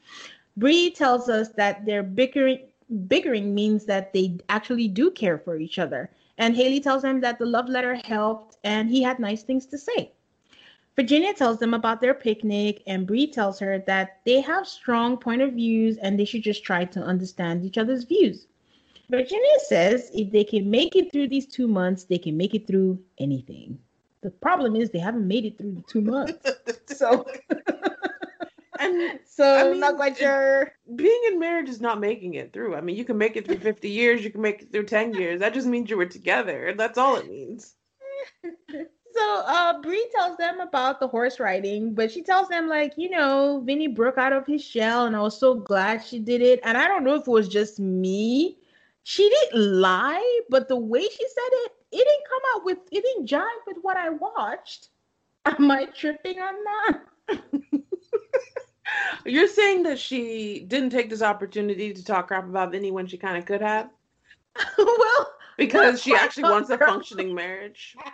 Bree 0.56 0.90
tells 0.90 1.28
us 1.28 1.48
that 1.56 1.86
their 1.86 2.02
bickering 2.02 2.58
bickering 3.08 3.54
means 3.54 3.86
that 3.86 4.12
they 4.12 4.36
actually 4.48 4.88
do 4.88 5.10
care 5.10 5.38
for 5.38 5.56
each 5.56 5.78
other. 5.78 6.10
And 6.36 6.54
Haley 6.54 6.80
tells 6.80 7.02
them 7.02 7.20
that 7.20 7.38
the 7.38 7.46
love 7.46 7.68
letter 7.68 7.94
helped 8.04 8.58
and 8.62 8.90
he 8.90 9.02
had 9.02 9.18
nice 9.18 9.42
things 9.42 9.66
to 9.66 9.78
say. 9.78 10.12
Virginia 10.96 11.34
tells 11.34 11.58
them 11.58 11.74
about 11.74 12.00
their 12.00 12.14
picnic, 12.14 12.82
and 12.86 13.06
Bree 13.06 13.26
tells 13.26 13.58
her 13.58 13.80
that 13.86 14.20
they 14.24 14.40
have 14.40 14.66
strong 14.66 15.16
point 15.16 15.42
of 15.42 15.54
views 15.54 15.96
and 15.98 16.18
they 16.18 16.24
should 16.24 16.42
just 16.42 16.64
try 16.64 16.84
to 16.84 17.00
understand 17.02 17.64
each 17.64 17.78
other's 17.78 18.04
views. 18.04 18.46
Virginia 19.10 19.58
says 19.66 20.10
if 20.14 20.30
they 20.30 20.44
can 20.44 20.70
make 20.70 20.96
it 20.96 21.12
through 21.12 21.28
these 21.28 21.46
two 21.46 21.68
months, 21.68 22.04
they 22.04 22.18
can 22.18 22.36
make 22.36 22.54
it 22.54 22.66
through 22.66 22.98
anything. 23.18 23.78
The 24.22 24.30
problem 24.30 24.76
is 24.76 24.90
they 24.90 24.98
haven't 24.98 25.28
made 25.28 25.44
it 25.44 25.58
through 25.58 25.72
the 25.72 25.82
two 25.82 26.00
months. 26.00 26.50
so 26.86 27.26
And 28.78 29.18
so 29.24 29.44
I 29.44 29.70
I'm 29.70 29.80
not 29.80 29.96
quite 29.96 30.16
sure. 30.16 30.72
being 30.96 31.20
in 31.28 31.38
marriage 31.38 31.68
is 31.68 31.80
not 31.80 32.00
making 32.00 32.34
it 32.34 32.52
through. 32.52 32.74
I 32.74 32.80
mean, 32.80 32.96
you 32.96 33.04
can 33.04 33.18
make 33.18 33.36
it 33.36 33.46
through 33.46 33.58
50 33.58 33.88
years, 33.88 34.24
you 34.24 34.30
can 34.30 34.40
make 34.40 34.62
it 34.62 34.72
through 34.72 34.86
10 34.86 35.14
years. 35.14 35.40
That 35.40 35.54
just 35.54 35.66
means 35.66 35.90
you 35.90 35.96
were 35.96 36.06
together. 36.06 36.74
That's 36.76 36.98
all 36.98 37.16
it 37.16 37.28
means. 37.28 37.74
So 39.14 39.42
uh 39.46 39.80
Bree 39.80 40.08
tells 40.14 40.36
them 40.36 40.60
about 40.60 40.98
the 41.00 41.06
horse 41.08 41.38
riding, 41.38 41.94
but 41.94 42.10
she 42.10 42.22
tells 42.22 42.48
them 42.48 42.68
like, 42.68 42.94
you 42.96 43.10
know, 43.10 43.62
Vinny 43.64 43.86
broke 43.86 44.18
out 44.18 44.32
of 44.32 44.46
his 44.46 44.64
shell 44.64 45.06
and 45.06 45.14
I 45.14 45.20
was 45.20 45.38
so 45.38 45.54
glad 45.54 46.04
she 46.04 46.18
did 46.18 46.40
it. 46.42 46.60
And 46.64 46.76
I 46.76 46.88
don't 46.88 47.04
know 47.04 47.14
if 47.14 47.22
it 47.22 47.30
was 47.30 47.48
just 47.48 47.78
me. 47.78 48.58
She 49.04 49.28
didn't 49.28 49.80
lie, 49.80 50.40
but 50.48 50.68
the 50.68 50.76
way 50.76 51.02
she 51.02 51.08
said 51.28 51.50
it, 51.64 51.72
it 51.92 51.98
didn't 51.98 52.28
come 52.28 52.42
out 52.54 52.64
with 52.64 52.78
it 52.90 53.04
didn't 53.04 53.28
jive 53.28 53.66
with 53.66 53.76
what 53.82 53.96
I 53.96 54.10
watched. 54.10 54.88
Am 55.46 55.70
I 55.70 55.84
tripping 55.86 56.38
on 56.40 56.54
that? 56.64 57.00
You're 59.24 59.48
saying 59.48 59.84
that 59.84 59.98
she 59.98 60.60
didn't 60.66 60.90
take 60.90 61.10
this 61.10 61.22
opportunity 61.22 61.92
to 61.92 62.04
talk 62.04 62.28
crap 62.28 62.44
about 62.44 62.72
Vinny 62.72 62.90
when 62.90 63.06
she 63.06 63.16
kind 63.16 63.36
of 63.36 63.46
could 63.46 63.60
have? 63.60 63.90
well, 64.78 65.32
Because 65.56 66.02
she 66.02 66.14
actually 66.14 66.44
wants 66.44 66.70
a 66.70 66.78
functioning 66.78 67.34
marriage. 67.34 67.96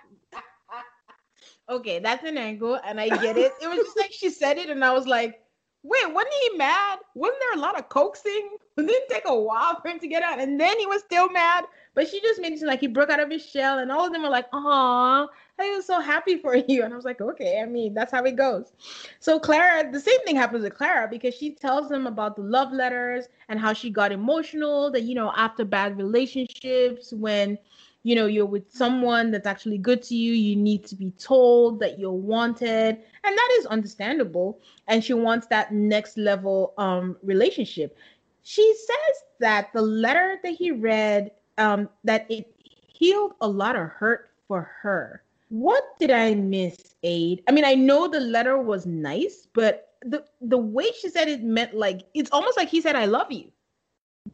okay, 1.70 1.98
that's 2.00 2.24
an 2.24 2.36
angle, 2.36 2.78
and 2.84 3.00
I 3.00 3.08
get 3.08 3.38
it. 3.38 3.52
It 3.62 3.68
was 3.68 3.80
just 3.80 3.96
like 3.98 4.12
she 4.12 4.30
said 4.30 4.58
it, 4.58 4.70
and 4.70 4.84
I 4.84 4.92
was 4.92 5.06
like, 5.06 5.40
wait, 5.82 6.12
wasn't 6.12 6.34
he 6.50 6.56
mad? 6.58 6.98
Wasn't 7.14 7.40
there 7.40 7.58
a 7.58 7.62
lot 7.62 7.78
of 7.78 7.88
coaxing? 7.88 8.56
It 8.78 8.86
didn't 8.86 9.10
take 9.10 9.24
a 9.26 9.38
while 9.38 9.78
for 9.82 9.88
him 9.88 9.98
to 9.98 10.08
get 10.08 10.22
out, 10.22 10.40
and 10.40 10.58
then 10.58 10.78
he 10.78 10.86
was 10.86 11.02
still 11.02 11.28
mad. 11.28 11.66
But 11.94 12.08
she 12.08 12.18
just 12.22 12.40
made 12.40 12.52
it 12.52 12.58
seem 12.60 12.68
like 12.68 12.80
he 12.80 12.86
broke 12.86 13.10
out 13.10 13.20
of 13.20 13.30
his 13.30 13.44
shell, 13.44 13.78
and 13.78 13.92
all 13.92 14.06
of 14.06 14.12
them 14.12 14.22
were 14.22 14.30
like, 14.30 14.46
"Aw, 14.54 15.26
I 15.58 15.70
was 15.76 15.86
so 15.86 16.00
happy 16.00 16.38
for 16.38 16.54
you." 16.68 16.82
And 16.82 16.92
I 16.92 16.96
was 16.96 17.04
like, 17.04 17.20
"Okay, 17.20 17.60
I 17.60 17.66
mean, 17.66 17.92
that's 17.92 18.10
how 18.10 18.22
it 18.24 18.36
goes." 18.36 18.72
So 19.18 19.38
Clara, 19.38 19.90
the 19.92 20.00
same 20.00 20.18
thing 20.24 20.36
happens 20.36 20.62
with 20.64 20.76
Clara 20.76 21.08
because 21.10 21.34
she 21.34 21.54
tells 21.54 21.90
them 21.90 22.06
about 22.06 22.36
the 22.36 22.42
love 22.42 22.72
letters 22.72 23.28
and 23.50 23.60
how 23.60 23.74
she 23.74 23.90
got 23.90 24.12
emotional. 24.12 24.90
That 24.90 25.02
you 25.02 25.14
know, 25.14 25.30
after 25.36 25.64
bad 25.66 25.98
relationships, 25.98 27.12
when 27.12 27.58
you 28.02 28.14
know 28.14 28.26
you're 28.26 28.46
with 28.46 28.70
someone 28.72 29.30
that's 29.30 29.46
actually 29.46 29.78
good 29.78 30.02
to 30.04 30.14
you, 30.14 30.32
you 30.32 30.56
need 30.56 30.84
to 30.86 30.94
be 30.96 31.10
told 31.12 31.80
that 31.80 31.98
you're 31.98 32.12
wanted, 32.12 32.96
and 33.24 33.38
that 33.38 33.48
is 33.58 33.66
understandable. 33.66 34.58
And 34.88 35.02
she 35.04 35.14
wants 35.14 35.46
that 35.48 35.72
next 35.72 36.16
level 36.16 36.74
um 36.78 37.16
relationship. 37.22 37.96
She 38.42 38.74
says 38.74 39.24
that 39.40 39.72
the 39.72 39.82
letter 39.82 40.38
that 40.42 40.52
he 40.52 40.70
read 40.70 41.32
um, 41.58 41.88
that 42.04 42.26
it 42.30 42.52
healed 42.88 43.34
a 43.40 43.48
lot 43.48 43.76
of 43.76 43.88
hurt 43.88 44.30
for 44.46 44.62
her. 44.82 45.22
What 45.48 45.98
did 45.98 46.10
I 46.10 46.34
miss, 46.34 46.94
Aid? 47.02 47.42
I 47.48 47.52
mean, 47.52 47.64
I 47.64 47.74
know 47.74 48.08
the 48.08 48.20
letter 48.20 48.58
was 48.58 48.86
nice, 48.86 49.46
but 49.52 49.94
the 50.02 50.24
the 50.40 50.58
way 50.58 50.90
she 51.00 51.08
said 51.08 51.28
it 51.28 51.42
meant 51.42 51.74
like 51.74 52.02
it's 52.14 52.30
almost 52.30 52.56
like 52.56 52.68
he 52.68 52.80
said, 52.80 52.96
"I 52.96 53.06
love 53.06 53.30
you." 53.32 53.50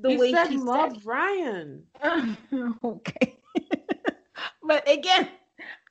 The 0.00 0.10
he 0.10 0.16
way 0.16 0.32
said 0.32 0.48
she 0.48 0.56
love 0.56 1.06
Ryan. 1.06 1.84
okay, 2.84 3.36
but 4.62 4.88
again, 4.90 5.28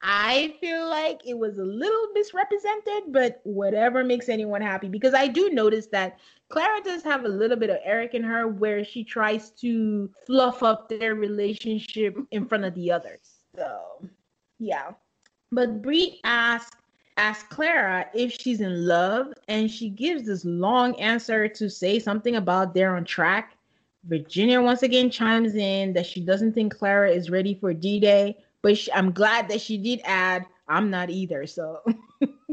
I 0.02 0.56
feel 0.62 0.88
like 0.88 1.22
it 1.26 1.38
was 1.38 1.58
a 1.58 1.64
little 1.64 2.08
misrepresented, 2.14 3.12
but 3.12 3.42
whatever 3.44 4.04
makes 4.04 4.30
anyone 4.30 4.62
happy. 4.62 4.88
Because 4.88 5.14
I 5.14 5.28
do 5.28 5.50
notice 5.50 5.88
that 5.88 6.20
Clara 6.50 6.82
does 6.84 7.02
have 7.04 7.26
a 7.26 7.30
little 7.30 7.58
bit 7.58 7.72
of 7.72 7.80
Eric 7.84 8.14
in 8.14 8.24
her 8.24 8.48
where 8.48 8.84
she 8.86 9.04
tries 9.04 9.50
to 9.62 10.10
fluff 10.28 10.62
up 10.62 10.90
their 10.90 11.16
relationship 11.16 12.16
in 12.32 12.46
front 12.46 12.66
of 12.66 12.76
the 12.76 12.92
others. 12.92 13.40
So, 13.56 14.08
yeah. 14.60 14.92
But 15.52 15.82
Bree 15.82 16.20
asks 16.24 16.78
asks 17.18 17.48
Clara 17.48 18.06
if 18.14 18.34
she's 18.34 18.62
in 18.62 18.86
love, 18.86 19.34
and 19.48 19.72
she 19.72 19.90
gives 19.90 20.26
this 20.26 20.44
long 20.46 21.00
answer 21.00 21.48
to 21.48 21.70
say 21.70 21.98
something 21.98 22.36
about 22.36 22.74
they're 22.74 22.96
on 22.96 23.06
track. 23.06 23.55
Virginia 24.08 24.62
once 24.62 24.84
again 24.84 25.10
chimes 25.10 25.56
in 25.56 25.94
that 25.94 26.06
she 26.06 26.22
doesn't 26.22 26.54
think 26.54 26.78
Clara 26.78 27.10
is 27.10 27.30
ready 27.30 27.56
for 27.56 27.74
D 27.74 28.00
Day, 28.00 28.38
but 28.62 28.78
she, 28.78 28.92
I'm 28.92 29.12
glad 29.12 29.50
that 29.50 29.62
she 29.62 29.78
did 29.78 30.02
add, 30.04 30.46
I'm 30.68 30.90
not 30.90 31.10
either. 31.10 31.46
So 31.48 31.82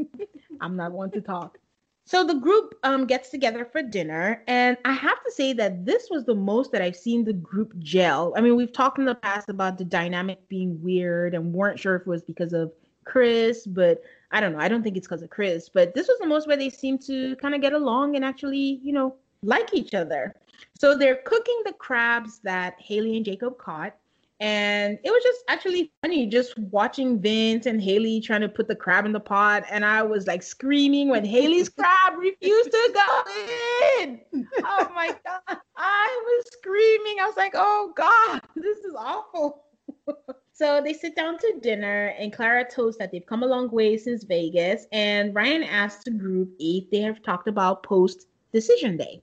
I'm 0.61 0.77
not 0.77 0.93
one 0.93 1.11
to 1.13 1.21
talk. 1.21 1.59
So 2.05 2.25
the 2.25 2.35
group 2.35 2.75
um, 2.83 3.07
gets 3.07 3.31
together 3.31 3.65
for 3.65 3.83
dinner, 3.83 4.43
and 4.49 4.77
I 4.85 4.93
have 4.93 5.23
to 5.25 5.31
say 5.31 5.53
that 5.55 5.87
this 5.87 6.09
was 6.11 6.25
the 6.25 6.35
most 6.35 6.73
that 6.73 6.83
I've 6.83 6.97
seen 6.97 7.25
the 7.25 7.33
group 7.33 7.79
gel. 7.79 8.35
I 8.37 8.41
mean, 8.41 8.57
we've 8.57 8.73
talked 8.73 8.99
in 8.99 9.05
the 9.05 9.15
past 9.15 9.49
about 9.49 9.79
the 9.79 9.85
dynamic 9.85 10.47
being 10.49 10.83
weird 10.83 11.35
and 11.35 11.53
weren't 11.53 11.79
sure 11.79 11.95
if 11.97 12.03
it 12.03 12.09
was 12.09 12.23
because 12.23 12.53
of 12.53 12.73
Chris, 13.05 13.67
but 13.67 14.03
I 14.33 14.41
don't 14.41 14.53
know. 14.53 14.59
I 14.59 14.69
don't 14.69 14.83
think 14.83 14.97
it's 14.97 15.07
because 15.07 15.23
of 15.23 15.31
Chris, 15.31 15.69
but 15.69 15.95
this 15.95 16.09
was 16.09 16.19
the 16.19 16.27
most 16.27 16.49
where 16.49 16.57
they 16.57 16.71
seemed 16.71 17.03
to 17.07 17.37
kind 17.37 17.55
of 17.55 17.61
get 17.61 17.73
along 17.73 18.17
and 18.17 18.25
actually, 18.25 18.81
you 18.83 18.93
know, 18.93 19.15
like 19.43 19.73
each 19.73 19.95
other. 19.95 20.35
So 20.79 20.97
they're 20.97 21.21
cooking 21.25 21.63
the 21.65 21.73
crabs 21.73 22.41
that 22.41 22.75
Haley 22.79 23.17
and 23.17 23.25
Jacob 23.25 23.59
caught. 23.59 23.95
And 24.41 24.99
it 25.05 25.11
was 25.11 25.23
just 25.23 25.45
actually 25.49 25.93
funny 26.03 26.27
just 26.27 26.59
watching 26.59 27.21
Vince 27.21 27.67
and 27.67 27.81
Haley 27.81 28.21
trying 28.21 28.41
to 28.41 28.49
put 28.49 28.67
the 28.67 28.75
crab 28.75 29.07
in 29.07 29.13
the 29.13 29.21
pot. 29.21 29.63
And 29.71 29.85
I 29.85 30.03
was 30.03 30.27
like 30.27 30.43
screaming 30.43 31.09
when 31.11 31.25
Haley's 31.25 31.69
crab 31.79 32.19
refused 32.19 32.73
to 32.73 32.91
go 32.93 34.03
in. 34.03 34.21
Oh 34.65 34.91
my 34.93 35.15
God. 35.25 35.59
I 35.77 36.23
was 36.25 36.45
screaming. 36.55 37.19
I 37.21 37.27
was 37.27 37.37
like, 37.37 37.53
oh 37.55 37.93
God, 37.97 38.41
this 38.57 38.79
is 38.79 38.95
awful. 38.99 39.63
so 40.53 40.81
they 40.85 40.93
sit 40.93 41.15
down 41.15 41.39
to 41.39 41.59
dinner, 41.61 42.15
and 42.19 42.33
Clara 42.33 42.69
toasts 42.69 42.99
that 42.99 43.13
they've 43.13 43.27
come 43.27 43.43
a 43.43 43.47
long 43.47 43.71
way 43.71 43.97
since 43.97 44.25
Vegas. 44.25 44.87
And 44.91 45.35
Ryan 45.35 45.63
asks 45.63 46.05
the 46.05 46.11
group 46.11 46.51
if 46.59 46.91
they 46.91 47.01
have 47.01 47.23
talked 47.23 47.47
about 47.47 47.83
post 47.83 48.27
decision 48.53 48.97
day. 48.97 49.23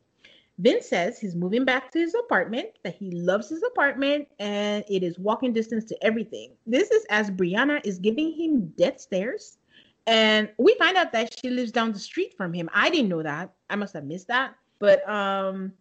Vince 0.59 0.87
says 0.87 1.17
he's 1.17 1.35
moving 1.35 1.63
back 1.63 1.89
to 1.91 1.99
his 1.99 2.13
apartment, 2.13 2.67
that 2.83 2.93
he 2.93 3.11
loves 3.11 3.49
his 3.49 3.63
apartment, 3.63 4.27
and 4.39 4.83
it 4.89 5.03
is 5.03 5.17
walking 5.17 5.53
distance 5.53 5.85
to 5.85 6.03
everything. 6.03 6.51
This 6.67 6.91
is 6.91 7.05
as 7.09 7.31
Brianna 7.31 7.79
is 7.85 7.97
giving 7.97 8.33
him 8.33 8.67
death 8.77 8.99
stares. 8.99 9.57
And 10.05 10.49
we 10.57 10.75
find 10.75 10.97
out 10.97 11.13
that 11.13 11.39
she 11.39 11.49
lives 11.49 11.71
down 11.71 11.93
the 11.93 11.99
street 11.99 12.33
from 12.35 12.51
him. 12.51 12.69
I 12.73 12.89
didn't 12.89 13.09
know 13.09 13.23
that. 13.23 13.53
I 13.69 13.77
must 13.77 13.93
have 13.93 14.03
missed 14.03 14.27
that. 14.27 14.55
But 14.79 15.07
um, 15.09 15.71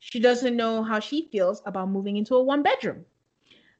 she 0.00 0.18
doesn't 0.18 0.56
know 0.56 0.82
how 0.82 0.98
she 0.98 1.28
feels 1.30 1.62
about 1.64 1.90
moving 1.90 2.16
into 2.16 2.34
a 2.34 2.42
one 2.42 2.62
bedroom. 2.62 3.04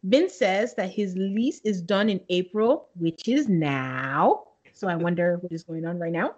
Vince 0.05 0.35
says 0.35 0.75
that 0.75 0.91
his 0.91 1.17
lease 1.17 1.61
is 1.65 1.81
done 1.81 2.09
in 2.09 2.21
April, 2.29 2.91
which 2.95 3.27
is 3.27 3.49
now. 3.49 4.45
So 4.75 4.89
I 4.89 4.97
wonder 4.97 5.39
what 5.39 5.53
is 5.53 5.63
going 5.63 5.87
on 5.87 5.99
right 5.99 6.13
now. 6.13 6.35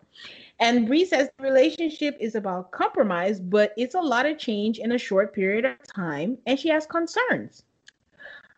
And 0.61 0.87
Bree 0.87 1.05
says 1.05 1.29
the 1.39 1.45
relationship 1.45 2.17
is 2.21 2.35
about 2.35 2.71
compromise, 2.71 3.41
but 3.41 3.73
it's 3.77 3.95
a 3.95 4.01
lot 4.01 4.27
of 4.27 4.39
change 4.39 4.79
in 4.79 4.93
a 4.93 4.99
short 4.99 5.35
period 5.35 5.65
of 5.65 5.77
time, 5.93 6.39
and 6.47 6.59
she 6.59 6.69
has 6.69 6.87
concerns. 6.87 7.65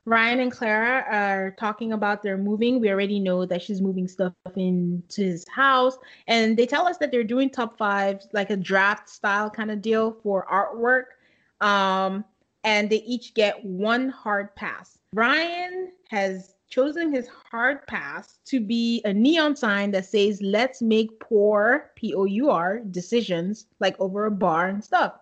Ryan 0.04 0.40
and 0.40 0.52
Clara 0.52 1.04
are 1.10 1.54
talking 1.58 1.92
about 1.92 2.22
their 2.22 2.38
moving. 2.38 2.80
We 2.80 2.90
already 2.90 3.20
know 3.20 3.44
that 3.44 3.60
she's 3.62 3.82
moving 3.82 4.08
stuff 4.08 4.32
into 4.56 5.22
his 5.22 5.46
house, 5.48 5.98
and 6.26 6.56
they 6.56 6.66
tell 6.66 6.86
us 6.86 6.96
that 6.98 7.10
they're 7.10 7.24
doing 7.24 7.50
top 7.50 7.76
five, 7.76 8.22
like 8.32 8.50
a 8.50 8.56
draft 8.56 9.08
style 9.08 9.50
kind 9.50 9.70
of 9.70 9.82
deal 9.82 10.16
for 10.22 10.46
artwork. 10.50 11.66
Um, 11.66 12.24
and 12.64 12.90
they 12.90 13.02
each 13.02 13.34
get 13.34 13.64
one 13.64 14.08
hard 14.08 14.54
pass. 14.56 14.98
Ryan 15.12 15.92
has 16.08 16.54
chosen 16.68 17.12
his 17.12 17.28
hard 17.50 17.86
pass 17.86 18.38
to 18.44 18.60
be 18.60 19.00
a 19.04 19.12
neon 19.12 19.56
sign 19.56 19.90
that 19.90 20.04
says 20.04 20.40
let's 20.42 20.82
make 20.82 21.18
poor 21.20 21.90
p-o-u-r 21.96 22.80
decisions 22.90 23.66
like 23.80 23.98
over 24.00 24.26
a 24.26 24.30
bar 24.30 24.68
and 24.68 24.84
stuff 24.84 25.14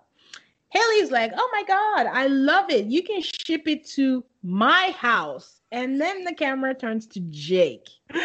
haley's 0.70 1.10
like 1.10 1.32
oh 1.36 1.50
my 1.52 1.62
god 1.64 2.06
i 2.12 2.26
love 2.26 2.70
it 2.70 2.86
you 2.86 3.02
can 3.02 3.22
ship 3.22 3.62
it 3.66 3.86
to 3.86 4.24
my 4.42 4.94
house 4.98 5.60
and 5.72 6.00
then 6.00 6.24
the 6.24 6.34
camera 6.34 6.74
turns 6.74 7.06
to 7.06 7.20
jake 7.30 7.88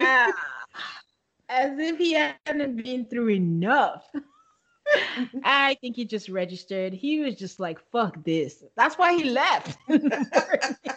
Ah, 0.00 0.32
as 1.48 1.78
if 1.78 1.98
he 1.98 2.12
hadn't 2.12 2.82
been 2.82 3.04
through 3.04 3.30
enough 3.30 4.04
I 5.44 5.76
think 5.80 5.96
he 5.96 6.04
just 6.04 6.28
registered. 6.28 6.92
He 6.92 7.20
was 7.20 7.36
just 7.36 7.60
like, 7.60 7.78
fuck 7.90 8.22
this. 8.24 8.62
That's 8.76 8.96
why 8.96 9.14
he 9.14 9.24
left. 9.24 9.76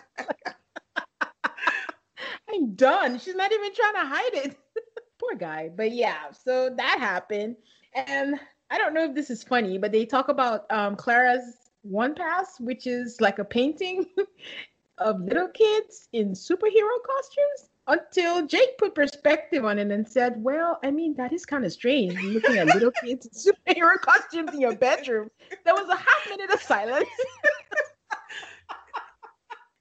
I'm 2.52 2.74
done. 2.76 3.20
She's 3.20 3.36
not 3.36 3.52
even 3.52 3.74
trying 3.74 3.94
to 3.94 4.06
hide 4.10 4.34
it. 4.34 4.58
Poor 5.20 5.36
guy. 5.36 5.70
But 5.76 5.92
yeah, 5.92 6.32
so 6.32 6.70
that 6.76 6.98
happened. 7.00 7.56
And 7.94 8.40
I 8.72 8.78
don't 8.78 8.94
know 8.94 9.06
if 9.06 9.16
this 9.16 9.30
is 9.30 9.44
funny, 9.44 9.78
but 9.78 9.92
they 9.92 10.06
talk 10.06 10.30
about 10.30 10.66
um, 10.72 10.96
Clara's 10.96 11.70
one 11.82 12.16
pass, 12.16 12.60
which 12.60 12.88
is 12.88 13.20
like 13.22 13.40
a 13.40 13.46
painting 13.46 14.06
of 14.98 15.22
little 15.22 15.48
kids 15.50 16.08
in 16.14 16.32
superhero 16.34 16.98
costumes. 17.06 17.70
until 17.88 18.46
Jake 18.46 18.78
put 18.78 18.94
perspective 18.96 19.66
on 19.66 19.80
it 19.80 19.92
and 19.92 20.08
said, 20.08 20.34
Well, 20.44 20.80
I 20.84 20.92
mean, 20.92 21.16
that 21.16 21.34
is 21.34 21.46
kind 21.46 21.66
of 21.66 21.72
strange 21.72 22.22
looking 22.22 22.58
at 22.58 22.68
little 22.68 22.92
kids 23.04 23.26
in 23.28 23.32
superhero 23.54 24.00
costumes 24.00 24.54
in 24.54 24.62
your 24.62 24.76
bedroom. 24.76 25.30
There 25.66 25.74
was 25.74 25.90
a 25.90 25.96
half 25.96 26.30
minute 26.30 26.52
of 26.52 26.62
silence. 26.62 27.10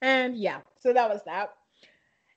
and 0.03 0.37
yeah, 0.37 0.61
so 0.81 0.93
that 0.93 1.09
was 1.09 1.21
that. 1.27 1.51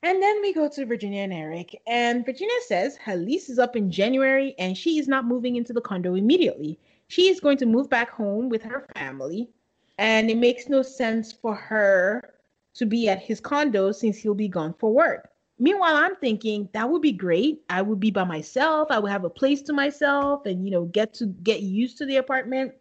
And 0.03 0.21
then 0.21 0.41
we 0.41 0.51
go 0.51 0.67
to 0.67 0.85
Virginia 0.85 1.21
and 1.21 1.33
Eric. 1.33 1.79
And 1.85 2.25
Virginia 2.25 2.55
says 2.67 2.97
her 2.97 3.15
lease 3.15 3.49
is 3.49 3.59
up 3.59 3.75
in 3.75 3.91
January 3.91 4.55
and 4.57 4.75
she 4.75 4.97
is 4.97 5.07
not 5.07 5.25
moving 5.25 5.57
into 5.57 5.73
the 5.73 5.81
condo 5.81 6.15
immediately. 6.15 6.79
She 7.07 7.29
is 7.29 7.39
going 7.39 7.57
to 7.57 7.65
move 7.65 7.89
back 7.89 8.09
home 8.09 8.49
with 8.49 8.63
her 8.63 8.87
family. 8.95 9.49
And 9.97 10.31
it 10.31 10.37
makes 10.37 10.67
no 10.67 10.81
sense 10.81 11.31
for 11.31 11.53
her 11.53 12.33
to 12.73 12.85
be 12.85 13.09
at 13.09 13.21
his 13.21 13.39
condo 13.39 13.91
since 13.91 14.17
he'll 14.17 14.33
be 14.33 14.47
gone 14.47 14.73
for 14.79 14.91
work. 14.91 15.29
Meanwhile, 15.59 15.95
I'm 15.95 16.15
thinking 16.15 16.67
that 16.73 16.89
would 16.89 17.03
be 17.03 17.11
great. 17.11 17.61
I 17.69 17.83
would 17.83 17.99
be 17.99 18.09
by 18.09 18.23
myself. 18.23 18.87
I 18.89 18.97
would 18.97 19.11
have 19.11 19.25
a 19.25 19.29
place 19.29 19.61
to 19.63 19.73
myself 19.73 20.47
and, 20.47 20.65
you 20.65 20.71
know, 20.71 20.85
get 20.85 21.13
to 21.15 21.27
get 21.27 21.61
used 21.61 21.99
to 21.99 22.07
the 22.07 22.15
apartment. 22.15 22.73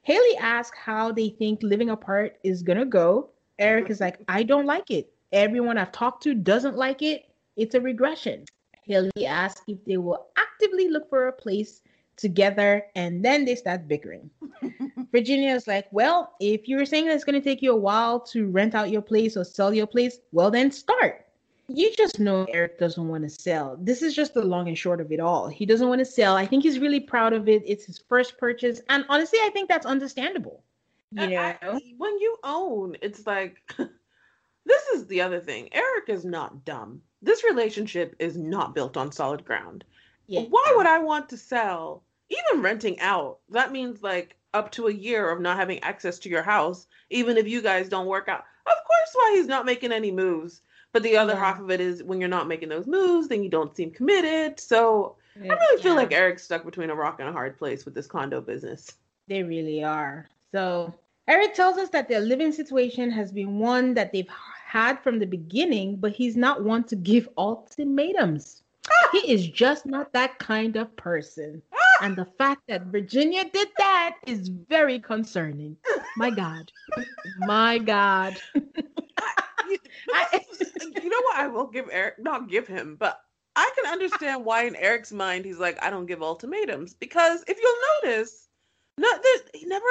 Haley 0.00 0.36
asks 0.38 0.78
how 0.78 1.12
they 1.12 1.28
think 1.28 1.62
living 1.62 1.90
apart 1.90 2.38
is 2.42 2.62
going 2.62 2.78
to 2.78 2.86
go. 2.86 3.28
Eric 3.58 3.84
mm-hmm. 3.84 3.92
is 3.92 4.00
like, 4.00 4.18
I 4.28 4.44
don't 4.44 4.64
like 4.64 4.90
it. 4.90 5.12
Everyone 5.32 5.78
I've 5.78 5.92
talked 5.92 6.22
to 6.24 6.34
doesn't 6.34 6.76
like 6.76 7.02
it. 7.02 7.28
It's 7.56 7.74
a 7.74 7.80
regression. 7.80 8.44
Haley 8.82 9.26
asks 9.26 9.62
if 9.66 9.84
they 9.84 9.96
will 9.96 10.28
actively 10.36 10.88
look 10.88 11.08
for 11.08 11.28
a 11.28 11.32
place 11.32 11.82
together 12.16 12.84
and 12.94 13.24
then 13.24 13.44
they 13.44 13.54
start 13.54 13.88
bickering. 13.88 14.30
Virginia 15.12 15.54
is 15.54 15.66
like, 15.66 15.86
Well, 15.90 16.32
if 16.40 16.68
you're 16.68 16.86
saying 16.86 17.06
that 17.06 17.14
it's 17.14 17.24
going 17.24 17.40
to 17.40 17.44
take 17.44 17.62
you 17.62 17.72
a 17.72 17.76
while 17.76 18.20
to 18.20 18.46
rent 18.48 18.74
out 18.74 18.90
your 18.90 19.02
place 19.02 19.36
or 19.36 19.44
sell 19.44 19.74
your 19.74 19.86
place, 19.86 20.18
well, 20.32 20.50
then 20.50 20.70
start. 20.70 21.26
You 21.68 21.92
just 21.96 22.20
know 22.20 22.46
Eric 22.52 22.78
doesn't 22.78 23.08
want 23.08 23.24
to 23.24 23.30
sell. 23.30 23.76
This 23.80 24.00
is 24.00 24.14
just 24.14 24.34
the 24.34 24.42
long 24.42 24.68
and 24.68 24.78
short 24.78 25.00
of 25.00 25.10
it 25.10 25.18
all. 25.18 25.48
He 25.48 25.66
doesn't 25.66 25.88
want 25.88 25.98
to 25.98 26.04
sell. 26.04 26.36
I 26.36 26.46
think 26.46 26.62
he's 26.62 26.78
really 26.78 27.00
proud 27.00 27.32
of 27.32 27.48
it. 27.48 27.62
It's 27.66 27.84
his 27.84 27.98
first 27.98 28.38
purchase. 28.38 28.80
And 28.88 29.04
honestly, 29.08 29.40
I 29.42 29.50
think 29.50 29.68
that's 29.68 29.84
understandable. 29.84 30.62
You 31.10 31.28
know, 31.28 31.36
I, 31.36 31.56
when 31.98 32.18
you 32.20 32.36
own, 32.44 32.96
it's 33.00 33.26
like 33.26 33.56
this 34.66 34.86
is 34.88 35.06
the 35.06 35.22
other 35.22 35.40
thing. 35.40 35.68
Eric 35.72 36.08
is 36.08 36.24
not 36.24 36.64
dumb. 36.64 37.00
This 37.22 37.44
relationship 37.44 38.14
is 38.18 38.36
not 38.36 38.74
built 38.74 38.96
on 38.96 39.12
solid 39.12 39.44
ground. 39.44 39.84
Yeah. 40.26 40.42
Why 40.42 40.72
would 40.76 40.86
I 40.86 40.98
want 40.98 41.28
to 41.30 41.36
sell? 41.36 42.02
Even 42.28 42.62
renting 42.62 42.98
out, 42.98 43.38
that 43.50 43.70
means 43.70 44.02
like 44.02 44.34
up 44.52 44.72
to 44.72 44.88
a 44.88 44.92
year 44.92 45.30
of 45.30 45.40
not 45.40 45.56
having 45.56 45.78
access 45.80 46.18
to 46.18 46.28
your 46.28 46.42
house, 46.42 46.86
even 47.10 47.36
if 47.36 47.46
you 47.46 47.62
guys 47.62 47.88
don't 47.88 48.06
work 48.06 48.28
out. 48.28 48.44
Of 48.66 48.74
course, 48.84 49.10
why 49.12 49.34
he's 49.36 49.46
not 49.46 49.66
making 49.66 49.92
any 49.92 50.10
moves. 50.10 50.62
But 50.92 51.02
the 51.02 51.16
other 51.16 51.34
yeah. 51.34 51.40
half 51.40 51.60
of 51.60 51.70
it 51.70 51.80
is 51.80 52.02
when 52.02 52.20
you're 52.20 52.28
not 52.28 52.48
making 52.48 52.70
those 52.70 52.86
moves, 52.86 53.28
then 53.28 53.44
you 53.44 53.50
don't 53.50 53.76
seem 53.76 53.90
committed. 53.90 54.58
So 54.58 55.16
I 55.36 55.48
really 55.48 55.82
feel 55.82 55.92
yeah. 55.92 55.98
like 55.98 56.12
Eric's 56.12 56.44
stuck 56.44 56.64
between 56.64 56.90
a 56.90 56.94
rock 56.94 57.20
and 57.20 57.28
a 57.28 57.32
hard 57.32 57.58
place 57.58 57.84
with 57.84 57.94
this 57.94 58.06
condo 58.06 58.40
business. 58.40 58.92
They 59.28 59.42
really 59.42 59.84
are. 59.84 60.26
So 60.52 60.94
Eric 61.28 61.54
tells 61.54 61.76
us 61.76 61.90
that 61.90 62.08
their 62.08 62.20
living 62.20 62.52
situation 62.52 63.10
has 63.10 63.30
been 63.30 63.58
one 63.58 63.94
that 63.94 64.12
they've 64.12 64.28
had 64.66 65.00
from 65.00 65.20
the 65.20 65.26
beginning, 65.26 65.94
but 65.94 66.10
he's 66.10 66.36
not 66.36 66.64
one 66.64 66.82
to 66.82 66.96
give 66.96 67.28
ultimatums. 67.38 68.64
Ah! 68.90 69.08
He 69.12 69.32
is 69.32 69.46
just 69.46 69.86
not 69.86 70.12
that 70.12 70.40
kind 70.40 70.74
of 70.74 70.94
person. 70.96 71.62
Ah! 71.72 72.04
And 72.04 72.16
the 72.16 72.24
fact 72.24 72.62
that 72.66 72.86
Virginia 72.86 73.44
did 73.44 73.68
that 73.78 74.16
is 74.26 74.48
very 74.48 74.98
concerning. 74.98 75.76
My 76.16 76.30
God. 76.30 76.72
My 77.38 77.78
God. 77.78 78.36
you, 78.56 79.78
you 81.00 81.08
know 81.08 81.22
what 81.22 81.36
I 81.38 81.46
will 81.46 81.68
give 81.68 81.88
Eric, 81.92 82.18
not 82.18 82.48
give 82.48 82.66
him, 82.66 82.96
but 82.98 83.20
I 83.54 83.70
can 83.76 83.92
understand 83.92 84.44
why 84.44 84.64
in 84.64 84.74
Eric's 84.74 85.12
mind 85.12 85.44
he's 85.44 85.58
like, 85.58 85.80
I 85.80 85.90
don't 85.90 86.06
give 86.06 86.22
ultimatums. 86.22 86.92
Because 86.92 87.44
if 87.46 87.56
you'll 87.62 88.10
notice, 88.10 88.48
no, 88.98 89.08
he 89.54 89.64
never 89.66 89.86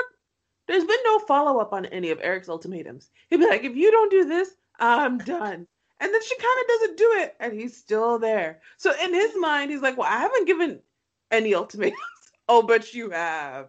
there's 0.68 0.84
been 0.84 0.98
no 1.06 1.20
follow 1.20 1.60
up 1.60 1.72
on 1.74 1.86
any 1.86 2.10
of 2.10 2.20
Eric's 2.22 2.50
ultimatums. 2.50 3.10
He'd 3.30 3.38
be 3.38 3.48
like, 3.48 3.64
if 3.64 3.76
you 3.76 3.92
don't 3.92 4.12
do 4.12 4.26
this, 4.26 4.50
I'm 4.80 5.18
done. 5.20 5.68
And 6.00 6.14
then 6.14 6.24
she 6.24 6.36
kind 6.36 6.60
of 6.62 6.68
doesn't 6.68 6.98
do 6.98 7.12
it, 7.22 7.36
and 7.40 7.54
he's 7.54 7.76
still 7.78 8.20
there. 8.20 8.60
So 8.78 8.92
in 9.02 9.14
his 9.14 9.32
mind, 9.38 9.72
he's 9.72 9.82
like, 9.82 9.98
well, 9.98 10.12
I 10.12 10.18
haven't 10.18 10.46
given 10.46 10.80
any 11.32 11.56
ultimatums. 11.56 11.98
oh, 12.50 12.62
but 12.62 12.94
you 12.94 13.10
have. 13.12 13.68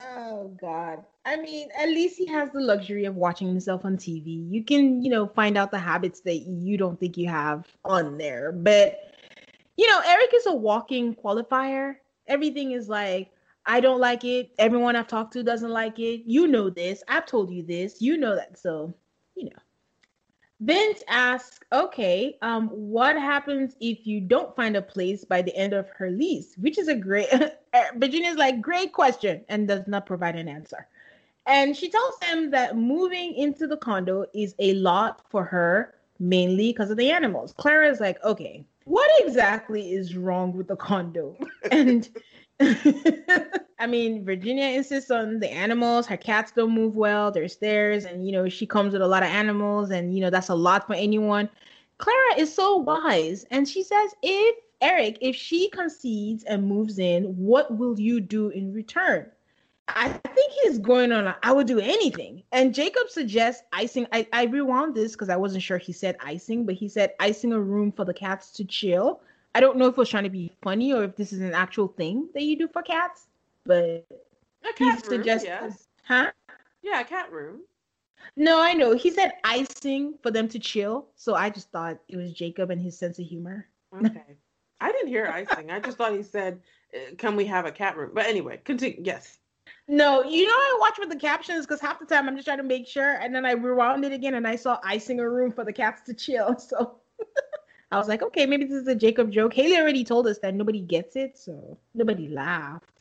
Oh 0.00 0.54
God. 0.60 1.04
I 1.24 1.36
mean, 1.36 1.68
at 1.78 1.88
least 1.88 2.16
he 2.16 2.26
has 2.26 2.50
the 2.52 2.60
luxury 2.60 3.04
of 3.04 3.16
watching 3.16 3.48
himself 3.48 3.84
on 3.84 3.96
TV. 3.96 4.50
You 4.50 4.64
can, 4.64 5.02
you 5.02 5.10
know, 5.10 5.26
find 5.26 5.56
out 5.56 5.70
the 5.70 5.78
habits 5.78 6.20
that 6.20 6.38
you 6.38 6.76
don't 6.76 6.98
think 6.98 7.16
you 7.16 7.28
have 7.28 7.66
on 7.84 8.18
there. 8.18 8.52
But 8.52 9.14
you 9.76 9.88
know, 9.88 10.00
Eric 10.04 10.30
is 10.34 10.46
a 10.46 10.54
walking 10.54 11.14
qualifier. 11.14 11.96
Everything 12.26 12.72
is 12.72 12.88
like, 12.88 13.30
I 13.64 13.80
don't 13.80 14.00
like 14.00 14.24
it. 14.24 14.50
Everyone 14.58 14.96
I've 14.96 15.06
talked 15.06 15.32
to 15.34 15.42
doesn't 15.42 15.70
like 15.70 15.98
it. 15.98 16.22
You 16.26 16.46
know 16.46 16.70
this. 16.70 17.02
I've 17.08 17.26
told 17.26 17.50
you 17.50 17.62
this. 17.62 18.00
You 18.00 18.16
know 18.16 18.34
that. 18.34 18.58
So, 18.58 18.94
you 19.34 19.44
know. 19.44 19.50
Vince 20.60 21.04
asks, 21.08 21.60
okay, 21.72 22.36
um, 22.42 22.68
what 22.68 23.14
happens 23.16 23.76
if 23.80 24.06
you 24.06 24.20
don't 24.20 24.54
find 24.56 24.76
a 24.76 24.82
place 24.82 25.24
by 25.24 25.40
the 25.40 25.54
end 25.56 25.72
of 25.72 25.88
her 25.90 26.10
lease? 26.10 26.54
Which 26.56 26.78
is 26.78 26.88
a 26.88 26.96
great, 26.96 27.28
Virginia's 27.96 28.36
like, 28.36 28.60
great 28.60 28.92
question, 28.92 29.44
and 29.48 29.68
does 29.68 29.86
not 29.86 30.06
provide 30.06 30.34
an 30.34 30.48
answer. 30.48 30.88
And 31.46 31.76
she 31.76 31.88
tells 31.90 32.14
him 32.24 32.50
that 32.50 32.76
moving 32.76 33.34
into 33.34 33.66
the 33.66 33.76
condo 33.76 34.26
is 34.34 34.54
a 34.58 34.74
lot 34.74 35.22
for 35.30 35.44
her, 35.44 35.94
mainly 36.18 36.72
because 36.72 36.90
of 36.90 36.96
the 36.96 37.10
animals. 37.10 37.54
Clara 37.56 37.88
is 37.88 38.00
like, 38.00 38.22
okay, 38.24 38.64
what 38.84 39.10
exactly 39.20 39.92
is 39.92 40.16
wrong 40.16 40.52
with 40.56 40.66
the 40.66 40.76
condo? 40.76 41.36
And 41.70 42.08
I 43.78 43.86
mean, 43.86 44.24
Virginia 44.24 44.66
insists 44.66 45.10
on 45.10 45.38
the 45.38 45.50
animals. 45.50 46.06
Her 46.06 46.16
cats 46.16 46.52
don't 46.52 46.72
move 46.72 46.96
well. 46.96 47.30
There's 47.30 47.52
stairs, 47.52 48.04
and 48.04 48.26
you 48.26 48.32
know 48.32 48.48
she 48.48 48.66
comes 48.66 48.92
with 48.92 49.02
a 49.02 49.06
lot 49.06 49.22
of 49.22 49.28
animals, 49.28 49.90
and 49.90 50.14
you 50.14 50.20
know 50.20 50.30
that's 50.30 50.48
a 50.48 50.54
lot 50.54 50.86
for 50.86 50.94
anyone. 50.94 51.48
Clara 51.98 52.36
is 52.36 52.52
so 52.52 52.76
wise, 52.76 53.44
and 53.50 53.68
she 53.68 53.82
says, 53.82 54.14
"If 54.22 54.56
Eric, 54.80 55.18
if 55.20 55.36
she 55.36 55.70
concedes 55.70 56.44
and 56.44 56.66
moves 56.66 56.98
in, 56.98 57.24
what 57.36 57.76
will 57.76 57.98
you 57.98 58.20
do 58.20 58.48
in 58.48 58.72
return?" 58.72 59.30
I 59.88 60.08
think 60.08 60.52
he's 60.62 60.78
going 60.78 61.12
on. 61.12 61.26
A, 61.26 61.36
I 61.42 61.52
would 61.52 61.66
do 61.66 61.80
anything. 61.80 62.42
And 62.52 62.74
Jacob 62.74 63.08
suggests 63.08 63.62
icing. 63.72 64.06
I, 64.12 64.26
I 64.32 64.44
rewound 64.44 64.94
this 64.94 65.12
because 65.12 65.30
I 65.30 65.36
wasn't 65.36 65.62
sure 65.62 65.78
he 65.78 65.92
said 65.92 66.16
icing, 66.20 66.66
but 66.66 66.74
he 66.74 66.88
said 66.88 67.14
icing 67.20 67.52
a 67.52 67.60
room 67.60 67.92
for 67.92 68.04
the 68.04 68.12
cats 68.12 68.50
to 68.52 68.64
chill. 68.64 69.22
I 69.58 69.60
don't 69.60 69.76
know 69.76 69.86
if 69.86 69.94
it 69.94 69.98
was 69.98 70.08
trying 70.08 70.22
to 70.22 70.30
be 70.30 70.52
funny 70.62 70.92
or 70.92 71.02
if 71.02 71.16
this 71.16 71.32
is 71.32 71.40
an 71.40 71.52
actual 71.52 71.88
thing 71.88 72.28
that 72.32 72.44
you 72.44 72.56
do 72.56 72.68
for 72.68 72.80
cats, 72.80 73.26
but 73.66 74.06
a 74.62 74.72
cat 74.76 75.02
he 75.02 75.16
room, 75.16 75.24
yes. 75.24 75.88
huh? 76.04 76.30
Yeah, 76.80 77.00
a 77.00 77.04
cat 77.04 77.32
room. 77.32 77.62
No, 78.36 78.62
I 78.62 78.72
know. 78.72 78.94
He 78.94 79.10
said 79.10 79.32
icing 79.42 80.14
for 80.22 80.30
them 80.30 80.46
to 80.50 80.60
chill, 80.60 81.08
so 81.16 81.34
I 81.34 81.50
just 81.50 81.72
thought 81.72 81.98
it 82.06 82.16
was 82.16 82.32
Jacob 82.32 82.70
and 82.70 82.80
his 82.80 82.96
sense 82.96 83.18
of 83.18 83.26
humor. 83.26 83.66
Okay. 83.92 84.22
I 84.80 84.92
didn't 84.92 85.08
hear 85.08 85.26
icing. 85.26 85.72
I 85.72 85.80
just 85.80 85.98
thought 85.98 86.12
he 86.12 86.22
said, 86.22 86.60
uh, 86.94 87.16
"Can 87.16 87.34
we 87.34 87.44
have 87.46 87.66
a 87.66 87.72
cat 87.72 87.96
room?" 87.96 88.12
But 88.14 88.26
anyway, 88.26 88.60
continue. 88.62 89.00
Yes. 89.02 89.38
No, 89.88 90.22
you 90.22 90.46
know 90.46 90.52
I 90.52 90.76
watch 90.78 91.00
with 91.00 91.08
the 91.08 91.16
captions 91.16 91.66
because 91.66 91.80
half 91.80 91.98
the 91.98 92.06
time 92.06 92.28
I'm 92.28 92.36
just 92.36 92.46
trying 92.46 92.58
to 92.58 92.62
make 92.62 92.86
sure, 92.86 93.14
and 93.14 93.34
then 93.34 93.44
I 93.44 93.54
rewound 93.54 94.04
it 94.04 94.12
again 94.12 94.34
and 94.34 94.46
I 94.46 94.54
saw 94.54 94.78
icing 94.84 95.18
a 95.18 95.28
room 95.28 95.50
for 95.50 95.64
the 95.64 95.72
cats 95.72 96.02
to 96.02 96.14
chill. 96.14 96.56
So 96.60 97.00
I 97.90 97.98
was 97.98 98.08
like, 98.08 98.22
okay, 98.22 98.44
maybe 98.44 98.64
this 98.64 98.82
is 98.82 98.88
a 98.88 98.94
Jacob 98.94 99.30
joke. 99.30 99.54
Haley 99.54 99.78
already 99.78 100.04
told 100.04 100.26
us 100.26 100.38
that 100.40 100.54
nobody 100.54 100.80
gets 100.80 101.16
it, 101.16 101.38
so 101.38 101.78
nobody 101.94 102.28
laughed. 102.28 102.98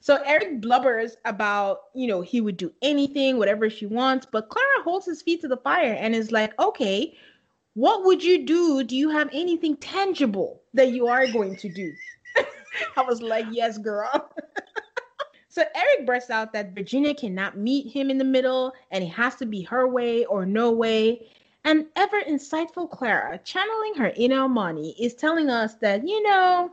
So 0.00 0.22
Eric 0.24 0.60
blubbers 0.60 1.16
about, 1.24 1.82
you 1.94 2.06
know, 2.06 2.20
he 2.20 2.40
would 2.40 2.56
do 2.56 2.72
anything, 2.82 3.38
whatever 3.38 3.68
she 3.68 3.86
wants, 3.86 4.26
but 4.30 4.48
Clara 4.48 4.82
holds 4.82 5.06
his 5.06 5.22
feet 5.22 5.40
to 5.42 5.48
the 5.48 5.56
fire 5.56 5.96
and 5.98 6.14
is 6.14 6.32
like, 6.32 6.58
okay, 6.60 7.16
what 7.74 8.04
would 8.04 8.22
you 8.22 8.44
do? 8.44 8.82
Do 8.82 8.96
you 8.96 9.10
have 9.10 9.28
anything 9.32 9.76
tangible 9.76 10.62
that 10.74 10.90
you 10.92 11.06
are 11.06 11.26
going 11.26 11.56
to 11.56 11.68
do? 11.68 11.92
I 12.96 13.02
was 13.02 13.22
like, 13.22 13.46
yes, 13.50 13.78
girl. 13.78 14.30
so 15.48 15.62
Eric 15.74 16.06
bursts 16.06 16.30
out 16.30 16.52
that 16.52 16.74
Virginia 16.74 17.14
cannot 17.14 17.58
meet 17.58 17.92
him 17.92 18.10
in 18.10 18.18
the 18.18 18.24
middle 18.24 18.72
and 18.90 19.04
it 19.04 19.08
has 19.08 19.36
to 19.36 19.46
be 19.46 19.62
her 19.62 19.86
way 19.86 20.24
or 20.24 20.46
no 20.46 20.72
way. 20.72 21.28
And 21.64 21.86
ever 21.96 22.20
insightful 22.22 22.90
Clara, 22.90 23.38
channeling 23.44 23.94
her 23.94 24.12
inner 24.16 24.44
Amani, 24.44 24.94
is 24.98 25.14
telling 25.14 25.50
us 25.50 25.74
that, 25.76 26.06
you 26.06 26.22
know, 26.22 26.72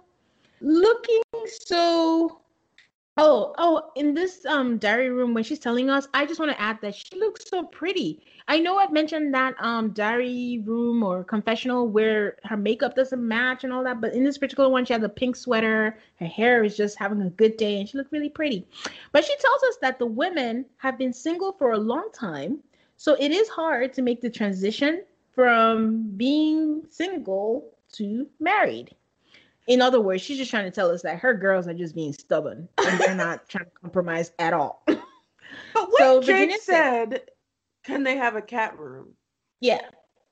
looking 0.62 1.22
so 1.46 2.42
Oh, 3.20 3.56
oh, 3.58 3.90
in 3.96 4.14
this 4.14 4.46
um 4.46 4.78
diary 4.78 5.10
room 5.10 5.34
when 5.34 5.44
she's 5.44 5.58
telling 5.58 5.90
us, 5.90 6.08
I 6.14 6.28
just 6.28 6.40
want 6.40 6.52
to 6.52 6.62
add 6.62 6.78
that 6.82 6.94
she 6.94 7.18
looks 7.18 7.50
so 7.50 7.64
pretty. 7.64 8.22
I 8.48 8.60
know 8.60 8.78
I've 8.78 8.92
mentioned 8.92 9.34
that 9.34 9.56
um 9.60 9.90
diary 9.90 10.62
room 10.64 11.02
or 11.02 11.24
confessional 11.24 11.88
where 11.88 12.38
her 12.44 12.58
makeup 12.58 12.96
doesn't 12.96 13.28
match 13.28 13.64
and 13.64 13.74
all 13.74 13.84
that, 13.86 14.02
but 14.02 14.14
in 14.14 14.24
this 14.24 14.38
particular 14.38 14.70
one, 14.70 14.86
she 14.86 14.94
has 14.94 15.02
a 15.02 15.10
pink 15.10 15.36
sweater, 15.36 15.98
her 16.20 16.28
hair 16.28 16.64
is 16.64 16.78
just 16.78 17.00
having 17.00 17.24
a 17.24 17.32
good 17.32 17.58
day, 17.58 17.80
and 17.80 17.90
she 17.90 17.98
looked 17.98 18.12
really 18.12 18.30
pretty. 18.30 18.68
But 19.12 19.26
she 19.26 19.36
tells 19.38 19.64
us 19.64 19.78
that 19.82 19.98
the 19.98 20.06
women 20.06 20.66
have 20.78 21.00
been 21.00 21.12
single 21.12 21.54
for 21.54 21.72
a 21.72 21.80
long 21.80 22.10
time 22.14 22.60
so 22.98 23.16
it 23.20 23.32
is 23.32 23.48
hard 23.48 23.94
to 23.94 24.02
make 24.02 24.22
the 24.22 24.30
transition 24.30 25.04
from 25.34 26.10
being 26.18 26.84
single 26.90 27.72
to 27.94 28.28
married. 28.40 28.96
In 29.68 29.82
other 29.82 30.02
words, 30.02 30.22
she's 30.22 30.38
just 30.38 30.50
trying 30.50 30.66
to 30.66 30.72
tell 30.72 30.90
us 30.90 31.02
that 31.04 31.20
her 31.20 31.34
girls 31.34 31.68
are 31.68 31.74
just 31.74 31.94
being 31.94 32.14
stubborn 32.14 32.68
and 32.78 33.00
they're 33.00 33.16
not 33.16 33.48
trying 33.50 33.66
to 33.66 33.72
compromise 33.82 34.32
at 34.40 34.54
all. 34.54 34.84
But 34.88 35.02
what 35.74 35.98
So 36.00 36.22
Jake 36.22 36.36
Virginia 36.36 36.58
said- 36.60 37.12
said, 37.12 37.22
can 37.84 38.04
they 38.04 38.18
have 38.18 38.36
a 38.36 38.42
cat 38.42 38.78
room? 38.78 39.14
Yeah, 39.62 39.82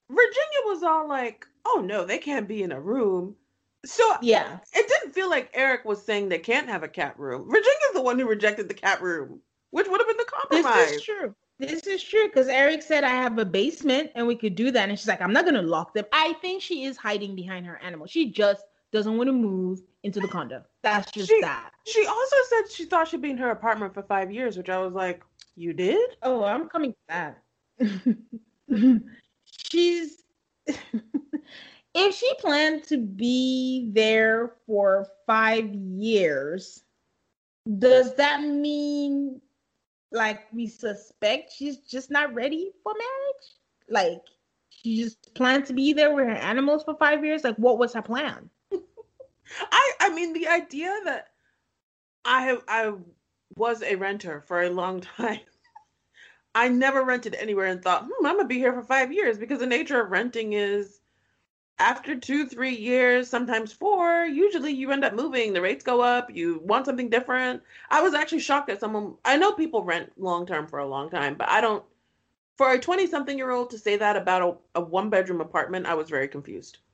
Virginia 0.09 0.59
was 0.65 0.83
all 0.83 1.07
like, 1.07 1.45
oh 1.65 1.81
no, 1.85 2.05
they 2.05 2.17
can't 2.17 2.47
be 2.47 2.63
in 2.63 2.71
a 2.71 2.79
room. 2.79 3.35
So 3.85 4.03
yeah. 4.21 4.57
it 4.73 4.87
didn't 4.87 5.13
feel 5.13 5.29
like 5.29 5.49
Eric 5.53 5.85
was 5.85 6.03
saying 6.03 6.29
they 6.29 6.39
can't 6.39 6.67
have 6.67 6.83
a 6.83 6.87
cat 6.87 7.17
room. 7.19 7.45
Virginia's 7.47 7.93
the 7.93 8.01
one 8.01 8.17
who 8.19 8.27
rejected 8.27 8.67
the 8.67 8.73
cat 8.73 9.01
room, 9.01 9.39
which 9.71 9.87
would 9.87 9.99
have 9.99 10.07
been 10.07 10.17
the 10.17 10.25
compromise. 10.25 10.87
This 10.89 10.95
is 10.97 11.01
true. 11.03 11.35
This 11.57 11.88
is 11.88 12.03
true 12.03 12.27
because 12.27 12.48
Eric 12.48 12.82
said 12.82 13.03
I 13.03 13.10
have 13.10 13.38
a 13.38 13.45
basement 13.45 14.11
and 14.15 14.27
we 14.27 14.36
could 14.36 14.56
do 14.56 14.72
that, 14.72 14.90
and 14.90 14.99
she's 14.99 15.07
like, 15.07 15.22
I'm 15.22 15.32
not 15.32 15.45
gonna 15.45 15.61
lock 15.61 15.94
them. 15.94 16.06
I 16.11 16.34
think 16.41 16.61
she 16.61 16.84
is 16.84 16.98
hiding 16.98 17.36
behind 17.36 17.65
her 17.65 17.82
animal. 17.82 18.07
She 18.07 18.32
just 18.32 18.65
doesn't 18.91 19.18
want 19.18 19.27
to 19.27 19.34
move 19.34 19.82
into 20.03 20.19
the 20.19 20.27
condo. 20.27 20.64
That's 20.84 21.11
just 21.11 21.30
She- 21.30 21.41
that. 21.41 21.72
She 21.86 22.06
also 22.06 22.36
said 22.49 22.72
she 22.72 22.86
thought 22.86 23.07
she'd 23.07 23.22
be 23.22 23.30
in 23.30 23.38
her 23.38 23.52
apartment 23.52 23.94
for 23.94 24.03
five 24.03 24.32
years, 24.32 24.57
which 24.57 24.69
I 24.69 24.80
was 24.80 24.94
like, 24.94 25.23
you 25.56 25.72
did? 25.73 26.18
Oh, 26.23 26.44
I'm 26.44 26.68
coming 26.68 26.94
back. 27.07 27.41
She's 29.69 30.23
if 30.68 32.15
she 32.15 32.34
planned 32.40 32.84
to 32.86 32.98
be 32.98 33.91
there 33.94 34.53
for 34.65 35.07
five 35.26 35.73
years, 35.73 36.84
does 37.80 38.15
that 38.15 38.41
mean 38.41 39.41
like 40.15 40.51
we 40.53 40.67
suspect 40.67 41.51
she's 41.53 41.77
just 41.77 42.09
not 42.09 42.33
ready 42.33 42.71
for 42.83 42.93
marriage? 42.93 43.45
Like 43.89 44.21
she 44.69 44.97
just 45.03 45.33
planned 45.35 45.65
to 45.65 45.73
be 45.73 45.93
there 45.93 46.13
with 46.13 46.25
her 46.25 46.31
animals 46.31 46.83
for 46.83 46.95
five 46.95 47.23
years? 47.23 47.43
Like 47.43 47.57
what 47.57 47.77
was 47.77 47.93
her 47.93 48.01
plan? 48.01 48.49
I 49.71 49.91
I 49.99 50.09
mean 50.09 50.33
the 50.33 50.47
idea 50.47 50.95
that 51.05 51.27
I 52.23 52.41
have 52.43 52.63
I 52.67 52.93
was 53.55 53.83
a 53.83 53.95
renter 53.95 54.41
for 54.41 54.63
a 54.63 54.69
long 54.69 55.01
time. 55.17 55.39
I 56.55 56.69
never 56.69 57.03
rented 57.03 57.35
anywhere 57.35 57.67
and 57.67 57.83
thought, 57.83 58.05
hmm, 58.05 58.25
I'm 58.25 58.37
gonna 58.37 58.47
be 58.47 58.57
here 58.57 58.73
for 58.73 58.83
five 58.83 59.11
years 59.11 59.37
because 59.37 59.59
the 59.59 59.65
nature 59.65 60.01
of 60.01 60.09
renting 60.09 60.53
is 60.53 61.01
after 61.77 62.15
two, 62.15 62.47
three 62.47 62.76
years, 62.76 63.30
sometimes 63.30 63.73
four, 63.73 64.26
usually 64.26 64.72
you 64.72 64.91
end 64.91 65.03
up 65.03 65.14
moving, 65.14 65.53
the 65.53 65.61
rates 65.61 65.84
go 65.84 66.02
up, 66.02 66.34
you 66.34 66.61
want 66.64 66.85
something 66.85 67.10
different. 67.10 67.61
I 67.89 68.02
was 68.02 68.14
actually 68.14 68.39
shocked 68.39 68.68
that 68.68 68.80
someone 68.80 69.15
I 69.26 69.38
know 69.38 69.52
people 69.52 69.84
rent 69.84 70.11
long 70.18 70.45
term 70.45 70.68
for 70.68 70.80
a 70.80 70.88
long 70.88 71.10
time, 71.10 71.35
but 71.35 71.49
I 71.49 71.61
don't 71.61 71.84
for 72.57 72.72
a 72.72 72.80
20 72.80 73.07
something 73.07 73.38
year 73.38 73.52
old 73.52 73.69
to 73.72 73.77
say 73.77 73.97
that 73.97 74.15
about 74.15 74.41
a, 74.76 74.80
a 74.80 74.81
one 74.81 75.10
bedroom 75.10 75.41
apartment, 75.41 75.85
I 75.85 75.95
was 75.95 76.10
very 76.10 76.27
confused. 76.27 76.77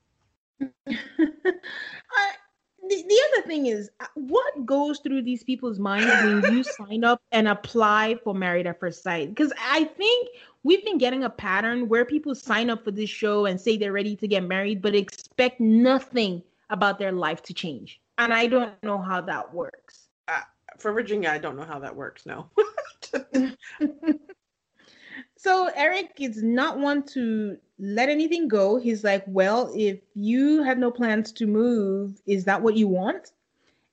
The, 2.92 3.04
the 3.08 3.22
other 3.32 3.48
thing 3.48 3.68
is, 3.68 3.90
uh, 4.02 4.08
what 4.16 4.66
goes 4.66 5.00
through 5.00 5.22
these 5.22 5.44
people's 5.44 5.80
minds 5.80 6.44
when 6.44 6.54
you 6.54 6.64
sign 6.88 7.06
up 7.06 7.22
and 7.32 7.48
apply 7.48 8.18
for 8.24 8.34
Married 8.34 8.68
at 8.68 8.82
First 8.82 9.02
Sight? 9.02 9.30
Because 9.30 9.54
I 9.58 9.86
think 9.86 10.30
we've 10.64 10.84
been 10.84 10.98
getting 10.98 11.24
a 11.24 11.30
pattern 11.30 11.88
where 11.88 12.06
people 12.06 12.36
sign 12.36 12.70
up 12.70 12.84
for 12.84 12.92
this 12.92 13.10
show 13.10 13.46
and 13.46 13.60
say 13.60 13.78
they're 13.78 13.92
ready 13.92 14.16
to 14.16 14.28
get 14.28 14.44
married, 14.44 14.82
but 14.82 14.96
expect 14.96 15.60
nothing 15.60 16.44
about 16.70 17.00
their 17.00 17.12
life 17.12 17.42
to 17.44 17.54
change. 17.54 18.02
And 18.18 18.34
I 18.34 18.48
don't 18.48 18.72
know 18.84 19.00
how 19.00 19.22
that 19.22 19.54
works. 19.54 20.08
Uh, 20.28 20.42
for 20.78 20.94
Virginia, 20.94 21.30
I 21.30 21.38
don't 21.38 21.58
know 21.58 21.66
how 21.66 21.80
that 21.80 21.96
works, 21.96 22.26
no. 22.26 22.50
So 25.42 25.72
Eric 25.76 26.12
is 26.20 26.44
not 26.44 26.78
one 26.78 27.02
to 27.14 27.58
let 27.80 28.10
anything 28.10 28.48
go. 28.48 28.78
He's 28.78 29.04
like, 29.04 29.24
well, 29.26 29.74
if 29.76 30.00
you 30.14 30.62
have 30.62 30.78
no 30.78 30.92
plans 30.92 31.32
to 31.32 31.48
move, 31.48 32.22
is 32.28 32.46
that 32.46 32.62
what 32.62 32.78
you 32.78 32.88
want? 32.88 33.32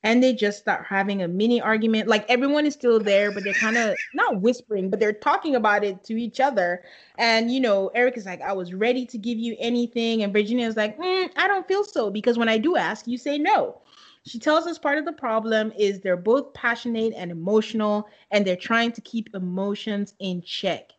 And 0.08 0.22
they 0.22 0.32
just 0.32 0.58
start 0.58 0.86
having 0.86 1.22
a 1.22 1.28
mini 1.28 1.60
argument. 1.60 2.08
Like 2.08 2.24
everyone 2.30 2.64
is 2.64 2.72
still 2.72 2.98
there, 2.98 3.30
but 3.30 3.44
they're 3.44 3.52
kind 3.52 3.76
of 3.76 3.98
not 4.14 4.40
whispering, 4.40 4.88
but 4.88 5.00
they're 5.00 5.12
talking 5.12 5.54
about 5.54 5.84
it 5.84 6.02
to 6.04 6.14
each 6.18 6.40
other. 6.40 6.82
And 7.18 7.52
you 7.52 7.60
know, 7.60 7.90
Eric 7.94 8.16
is 8.16 8.24
like, 8.24 8.40
I 8.40 8.54
was 8.54 8.72
ready 8.72 9.04
to 9.04 9.18
give 9.18 9.36
you 9.36 9.54
anything, 9.58 10.22
and 10.22 10.32
Virginia 10.32 10.66
is 10.66 10.78
like, 10.78 10.98
"Mm, 10.98 11.28
I 11.36 11.46
don't 11.46 11.68
feel 11.68 11.84
so 11.84 12.10
because 12.10 12.38
when 12.38 12.48
I 12.48 12.56
do 12.56 12.74
ask, 12.76 13.06
you 13.06 13.18
say 13.18 13.36
no. 13.36 13.82
She 14.24 14.38
tells 14.38 14.66
us 14.66 14.78
part 14.78 14.96
of 14.96 15.04
the 15.04 15.12
problem 15.12 15.74
is 15.78 16.00
they're 16.00 16.16
both 16.16 16.54
passionate 16.54 17.12
and 17.14 17.30
emotional, 17.30 18.08
and 18.30 18.46
they're 18.46 18.56
trying 18.56 18.92
to 18.92 19.02
keep 19.02 19.28
emotions 19.34 20.14
in 20.20 20.40
check. 20.40 20.92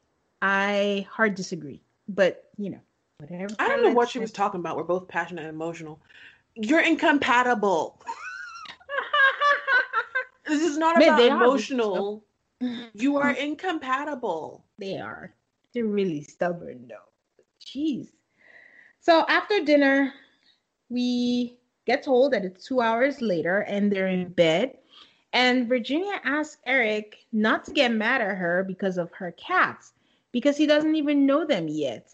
I 0.43 1.07
hard 1.09 1.33
disagree, 1.33 1.81
but 2.07 2.51
you 2.59 2.69
know, 2.69 2.79
whatever. 3.17 3.55
I 3.57 3.69
don't 3.69 3.81
know 3.81 3.89
what 3.89 4.09
she 4.09 4.19
was 4.19 4.31
talking 4.31 4.59
about. 4.59 4.77
We're 4.77 4.83
both 4.83 5.07
passionate 5.07 5.45
and 5.45 5.49
emotional. 5.49 5.99
You're 6.53 6.81
incompatible. 6.81 7.99
This 10.49 10.63
is 10.63 10.77
not 10.77 10.97
Man, 10.97 11.09
about 11.09 11.21
emotional. 11.21 12.23
You 12.93 13.17
are 13.17 13.31
incompatible. 13.47 14.65
They 14.77 14.97
are. 14.97 15.33
They're 15.73 15.85
really 15.85 16.23
stubborn 16.23 16.87
though. 16.89 17.43
Jeez. 17.65 18.09
So 18.99 19.25
after 19.29 19.63
dinner, 19.63 20.13
we 20.89 21.57
get 21.85 22.03
told 22.03 22.33
that 22.33 22.45
it's 22.45 22.65
two 22.65 22.81
hours 22.81 23.21
later 23.21 23.61
and 23.61 23.91
they're 23.91 24.07
in 24.07 24.29
bed. 24.29 24.77
And 25.33 25.67
Virginia 25.67 26.19
asks 26.23 26.57
Eric 26.65 27.25
not 27.31 27.63
to 27.65 27.71
get 27.71 27.91
mad 27.91 28.21
at 28.21 28.35
her 28.35 28.63
because 28.67 28.97
of 28.97 29.11
her 29.11 29.31
cats, 29.33 29.93
because 30.31 30.57
he 30.57 30.65
doesn't 30.65 30.95
even 30.95 31.25
know 31.25 31.45
them 31.45 31.67
yet. 31.67 32.13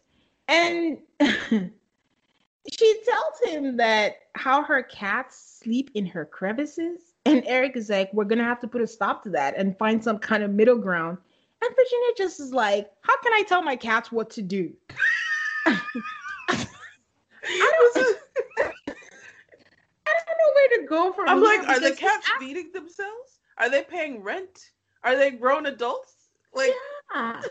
And 0.49 0.97
she 1.19 3.01
tells 3.05 3.53
him 3.53 3.77
that 3.77 4.15
how 4.33 4.63
her 4.63 4.83
cats 4.83 5.59
sleep 5.61 5.91
in 5.93 6.05
her 6.05 6.25
crevices. 6.25 7.04
And 7.25 7.43
Eric 7.47 7.75
is 7.75 7.89
like, 7.89 8.13
we're 8.13 8.25
going 8.25 8.37
to 8.37 8.45
have 8.45 8.59
to 8.61 8.67
put 8.67 8.81
a 8.81 8.87
stop 8.87 9.23
to 9.23 9.29
that 9.31 9.57
and 9.57 9.77
find 9.77 10.03
some 10.03 10.19
kind 10.19 10.43
of 10.43 10.51
middle 10.51 10.77
ground. 10.77 11.17
And 11.61 11.75
Virginia 11.75 12.07
just 12.17 12.39
is 12.39 12.53
like, 12.53 12.91
how 13.01 13.19
can 13.21 13.33
I 13.33 13.43
tell 13.47 13.63
my 13.63 13.75
cats 13.75 14.11
what 14.11 14.29
to 14.31 14.41
do? 14.43 14.71
I 15.65 15.81
don't, 17.57 18.17
I 18.87 20.11
don't 20.11 20.37
know 20.37 20.51
where 20.53 20.79
to 20.79 20.85
go 20.87 21.11
from 21.13 21.27
I'm 21.27 21.41
like, 21.41 21.67
are 21.67 21.79
the 21.79 21.95
cats 21.95 22.27
he's 22.27 22.37
feeding 22.37 22.71
themselves? 22.71 23.39
Are 23.57 23.69
they 23.69 23.81
paying 23.81 24.21
rent? 24.21 24.71
Are 25.03 25.15
they 25.15 25.31
grown 25.31 25.65
adults? 25.65 26.13
Like, 26.53 26.73
Yeah. 27.13 27.41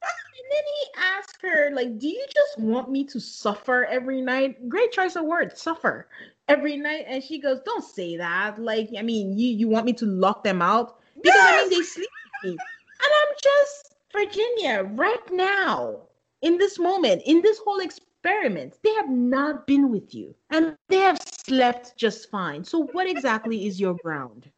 And 0.00 0.46
then 0.50 0.64
he 0.80 0.86
asked 0.96 1.38
her, 1.42 1.70
like, 1.72 1.98
do 1.98 2.08
you 2.08 2.24
just 2.32 2.58
want 2.58 2.90
me 2.90 3.04
to 3.04 3.20
suffer 3.20 3.84
every 3.84 4.22
night? 4.22 4.68
Great 4.68 4.92
choice 4.92 5.16
of 5.16 5.24
words, 5.24 5.60
suffer 5.60 6.08
every 6.48 6.76
night. 6.76 7.04
And 7.06 7.22
she 7.22 7.38
goes, 7.38 7.60
Don't 7.64 7.84
say 7.84 8.16
that. 8.16 8.58
Like, 8.58 8.90
I 8.98 9.02
mean, 9.02 9.38
you 9.38 9.48
you 9.48 9.68
want 9.68 9.86
me 9.86 9.92
to 9.94 10.06
lock 10.06 10.44
them 10.44 10.62
out? 10.62 10.98
Because 11.22 11.40
I 11.40 11.62
mean 11.62 11.70
they 11.70 11.84
sleep 11.84 12.08
with 12.42 12.50
me. 12.50 12.58
And 13.00 13.12
I'm 13.20 13.34
just 13.42 13.94
Virginia, 14.12 14.84
right 14.94 15.32
now, 15.32 16.00
in 16.42 16.58
this 16.58 16.78
moment, 16.78 17.22
in 17.26 17.42
this 17.42 17.58
whole 17.58 17.80
experiment, 17.80 18.78
they 18.82 18.92
have 18.94 19.08
not 19.08 19.66
been 19.66 19.90
with 19.90 20.14
you. 20.14 20.34
And 20.50 20.76
they 20.88 20.98
have 20.98 21.18
slept 21.46 21.96
just 21.96 22.30
fine. 22.30 22.64
So 22.64 22.84
what 22.92 23.08
exactly 23.08 23.66
is 23.66 23.80
your 23.80 23.94
ground? 24.02 24.50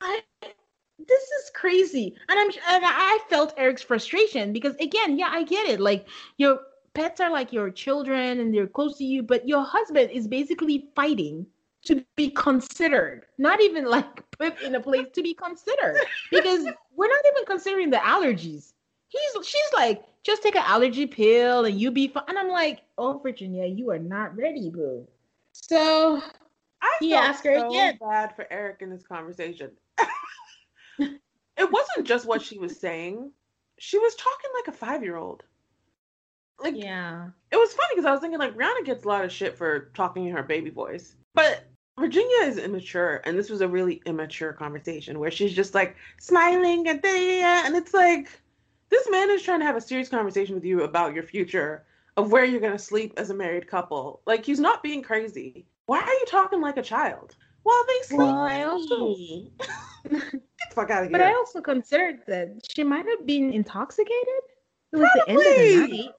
I 0.00 0.20
this 0.98 1.22
is 1.22 1.50
crazy 1.54 2.16
and 2.28 2.38
i'm 2.38 2.48
and 2.48 2.84
i 2.86 3.18
felt 3.28 3.52
eric's 3.58 3.82
frustration 3.82 4.52
because 4.52 4.74
again 4.76 5.18
yeah 5.18 5.28
i 5.30 5.42
get 5.42 5.68
it 5.68 5.78
like 5.78 6.06
your 6.38 6.58
pets 6.96 7.20
are 7.20 7.30
like 7.30 7.52
your 7.52 7.70
children 7.70 8.40
and 8.40 8.54
they're 8.54 8.66
close 8.66 8.96
to 8.98 9.04
you 9.04 9.22
but 9.22 9.46
your 9.48 9.62
husband 9.62 10.10
is 10.10 10.26
basically 10.26 10.88
fighting 10.94 11.46
to 11.84 12.04
be 12.16 12.30
considered 12.30 13.26
not 13.38 13.60
even 13.62 13.84
like 13.84 14.28
put 14.32 14.60
in 14.62 14.74
a 14.74 14.80
place 14.80 15.06
to 15.12 15.22
be 15.22 15.34
considered 15.34 15.96
because 16.30 16.64
we're 16.96 17.08
not 17.08 17.24
even 17.32 17.44
considering 17.46 17.90
the 17.90 17.98
allergies 17.98 18.72
he's 19.08 19.46
she's 19.46 19.72
like 19.74 20.02
just 20.24 20.42
take 20.42 20.56
an 20.56 20.64
allergy 20.66 21.06
pill 21.06 21.64
and 21.66 21.80
you'll 21.80 21.92
be 21.92 22.08
fine 22.08 22.24
and 22.28 22.38
i'm 22.38 22.48
like 22.48 22.80
oh 22.98 23.18
virginia 23.18 23.66
you 23.66 23.90
are 23.90 23.98
not 23.98 24.36
ready 24.36 24.70
boo 24.70 25.06
so 25.52 26.20
I 26.82 26.96
He 27.00 27.14
asked 27.14 27.44
her 27.44 27.58
so 27.58 27.68
again. 27.68 27.98
bad 28.00 28.34
for 28.36 28.46
Eric 28.50 28.78
in 28.80 28.90
this 28.90 29.02
conversation. 29.02 29.70
it 30.98 31.18
wasn't 31.58 32.06
just 32.06 32.26
what 32.26 32.42
she 32.42 32.58
was 32.58 32.78
saying. 32.78 33.32
She 33.78 33.98
was 33.98 34.14
talking 34.14 34.50
like 34.54 34.74
a 34.74 34.78
five 34.78 35.02
year 35.02 35.16
old. 35.16 35.42
Like 36.58 36.74
yeah 36.76 37.28
it 37.50 37.56
was 37.56 37.72
funny 37.72 37.88
because 37.94 38.06
I 38.06 38.12
was 38.12 38.20
thinking 38.20 38.38
like 38.38 38.56
Rihanna 38.56 38.84
gets 38.84 39.04
a 39.04 39.08
lot 39.08 39.24
of 39.24 39.32
shit 39.32 39.56
for 39.56 39.90
talking 39.94 40.26
in 40.26 40.34
her 40.34 40.42
baby 40.42 40.70
voice, 40.70 41.14
but 41.34 41.64
Virginia 41.98 42.36
is 42.42 42.58
immature, 42.58 43.22
and 43.24 43.38
this 43.38 43.48
was 43.48 43.62
a 43.62 43.68
really 43.68 44.02
immature 44.04 44.52
conversation 44.52 45.18
where 45.18 45.30
she's 45.30 45.54
just 45.54 45.74
like 45.74 45.96
smiling 46.20 46.88
and 46.88 47.04
and 47.04 47.76
it's 47.76 47.94
like 47.94 48.28
this 48.90 49.08
man 49.10 49.30
is 49.30 49.42
trying 49.42 49.60
to 49.60 49.66
have 49.66 49.76
a 49.76 49.80
serious 49.80 50.08
conversation 50.08 50.54
with 50.54 50.64
you 50.64 50.82
about 50.82 51.14
your 51.14 51.22
future 51.22 51.84
of 52.16 52.32
where 52.32 52.44
you're 52.44 52.60
gonna 52.60 52.78
sleep 52.78 53.14
as 53.16 53.30
a 53.30 53.34
married 53.34 53.66
couple. 53.66 54.20
Like 54.26 54.44
he's 54.44 54.60
not 54.60 54.82
being 54.82 55.02
crazy. 55.02 55.66
Why 55.86 56.00
are 56.00 56.12
you 56.12 56.24
talking 56.26 56.60
like 56.60 56.76
a 56.76 56.82
child? 56.82 57.36
Well, 57.64 57.84
they 57.88 58.06
sleep. 58.06 58.18
Well, 58.18 58.38
I 58.38 58.62
also- 58.62 59.16
Get 60.08 60.20
the 60.20 60.74
fuck 60.74 60.90
out 60.90 61.04
of 61.04 61.08
here. 61.08 61.18
But 61.18 61.22
I 61.22 61.32
also 61.32 61.60
considered 61.60 62.20
that 62.26 62.66
she 62.70 62.84
might 62.84 63.06
have 63.06 63.26
been 63.26 63.52
intoxicated. 63.52 64.42
It 64.92 64.98
was 64.98 65.10
Probably. 65.26 65.34
the 65.34 65.50
end 65.50 65.82
of 65.82 65.90
the 65.90 65.96
night. 65.96 66.10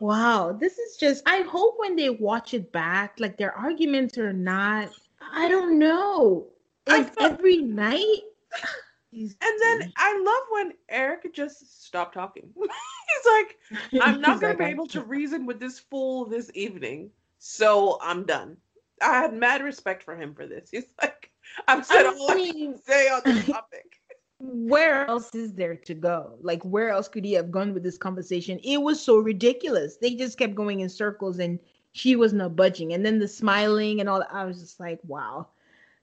Wow, 0.00 0.52
this 0.52 0.78
is 0.78 0.96
just. 0.96 1.22
I 1.26 1.42
hope 1.42 1.74
when 1.78 1.96
they 1.96 2.10
watch 2.10 2.54
it 2.54 2.72
back, 2.72 3.14
like 3.18 3.36
their 3.36 3.52
arguments 3.52 4.18
are 4.18 4.32
not. 4.32 4.90
I 5.32 5.48
don't 5.48 5.78
know. 5.78 6.46
Like 6.86 7.14
every 7.18 7.62
night. 7.62 8.20
and 9.14 9.30
then 9.40 9.92
I 9.96 10.18
love 10.18 10.42
when 10.50 10.72
Eric 10.90 11.32
just 11.32 11.82
stopped 11.82 12.12
talking. 12.12 12.50
He's 12.56 13.32
like, 13.32 14.02
I'm 14.02 14.20
not 14.20 14.40
going 14.40 14.56
to 14.56 14.58
be 14.62 14.70
able 14.70 14.86
to 14.88 15.02
reason 15.02 15.46
with 15.46 15.58
this 15.58 15.78
fool 15.78 16.26
this 16.26 16.50
evening, 16.54 17.10
so 17.38 17.98
I'm 18.02 18.24
done. 18.24 18.58
I 19.00 19.14
had 19.14 19.34
mad 19.34 19.62
respect 19.62 20.02
for 20.02 20.14
him 20.16 20.34
for 20.34 20.46
this. 20.46 20.70
He's 20.70 20.84
like, 21.00 21.30
I've 21.68 21.86
said 21.86 22.06
I 22.06 22.14
all 22.14 22.30
I 22.30 22.50
can 22.50 22.78
say 22.82 23.08
on 23.08 23.22
this 23.24 23.46
topic. 23.50 24.00
Where 24.38 25.06
else 25.06 25.34
is 25.34 25.54
there 25.54 25.76
to 25.76 25.94
go? 25.94 26.38
Like, 26.42 26.62
where 26.64 26.90
else 26.90 27.08
could 27.08 27.24
he 27.24 27.32
have 27.34 27.50
gone 27.50 27.72
with 27.72 27.82
this 27.82 27.96
conversation? 27.96 28.58
It 28.64 28.78
was 28.78 29.00
so 29.00 29.18
ridiculous. 29.18 29.96
They 29.96 30.14
just 30.14 30.38
kept 30.38 30.54
going 30.54 30.80
in 30.80 30.88
circles 30.88 31.38
and 31.38 31.58
she 31.92 32.16
was 32.16 32.32
not 32.32 32.56
budging. 32.56 32.92
And 32.92 33.06
then 33.06 33.18
the 33.18 33.28
smiling 33.28 34.00
and 34.00 34.08
all 34.08 34.18
that. 34.18 34.34
I 34.34 34.44
was 34.44 34.60
just 34.60 34.80
like, 34.80 34.98
wow. 35.04 35.46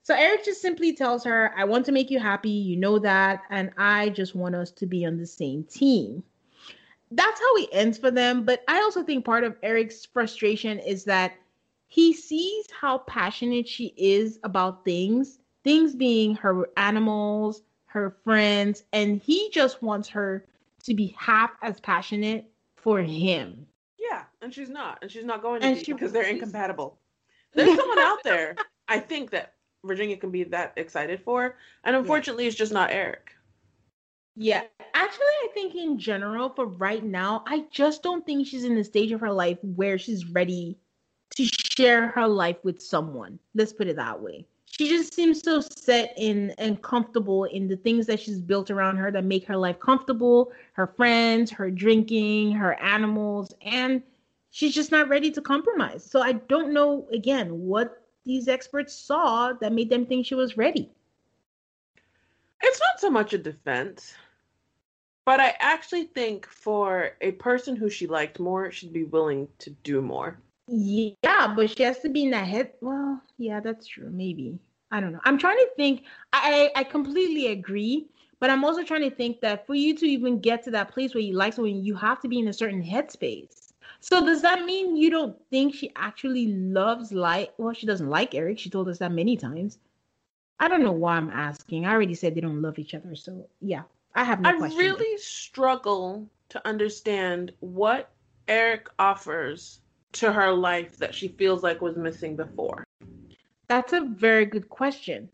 So 0.04 0.16
Eric 0.16 0.46
just 0.46 0.62
simply 0.62 0.94
tells 0.94 1.24
her, 1.26 1.54
I 1.58 1.66
want 1.66 1.86
to 1.86 1.92
make 1.92 2.10
you 2.10 2.20
happy. 2.20 2.50
You 2.50 2.78
know 2.78 2.98
that. 3.00 3.44
And 3.50 3.72
I 3.78 4.10
just 4.10 4.34
want 4.34 4.56
us 4.56 4.72
to 4.72 4.86
be 4.86 5.06
on 5.06 5.18
the 5.18 5.28
same 5.28 5.64
team. 5.66 6.24
That's 7.12 7.40
how 7.40 7.56
he 7.58 7.72
ends 7.74 7.98
for 7.98 8.10
them. 8.10 8.46
But 8.46 8.64
I 8.68 8.80
also 8.80 9.04
think 9.04 9.26
part 9.26 9.44
of 9.44 9.58
Eric's 9.62 10.06
frustration 10.06 10.80
is 10.80 11.04
that 11.04 11.34
he 11.88 12.14
sees 12.14 12.66
how 12.72 13.00
passionate 13.00 13.68
she 13.68 13.94
is 13.98 14.40
about 14.44 14.86
things, 14.86 15.40
things 15.66 15.94
being 15.94 16.36
her 16.36 16.70
animals, 16.78 17.64
her 17.92 18.16
friends, 18.24 18.84
and 18.94 19.22
he 19.22 19.50
just 19.52 19.82
wants 19.84 20.08
her 20.10 20.46
to 20.84 20.94
be 20.94 21.16
half 21.18 21.52
as 21.62 21.80
passionate 21.80 22.46
for 22.76 23.02
him. 23.02 23.66
Yeah, 24.00 24.24
and 24.42 24.54
she's 24.54 24.70
not. 24.70 25.00
And 25.02 25.12
she's 25.12 25.26
not 25.26 25.42
going 25.42 25.62
to 25.62 25.76
be 25.76 25.94
because 25.94 26.12
they're 26.12 26.24
incompatible. 26.24 26.98
There's 27.54 27.76
someone 27.78 28.00
out 28.00 28.24
there, 28.24 28.56
I 28.88 29.00
think, 29.00 29.32
that 29.32 29.54
Virginia 29.84 30.16
can 30.16 30.32
be 30.32 30.44
that 30.46 30.74
excited 30.78 31.22
for. 31.22 31.58
And 31.84 31.96
unfortunately, 31.96 32.46
yeah. 32.46 32.50
it's 32.50 32.58
just 32.58 32.72
not 32.72 32.92
Eric. 32.92 33.32
Yeah, 34.38 34.64
actually, 34.94 35.26
I 35.26 35.50
think 35.54 35.76
in 35.76 36.00
general, 36.00 36.50
for 36.50 36.66
right 36.66 37.04
now, 37.04 37.44
I 37.46 37.66
just 37.72 38.02
don't 38.02 38.26
think 38.26 38.48
she's 38.48 38.64
in 38.64 38.76
the 38.76 38.84
stage 38.84 39.12
of 39.12 39.20
her 39.20 39.32
life 39.32 39.58
where 39.62 39.98
she's 39.98 40.26
ready 40.26 40.78
to 41.36 41.46
share 41.46 42.08
her 42.08 42.28
life 42.28 42.58
with 42.64 42.82
someone. 42.82 43.38
Let's 43.54 43.74
put 43.74 43.88
it 43.88 43.98
that 43.98 44.22
way. 44.22 44.48
She 44.72 44.88
just 44.88 45.14
seems 45.14 45.42
so 45.42 45.60
set 45.60 46.14
in 46.18 46.52
and 46.58 46.82
comfortable 46.82 47.44
in 47.44 47.68
the 47.68 47.76
things 47.76 48.08
that 48.08 48.20
she's 48.20 48.40
built 48.40 48.72
around 48.72 48.98
her 48.98 49.12
that 49.12 49.26
make 49.26 49.46
her 49.46 49.58
life 49.58 49.80
comfortable 49.80 50.52
her 50.74 50.88
friends, 50.88 51.52
her 51.52 51.70
drinking, 51.70 52.54
her 52.54 52.74
animals, 52.82 53.54
and 53.62 54.02
she's 54.52 54.74
just 54.74 54.92
not 54.92 55.10
ready 55.10 55.30
to 55.32 55.42
compromise. 55.42 56.04
So 56.04 56.22
I 56.22 56.34
don't 56.34 56.74
know, 56.74 57.06
again, 57.12 57.50
what 57.50 58.08
these 58.24 58.48
experts 58.48 58.94
saw 58.94 59.54
that 59.54 59.74
made 59.74 59.90
them 59.90 60.06
think 60.06 60.26
she 60.26 60.36
was 60.36 60.58
ready? 60.58 60.90
It's 62.64 62.80
not 62.80 63.00
so 63.00 63.10
much 63.10 63.34
a 63.34 63.38
defense, 63.38 64.14
but 65.26 65.40
I 65.40 65.56
actually 65.60 66.06
think 66.06 66.48
for 66.48 67.18
a 67.22 67.34
person 67.34 67.76
who 67.76 67.90
she 67.90 68.08
liked 68.08 68.40
more, 68.40 68.72
she'd 68.72 68.94
be 68.94 69.04
willing 69.04 69.48
to 69.60 69.72
do 69.84 70.02
more. 70.02 70.40
Yeah, 70.68 71.54
but 71.56 71.70
she 71.70 71.84
has 71.84 72.00
to 72.00 72.10
be 72.10 72.24
in 72.24 72.32
that 72.32 72.48
head. 72.48 72.72
Well, 72.82 73.22
yeah, 73.38 73.60
that's 73.60 73.88
true. 73.88 74.10
Maybe. 74.10 74.60
I 74.92 75.00
don't 75.00 75.12
know. 75.14 75.20
I'm 75.24 75.38
trying 75.38 75.58
to 75.58 75.70
think. 75.76 76.04
I 76.34 76.72
I 76.76 76.84
completely 76.84 77.48
agree, 77.48 78.08
but 78.40 78.50
I'm 78.50 78.64
also 78.64 78.84
trying 78.84 79.10
to 79.10 79.16
think 79.16 79.42
that 79.42 79.66
for 79.66 79.76
you 79.76 79.96
to 79.96 80.06
even 80.06 80.40
get 80.40 80.64
to 80.64 80.72
that 80.72 80.90
place 80.92 81.14
where 81.14 81.24
you 81.24 81.34
like 81.34 81.54
someone, 81.54 81.84
you 81.84 81.96
have 81.96 82.20
to 82.22 82.28
be 82.28 82.40
in 82.40 82.48
a 82.48 82.54
certain 82.54 82.84
headspace. 82.84 83.74
So 84.00 84.26
does 84.26 84.42
that 84.42 84.66
mean 84.66 84.96
you 84.96 85.10
don't 85.10 85.38
think 85.50 85.74
she 85.76 85.92
actually 85.96 86.48
loves 86.54 87.12
like 87.12 87.54
well, 87.58 87.74
she 87.74 87.86
doesn't 87.86 88.10
like 88.10 88.34
Eric. 88.36 88.60
She 88.60 88.70
told 88.70 88.90
us 88.90 89.00
that 89.00 89.12
many 89.12 89.38
times. 89.38 89.80
I 90.60 90.68
don't 90.70 90.84
know 90.84 90.92
why 90.94 91.18
I'm 91.18 91.30
asking. 91.32 91.86
I 91.86 91.92
already 91.92 92.16
said 92.16 92.36
they 92.36 92.42
don't 92.42 92.62
love 92.62 92.80
each 92.80 92.94
other. 92.94 93.16
So 93.16 93.48
yeah, 93.62 93.84
I 94.16 94.24
have 94.24 94.40
no 94.42 94.50
I 94.50 94.54
question. 94.54 94.78
really 94.78 95.18
struggle 95.18 96.30
to 96.50 96.68
understand 96.68 97.54
what 97.60 98.12
Eric 98.48 98.88
offers 99.00 99.81
to 100.14 100.32
her 100.32 100.52
life 100.52 100.98
that 100.98 101.14
she 101.16 101.28
feels 101.28 101.64
like 101.64 101.82
was 101.82 101.98
missing 101.98 102.36
before. 102.36 102.84
That's 103.68 103.94
a 103.94 104.02
very 104.02 104.46
good 104.46 104.70
question. 104.70 105.30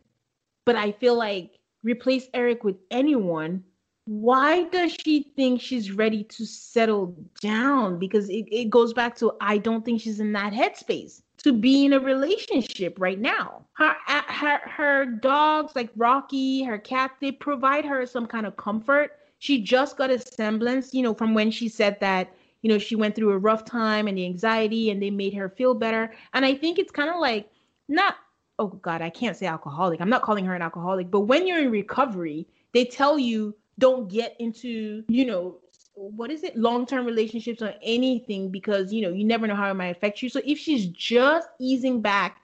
But 0.66 0.76
I 0.76 0.92
feel 0.92 1.16
like 1.16 1.58
replace 1.84 2.28
Eric 2.34 2.64
with 2.64 2.78
anyone 2.92 3.64
why 4.08 4.64
does 4.64 4.96
she 5.04 5.34
think 5.36 5.60
she's 5.60 5.92
ready 5.92 6.24
to 6.24 6.46
settle 6.46 7.14
down? 7.42 8.00
Because 8.00 8.30
it, 8.30 8.48
it 8.50 8.70
goes 8.70 8.94
back 8.94 9.18
to 9.18 9.34
I 9.42 9.58
don't 9.58 9.84
think 9.84 10.00
she's 10.02 10.22
in 10.22 10.32
that 10.32 10.54
headspace 10.54 11.22
to 11.44 11.52
be 11.52 11.86
in 11.86 11.94
a 11.94 12.00
relationship 12.00 12.96
right 13.00 13.20
now. 13.20 13.66
Her 13.74 13.96
her 14.08 14.60
her 14.64 15.06
dogs 15.06 15.76
like 15.76 15.90
Rocky, 15.98 16.64
her 16.64 16.78
cat, 16.78 17.12
they 17.20 17.34
provide 17.34 17.84
her 17.84 18.06
some 18.06 18.26
kind 18.26 18.46
of 18.46 18.56
comfort. 18.56 19.12
She 19.40 19.62
just 19.62 19.98
got 19.98 20.10
a 20.10 20.20
semblance, 20.20 20.94
you 20.94 21.04
know, 21.04 21.14
from 21.14 21.34
when 21.34 21.52
she 21.52 21.68
said 21.68 22.00
that, 22.00 22.34
you 22.62 22.70
know, 22.70 22.78
she 22.78 22.96
went 22.96 23.16
through 23.16 23.32
a 23.32 23.38
rough 23.38 23.66
time 23.66 24.08
and 24.08 24.18
the 24.18 24.26
anxiety 24.26 24.90
and 24.90 25.02
they 25.02 25.10
made 25.10 25.34
her 25.34 25.50
feel 25.50 25.74
better. 25.74 26.14
And 26.34 26.46
I 26.46 26.56
think 26.56 26.80
it's 26.80 26.92
kind 26.92 27.10
of 27.10 27.20
like 27.20 27.50
not 27.88 28.16
oh 28.60 28.68
god, 28.68 29.02
I 29.02 29.10
can't 29.10 29.38
say 29.38 29.46
alcoholic. 29.46 30.02
I'm 30.02 30.10
not 30.10 30.24
calling 30.24 30.46
her 30.46 30.56
an 30.56 30.62
alcoholic, 30.62 31.12
but 31.12 31.22
when 31.22 31.48
you're 31.48 31.62
in 31.62 31.72
recovery, 31.72 32.48
they 32.74 32.86
tell 32.86 33.20
you 33.20 33.56
don't 33.80 34.10
get 34.10 34.36
into, 34.40 35.04
you 35.08 35.26
know, 35.26 35.58
what 35.94 36.32
is 36.32 36.44
it, 36.44 36.56
long 36.58 36.86
term 36.86 37.06
relationships 37.06 37.62
or 37.62 37.74
anything 37.82 38.50
because, 38.50 38.94
you 38.94 39.02
know, 39.02 39.10
you 39.10 39.24
never 39.24 39.48
know 39.48 39.56
how 39.56 39.70
it 39.70 39.76
might 39.76 39.88
affect 39.88 40.22
you. 40.22 40.30
So 40.30 40.42
if 40.46 40.58
she's 40.58 40.88
just 40.88 41.50
easing 41.60 42.02
back 42.02 42.42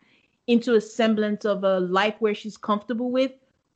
into 0.48 0.76
a 0.76 0.82
semblance 0.82 1.46
of 1.46 1.64
a 1.64 1.80
life 1.80 2.16
where 2.20 2.36
she's 2.36 2.58
comfortable 2.58 3.12
with, 3.12 3.32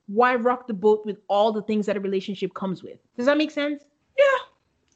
why 0.08 0.36
rock 0.36 0.68
the 0.68 0.74
boat 0.74 1.06
with 1.06 1.18
all 1.28 1.52
the 1.52 1.62
things 1.62 1.86
that 1.86 1.98
a 1.98 2.00
relationship 2.00 2.54
comes 2.54 2.82
with? 2.84 2.98
Does 3.18 3.26
that 3.26 3.38
make 3.38 3.52
sense? 3.52 3.84
Yeah. 4.18 4.26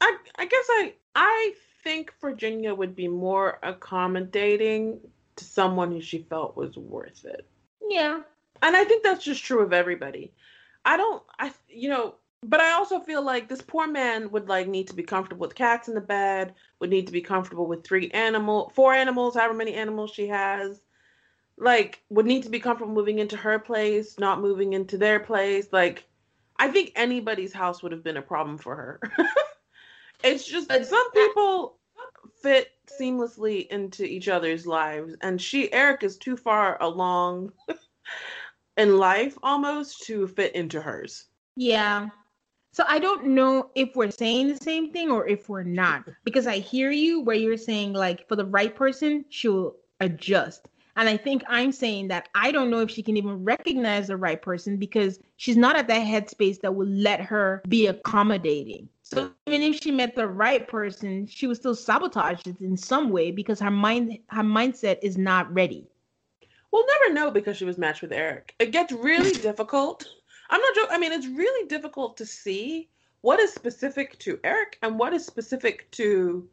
I 0.00 0.16
I 0.36 0.46
guess 0.46 0.64
I 0.68 0.94
I 1.14 1.54
think 1.84 2.14
Virginia 2.20 2.74
would 2.74 2.94
be 2.94 3.08
more 3.08 3.58
accommodating 3.62 5.00
to 5.36 5.44
someone 5.44 5.92
who 5.92 6.00
she 6.00 6.26
felt 6.28 6.56
was 6.56 6.76
worth 6.76 7.24
it. 7.24 7.46
Yeah. 7.88 8.20
And 8.62 8.76
I 8.76 8.84
think 8.84 9.02
that's 9.02 9.24
just 9.24 9.44
true 9.44 9.60
of 9.60 9.72
everybody. 9.72 10.32
I 10.84 10.96
don't 10.96 11.22
I 11.38 11.52
you 11.68 11.88
know, 11.88 12.14
but 12.42 12.60
I 12.60 12.72
also 12.72 13.00
feel 13.00 13.22
like 13.22 13.48
this 13.48 13.62
poor 13.62 13.86
man 13.86 14.30
would 14.30 14.48
like 14.48 14.68
need 14.68 14.88
to 14.88 14.94
be 14.94 15.02
comfortable 15.02 15.46
with 15.46 15.54
cats 15.54 15.88
in 15.88 15.94
the 15.94 16.00
bed, 16.00 16.54
would 16.80 16.90
need 16.90 17.06
to 17.06 17.12
be 17.12 17.20
comfortable 17.20 17.66
with 17.66 17.84
three 17.84 18.10
animal, 18.10 18.72
four 18.74 18.94
animals, 18.94 19.34
however 19.34 19.54
many 19.54 19.74
animals 19.74 20.12
she 20.12 20.28
has. 20.28 20.80
Like 21.58 22.02
would 22.08 22.26
need 22.26 22.44
to 22.44 22.50
be 22.50 22.60
comfortable 22.60 22.94
moving 22.94 23.18
into 23.18 23.36
her 23.36 23.58
place, 23.58 24.18
not 24.18 24.40
moving 24.40 24.72
into 24.72 24.96
their 24.96 25.20
place. 25.20 25.68
Like 25.72 26.04
I 26.56 26.68
think 26.68 26.92
anybody's 26.94 27.52
house 27.52 27.82
would 27.82 27.92
have 27.92 28.04
been 28.04 28.16
a 28.16 28.22
problem 28.22 28.58
for 28.58 28.76
her. 28.76 29.00
it's 30.24 30.46
just 30.46 30.68
that 30.68 30.86
some 30.86 31.10
people 31.12 31.78
fit 32.42 32.70
seamlessly 33.00 33.68
into 33.68 34.04
each 34.04 34.28
other's 34.28 34.66
lives 34.66 35.14
and 35.22 35.40
she 35.40 35.72
Eric 35.72 36.02
is 36.02 36.16
too 36.16 36.36
far 36.36 36.80
along 36.82 37.52
in 38.76 38.98
life 38.98 39.38
almost 39.42 40.04
to 40.06 40.26
fit 40.26 40.54
into 40.54 40.80
hers. 40.80 41.26
Yeah. 41.56 42.08
So 42.72 42.84
I 42.88 42.98
don't 42.98 43.26
know 43.26 43.70
if 43.74 43.94
we're 43.94 44.10
saying 44.10 44.48
the 44.48 44.56
same 44.56 44.92
thing 44.92 45.10
or 45.10 45.26
if 45.28 45.48
we're 45.48 45.62
not, 45.62 46.08
because 46.24 46.46
I 46.46 46.58
hear 46.58 46.90
you 46.90 47.20
where 47.20 47.36
you're 47.36 47.58
saying 47.58 47.92
like 47.92 48.26
for 48.28 48.36
the 48.36 48.46
right 48.46 48.74
person, 48.74 49.26
she'll 49.28 49.76
adjust. 50.00 50.68
And 50.96 51.08
I 51.08 51.16
think 51.16 51.42
I'm 51.48 51.72
saying 51.72 52.08
that 52.08 52.28
I 52.34 52.52
don't 52.52 52.70
know 52.70 52.80
if 52.80 52.90
she 52.90 53.02
can 53.02 53.16
even 53.16 53.44
recognize 53.44 54.08
the 54.08 54.16
right 54.16 54.40
person 54.40 54.76
because 54.76 55.20
she's 55.36 55.56
not 55.56 55.76
at 55.76 55.88
that 55.88 56.06
headspace 56.06 56.60
that 56.60 56.74
will 56.74 56.88
let 56.88 57.20
her 57.20 57.62
be 57.68 57.86
accommodating. 57.86 58.88
So 59.12 59.30
even 59.46 59.62
if 59.62 59.80
she 59.82 59.90
met 59.90 60.14
the 60.14 60.26
right 60.26 60.66
person, 60.66 61.26
she 61.26 61.46
was 61.46 61.58
still 61.58 61.74
sabotaged 61.74 62.46
in 62.60 62.76
some 62.76 63.10
way 63.10 63.30
because 63.30 63.60
her 63.60 63.70
mind 63.70 64.18
her 64.28 64.42
mindset 64.42 64.98
is 65.02 65.18
not 65.18 65.52
ready. 65.52 65.86
We'll 66.70 66.86
never 66.86 67.14
know 67.14 67.30
because 67.30 67.56
she 67.58 67.66
was 67.66 67.76
matched 67.76 68.02
with 68.02 68.12
Eric. 68.12 68.54
It 68.58 68.72
gets 68.72 68.92
really 68.92 69.32
difficult 69.48 70.06
I'm 70.52 70.60
not 70.60 70.74
joking. 70.74 70.94
I 70.94 70.98
mean, 70.98 71.12
it's 71.12 71.26
really 71.26 71.66
difficult 71.66 72.16
to 72.18 72.26
see 72.26 72.90
what 73.22 73.40
is 73.40 73.52
specific 73.54 74.18
to 74.18 74.38
Eric 74.44 74.78
and 74.82 74.98
what 74.98 75.14
is 75.14 75.24
specific 75.24 75.90
to 75.92 76.46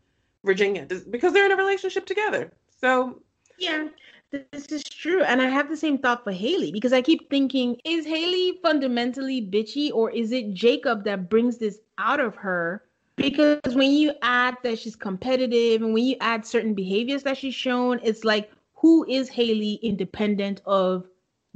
Virginia 0.46 0.88
because 1.10 1.34
they're 1.34 1.46
in 1.46 1.52
a 1.52 1.58
relationship 1.58 2.06
together. 2.06 2.54
So, 2.80 3.22
yeah, 3.58 3.90
this 4.32 4.68
is 4.68 4.84
true. 4.84 5.24
And 5.24 5.42
I 5.42 5.50
have 5.50 5.70
the 5.70 5.78
same 5.78 5.98
thought 5.98 6.24
for 6.24 6.32
Haley 6.32 6.72
because 6.72 6.94
I 6.94 7.02
keep 7.02 7.30
thinking, 7.30 7.78
is 7.84 8.06
Haley 8.06 8.60
fundamentally 8.62 9.42
bitchy 9.42 9.92
or 9.92 10.12
is 10.12 10.32
it 10.32 10.54
Jacob 10.54 11.04
that 11.06 11.30
brings 11.30 11.58
this 11.58 11.80
out 11.98 12.20
of 12.20 12.36
her? 12.36 12.84
Because 13.16 13.60
when 13.76 13.92
you 13.92 14.14
add 14.22 14.56
that 14.64 14.80
she's 14.80 14.96
competitive 14.96 15.82
and 15.82 15.94
when 15.94 16.06
you 16.06 16.16
add 16.22 16.46
certain 16.46 16.74
behaviors 16.74 17.24
that 17.24 17.38
she's 17.38 17.56
shown, 17.56 18.00
it's 18.04 18.24
like, 18.24 18.52
who 18.76 19.06
is 19.10 19.28
Haley 19.28 19.74
independent 19.84 20.62
of 20.66 21.06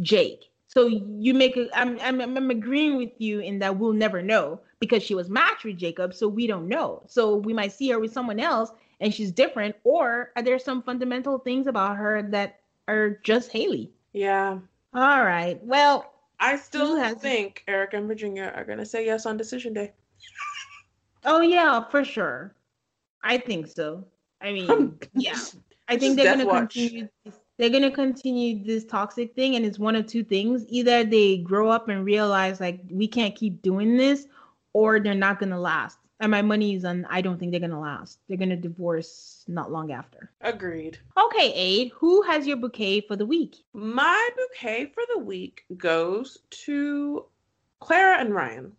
Jake? 0.01 0.49
So 0.67 0.87
you 0.87 1.33
make 1.33 1.55
a, 1.55 1.69
I'm, 1.77 1.99
I'm 2.01 2.19
I'm 2.19 2.49
agreeing 2.49 2.97
with 2.97 3.11
you 3.19 3.39
in 3.39 3.59
that 3.59 3.77
we'll 3.77 3.93
never 3.93 4.23
know 4.23 4.59
because 4.79 5.03
she 5.03 5.13
was 5.13 5.29
matched 5.29 5.63
with 5.63 5.77
Jacob, 5.77 6.15
so 6.15 6.27
we 6.27 6.47
don't 6.47 6.67
know. 6.67 7.03
So 7.05 7.35
we 7.35 7.53
might 7.53 7.71
see 7.71 7.89
her 7.91 7.99
with 7.99 8.11
someone 8.11 8.39
else 8.39 8.71
and 8.99 9.13
she's 9.13 9.31
different, 9.31 9.75
or 9.83 10.31
are 10.35 10.41
there 10.41 10.57
some 10.57 10.81
fundamental 10.81 11.37
things 11.37 11.67
about 11.67 11.97
her 11.97 12.23
that 12.31 12.59
are 12.87 13.19
just 13.23 13.51
Haley? 13.51 13.91
Yeah. 14.13 14.59
All 14.93 15.23
right. 15.23 15.59
Well, 15.63 16.13
I 16.39 16.57
still 16.57 17.15
think 17.15 17.63
Eric 17.67 17.93
and 17.93 18.07
Virginia 18.07 18.51
are 18.55 18.65
gonna 18.65 18.85
say 18.85 19.05
yes 19.05 19.25
on 19.25 19.37
decision 19.37 19.73
day. 19.73 19.93
oh 21.25 21.41
yeah, 21.41 21.83
for 21.89 22.03
sure. 22.03 22.55
I 23.23 23.37
think 23.37 23.67
so. 23.67 24.05
I 24.41 24.51
mean, 24.51 24.99
yeah. 25.13 25.37
I 25.87 25.97
think 25.97 26.17
they're 26.17 26.35
gonna 26.37 26.49
continue. 26.49 27.07
This, 27.23 27.35
they're 27.57 27.69
gonna 27.69 27.91
continue 27.91 28.63
this 28.63 28.85
toxic 28.85 29.33
thing, 29.35 29.55
and 29.55 29.65
it's 29.65 29.79
one 29.79 29.95
of 29.95 30.05
two 30.05 30.23
things: 30.23 30.65
either 30.67 31.03
they 31.03 31.37
grow 31.37 31.69
up 31.69 31.89
and 31.89 32.03
realize 32.03 32.59
like 32.59 32.81
we 32.89 33.07
can't 33.07 33.35
keep 33.35 33.61
doing 33.61 33.95
this, 33.95 34.27
or 34.73 34.99
they're 34.99 35.13
not 35.15 35.39
gonna 35.39 35.59
last. 35.59 35.97
And 36.19 36.31
my 36.31 36.41
money 36.41 36.75
is 36.75 36.85
on. 36.85 37.05
I 37.09 37.21
don't 37.21 37.37
think 37.39 37.51
they're 37.51 37.59
gonna 37.59 37.79
last. 37.79 38.19
They're 38.27 38.37
gonna 38.37 38.55
divorce 38.55 39.43
not 39.47 39.71
long 39.71 39.91
after. 39.91 40.31
Agreed. 40.41 40.97
Okay, 41.17 41.51
Aid, 41.53 41.91
who 41.95 42.21
has 42.21 42.47
your 42.47 42.57
bouquet 42.57 43.01
for 43.01 43.15
the 43.15 43.25
week? 43.25 43.57
My 43.73 44.29
bouquet 44.37 44.91
for 44.93 45.03
the 45.13 45.19
week 45.19 45.65
goes 45.77 46.37
to 46.65 47.25
Clara 47.79 48.19
and 48.19 48.33
Ryan. 48.33 48.71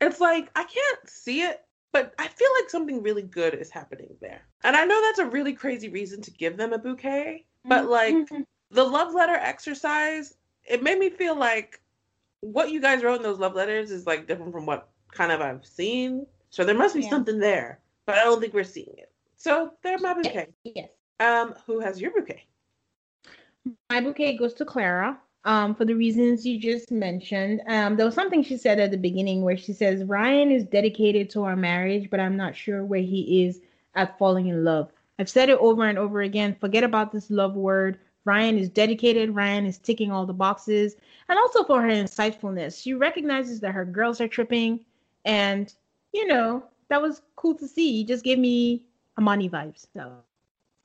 It's 0.00 0.20
like 0.20 0.50
I 0.56 0.64
can't 0.64 1.08
see 1.08 1.42
it, 1.42 1.64
but 1.92 2.14
I 2.18 2.26
feel 2.28 2.48
like 2.60 2.70
something 2.70 3.02
really 3.02 3.22
good 3.22 3.54
is 3.54 3.70
happening 3.70 4.16
there. 4.20 4.42
And 4.64 4.76
I 4.76 4.84
know 4.84 5.00
that's 5.02 5.18
a 5.18 5.26
really 5.26 5.52
crazy 5.52 5.88
reason 5.88 6.22
to 6.22 6.30
give 6.30 6.56
them 6.56 6.72
a 6.72 6.78
bouquet, 6.78 7.44
but 7.64 7.88
like 7.88 8.14
mm-hmm. 8.14 8.42
the 8.70 8.84
love 8.84 9.14
letter 9.14 9.34
exercise, 9.34 10.34
it 10.64 10.82
made 10.82 10.98
me 10.98 11.10
feel 11.10 11.36
like 11.36 11.80
what 12.40 12.70
you 12.70 12.80
guys 12.80 13.02
wrote 13.02 13.16
in 13.16 13.22
those 13.22 13.38
love 13.38 13.54
letters 13.54 13.90
is 13.90 14.06
like 14.06 14.26
different 14.26 14.52
from 14.52 14.66
what 14.66 14.88
kind 15.12 15.30
of 15.30 15.40
I've 15.40 15.64
seen. 15.64 16.26
So 16.52 16.64
there 16.64 16.74
must 16.76 16.94
be 16.94 17.00
Yeah. 17.00 17.08
something 17.08 17.38
there, 17.38 17.80
but 18.04 18.16
I 18.18 18.24
don't 18.24 18.38
think 18.38 18.52
we're 18.52 18.62
seeing 18.62 18.94
it. 18.98 19.10
So 19.36 19.72
they're 19.82 19.98
my 19.98 20.12
bouquet. 20.14 20.48
yes. 20.64 20.90
Um, 21.18 21.54
who 21.66 21.80
has 21.80 22.00
your 22.00 22.10
bouquet? 22.12 22.44
My 23.90 24.00
bouquet 24.00 24.36
goes 24.36 24.54
to 24.54 24.64
Clara. 24.64 25.18
Um, 25.44 25.74
for 25.74 25.84
the 25.84 25.94
reasons 25.96 26.46
you 26.46 26.60
just 26.60 26.92
mentioned. 26.92 27.62
Um, 27.66 27.96
there 27.96 28.06
was 28.06 28.14
something 28.14 28.44
she 28.44 28.56
said 28.56 28.78
at 28.78 28.92
the 28.92 28.96
beginning 28.96 29.42
where 29.42 29.56
she 29.56 29.72
says 29.72 30.04
Ryan 30.04 30.52
is 30.52 30.62
dedicated 30.64 31.30
to 31.30 31.42
our 31.42 31.56
marriage, 31.56 32.10
but 32.10 32.20
I'm 32.20 32.36
not 32.36 32.54
sure 32.54 32.84
where 32.84 33.00
he 33.00 33.44
is 33.44 33.60
at 33.96 34.16
falling 34.18 34.46
in 34.46 34.62
love. 34.62 34.92
I've 35.18 35.28
said 35.28 35.48
it 35.48 35.58
over 35.58 35.84
and 35.86 35.98
over 35.98 36.20
again. 36.20 36.54
Forget 36.60 36.84
about 36.84 37.10
this 37.10 37.28
love 37.28 37.56
word. 37.56 37.98
Ryan 38.24 38.56
is 38.56 38.68
dedicated. 38.68 39.34
Ryan 39.34 39.66
is 39.66 39.78
ticking 39.78 40.12
all 40.12 40.26
the 40.26 40.32
boxes. 40.32 40.94
And 41.28 41.36
also 41.38 41.64
for 41.64 41.82
her 41.82 41.88
insightfulness. 41.88 42.80
She 42.80 42.94
recognizes 42.94 43.58
that 43.60 43.72
her 43.74 43.84
girls 43.84 44.20
are 44.20 44.28
tripping. 44.28 44.84
And, 45.24 45.74
you 46.12 46.26
know, 46.26 46.64
that 46.88 47.00
was 47.00 47.22
cool 47.36 47.54
to 47.56 47.66
see. 47.66 47.90
You 47.90 48.04
just 48.04 48.24
gave 48.24 48.38
me 48.38 48.84
Amani 49.18 49.48
vibes. 49.48 49.86
So, 49.94 50.12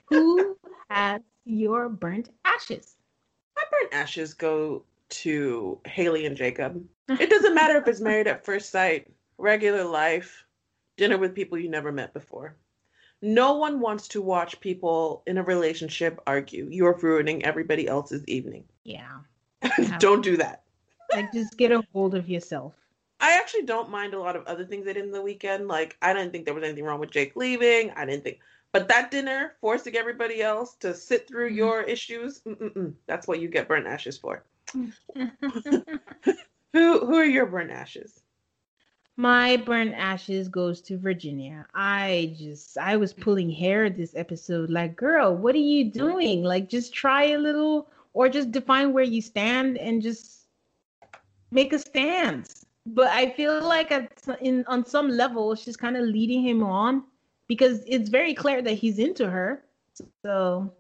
who 0.10 0.58
has 0.90 1.22
your 1.46 1.90
burnt 1.90 2.30
ashes? 2.46 2.96
My 3.56 3.64
burnt 3.72 3.94
ashes 3.94 4.34
go 4.34 4.84
to 5.10 5.80
Haley 5.86 6.26
and 6.26 6.36
Jacob. 6.36 6.84
It 7.10 7.30
doesn't 7.30 7.56
matter 7.56 7.78
if 7.78 7.88
it's 7.88 8.02
married 8.02 8.28
at 8.28 8.46
first 8.46 8.70
sight, 8.70 9.08
regular 9.38 9.84
life, 9.84 10.46
dinner 10.98 11.18
with 11.18 11.36
people 11.36 11.58
you 11.58 11.70
never 11.70 11.92
met 11.92 12.14
before. 12.14 12.58
No 13.22 13.56
one 13.56 13.80
wants 13.80 14.08
to 14.10 14.22
watch 14.22 14.60
people 14.60 15.24
in 15.26 15.38
a 15.38 15.44
relationship 15.44 16.20
argue. 16.28 16.68
You're 16.70 16.98
ruining 16.98 17.44
everybody 17.46 17.88
else's 17.88 18.24
evening. 18.28 18.66
Yeah. 18.84 19.20
don't 20.00 20.24
do 20.24 20.38
that. 20.38 20.64
Like 21.14 21.32
just 21.34 21.58
get 21.58 21.72
a 21.72 21.82
hold 21.94 22.14
of 22.14 22.30
yourself. 22.30 22.74
I 23.20 23.38
actually 23.38 23.64
don't 23.64 23.90
mind 23.90 24.14
a 24.14 24.20
lot 24.20 24.36
of 24.36 24.46
other 24.46 24.66
things 24.66 24.86
they 24.86 24.94
did 24.94 25.06
in 25.06 25.12
the 25.12 25.22
weekend. 25.22 25.68
Like, 25.68 25.98
I 26.02 26.14
didn't 26.14 26.32
think 26.32 26.46
there 26.46 26.54
was 26.54 26.64
anything 26.64 26.84
wrong 26.86 27.00
with 27.00 27.12
Jake 27.12 27.36
leaving. 27.36 27.92
I 27.92 28.06
didn't 28.06 28.24
think, 28.24 28.40
but 28.72 28.88
that 28.90 29.12
dinner, 29.12 29.56
forcing 29.62 29.96
everybody 29.96 30.42
else 30.42 30.76
to 30.78 30.94
sit 30.94 31.28
through 31.28 31.52
Mhm. 31.52 31.56
your 31.56 31.82
issues, 31.82 32.42
that's 33.08 33.28
what 33.28 33.40
you 33.40 33.50
get 33.50 33.68
burnt 33.68 33.88
ashes 33.88 34.18
for. 34.18 34.44
Who 36.74 37.06
who 37.06 37.16
are 37.16 37.26
your 37.26 37.46
burnt 37.46 37.72
ashes? 37.72 38.24
My 39.18 39.58
burnt 39.58 39.94
ashes 39.96 40.48
goes 40.50 40.82
to 40.84 40.98
Virginia. 40.98 41.68
I 41.74 42.34
just 42.38 42.78
I 42.78 42.98
was 42.98 43.14
pulling 43.14 43.52
hair 43.52 43.90
this 43.90 44.16
episode. 44.16 44.70
Like, 44.70 44.96
girl, 44.96 45.36
what 45.36 45.56
are 45.56 45.60
you 45.60 45.92
doing? 45.92 46.44
Like 46.44 46.70
just 46.70 46.94
try 46.94 47.26
a 47.26 47.38
little 47.40 47.90
or 48.14 48.30
just 48.30 48.52
define 48.52 48.94
where 48.94 49.04
you 49.04 49.22
stand 49.22 49.78
and 49.78 50.02
just 50.02 50.48
make 51.52 51.74
a 51.74 51.80
stance. 51.80 52.67
But 52.90 53.08
I 53.08 53.32
feel 53.32 53.62
like 53.62 53.92
at, 53.92 54.24
in 54.40 54.64
on 54.68 54.86
some 54.86 55.10
level 55.10 55.56
she's 55.56 55.76
kind 55.76 55.98
of 55.98 56.04
leading 56.04 56.42
him 56.42 56.64
on 56.64 57.04
because 57.48 57.84
it's 57.86 58.10
very 58.10 58.34
clear 58.34 58.62
that 58.62 58.74
he's 58.74 58.98
into 58.98 59.30
her. 59.30 59.64
So, 60.24 60.74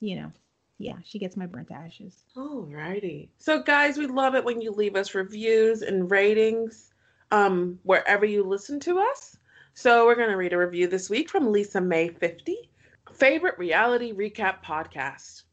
you 0.00 0.16
know, 0.16 0.32
yeah, 0.78 0.96
she 1.04 1.18
gets 1.18 1.36
my 1.36 1.46
burnt 1.46 1.70
ashes. 1.70 2.24
Alrighty. 2.36 3.30
So 3.38 3.62
guys, 3.62 3.96
we 3.96 4.06
love 4.06 4.34
it 4.34 4.44
when 4.44 4.60
you 4.60 4.72
leave 4.72 4.94
us 4.94 5.14
reviews 5.14 5.82
and 5.82 6.10
ratings 6.10 6.92
um 7.30 7.78
wherever 7.82 8.26
you 8.26 8.44
listen 8.44 8.78
to 8.80 8.98
us. 8.98 9.38
So 9.72 10.04
we're 10.04 10.16
gonna 10.16 10.36
read 10.36 10.52
a 10.52 10.58
review 10.58 10.86
this 10.86 11.08
week 11.08 11.30
from 11.30 11.50
Lisa 11.50 11.80
May 11.80 12.08
50. 12.08 12.70
Favorite 13.14 13.58
reality 13.58 14.12
recap 14.12 14.62
podcast. 14.62 15.44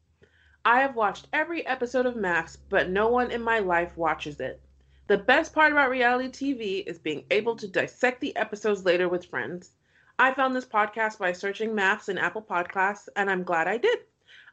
I 0.64 0.80
have 0.80 0.94
watched 0.94 1.26
every 1.32 1.66
episode 1.66 2.06
of 2.06 2.16
Max, 2.16 2.56
but 2.68 2.90
no 2.90 3.08
one 3.08 3.30
in 3.30 3.42
my 3.42 3.60
life 3.60 3.96
watches 3.96 4.40
it. 4.40 4.60
The 5.12 5.18
best 5.18 5.52
part 5.52 5.72
about 5.72 5.90
reality 5.90 6.30
TV 6.30 6.86
is 6.86 6.98
being 6.98 7.26
able 7.30 7.54
to 7.56 7.68
dissect 7.68 8.22
the 8.22 8.34
episodes 8.34 8.86
later 8.86 9.10
with 9.10 9.26
friends. 9.26 9.72
I 10.18 10.32
found 10.32 10.56
this 10.56 10.64
podcast 10.64 11.18
by 11.18 11.32
searching 11.32 11.74
MAFS 11.74 12.08
in 12.08 12.16
Apple 12.16 12.40
Podcasts, 12.40 13.10
and 13.14 13.30
I'm 13.30 13.42
glad 13.42 13.68
I 13.68 13.76
did. 13.76 13.98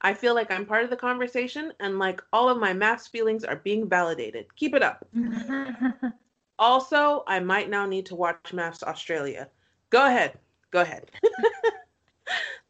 I 0.01 0.13
feel 0.13 0.35
like 0.35 0.51
I'm 0.51 0.65
part 0.65 0.83
of 0.83 0.89
the 0.89 0.97
conversation, 0.97 1.71
and 1.79 1.97
like 1.97 2.21
all 2.33 2.49
of 2.49 2.57
my 2.57 2.73
MAFS 2.73 3.07
feelings 3.07 3.45
are 3.45 3.55
being 3.55 3.87
validated. 3.87 4.53
Keep 4.57 4.75
it 4.75 4.83
up. 4.83 5.07
Also, 6.61 7.23
I 7.25 7.39
might 7.39 7.69
now 7.69 7.85
need 7.85 8.05
to 8.07 8.15
watch 8.15 8.51
MAFS 8.51 8.83
Australia. 8.83 9.47
Go 9.91 10.07
ahead. 10.07 10.37
Go 10.71 10.81
ahead. 10.81 11.09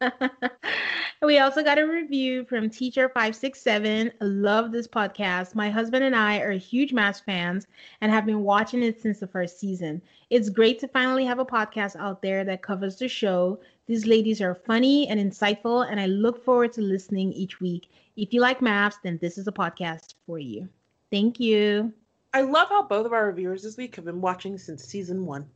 we 1.26 1.38
also 1.38 1.62
got 1.62 1.78
a 1.78 1.86
review 1.86 2.46
from 2.46 2.70
Teacher567. 2.70 4.12
Love 4.20 4.72
this 4.72 4.88
podcast. 4.88 5.54
My 5.54 5.68
husband 5.68 6.02
and 6.02 6.16
I 6.16 6.38
are 6.38 6.52
huge 6.52 6.92
MAFS 6.92 7.22
fans 7.22 7.66
and 8.00 8.10
have 8.10 8.24
been 8.24 8.42
watching 8.42 8.82
it 8.82 9.02
since 9.02 9.20
the 9.20 9.26
first 9.26 9.60
season. 9.60 10.00
It's 10.30 10.48
great 10.48 10.78
to 10.80 10.88
finally 10.88 11.26
have 11.26 11.38
a 11.38 11.44
podcast 11.44 11.96
out 11.96 12.22
there 12.22 12.42
that 12.44 12.62
covers 12.62 12.96
the 12.96 13.06
show. 13.06 13.60
These 13.86 14.06
ladies 14.06 14.40
are 14.40 14.54
funny 14.54 15.08
and 15.08 15.20
insightful, 15.20 15.90
and 15.90 16.00
I 16.00 16.06
look 16.06 16.42
forward 16.42 16.72
to 16.74 16.80
listening 16.80 17.34
each 17.34 17.60
week. 17.60 17.90
If 18.16 18.32
you 18.32 18.40
like 18.40 18.60
MAFS, 18.60 19.02
then 19.02 19.18
this 19.20 19.36
is 19.36 19.46
a 19.46 19.52
podcast 19.52 20.14
for 20.24 20.38
you. 20.38 20.68
Thank 21.10 21.38
you. 21.38 21.92
I 22.32 22.42
love 22.42 22.68
how 22.68 22.84
both 22.84 23.04
of 23.04 23.12
our 23.12 23.26
reviewers 23.26 23.62
this 23.62 23.76
week 23.76 23.96
have 23.96 24.04
been 24.06 24.20
watching 24.22 24.56
since 24.56 24.84
season 24.84 25.26
one. 25.26 25.46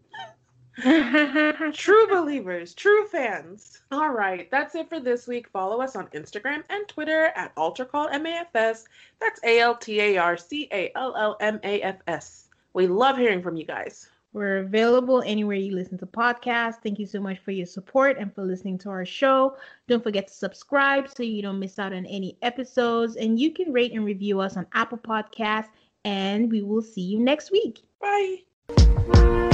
True 1.73 2.07
believers, 2.09 2.75
true 2.75 3.07
fans. 3.07 3.81
All 3.93 4.11
right, 4.11 4.51
that's 4.51 4.75
it 4.75 4.89
for 4.89 4.99
this 4.99 5.29
week. 5.29 5.49
Follow 5.49 5.81
us 5.81 5.95
on 5.95 6.09
Instagram 6.09 6.65
and 6.69 6.89
Twitter 6.89 7.27
at 7.37 7.55
AltarCallMAFS. 7.55 8.85
That's 9.21 9.41
A 9.45 9.61
L 9.61 9.77
T 9.77 10.01
A 10.01 10.17
R 10.17 10.37
C 10.37 10.69
A 10.73 10.91
L 10.97 11.15
L 11.17 11.37
M 11.41 11.61
A 11.63 11.81
F 11.83 11.99
S. 12.09 12.49
We 12.73 12.89
love 12.89 13.17
hearing 13.17 13.41
from 13.41 13.57
you 13.57 13.65
guys. 13.65 14.11
We're 14.33 14.59
available 14.59 15.23
anywhere 15.23 15.57
you 15.57 15.73
listen 15.73 15.97
to 15.99 16.07
podcasts. 16.07 16.83
Thank 16.83 16.99
you 16.99 17.07
so 17.07 17.21
much 17.21 17.39
for 17.39 17.53
your 17.53 17.67
support 17.67 18.19
and 18.19 18.35
for 18.35 18.45
listening 18.45 18.79
to 18.79 18.91
our 18.91 19.07
show. 19.07 19.57
Don't 19.87 20.03
forget 20.03 20.27
to 20.27 20.35
subscribe 20.35 21.09
so 21.09 21.23
you 21.23 21.41
don't 21.41 21.61
miss 21.61 21.79
out 21.79 21.93
on 21.93 22.05
any 22.07 22.37
episodes. 22.43 23.15
And 23.15 23.39
you 23.39 23.53
can 23.53 23.73
rate 23.73 23.93
and 23.93 24.05
review 24.05 24.41
us 24.41 24.57
on 24.57 24.67
Apple 24.75 24.99
Podcasts. 24.99 25.69
And 26.05 26.51
we 26.51 26.63
will 26.63 26.83
see 26.83 27.03
you 27.03 27.21
next 27.21 27.53
week. 27.53 27.85
Bye. 28.01 29.54